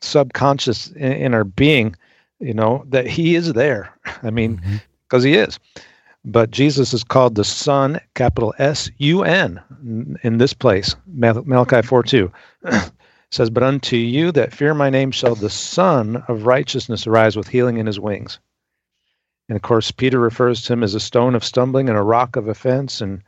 subconscious 0.02 0.92
in, 0.92 1.12
in 1.14 1.34
our 1.34 1.44
being, 1.44 1.96
you 2.40 2.54
know, 2.54 2.86
that 2.90 3.08
He 3.08 3.36
is 3.36 3.54
there. 3.54 3.94
I 4.24 4.30
mean, 4.30 4.62
because 5.08 5.24
mm-hmm. 5.24 5.34
He 5.34 5.40
is. 5.40 5.60
But 6.26 6.52
Jesus 6.52 6.94
is 6.94 7.04
called 7.04 7.36
the 7.36 7.46
Son, 7.46 8.00
capital 8.14 8.54
S 8.58 8.92
U 8.98 9.24
N, 9.24 9.62
in 10.22 10.38
this 10.38 10.54
place, 10.54 10.96
Malachi 11.08 11.82
4 11.82 12.04
2. 12.04 12.32
says, 13.32 13.50
But 13.50 13.64
unto 13.64 13.96
you 13.96 14.32
that 14.32 14.54
fear 14.54 14.74
my 14.74 14.90
name 14.90 15.12
shall 15.12 15.36
the 15.36 15.50
Son 15.50 16.24
of 16.28 16.46
righteousness 16.46 17.08
arise 17.08 17.36
with 17.38 17.48
healing 17.48 17.78
in 17.78 17.86
his 17.86 18.00
wings. 18.00 18.40
And 19.48 19.56
of 19.56 19.62
course, 19.62 19.92
Peter 19.92 20.20
refers 20.20 20.64
to 20.64 20.74
him 20.74 20.84
as 20.84 20.94
a 20.94 21.00
stone 21.00 21.36
of 21.36 21.44
stumbling 21.44 21.90
and 21.90 21.98
a 21.98 22.04
rock 22.04 22.36
of 22.36 22.48
offense. 22.48 23.02
And 23.02 23.24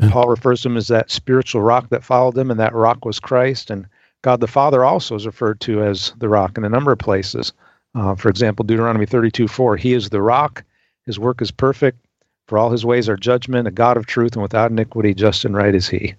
yeah. 0.00 0.10
Paul 0.10 0.28
refers 0.28 0.62
to 0.62 0.68
him 0.68 0.76
as 0.76 0.88
that 0.88 1.10
spiritual 1.10 1.62
rock 1.62 1.88
that 1.90 2.04
followed 2.04 2.36
him, 2.36 2.50
and 2.50 2.60
that 2.60 2.74
rock 2.74 3.04
was 3.04 3.20
Christ. 3.20 3.70
And 3.70 3.86
God 4.22 4.40
the 4.40 4.46
Father 4.46 4.84
also 4.84 5.14
is 5.14 5.26
referred 5.26 5.60
to 5.62 5.82
as 5.82 6.12
the 6.18 6.28
rock 6.28 6.56
in 6.56 6.64
a 6.64 6.68
number 6.68 6.92
of 6.92 6.98
places. 6.98 7.52
Uh, 7.96 8.14
for 8.14 8.28
example, 8.28 8.64
Deuteronomy 8.64 9.06
32 9.06 9.48
4, 9.48 9.76
He 9.76 9.94
is 9.94 10.10
the 10.10 10.20
rock, 10.20 10.62
His 11.06 11.18
work 11.18 11.40
is 11.40 11.50
perfect, 11.50 11.98
for 12.46 12.58
all 12.58 12.70
His 12.70 12.84
ways 12.84 13.08
are 13.08 13.16
judgment, 13.16 13.66
a 13.66 13.70
God 13.70 13.96
of 13.96 14.06
truth, 14.06 14.34
and 14.34 14.42
without 14.42 14.70
iniquity, 14.70 15.14
just 15.14 15.44
and 15.44 15.56
right 15.56 15.74
is 15.74 15.88
He. 15.88 16.14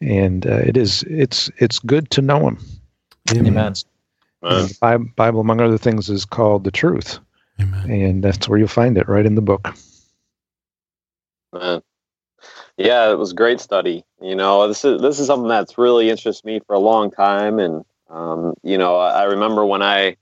And 0.00 0.46
uh, 0.46 0.62
it 0.64 0.76
is 0.76 1.04
it's 1.04 1.48
it's 1.58 1.78
good 1.78 2.10
to 2.10 2.22
know 2.22 2.48
Him. 2.48 2.58
Amen. 3.32 3.74
Amen. 4.42 4.68
the 4.80 5.10
Bible, 5.14 5.40
among 5.40 5.60
other 5.60 5.78
things, 5.78 6.10
is 6.10 6.24
called 6.24 6.64
the 6.64 6.70
truth. 6.70 7.20
Amen. 7.60 7.90
And 7.90 8.24
that's 8.24 8.48
where 8.48 8.58
you'll 8.58 8.68
find 8.68 8.98
it, 8.98 9.08
right 9.08 9.26
in 9.26 9.36
the 9.36 9.42
book. 9.42 9.74
Man. 11.52 11.82
Yeah, 12.76 13.10
it 13.10 13.18
was 13.18 13.32
a 13.32 13.34
great 13.34 13.60
study. 13.60 14.04
You 14.20 14.34
know, 14.34 14.66
this 14.66 14.84
is 14.84 15.00
this 15.00 15.20
is 15.20 15.26
something 15.28 15.48
that's 15.48 15.78
really 15.78 16.10
interested 16.10 16.46
me 16.46 16.60
for 16.66 16.74
a 16.74 16.80
long 16.80 17.10
time, 17.10 17.58
and 17.60 17.84
um, 18.08 18.54
you 18.62 18.78
know, 18.78 18.96
I 18.96 19.24
remember 19.24 19.64
when 19.64 19.82
I 19.82 20.16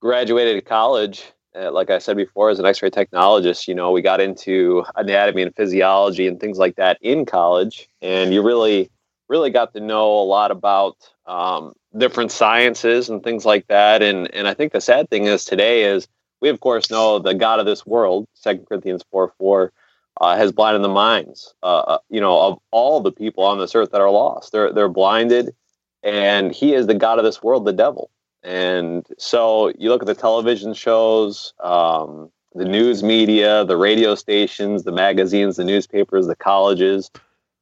graduated 0.00 0.64
college, 0.64 1.24
uh, 1.56 1.70
like 1.72 1.90
I 1.90 1.98
said 1.98 2.16
before, 2.16 2.50
as 2.50 2.58
an 2.58 2.66
X-ray 2.66 2.90
technologist, 2.90 3.68
you 3.68 3.74
know, 3.74 3.90
we 3.90 4.02
got 4.02 4.20
into 4.20 4.84
anatomy 4.96 5.42
and 5.42 5.54
physiology 5.54 6.26
and 6.26 6.38
things 6.38 6.58
like 6.58 6.76
that 6.76 6.98
in 7.00 7.26
college, 7.26 7.88
and 8.02 8.32
you 8.32 8.42
really, 8.42 8.90
really 9.28 9.50
got 9.50 9.72
to 9.74 9.80
know 9.80 10.18
a 10.18 10.24
lot 10.24 10.50
about 10.50 10.96
um, 11.26 11.72
different 11.96 12.30
sciences 12.30 13.08
and 13.08 13.22
things 13.22 13.44
like 13.44 13.66
that. 13.68 14.02
And 14.02 14.32
and 14.34 14.46
I 14.46 14.54
think 14.54 14.72
the 14.72 14.80
sad 14.80 15.10
thing 15.10 15.24
is 15.24 15.44
today 15.44 15.84
is 15.84 16.06
we 16.40 16.48
of 16.48 16.60
course 16.60 16.90
know 16.90 17.18
the 17.18 17.34
God 17.34 17.60
of 17.60 17.66
this 17.66 17.86
world, 17.86 18.26
Second 18.34 18.66
Corinthians 18.66 19.02
four 19.10 19.32
four, 19.38 19.72
uh, 20.20 20.36
has 20.36 20.52
blinded 20.52 20.82
the 20.82 20.88
minds, 20.88 21.54
uh, 21.62 21.80
uh, 21.80 21.98
you 22.10 22.20
know, 22.20 22.40
of 22.40 22.58
all 22.70 23.00
the 23.00 23.12
people 23.12 23.44
on 23.44 23.58
this 23.58 23.74
earth 23.74 23.90
that 23.92 24.00
are 24.00 24.10
lost. 24.10 24.52
They're 24.52 24.72
they're 24.72 24.88
blinded, 24.88 25.54
and 26.02 26.52
He 26.52 26.74
is 26.74 26.86
the 26.86 26.94
God 26.94 27.18
of 27.18 27.24
this 27.24 27.42
world, 27.42 27.64
the 27.64 27.72
devil. 27.72 28.10
And 28.42 29.06
so 29.18 29.72
you 29.78 29.88
look 29.90 30.02
at 30.02 30.06
the 30.06 30.14
television 30.14 30.74
shows, 30.74 31.52
um, 31.62 32.30
the 32.54 32.64
news 32.64 33.02
media, 33.02 33.64
the 33.64 33.76
radio 33.76 34.14
stations, 34.14 34.84
the 34.84 34.92
magazines, 34.92 35.56
the 35.56 35.64
newspapers, 35.64 36.26
the 36.26 36.36
colleges. 36.36 37.10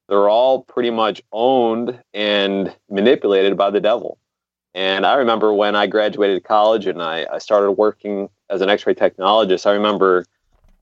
They're 0.09 0.29
all 0.29 0.63
pretty 0.63 0.91
much 0.91 1.23
owned 1.33 1.99
and 2.15 2.75
manipulated 2.89 3.57
by 3.57 3.71
the 3.71 3.81
devil. 3.81 4.19
And 4.75 5.07
I 5.07 5.15
remember 5.15 5.53
when 5.53 5.75
I 5.75 5.87
graduated 5.87 6.45
college 6.45 6.87
and 6.87 7.03
I, 7.03 7.27
I 7.33 7.39
started 7.39 7.73
working 7.73 8.29
as 8.51 8.61
an 8.61 8.69
X-ray 8.69 8.95
technologist. 8.95 9.67
I 9.67 9.73
remember 9.73 10.25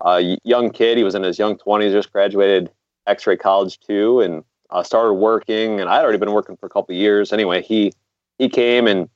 a 0.01 0.39
young 0.45 0.71
kid. 0.71 0.99
He 0.99 1.05
was 1.05 1.15
in 1.15 1.23
his 1.23 1.39
young 1.39 1.57
20s, 1.57 1.93
just 1.93 2.13
graduated 2.13 2.71
X-ray 3.07 3.37
college 3.37 3.81
too, 3.81 4.21
and 4.21 4.45
uh, 4.71 4.83
started 4.83 5.15
working. 5.15 5.81
And 5.81 5.89
I'd 5.89 6.03
already 6.03 6.19
been 6.19 6.33
working 6.33 6.57
for 6.57 6.67
a 6.67 6.71
couple 6.71 6.95
years. 6.95 7.33
Anyway, 7.33 7.63
he 7.63 7.93
he 8.39 8.49
came 8.49 8.89
and 8.89 9.09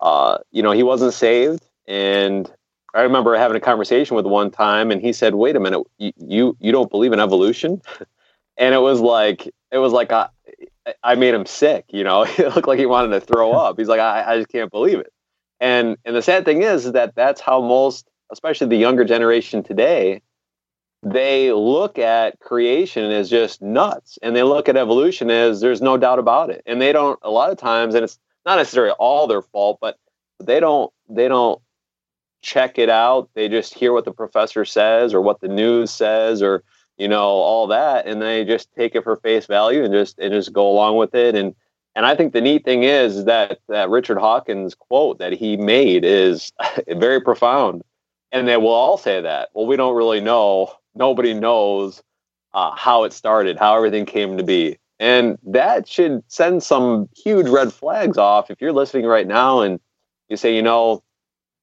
uh, 0.00 0.38
you 0.50 0.62
know 0.62 0.72
he 0.72 0.82
wasn't 0.82 1.14
saved. 1.14 1.66
And 1.88 2.50
I 2.94 3.02
remember 3.02 3.36
having 3.36 3.56
a 3.56 3.60
conversation 3.60 4.16
with 4.16 4.26
one 4.26 4.50
time, 4.50 4.90
and 4.90 5.00
he 5.00 5.12
said, 5.12 5.34
"Wait 5.34 5.56
a 5.56 5.60
minute, 5.60 5.82
you 5.98 6.12
you, 6.16 6.56
you 6.60 6.72
don't 6.72 6.90
believe 6.90 7.12
in 7.12 7.20
evolution?" 7.20 7.82
and 8.56 8.74
it 8.74 8.80
was 8.80 9.00
like 9.00 9.52
it 9.70 9.78
was 9.78 9.92
like 9.92 10.12
I, 10.12 10.28
I 11.02 11.14
made 11.14 11.34
him 11.34 11.46
sick. 11.46 11.84
You 11.88 12.04
know, 12.04 12.22
it 12.38 12.54
looked 12.54 12.68
like 12.68 12.78
he 12.78 12.86
wanted 12.86 13.18
to 13.18 13.20
throw 13.20 13.52
up. 13.64 13.78
He's 13.78 13.88
like, 13.88 14.00
I, 14.00 14.32
I 14.32 14.36
just 14.38 14.48
can't 14.48 14.70
believe 14.70 14.98
it. 14.98 15.12
And 15.60 15.96
and 16.04 16.14
the 16.14 16.22
sad 16.22 16.44
thing 16.44 16.62
is, 16.62 16.86
is 16.86 16.92
that 16.92 17.14
that's 17.14 17.40
how 17.40 17.60
most, 17.60 18.08
especially 18.30 18.68
the 18.68 18.76
younger 18.76 19.04
generation 19.04 19.62
today, 19.62 20.20
they 21.02 21.52
look 21.52 21.98
at 21.98 22.38
creation 22.40 23.10
as 23.10 23.30
just 23.30 23.62
nuts, 23.62 24.18
and 24.22 24.34
they 24.34 24.42
look 24.42 24.68
at 24.68 24.76
evolution 24.76 25.30
as 25.30 25.60
there's 25.60 25.80
no 25.80 25.96
doubt 25.96 26.18
about 26.18 26.50
it. 26.50 26.62
And 26.66 26.80
they 26.80 26.92
don't 26.92 27.18
a 27.22 27.30
lot 27.30 27.50
of 27.50 27.58
times, 27.58 27.94
and 27.94 28.04
it's 28.04 28.18
not 28.46 28.56
necessarily 28.56 28.94
all 28.98 29.26
their 29.26 29.42
fault, 29.42 29.78
but 29.80 29.98
they 30.42 30.60
don't 30.60 30.92
they 31.08 31.28
don't 31.28 31.60
check 32.42 32.78
it 32.78 32.88
out. 32.88 33.28
They 33.34 33.48
just 33.48 33.74
hear 33.74 33.92
what 33.92 34.04
the 34.04 34.12
professor 34.12 34.64
says 34.64 35.12
or 35.12 35.20
what 35.20 35.40
the 35.40 35.48
news 35.48 35.90
says 35.90 36.42
or 36.42 36.62
you 36.96 37.08
know 37.08 37.26
all 37.26 37.66
that, 37.66 38.06
and 38.06 38.22
they 38.22 38.44
just 38.44 38.72
take 38.74 38.94
it 38.94 39.04
for 39.04 39.16
face 39.16 39.46
value 39.46 39.84
and 39.84 39.92
just 39.92 40.18
and 40.18 40.32
just 40.32 40.52
go 40.52 40.68
along 40.68 40.96
with 40.96 41.14
it 41.14 41.34
and 41.34 41.54
and 41.96 42.04
I 42.04 42.14
think 42.14 42.34
the 42.34 42.42
neat 42.42 42.62
thing 42.62 42.82
is 42.82 43.24
that 43.24 43.58
that 43.68 43.88
Richard 43.88 44.16
Dawkins 44.16 44.74
quote 44.74 45.18
that 45.18 45.32
he 45.32 45.56
made 45.56 46.04
is 46.04 46.52
very 46.88 47.20
profound. 47.20 47.82
And 48.32 48.46
they 48.46 48.58
will 48.58 48.68
all 48.68 48.98
say 48.98 49.22
that. 49.22 49.48
Well, 49.54 49.66
we 49.66 49.76
don't 49.76 49.96
really 49.96 50.20
know. 50.20 50.74
Nobody 50.94 51.32
knows 51.32 52.02
uh, 52.52 52.74
how 52.76 53.04
it 53.04 53.14
started, 53.14 53.56
how 53.56 53.74
everything 53.74 54.04
came 54.04 54.36
to 54.36 54.44
be. 54.44 54.78
And 54.98 55.38
that 55.44 55.88
should 55.88 56.22
send 56.28 56.62
some 56.62 57.08
huge 57.14 57.48
red 57.48 57.72
flags 57.72 58.16
off 58.16 58.50
if 58.50 58.60
you're 58.60 58.72
listening 58.72 59.04
right 59.06 59.26
now 59.26 59.60
and 59.60 59.78
you 60.28 60.36
say, 60.36 60.54
you 60.54 60.62
know, 60.62 61.02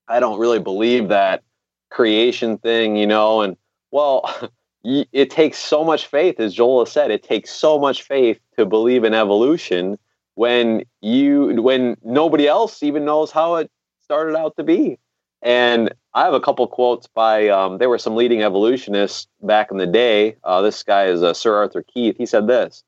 I 0.08 0.20
don't 0.20 0.40
really 0.40 0.60
believe 0.60 1.10
that 1.10 1.44
creation 1.90 2.58
thing, 2.58 2.96
you 2.96 3.08
know, 3.08 3.42
and 3.42 3.58
well, 3.92 4.30
it 4.84 5.30
takes 5.30 5.58
so 5.58 5.84
much 5.84 6.08
faith, 6.08 6.40
as 6.40 6.54
Joel 6.54 6.86
has 6.86 6.92
said, 6.92 7.12
it 7.12 7.24
takes 7.24 7.52
so 7.52 7.80
much 7.80 8.04
faith 8.04 8.40
to 8.58 8.66
believe 8.66 9.04
in 9.04 9.14
evolution 9.14 9.98
when 10.36 10.84
you 11.02 11.62
when 11.62 11.96
nobody 12.04 12.48
else 12.48 12.82
even 12.84 13.06
knows 13.06 13.32
how 13.32 13.56
it 13.56 13.72
started 14.02 14.36
out 14.36 14.56
to 14.58 14.64
be. 14.64 14.98
And 15.42 15.94
I 16.14 16.24
have 16.24 16.34
a 16.34 16.40
couple 16.40 16.66
quotes 16.68 17.08
by 17.08 17.50
um, 17.50 17.78
there 17.78 17.90
were 17.90 17.98
some 17.98 18.16
leading 18.16 18.44
evolutionists 18.44 19.28
back 19.42 19.72
in 19.72 19.78
the 19.78 19.88
day. 19.88 20.38
Uh, 20.44 20.62
this 20.62 20.84
guy 20.84 21.06
is 21.06 21.22
uh, 21.22 21.34
Sir 21.34 21.56
Arthur 21.56 21.84
Keith. 21.84 22.16
He 22.18 22.26
said 22.26 22.48
this: 22.48 22.84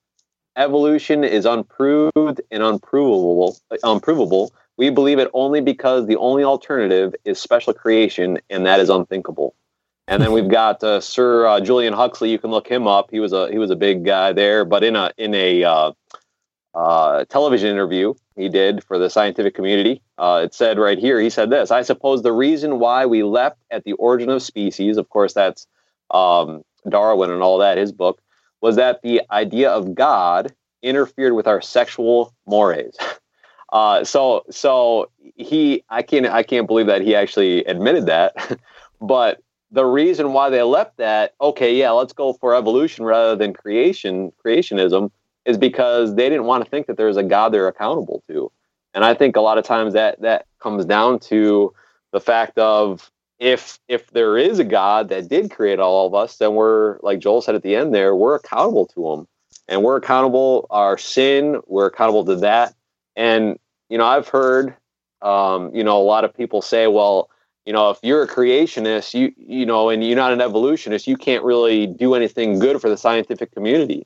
"Evolution 0.58 1.24
is 1.24 1.46
unproved 1.46 2.42
and 2.52 2.64
unprovable. 2.64 3.58
Unprovable. 3.84 4.54
We 4.78 4.90
believe 4.90 5.20
it 5.20 5.30
only 5.34 5.62
because 5.62 6.06
the 6.06 6.18
only 6.18 6.44
alternative 6.44 7.16
is 7.24 7.40
special 7.40 7.74
creation, 7.74 8.40
and 8.50 8.66
that 8.66 8.80
is 8.80 8.90
unthinkable." 8.90 9.56
And 10.08 10.22
then 10.22 10.32
we've 10.32 10.50
got 10.50 10.84
uh, 10.84 11.02
Sir 11.02 11.48
uh, 11.48 11.60
Julian 11.60 11.94
Huxley. 11.94 12.30
You 12.30 12.38
can 12.38 12.52
look 12.52 12.68
him 12.68 12.88
up. 12.88 13.10
He 13.10 13.20
was 13.20 13.34
a 13.34 13.50
he 13.52 13.58
was 13.58 13.72
a 13.72 13.76
big 13.76 14.06
guy 14.06 14.34
there, 14.34 14.64
but 14.64 14.84
in 14.84 14.96
a 14.96 15.12
in 15.18 15.34
a 15.34 15.64
uh, 15.64 15.92
uh, 16.76 17.26
television 17.26 17.70
interview 17.70 18.14
he 18.36 18.50
did 18.50 18.84
for 18.84 19.00
the 19.00 19.10
scientific 19.10 19.56
community. 19.56 20.02
Uh, 20.18 20.42
it 20.44 20.54
said 20.54 20.78
right 20.78 21.00
here, 21.00 21.20
he 21.20 21.30
said 21.30 21.50
this 21.50 21.72
I 21.72 21.82
suppose 21.82 22.22
the 22.22 22.34
reason 22.34 22.80
why 22.80 23.06
we 23.06 23.24
left 23.24 23.58
at 23.72 23.84
the 23.84 23.94
origin 23.94 24.30
of 24.30 24.44
species, 24.44 24.98
of 24.98 25.10
course, 25.10 25.34
that's 25.34 25.68
um, 26.12 26.64
Darwin 26.88 27.32
and 27.32 27.42
all 27.42 27.58
that, 27.60 27.78
his 27.78 27.92
book, 27.92 28.22
was 28.66 28.78
that 28.78 29.04
the 29.04 29.22
idea 29.30 29.70
of 29.70 29.94
God 29.94 30.52
interfered 30.82 31.34
with 31.34 31.46
our 31.46 31.62
sexual 31.62 32.34
mores. 32.48 32.98
Uh, 33.74 34.06
so 34.06 34.46
so 34.52 35.10
he 35.36 35.84
I 35.90 36.02
can't 36.02 36.28
I 36.28 36.44
can't 36.44 36.66
believe 36.66 36.86
that 36.86 37.02
he 37.02 37.14
actually 37.14 37.66
admitted 37.66 38.06
that. 38.06 38.58
but 39.02 39.42
the 39.72 39.84
reason 39.84 40.32
why 40.32 40.50
they 40.50 40.62
left 40.62 40.96
that, 40.98 41.34
okay, 41.42 41.76
yeah, 41.76 41.90
let's 41.90 42.14
go 42.14 42.32
for 42.34 42.56
evolution 42.56 43.04
rather 43.04 43.36
than 43.36 43.54
creation, 43.54 44.32
creationism, 44.46 45.12
is 45.46 45.58
because 45.58 46.16
they 46.16 46.30
didn't 46.30 46.46
want 46.46 46.64
to 46.64 46.70
think 46.70 46.86
that 46.88 46.96
there's 46.96 47.18
a 47.18 47.24
God 47.24 47.50
they're 47.52 47.68
accountable 47.68 48.24
to. 48.30 48.50
And 48.94 49.04
I 49.04 49.14
think 49.14 49.36
a 49.36 49.42
lot 49.42 49.58
of 49.58 49.66
times 49.66 49.94
that 49.94 50.22
that 50.22 50.46
comes 50.60 50.86
down 50.86 51.20
to 51.32 51.74
the 52.12 52.22
fact 52.22 52.58
of 52.58 53.12
if 53.40 53.80
if 53.88 54.10
there 54.12 54.38
is 54.38 54.60
a 54.60 54.64
God 54.64 55.10
that 55.10 55.28
did 55.28 55.52
create 55.52 55.80
all 55.80 56.08
of 56.08 56.14
us, 56.14 56.38
then 56.38 56.56
we're 56.56 56.98
like 57.02 57.20
Joel 57.20 57.42
said 57.42 57.56
at 57.56 57.64
the 57.64 57.76
end 57.76 57.94
there, 57.94 58.16
we're 58.16 58.36
accountable 58.36 58.86
to 58.88 59.12
him. 59.12 59.28
And 59.68 59.84
we're 59.84 59.98
accountable 59.98 60.68
our 60.70 60.98
sin, 60.98 61.60
we're 61.66 61.88
accountable 61.88 62.26
to 62.26 62.36
that. 62.38 62.76
And 63.16 63.58
you 63.90 63.98
know, 63.98 64.06
I've 64.06 64.28
heard 64.28 64.76
um, 65.22 65.74
you 65.74 65.84
know, 65.84 66.00
a 66.00 66.04
lot 66.04 66.24
of 66.24 66.34
people 66.36 66.62
say, 66.62 66.88
well, 66.88 67.30
you 67.66 67.74
know, 67.74 67.90
if 67.90 67.98
you're 68.04 68.22
a 68.22 68.28
creationist, 68.28 69.14
you 69.14 69.34
you 69.38 69.66
know, 69.66 69.90
and 69.90 70.04
you're 70.04 70.16
not 70.16 70.32
an 70.32 70.42
evolutionist, 70.42 71.08
you 71.08 71.18
can't 71.18 71.44
really 71.44 71.88
do 71.88 72.14
anything 72.14 72.60
good 72.60 72.80
for 72.80 72.90
the 72.90 72.98
scientific 72.98 73.52
community. 73.52 74.06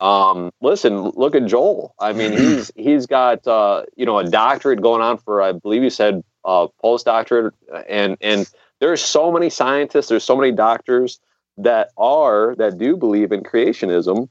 Um, 0.00 0.52
listen, 0.60 1.10
look 1.10 1.34
at 1.34 1.46
Joel. 1.46 1.94
I 1.98 2.12
mean, 2.12 2.32
he's 2.38 2.70
he's 2.76 3.06
got 3.06 3.46
uh, 3.46 3.84
you 3.96 4.04
know 4.04 4.18
a 4.18 4.28
doctorate 4.28 4.82
going 4.82 5.00
on 5.00 5.16
for 5.18 5.40
I 5.40 5.52
believe 5.52 5.82
you 5.82 5.90
said 5.90 6.22
uh, 6.44 6.68
postdoctorate, 6.84 7.52
and 7.88 8.18
and 8.20 8.48
there's 8.80 9.02
so 9.02 9.32
many 9.32 9.50
scientists, 9.50 10.08
there's 10.08 10.24
so 10.24 10.36
many 10.36 10.52
doctors 10.52 11.20
that 11.56 11.90
are 11.96 12.54
that 12.56 12.78
do 12.78 12.96
believe 12.96 13.32
in 13.32 13.42
creationism. 13.42 14.28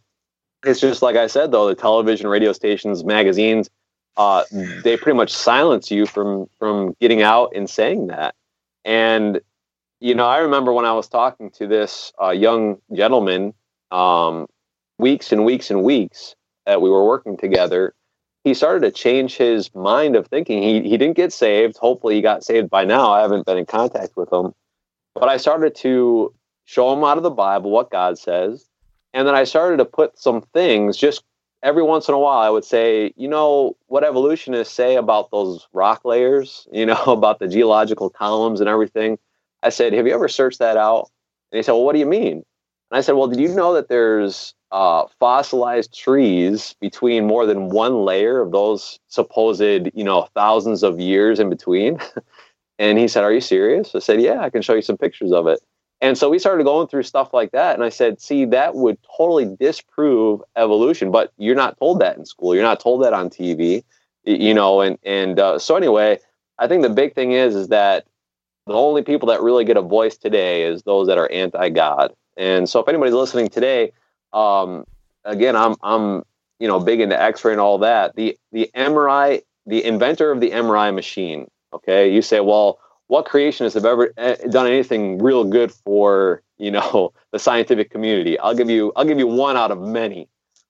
It's 0.65 0.79
just 0.79 1.01
like 1.01 1.15
I 1.15 1.27
said 1.27 1.51
though, 1.51 1.67
the 1.67 1.75
television, 1.75 2.27
radio 2.27 2.53
stations, 2.53 3.03
magazines, 3.03 3.69
uh, 4.17 4.43
they 4.83 4.97
pretty 4.97 5.15
much 5.15 5.31
silence 5.31 5.91
you 5.91 6.05
from 6.05 6.47
from 6.57 6.95
getting 6.99 7.21
out 7.21 7.51
and 7.55 7.69
saying 7.69 8.07
that. 8.07 8.35
And 8.83 9.41
you 9.99 10.15
know, 10.15 10.25
I 10.25 10.39
remember 10.39 10.73
when 10.73 10.85
I 10.85 10.93
was 10.93 11.07
talking 11.07 11.51
to 11.51 11.67
this 11.67 12.11
uh, 12.21 12.31
young 12.31 12.77
gentleman 12.95 13.53
um, 13.91 14.47
weeks 14.97 15.31
and 15.31 15.45
weeks 15.45 15.69
and 15.69 15.83
weeks 15.83 16.35
that 16.65 16.81
we 16.81 16.89
were 16.89 17.05
working 17.05 17.37
together, 17.37 17.93
he 18.47 18.53
started 18.53 18.81
to 18.81 18.91
change 18.91 19.35
his 19.35 19.73
mind 19.75 20.15
of 20.15 20.27
thinking. 20.27 20.63
He 20.63 20.81
he 20.81 20.97
didn't 20.97 21.15
get 21.15 21.33
saved. 21.33 21.77
Hopefully, 21.77 22.15
he 22.15 22.21
got 22.21 22.43
saved 22.43 22.69
by 22.69 22.85
now. 22.85 23.11
I 23.11 23.21
haven't 23.21 23.45
been 23.45 23.57
in 23.57 23.65
contact 23.65 24.15
with 24.15 24.31
him, 24.31 24.53
but 25.13 25.29
I 25.29 25.37
started 25.37 25.75
to 25.75 26.33
show 26.65 26.93
him 26.93 27.03
out 27.03 27.17
of 27.17 27.23
the 27.23 27.29
Bible 27.29 27.71
what 27.71 27.91
God 27.91 28.17
says, 28.17 28.65
and 29.13 29.27
then 29.27 29.35
I 29.35 29.43
started 29.43 29.77
to 29.77 29.85
put 29.85 30.17
some 30.17 30.41
things 30.53 30.97
just 30.97 31.23
every 31.63 31.83
once 31.83 32.07
in 32.07 32.13
a 32.13 32.19
while. 32.19 32.39
I 32.39 32.49
would 32.49 32.65
say, 32.65 33.13
you 33.17 33.27
know, 33.27 33.75
what 33.87 34.03
evolutionists 34.03 34.73
say 34.73 34.95
about 34.95 35.31
those 35.31 35.67
rock 35.73 36.05
layers, 36.05 36.67
you 36.71 36.85
know, 36.85 37.03
about 37.07 37.39
the 37.39 37.47
geological 37.47 38.09
columns 38.09 38.59
and 38.59 38.69
everything. 38.69 39.17
I 39.63 39.69
said, 39.69 39.93
have 39.93 40.07
you 40.07 40.13
ever 40.13 40.27
searched 40.27 40.59
that 40.59 40.77
out? 40.77 41.09
And 41.51 41.57
he 41.57 41.63
said, 41.63 41.71
well, 41.73 41.83
what 41.83 41.93
do 41.93 41.99
you 41.99 42.05
mean? 42.05 42.43
And 42.91 42.97
I 42.97 43.01
said, 43.01 43.13
well, 43.13 43.27
did 43.27 43.39
you 43.39 43.53
know 43.53 43.73
that 43.73 43.89
there's 43.89 44.55
uh, 44.71 45.05
fossilized 45.19 45.97
trees 45.97 46.75
between 46.81 47.25
more 47.25 47.45
than 47.45 47.69
one 47.69 48.03
layer 48.03 48.41
of 48.41 48.51
those 48.51 48.99
supposed, 49.07 49.61
you 49.61 50.03
know, 50.03 50.27
thousands 50.33 50.83
of 50.83 50.99
years 50.99 51.39
in 51.39 51.49
between. 51.49 51.99
and 52.79 52.97
he 52.97 53.07
said, 53.07 53.23
Are 53.23 53.33
you 53.33 53.41
serious? 53.41 53.95
I 53.95 53.99
said, 53.99 54.21
Yeah, 54.21 54.41
I 54.41 54.49
can 54.49 54.61
show 54.61 54.73
you 54.73 54.81
some 54.81 54.97
pictures 54.97 55.31
of 55.31 55.47
it. 55.47 55.59
And 55.99 56.17
so 56.17 56.29
we 56.29 56.37
started 56.37 56.63
going 56.63 56.87
through 56.87 57.03
stuff 57.03 57.33
like 57.33 57.51
that. 57.51 57.75
And 57.75 57.83
I 57.83 57.89
said, 57.89 58.19
See, 58.19 58.45
that 58.45 58.75
would 58.75 58.97
totally 59.17 59.55
disprove 59.59 60.41
evolution, 60.55 61.11
but 61.11 61.31
you're 61.37 61.55
not 61.55 61.77
told 61.79 62.01
that 62.01 62.17
in 62.17 62.25
school. 62.25 62.53
You're 62.53 62.63
not 62.63 62.79
told 62.79 63.03
that 63.03 63.13
on 63.13 63.29
TV, 63.29 63.83
you 64.25 64.53
know. 64.53 64.81
And, 64.81 64.97
and 65.03 65.39
uh, 65.39 65.59
so, 65.59 65.75
anyway, 65.75 66.19
I 66.59 66.67
think 66.67 66.81
the 66.83 66.89
big 66.89 67.15
thing 67.15 67.31
is, 67.31 67.55
is 67.55 67.69
that 67.69 68.05
the 68.67 68.73
only 68.73 69.01
people 69.01 69.27
that 69.29 69.41
really 69.41 69.65
get 69.65 69.77
a 69.77 69.81
voice 69.81 70.17
today 70.17 70.63
is 70.63 70.83
those 70.83 71.07
that 71.07 71.17
are 71.17 71.31
anti 71.31 71.69
God. 71.69 72.13
And 72.35 72.69
so, 72.69 72.79
if 72.79 72.87
anybody's 72.87 73.13
listening 73.13 73.49
today, 73.49 73.91
um, 74.33 74.85
again, 75.25 75.55
I'm 75.55 75.75
I'm 75.81 76.23
you 76.59 76.67
know 76.67 76.79
big 76.79 76.99
into 76.99 77.19
X-ray 77.19 77.53
and 77.53 77.61
all 77.61 77.77
that. 77.79 78.15
The 78.15 78.37
the 78.51 78.69
MRI, 78.75 79.41
the 79.65 79.83
inventor 79.83 80.31
of 80.31 80.39
the 80.41 80.51
MRI 80.51 80.93
machine. 80.93 81.47
Okay, 81.73 82.11
you 82.11 82.21
say, 82.21 82.39
well, 82.39 82.79
what 83.07 83.25
creationists 83.25 83.73
have 83.73 83.85
ever 83.85 84.13
eh, 84.17 84.35
done 84.49 84.67
anything 84.67 85.17
real 85.19 85.43
good 85.43 85.71
for 85.71 86.41
you 86.57 86.71
know 86.71 87.13
the 87.31 87.39
scientific 87.39 87.89
community? 87.89 88.37
I'll 88.39 88.55
give 88.55 88.69
you 88.69 88.91
I'll 88.95 89.05
give 89.05 89.19
you 89.19 89.27
one 89.27 89.57
out 89.57 89.71
of 89.71 89.81
many. 89.81 90.27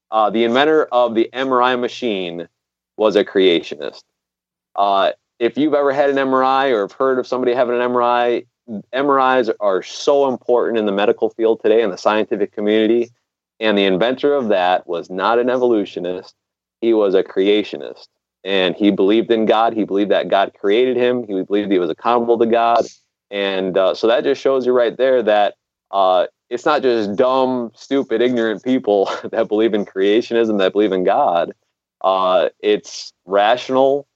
Uh, 0.09 0.29
the 0.29 0.45
inventor 0.45 0.85
of 0.85 1.15
the 1.15 1.29
MRI 1.33 1.79
machine 1.79 2.47
was 2.95 3.15
a 3.15 3.25
creationist. 3.25 4.03
Uh, 4.75 5.11
if 5.39 5.57
you've 5.57 5.73
ever 5.73 5.91
had 5.91 6.09
an 6.09 6.15
MRI 6.15 6.72
or 6.72 6.81
have 6.81 6.93
heard 6.93 7.19
of 7.19 7.27
somebody 7.27 7.53
having 7.53 7.76
an 7.76 7.81
MRI, 7.81 8.45
MRIs 8.93 9.53
are 9.59 9.84
so 9.84 10.27
important 10.27 10.77
in 10.77 10.85
the 10.85 10.91
medical 10.91 11.30
field 11.30 11.61
today 11.61 11.81
in 11.81 11.89
the 11.89 11.97
scientific 11.97 12.53
community 12.53 13.09
and 13.59 13.77
the 13.77 13.85
inventor 13.85 14.34
of 14.34 14.49
that 14.49 14.88
was 14.88 15.09
not 15.09 15.39
an 15.39 15.49
evolutionist, 15.49 16.35
he 16.81 16.93
was 16.93 17.15
a 17.15 17.23
creationist. 17.23 18.07
And 18.43 18.76
he 18.76 18.91
believed 18.91 19.31
in 19.31 19.45
God. 19.45 19.73
He 19.73 19.84
believed 19.84 20.11
that 20.11 20.30
God 20.30 20.53
created 20.59 20.95
him. 20.95 21.26
He 21.27 21.41
believed 21.41 21.72
he 21.72 21.80
was 21.80 21.89
accountable 21.89 22.38
to 22.38 22.45
God. 22.45 22.85
And 23.31 23.77
uh, 23.77 23.93
so 23.93 24.07
that 24.07 24.23
just 24.23 24.41
shows 24.41 24.65
you 24.65 24.72
right 24.72 24.95
there 24.95 25.22
that 25.23 25.55
uh, 25.91 26.27
it's 26.49 26.65
not 26.65 26.81
just 26.81 27.15
dumb, 27.15 27.72
stupid, 27.76 28.22
ignorant 28.22 28.64
people 28.64 29.11
that 29.31 29.47
believe 29.47 29.73
in 29.73 29.85
creationism, 29.85 30.59
that 30.59 30.72
believe 30.72 30.91
in 30.91 31.03
God. 31.03 31.51
Uh, 32.01 32.49
it's 32.59 33.11
rational, 33.26 34.06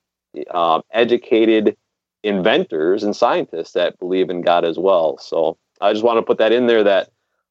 um, 0.52 0.82
educated 0.92 1.78
inventors 2.24 3.04
and 3.04 3.16
scientists 3.16 3.74
that 3.74 3.98
believe 4.00 4.30
in 4.30 4.42
God 4.42 4.66
as 4.66 4.78
well. 4.78 5.18
So 5.18 5.58
I 5.80 5.92
just 5.94 6.04
want 6.04 6.18
to 6.18 6.22
put 6.22 6.38
that 6.38 6.52
in 6.52 6.68
there 6.68 6.84
that, 6.84 7.10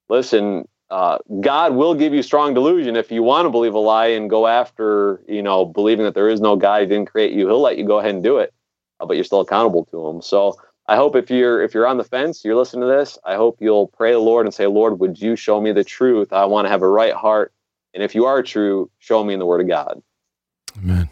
listen, 0.09 0.67
uh, 0.89 1.17
God 1.39 1.75
will 1.75 1.95
give 1.95 2.13
you 2.13 2.21
strong 2.21 2.53
delusion 2.53 2.95
if 2.95 3.11
you 3.11 3.23
want 3.23 3.45
to 3.45 3.49
believe 3.49 3.73
a 3.73 3.79
lie 3.79 4.07
and 4.07 4.29
go 4.29 4.47
after, 4.47 5.21
you 5.27 5.41
know, 5.41 5.65
believing 5.65 6.05
that 6.05 6.15
there 6.15 6.29
is 6.29 6.41
no 6.41 6.55
God, 6.55 6.81
He 6.81 6.87
didn't 6.87 7.09
create 7.09 7.31
you. 7.33 7.47
He'll 7.47 7.61
let 7.61 7.77
you 7.77 7.85
go 7.85 7.99
ahead 7.99 8.13
and 8.13 8.23
do 8.23 8.37
it, 8.37 8.53
uh, 8.99 9.05
but 9.05 9.15
you're 9.15 9.23
still 9.23 9.39
accountable 9.39 9.85
to 9.85 10.07
Him. 10.07 10.21
So 10.21 10.57
I 10.87 10.97
hope 10.97 11.15
if 11.15 11.29
you're 11.29 11.61
if 11.61 11.73
you're 11.73 11.87
on 11.87 11.97
the 11.97 12.03
fence, 12.03 12.43
you're 12.43 12.57
listening 12.57 12.81
to 12.81 12.87
this. 12.87 13.17
I 13.23 13.35
hope 13.35 13.57
you'll 13.61 13.87
pray 13.87 14.11
the 14.11 14.19
Lord 14.19 14.45
and 14.45 14.53
say, 14.53 14.67
Lord, 14.67 14.99
would 14.99 15.21
you 15.21 15.37
show 15.37 15.61
me 15.61 15.71
the 15.71 15.85
truth? 15.85 16.33
I 16.33 16.43
want 16.45 16.65
to 16.65 16.69
have 16.69 16.81
a 16.81 16.89
right 16.89 17.13
heart, 17.13 17.53
and 17.93 18.03
if 18.03 18.13
you 18.13 18.25
are 18.25 18.43
true, 18.43 18.91
show 18.99 19.23
me 19.23 19.33
in 19.33 19.39
the 19.39 19.45
Word 19.45 19.61
of 19.61 19.69
God. 19.69 20.01
Amen. 20.77 21.09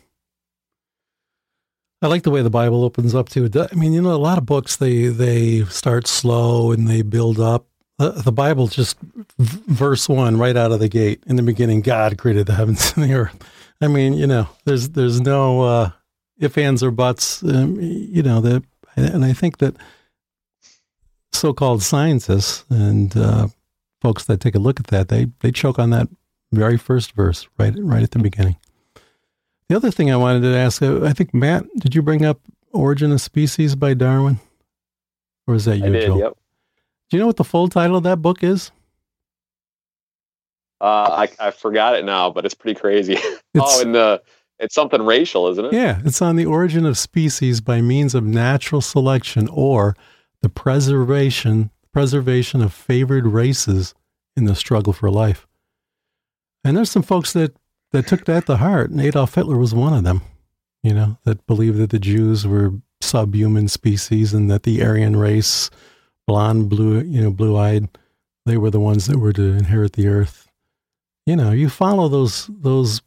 I 2.01 2.07
like 2.07 2.23
the 2.23 2.31
way 2.31 2.41
the 2.41 2.49
Bible 2.49 2.84
opens 2.85 3.13
up 3.13 3.27
to 3.30 3.45
it. 3.45 3.55
I 3.55 3.76
mean, 3.76 3.91
you 3.91 4.01
know, 4.01 4.13
a 4.13 4.15
lot 4.15 4.38
of 4.38 4.45
books 4.45 4.77
they 4.77 5.07
they 5.07 5.65
start 5.65 6.07
slow 6.07 6.71
and 6.71 6.88
they 6.88 7.01
build 7.01 7.39
up 7.39 7.65
the, 7.97 8.11
the 8.11 8.31
Bible 8.31 8.67
just 8.67 8.97
verse 9.38 10.07
one 10.07 10.38
right 10.38 10.55
out 10.55 10.71
of 10.71 10.80
the 10.80 10.88
gate. 10.88 11.21
In 11.27 11.35
the 11.35 11.43
beginning, 11.43 11.81
God 11.81 12.17
created 12.17 12.47
the 12.47 12.55
heavens 12.55 12.93
and 12.95 13.03
the 13.03 13.13
earth. 13.13 13.38
I 13.81 13.88
mean, 13.88 14.13
you 14.13 14.27
know, 14.27 14.47
there's 14.65 14.89
there's 14.89 15.21
no 15.21 15.61
uh, 15.61 15.91
if, 16.39 16.57
ands, 16.57 16.81
or 16.81 16.91
buts. 16.91 17.43
Um, 17.43 17.77
you 17.80 18.23
know 18.23 18.39
that, 18.41 18.63
and 18.95 19.26
I 19.26 19.34
think 19.34 19.57
that 19.57 19.76
so-called 21.34 21.84
scientists 21.84 22.65
and 22.69 23.15
uh, 23.15 23.47
folks 24.01 24.26
that 24.26 24.39
take 24.39 24.55
a 24.55 24.59
look 24.59 24.80
at 24.80 24.88
that, 24.88 25.09
they 25.09 25.27
they 25.41 25.51
choke 25.51 25.80
on 25.80 25.89
that 25.91 26.07
very 26.51 26.77
first 26.77 27.11
verse 27.11 27.47
right 27.57 27.73
right 27.77 28.03
at 28.03 28.11
the 28.11 28.19
beginning. 28.19 28.55
The 29.69 29.75
other 29.75 29.91
thing 29.91 30.11
I 30.11 30.17
wanted 30.17 30.41
to 30.41 30.55
ask, 30.55 30.81
uh, 30.81 31.05
I 31.05 31.13
think 31.13 31.33
Matt, 31.33 31.63
did 31.77 31.93
you 31.93 32.01
bring 32.01 32.25
up 32.25 32.39
Origin 32.73 33.11
of 33.11 33.21
Species 33.21 33.75
by 33.75 33.93
Darwin, 33.93 34.39
or 35.45 35.53
is 35.53 35.65
that 35.65 35.77
you, 35.77 35.85
I 35.85 35.89
did, 35.89 36.05
Joel? 36.07 36.19
Yep. 36.19 36.37
Do 37.09 37.17
you 37.17 37.21
know 37.21 37.27
what 37.27 37.37
the 37.37 37.43
full 37.43 37.67
title 37.67 37.95
of 37.95 38.03
that 38.03 38.17
book 38.17 38.43
is? 38.43 38.71
Uh, 40.81 41.27
I 41.39 41.47
I 41.47 41.51
forgot 41.51 41.95
it 41.95 42.05
now, 42.05 42.29
but 42.31 42.45
it's 42.45 42.53
pretty 42.53 42.79
crazy. 42.79 43.17
oh, 43.57 43.81
and 43.81 43.93
the 43.93 44.21
it's 44.59 44.75
something 44.75 45.01
racial, 45.01 45.47
isn't 45.49 45.65
it? 45.65 45.73
Yeah, 45.73 46.01
it's 46.03 46.21
on 46.21 46.35
the 46.35 46.45
origin 46.45 46.85
of 46.85 46.97
species 46.97 47.61
by 47.61 47.81
means 47.81 48.15
of 48.15 48.23
natural 48.23 48.81
selection 48.81 49.47
or 49.49 49.95
the 50.41 50.49
preservation 50.49 51.69
preservation 51.91 52.61
of 52.61 52.73
favored 52.73 53.25
races 53.25 53.93
in 54.35 54.45
the 54.45 54.55
struggle 54.55 54.93
for 54.93 55.09
life. 55.09 55.47
And 56.63 56.77
there's 56.77 56.91
some 56.91 57.03
folks 57.03 57.33
that 57.33 57.55
that 57.91 58.07
took 58.07 58.26
that 58.26 58.45
to 58.45 58.57
heart, 58.57 58.90
and 58.91 59.02
Adolf 59.02 59.36
Hitler 59.36 59.57
was 59.57 59.74
one 59.74 59.94
of 59.94 60.03
them. 60.03 60.22
You 60.84 60.94
know, 60.94 61.18
that 61.26 61.45
believed 61.45 61.78
that 61.80 61.90
the 61.90 61.99
Jews 61.99 62.48
were 62.48 62.74
subhuman 63.02 63.68
species 63.68 64.34
and 64.34 64.49
that 64.49 64.64
the 64.64 64.84
Aryan 64.84 65.16
race 65.18 65.70
blonde, 66.28 66.70
blue, 66.70 67.02
you 67.02 67.22
know, 67.22 67.32
blue 67.32 67.57
eyed. 67.57 67.88
They 68.45 68.57
were 68.57 68.70
the 68.70 68.80
ones 68.80 69.07
that 69.07 69.18
were 69.18 69.34
to 69.34 69.53
inherit 69.57 69.94
the 69.94 70.07
earth. 70.07 70.48
You 71.26 71.36
know, 71.36 71.52
you 71.52 71.70
follow 71.70 72.07
those 72.07 72.49
those 72.49 73.02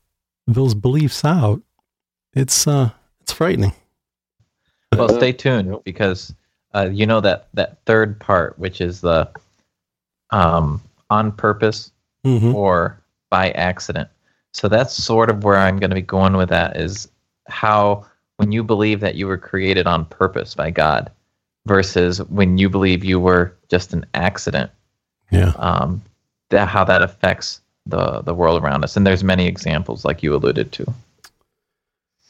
those 0.47 0.75
beliefs 0.75 1.25
out. 1.25 1.63
It's 2.35 2.67
uh, 2.67 2.91
it's 3.21 3.33
frightening. 3.33 3.73
Well, 4.97 5.09
stay 5.09 5.33
tuned 5.33 5.77
because 5.85 6.35
uh, 6.75 6.91
you 6.93 7.07
know 7.07 7.21
that 7.21 7.49
that 7.55 7.79
third 7.87 8.21
part, 8.21 8.59
which 8.59 8.81
is 8.81 9.01
the 9.01 9.29
um, 10.31 10.81
on 11.11 11.33
purpose 11.33 11.91
Mhm. 12.27 12.55
or 12.55 13.01
by 13.31 13.51
accident. 13.53 14.09
So 14.53 14.69
that's 14.69 14.95
sort 14.95 15.31
of 15.31 15.45
where 15.45 15.57
I'm 15.57 15.79
going 15.79 15.91
to 15.91 15.97
be 15.97 16.03
going 16.03 16.37
with 16.37 16.51
that 16.51 16.77
is 16.77 17.09
how 17.49 18.07
when 18.37 18.53
you 18.53 18.63
believe 18.63 19.01
that 19.01 19.15
you 19.15 19.27
were 19.27 19.39
created 19.39 19.87
on 19.87 20.05
purpose 20.07 20.55
by 20.55 20.71
God 20.71 21.11
versus 21.67 22.19
when 22.25 22.59
you 22.59 22.69
believe 22.69 23.05
you 23.05 23.19
were 23.21 23.57
just 23.69 23.93
an 23.93 24.05
accident, 24.15 24.71
Yeah. 25.31 25.53
um, 25.57 26.03
that 26.51 26.69
how 26.69 26.85
that 26.85 27.03
affects 27.03 27.61
the 27.87 28.21
the 28.23 28.35
world 28.35 28.63
around 28.63 28.85
us. 28.85 28.97
And 28.97 29.07
there's 29.07 29.25
many 29.25 29.47
examples 29.47 30.05
like 30.05 30.23
you 30.23 30.35
alluded 30.35 30.71
to. 30.73 30.95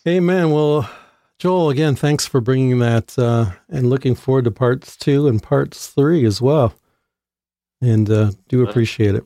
Amen. 0.07 0.51
Well, 0.51 0.89
Joel, 1.39 1.70
again, 1.70 1.97
thanks 1.97 2.27
for 2.27 2.40
bringing 2.40 2.78
that 2.78 3.19
uh, 3.19 3.51
and 3.69 3.90
looking 3.90 4.15
forward 4.15 4.44
to 4.44 4.51
parts 4.51 4.97
two 4.97 5.27
and 5.28 5.43
parts 5.43 5.89
three 5.89 6.24
as 6.24 6.40
well. 6.40 6.74
And 7.81 8.09
uh, 8.09 8.31
do 8.49 8.66
appreciate 8.66 9.15
it. 9.16 9.24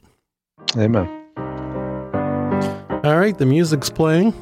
Amen. 0.77 1.26
All 3.07 3.17
right, 3.17 3.39
the 3.39 3.47
music's 3.47 3.89
playing, 3.89 4.33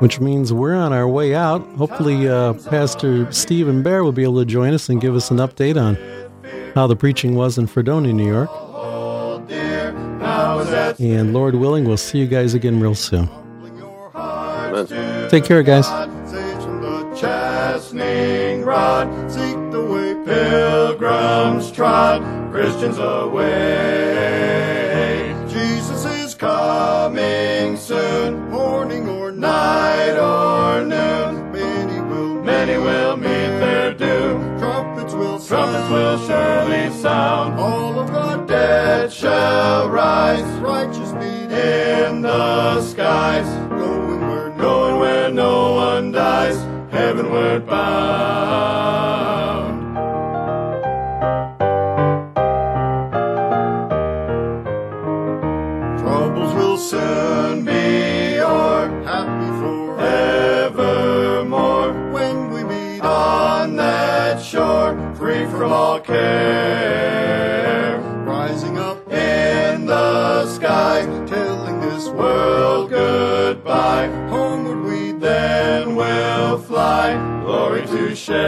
which 0.00 0.20
means 0.20 0.52
we're 0.52 0.74
on 0.74 0.92
our 0.92 1.08
way 1.08 1.34
out. 1.34 1.66
Hopefully, 1.78 2.28
uh, 2.28 2.52
Pastor 2.68 3.32
Stephen 3.32 3.82
Bear 3.82 4.04
will 4.04 4.12
be 4.12 4.24
able 4.24 4.40
to 4.40 4.44
join 4.44 4.74
us 4.74 4.90
and 4.90 5.00
give 5.00 5.16
us 5.16 5.30
an 5.30 5.38
update 5.38 5.80
on 5.80 5.96
how 6.74 6.86
the 6.86 6.96
preaching 6.96 7.36
was 7.36 7.56
in 7.56 7.66
Fredonia, 7.66 8.12
New 8.12 8.26
York. 8.26 8.50
And 11.00 11.32
Lord 11.32 11.54
willing, 11.54 11.86
we'll 11.86 11.96
see 11.96 12.18
you 12.18 12.26
guys 12.26 12.52
again 12.52 12.78
real 12.78 12.94
soon. 12.94 13.26
Take 15.30 15.46
care, 15.46 15.62
guys. 15.62 15.86
Saves 16.30 16.62
from 16.62 16.82
soon. 27.90 28.48
Morning 28.50 29.08
or 29.08 29.32
night 29.32 30.16
or 30.16 30.84
noon. 30.94 31.50
Many 31.50 31.98
will, 32.08 32.34
many 32.52 32.76
will 32.78 33.16
meet 33.16 33.52
their 33.64 33.92
doom. 33.94 34.36
Trumpets 34.60 35.12
will. 35.12 35.38
Trumpets 35.40 35.90
will 35.90 36.18
surely 36.28 36.84
sound. 37.02 37.58
All 37.58 37.98
of 37.98 38.06
the 38.16 38.36
dead 38.46 39.12
shall 39.12 39.90
rise. 39.90 40.48
Righteous 40.60 41.12
meet 41.14 41.50
in 41.50 42.22
the 42.22 42.80
skies. 42.82 43.48
Going 43.68 44.20
where, 44.28 44.50
going 44.50 45.00
where 45.00 45.30
no 45.32 45.74
one 45.74 46.12
dies. 46.12 46.58
Heavenward 46.92 47.66
bound. 47.66 48.49
This 72.00 72.08
world 72.14 72.88
goodbye. 72.88 74.06
Homeward 74.30 74.82
we 74.84 75.12
then 75.12 75.94
will 75.96 76.58
fly, 76.58 77.12
glory 77.44 77.86
to 77.86 78.16
share. 78.16 78.40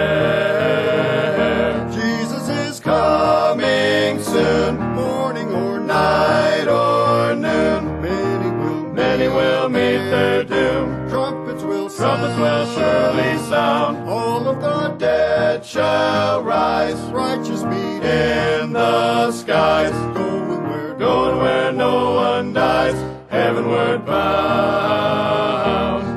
Jesus 1.92 2.48
is 2.48 2.80
coming 2.80 4.22
soon, 4.22 4.78
morning 4.94 5.52
or 5.52 5.78
night 5.80 6.66
or 6.66 7.34
noon. 7.34 8.00
Many 8.00 8.50
will, 8.56 8.90
many 8.94 9.28
will 9.28 9.68
meet 9.68 9.98
their 9.98 10.44
doom. 10.44 11.10
Trumpets 11.10 11.62
will 11.62 11.90
trumpets 11.90 12.38
will 12.38 12.64
surely 12.74 13.36
sound. 13.50 14.08
All 14.08 14.48
of 14.48 14.62
the 14.62 14.96
dead 14.96 15.62
shall 15.62 16.42
rise. 16.42 16.98
Righteous 17.10 17.64
meet 17.64 18.02
in 18.02 18.72
the 18.72 19.30
skies. 19.30 19.92
Going 20.16 20.62
where, 20.70 20.94
going 20.94 21.36
where 21.36 21.70
no 21.70 22.14
one 22.14 22.54
dies. 22.54 23.11
Heavenward 23.52 24.06
bound. 24.06 25.52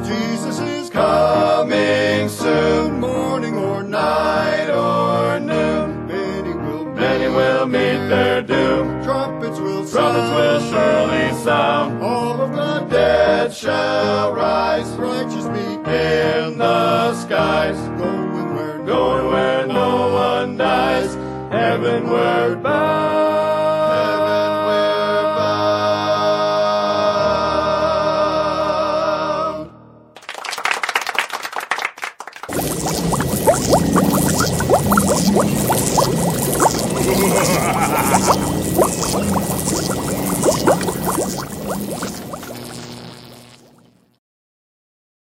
Jesus 0.06 0.58
is 0.58 0.90
coming 0.90 2.30
soon, 2.30 3.02
morning 3.02 3.58
or 3.58 3.84
night 3.84 4.70
or 4.70 5.38
noon. 5.42 6.08
Many 6.08 6.54
will, 6.54 6.86
many 6.86 7.28
will 7.28 7.66
meet 7.66 8.08
their 8.08 8.42
doom. 8.42 9.04
Trumpets 9.04 9.60
will, 9.60 9.86
trumpets 9.86 10.32
will 10.34 10.62
surely 10.72 11.34
sound. 11.44 12.02
All 12.02 12.40
of 12.40 12.54
the 12.54 12.86
dead 12.90 13.54
shall 13.54 14.34
rise. 14.34 14.88
Righteous 14.92 15.48
meet 15.48 15.86
in 15.94 16.58
the 16.58 17.16
skies. 17.16 17.76
Going 18.00 18.56
where, 18.56 18.80
going 18.86 19.28
where 19.28 19.68
no 19.68 20.14
one 20.14 20.56
dies. 20.56 21.14
Heavenward. 21.52 22.55